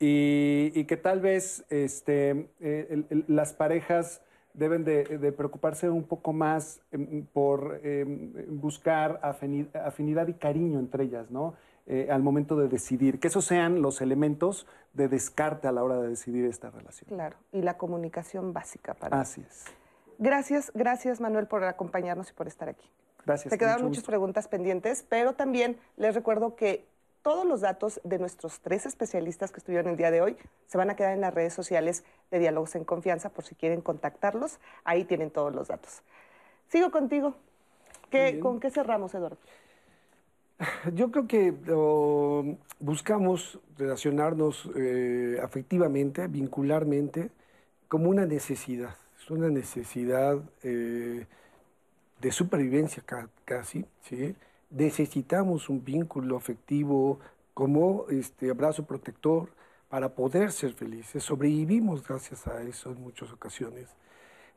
y, 0.00 0.84
que 0.84 0.96
tal 0.96 1.20
vez 1.20 1.64
este, 1.70 2.48
eh, 2.60 3.24
las 3.26 3.52
parejas 3.52 4.22
deben 4.54 4.84
de, 4.84 5.32
preocuparse 5.36 5.88
un 5.90 6.04
poco 6.04 6.32
más 6.32 6.80
em, 6.92 7.24
por 7.26 7.80
em, 7.82 8.32
buscar 8.60 9.20
afinidad 9.22 10.28
y 10.28 10.34
cariño 10.34 10.78
entre 10.78 11.04
ellas, 11.04 11.30
¿no? 11.30 11.54
Eh, 11.86 12.08
al 12.10 12.22
momento 12.22 12.54
de 12.56 12.68
decidir, 12.68 13.18
que 13.18 13.28
esos 13.28 13.46
sean 13.46 13.80
los 13.80 14.02
elementos 14.02 14.66
de 14.92 15.08
descarte 15.08 15.68
a 15.68 15.72
la 15.72 15.82
hora 15.82 15.98
de 15.98 16.08
decidir 16.08 16.44
esta 16.44 16.70
relación. 16.70 17.08
Claro, 17.08 17.38
y 17.50 17.62
la 17.62 17.78
comunicación 17.78 18.52
básica 18.52 18.92
para 18.92 19.18
Así 19.20 19.40
es. 19.40 19.64
Gracias, 20.18 20.70
gracias 20.74 21.20
Manuel 21.20 21.46
por 21.46 21.64
acompañarnos 21.64 22.28
y 22.30 22.34
por 22.34 22.46
estar 22.46 22.68
aquí. 22.68 22.90
Gracias. 23.24 23.50
Te 23.50 23.56
quedaron 23.56 23.86
muchas 23.86 24.04
preguntas 24.04 24.48
pendientes, 24.48 25.04
pero 25.08 25.34
también 25.34 25.78
les 25.96 26.14
recuerdo 26.14 26.56
que 26.56 26.86
todos 27.28 27.44
los 27.44 27.60
datos 27.60 28.00
de 28.04 28.18
nuestros 28.18 28.60
tres 28.60 28.86
especialistas 28.86 29.52
que 29.52 29.58
estuvieron 29.58 29.90
el 29.90 29.98
día 29.98 30.10
de 30.10 30.22
hoy 30.22 30.34
se 30.66 30.78
van 30.78 30.88
a 30.88 30.96
quedar 30.96 31.12
en 31.12 31.20
las 31.20 31.34
redes 31.34 31.52
sociales 31.52 32.02
de 32.30 32.38
Diálogos 32.38 32.74
en 32.74 32.84
Confianza 32.84 33.28
por 33.28 33.44
si 33.44 33.54
quieren 33.54 33.82
contactarlos. 33.82 34.58
Ahí 34.82 35.04
tienen 35.04 35.30
todos 35.30 35.54
los 35.54 35.68
datos. 35.68 36.00
Sigo 36.68 36.90
contigo. 36.90 37.34
¿Con 38.40 38.60
qué 38.60 38.70
cerramos, 38.70 39.12
Eduardo? 39.12 39.36
Yo 40.94 41.10
creo 41.10 41.28
que 41.28 41.52
buscamos 42.80 43.58
relacionarnos 43.76 44.66
eh, 44.74 45.38
afectivamente, 45.42 46.28
vincularmente, 46.28 47.28
como 47.88 48.08
una 48.08 48.24
necesidad. 48.24 48.96
Es 49.20 49.30
una 49.30 49.50
necesidad 49.50 50.38
eh, 50.62 51.26
de 52.22 52.32
supervivencia 52.32 53.02
casi, 53.44 53.84
¿sí? 54.00 54.34
Necesitamos 54.70 55.68
un 55.68 55.84
vínculo 55.84 56.36
afectivo 56.36 57.18
como 57.54 58.06
este 58.10 58.50
abrazo 58.50 58.84
protector 58.84 59.50
para 59.88 60.14
poder 60.14 60.52
ser 60.52 60.74
felices. 60.74 61.24
Sobrevivimos 61.24 62.06
gracias 62.06 62.46
a 62.46 62.62
eso 62.62 62.90
en 62.90 63.00
muchas 63.00 63.32
ocasiones. 63.32 63.88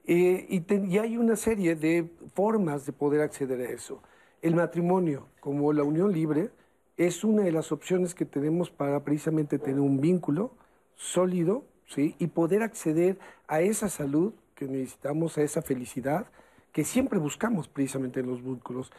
Eh, 0.06 0.48
y, 0.50 0.98
hay 0.98 1.18
una 1.18 1.36
serie 1.36 1.76
de 1.76 2.10
formas 2.34 2.86
de 2.86 2.92
poder 2.92 3.22
acceder 3.22 3.62
a 3.62 3.72
eso. 3.72 4.02
el 4.42 4.56
matrimonio, 4.56 5.28
como 5.40 5.72
la 5.72 5.84
unión 5.84 6.12
libre, 6.12 6.50
es 6.98 7.24
una 7.24 7.44
de 7.44 7.52
las 7.52 7.72
opciones 7.72 8.16
que 8.16 8.26
tenemos 8.26 8.72
para 8.72 9.04
precisamente 9.04 9.60
tener 9.60 9.80
un 9.80 10.02
vínculo 10.02 10.52
sólido 10.96 11.64
¿sí? 11.88 12.16
y 12.18 12.28
poder 12.28 12.64
acceder 12.64 13.20
a 13.48 13.62
esa 13.62 13.88
salud 13.88 14.34
que 14.56 14.66
necesitamos, 14.66 15.38
a 15.38 15.44
esa 15.44 15.62
felicidad 15.62 16.26
que 16.72 16.84
siempre 16.84 17.20
buscamos 17.20 17.68
precisamente 17.68 18.22
en 18.22 18.28
los 18.28 18.44
vínculos. 18.44 18.92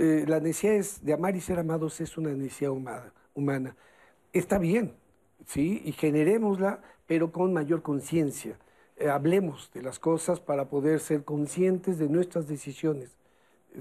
Eh, 0.00 0.24
la 0.26 0.40
necesidad 0.40 1.02
de 1.02 1.12
amar 1.12 1.34
y 1.36 1.40
ser 1.40 1.58
amados 1.58 2.00
es 2.00 2.16
una 2.18 2.30
necesidad 2.30 2.70
humana. 2.70 3.12
humana. 3.34 3.76
Está 4.32 4.58
bien, 4.58 4.92
¿sí? 5.46 5.82
Y 5.84 5.92
generémosla, 5.92 6.80
pero 7.06 7.32
con 7.32 7.52
mayor 7.52 7.82
conciencia. 7.82 8.58
Eh, 8.98 9.08
hablemos 9.08 9.70
de 9.72 9.82
las 9.82 9.98
cosas 9.98 10.40
para 10.40 10.68
poder 10.68 11.00
ser 11.00 11.24
conscientes 11.24 11.98
de 11.98 12.08
nuestras 12.08 12.48
decisiones, 12.48 13.16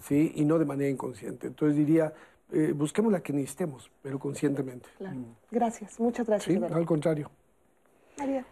¿sí? 0.01 0.31
Y 0.35 0.45
no 0.45 0.57
de 0.57 0.65
manera 0.65 0.89
inconsciente. 0.89 1.47
Entonces 1.47 1.77
diría, 1.77 2.13
eh, 2.51 2.73
busquemos 2.73 3.11
la 3.11 3.21
que 3.21 3.33
necesitemos, 3.33 3.91
pero 4.01 4.19
conscientemente. 4.19 4.87
Claro. 4.97 5.17
Gracias, 5.51 5.99
muchas 5.99 6.27
gracias. 6.27 6.57
Sí, 6.57 6.73
al 6.73 6.85
contrario. 6.85 7.29
María. 8.17 8.45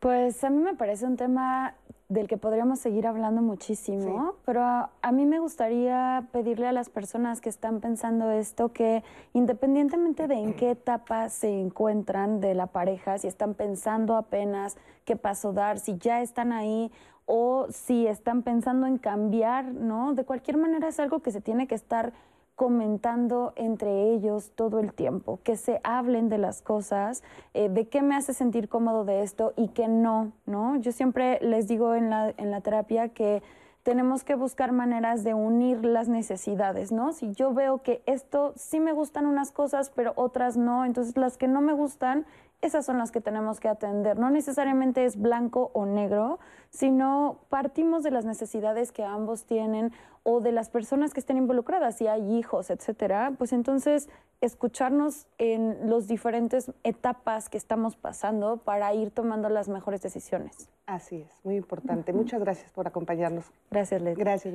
Pues 0.00 0.44
a 0.44 0.50
mí 0.50 0.62
me 0.62 0.74
parece 0.74 1.06
un 1.06 1.16
tema 1.16 1.74
del 2.08 2.26
que 2.26 2.38
podríamos 2.38 2.78
seguir 2.78 3.06
hablando 3.06 3.42
muchísimo, 3.42 4.34
pero 4.46 4.62
a, 4.62 4.90
a, 5.02 5.12
mí 5.12 5.26
me 5.26 5.40
gustaría 5.40 6.26
pedirle 6.32 6.66
a 6.66 6.72
las 6.72 6.88
personas 6.88 7.42
que 7.42 7.50
están 7.50 7.80
pensando 7.80 8.30
esto 8.30 8.72
que 8.72 9.04
independientemente 9.34 10.26
de 10.26 10.36
en 10.36 10.54
qué 10.54 10.70
etapa 10.72 11.28
se 11.28 11.60
encuentran 11.60 12.40
de 12.40 12.54
la 12.54 12.66
pareja, 12.66 13.18
si 13.18 13.26
están 13.26 13.52
pensando 13.52 14.16
apenas 14.16 14.78
qué 15.04 15.16
paso 15.16 15.52
dar, 15.52 15.78
si 15.78 15.98
ya 15.98 16.22
están 16.22 16.52
ahí 16.52 16.90
o 17.26 17.66
si 17.70 18.06
están 18.06 18.42
pensando 18.42 18.86
en 18.86 18.96
cambiar, 18.96 19.66
¿no? 19.66 20.14
De 20.14 20.24
cualquier 20.24 20.56
manera 20.56 20.88
es 20.88 20.98
algo 20.98 21.20
que 21.20 21.30
se 21.30 21.42
tiene 21.42 21.66
que 21.66 21.74
estar 21.74 22.14
comentando 22.58 23.52
entre 23.54 24.12
ellos 24.12 24.50
todo 24.56 24.80
el 24.80 24.92
tiempo, 24.92 25.38
que 25.44 25.56
se 25.56 25.80
hablen 25.84 26.28
de 26.28 26.38
las 26.38 26.60
cosas, 26.60 27.22
eh, 27.54 27.68
de 27.68 27.86
qué 27.86 28.02
me 28.02 28.16
hace 28.16 28.34
sentir 28.34 28.68
cómodo 28.68 29.04
de 29.04 29.22
esto 29.22 29.52
y 29.54 29.68
qué 29.68 29.86
no, 29.86 30.32
¿no? 30.44 30.74
Yo 30.74 30.90
siempre 30.90 31.38
les 31.40 31.68
digo 31.68 31.94
en 31.94 32.10
la, 32.10 32.34
en 32.36 32.50
la 32.50 32.60
terapia 32.60 33.10
que 33.10 33.44
tenemos 33.84 34.24
que 34.24 34.34
buscar 34.34 34.72
maneras 34.72 35.22
de 35.22 35.34
unir 35.34 35.84
las 35.84 36.08
necesidades, 36.08 36.90
¿no? 36.90 37.12
Si 37.12 37.30
yo 37.30 37.54
veo 37.54 37.84
que 37.84 38.02
esto 38.06 38.54
sí 38.56 38.80
me 38.80 38.92
gustan 38.92 39.26
unas 39.26 39.52
cosas, 39.52 39.92
pero 39.94 40.12
otras 40.16 40.56
no, 40.56 40.84
entonces 40.84 41.16
las 41.16 41.38
que 41.38 41.46
no 41.46 41.60
me 41.60 41.72
gustan, 41.72 42.26
esas 42.60 42.84
son 42.84 42.98
las 42.98 43.12
que 43.12 43.20
tenemos 43.20 43.60
que 43.60 43.68
atender. 43.68 44.18
No 44.18 44.30
necesariamente 44.30 45.04
es 45.04 45.16
blanco 45.20 45.70
o 45.74 45.86
negro, 45.86 46.38
sino 46.70 47.38
partimos 47.48 48.02
de 48.02 48.10
las 48.10 48.24
necesidades 48.24 48.92
que 48.92 49.04
ambos 49.04 49.44
tienen 49.44 49.92
o 50.22 50.40
de 50.40 50.52
las 50.52 50.68
personas 50.68 51.14
que 51.14 51.20
estén 51.20 51.38
involucradas, 51.38 51.96
si 51.96 52.06
hay 52.06 52.36
hijos, 52.36 52.70
etcétera, 52.70 53.32
pues 53.38 53.52
entonces 53.52 54.08
escucharnos 54.40 55.26
en 55.38 55.88
las 55.88 56.06
diferentes 56.06 56.70
etapas 56.84 57.48
que 57.48 57.56
estamos 57.56 57.96
pasando 57.96 58.58
para 58.58 58.92
ir 58.92 59.10
tomando 59.10 59.48
las 59.48 59.68
mejores 59.68 60.02
decisiones. 60.02 60.68
Así 60.86 61.22
es, 61.22 61.44
muy 61.44 61.56
importante. 61.56 62.12
Muchas 62.12 62.40
gracias 62.40 62.70
por 62.72 62.86
acompañarnos. 62.86 63.46
Gracias, 63.70 64.02
Leti. 64.02 64.20
Gracias. 64.20 64.54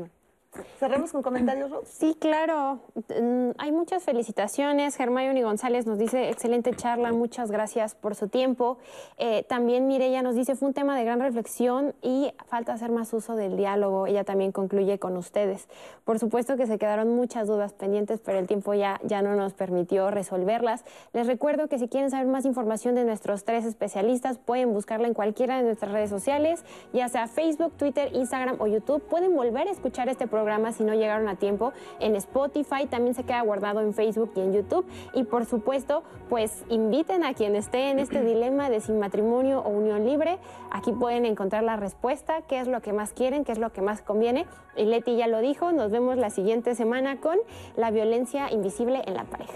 ¿Cerramos 0.79 1.11
con 1.11 1.23
comentarios, 1.23 1.71
Ros? 1.71 1.87
Sí, 1.87 2.15
claro. 2.19 2.79
Mm, 2.95 3.51
hay 3.57 3.71
muchas 3.71 4.03
felicitaciones. 4.03 4.95
Germayoni 4.95 5.41
González 5.41 5.87
nos 5.87 5.97
dice, 5.97 6.29
excelente 6.29 6.75
charla, 6.75 7.11
muchas 7.11 7.49
gracias 7.49 7.95
por 7.95 8.13
su 8.15 8.27
tiempo. 8.27 8.77
Eh, 9.17 9.45
también 9.49 9.87
Mireya 9.87 10.21
nos 10.21 10.35
dice, 10.35 10.55
fue 10.55 10.67
un 10.67 10.73
tema 10.73 10.95
de 10.97 11.05
gran 11.05 11.19
reflexión 11.19 11.95
y 12.01 12.33
falta 12.45 12.73
hacer 12.73 12.91
más 12.91 13.11
uso 13.13 13.35
del 13.35 13.57
diálogo. 13.57 14.05
Ella 14.05 14.23
también 14.23 14.51
concluye 14.51 14.99
con 14.99 15.17
ustedes. 15.17 15.67
Por 16.03 16.19
supuesto 16.19 16.55
que 16.55 16.67
se 16.67 16.77
quedaron 16.77 17.15
muchas 17.15 17.47
dudas 17.47 17.73
pendientes, 17.73 18.19
pero 18.19 18.37
el 18.37 18.45
tiempo 18.45 18.75
ya, 18.75 18.99
ya 19.03 19.23
no 19.23 19.35
nos 19.35 19.53
permitió 19.53 20.11
resolverlas. 20.11 20.83
Les 21.13 21.25
recuerdo 21.25 21.67
que 21.67 21.79
si 21.79 21.87
quieren 21.87 22.11
saber 22.11 22.27
más 22.27 22.45
información 22.45 22.93
de 22.93 23.05
nuestros 23.05 23.43
tres 23.43 23.65
especialistas, 23.65 24.37
pueden 24.37 24.71
buscarla 24.73 25.07
en 25.07 25.13
cualquiera 25.15 25.57
de 25.57 25.63
nuestras 25.63 25.91
redes 25.91 26.11
sociales, 26.11 26.63
ya 26.93 27.09
sea 27.09 27.27
Facebook, 27.27 27.73
Twitter, 27.77 28.11
Instagram 28.13 28.57
o 28.59 28.67
YouTube. 28.67 29.01
Pueden 29.03 29.35
volver 29.35 29.67
a 29.67 29.71
escuchar 29.71 30.09
este 30.09 30.27
programa 30.27 30.42
si 30.71 30.83
no 30.83 30.93
llegaron 30.93 31.27
a 31.27 31.35
tiempo 31.35 31.73
en 31.99 32.15
Spotify, 32.15 32.85
también 32.89 33.15
se 33.15 33.23
queda 33.23 33.41
guardado 33.41 33.81
en 33.81 33.93
Facebook 33.93 34.31
y 34.35 34.41
en 34.41 34.53
YouTube. 34.53 34.85
Y 35.13 35.23
por 35.23 35.45
supuesto, 35.45 36.03
pues 36.29 36.63
inviten 36.69 37.23
a 37.23 37.33
quien 37.33 37.55
esté 37.55 37.89
en 37.89 37.99
este 37.99 38.23
dilema 38.23 38.69
de 38.69 38.79
sin 38.79 38.99
matrimonio 38.99 39.61
o 39.61 39.69
unión 39.69 40.05
libre. 40.05 40.37
Aquí 40.71 40.91
pueden 40.91 41.25
encontrar 41.25 41.63
la 41.63 41.75
respuesta, 41.75 42.41
qué 42.47 42.59
es 42.59 42.67
lo 42.67 42.81
que 42.81 42.93
más 42.93 43.13
quieren, 43.13 43.43
qué 43.43 43.51
es 43.51 43.59
lo 43.59 43.71
que 43.71 43.81
más 43.81 44.01
conviene. 44.01 44.45
Y 44.75 44.85
Leti 44.85 45.15
ya 45.15 45.27
lo 45.27 45.39
dijo, 45.39 45.71
nos 45.71 45.91
vemos 45.91 46.17
la 46.17 46.29
siguiente 46.29 46.75
semana 46.75 47.19
con 47.19 47.37
la 47.75 47.91
violencia 47.91 48.51
invisible 48.51 49.01
en 49.05 49.15
la 49.15 49.23
pareja. 49.23 49.53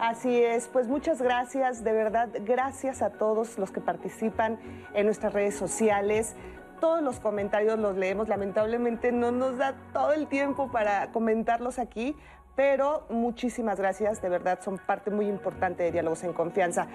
Así 0.00 0.42
es, 0.42 0.66
pues 0.68 0.88
muchas 0.88 1.20
gracias, 1.20 1.84
de 1.84 1.92
verdad, 1.92 2.30
gracias 2.46 3.02
a 3.02 3.10
todos 3.10 3.58
los 3.58 3.70
que 3.70 3.82
participan 3.82 4.58
en 4.94 5.04
nuestras 5.04 5.34
redes 5.34 5.56
sociales 5.56 6.36
todos 6.80 7.02
los 7.02 7.20
comentarios 7.20 7.78
los 7.78 7.96
leemos. 7.96 8.28
Lamentablemente 8.28 9.12
no 9.12 9.30
nos 9.30 9.58
da 9.58 9.74
todo 9.92 10.12
el 10.12 10.26
tiempo 10.26 10.70
para 10.72 11.12
comentarlos 11.12 11.78
aquí, 11.78 12.16
pero 12.56 13.04
muchísimas 13.08 13.78
gracias, 13.78 14.20
de 14.20 14.28
verdad 14.28 14.58
son 14.62 14.78
parte 14.78 15.10
muy 15.10 15.26
importante 15.28 15.82
de 15.82 15.92
Diálogos 15.92 16.24
en 16.24 16.32
Confianza. 16.32 16.88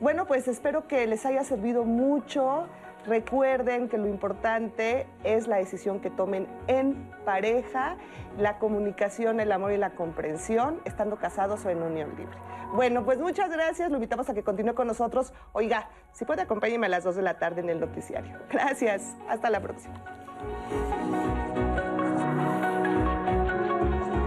Bueno, 0.00 0.26
pues 0.26 0.48
espero 0.48 0.86
que 0.86 1.06
les 1.06 1.26
haya 1.26 1.44
servido 1.44 1.84
mucho. 1.84 2.66
Recuerden 3.08 3.88
que 3.88 3.96
lo 3.96 4.06
importante 4.06 5.06
es 5.24 5.48
la 5.48 5.56
decisión 5.56 6.00
que 6.00 6.10
tomen 6.10 6.46
en 6.66 7.10
pareja, 7.24 7.96
la 8.36 8.58
comunicación, 8.58 9.40
el 9.40 9.50
amor 9.50 9.72
y 9.72 9.78
la 9.78 9.90
comprensión, 9.90 10.80
estando 10.84 11.16
casados 11.16 11.64
o 11.64 11.70
en 11.70 11.82
unión 11.82 12.10
libre. 12.16 12.36
Bueno, 12.74 13.04
pues 13.04 13.18
muchas 13.18 13.50
gracias. 13.50 13.88
Lo 13.90 13.96
invitamos 13.96 14.28
a 14.28 14.34
que 14.34 14.42
continúe 14.42 14.74
con 14.74 14.86
nosotros. 14.86 15.32
Oiga, 15.52 15.88
si 16.12 16.26
puede 16.26 16.42
acompáñeme 16.42 16.86
a 16.86 16.90
las 16.90 17.04
2 17.04 17.16
de 17.16 17.22
la 17.22 17.38
tarde 17.38 17.62
en 17.62 17.70
el 17.70 17.80
noticiario. 17.80 18.36
Gracias. 18.50 19.16
Hasta 19.26 19.48
la 19.48 19.60
próxima. 19.60 19.94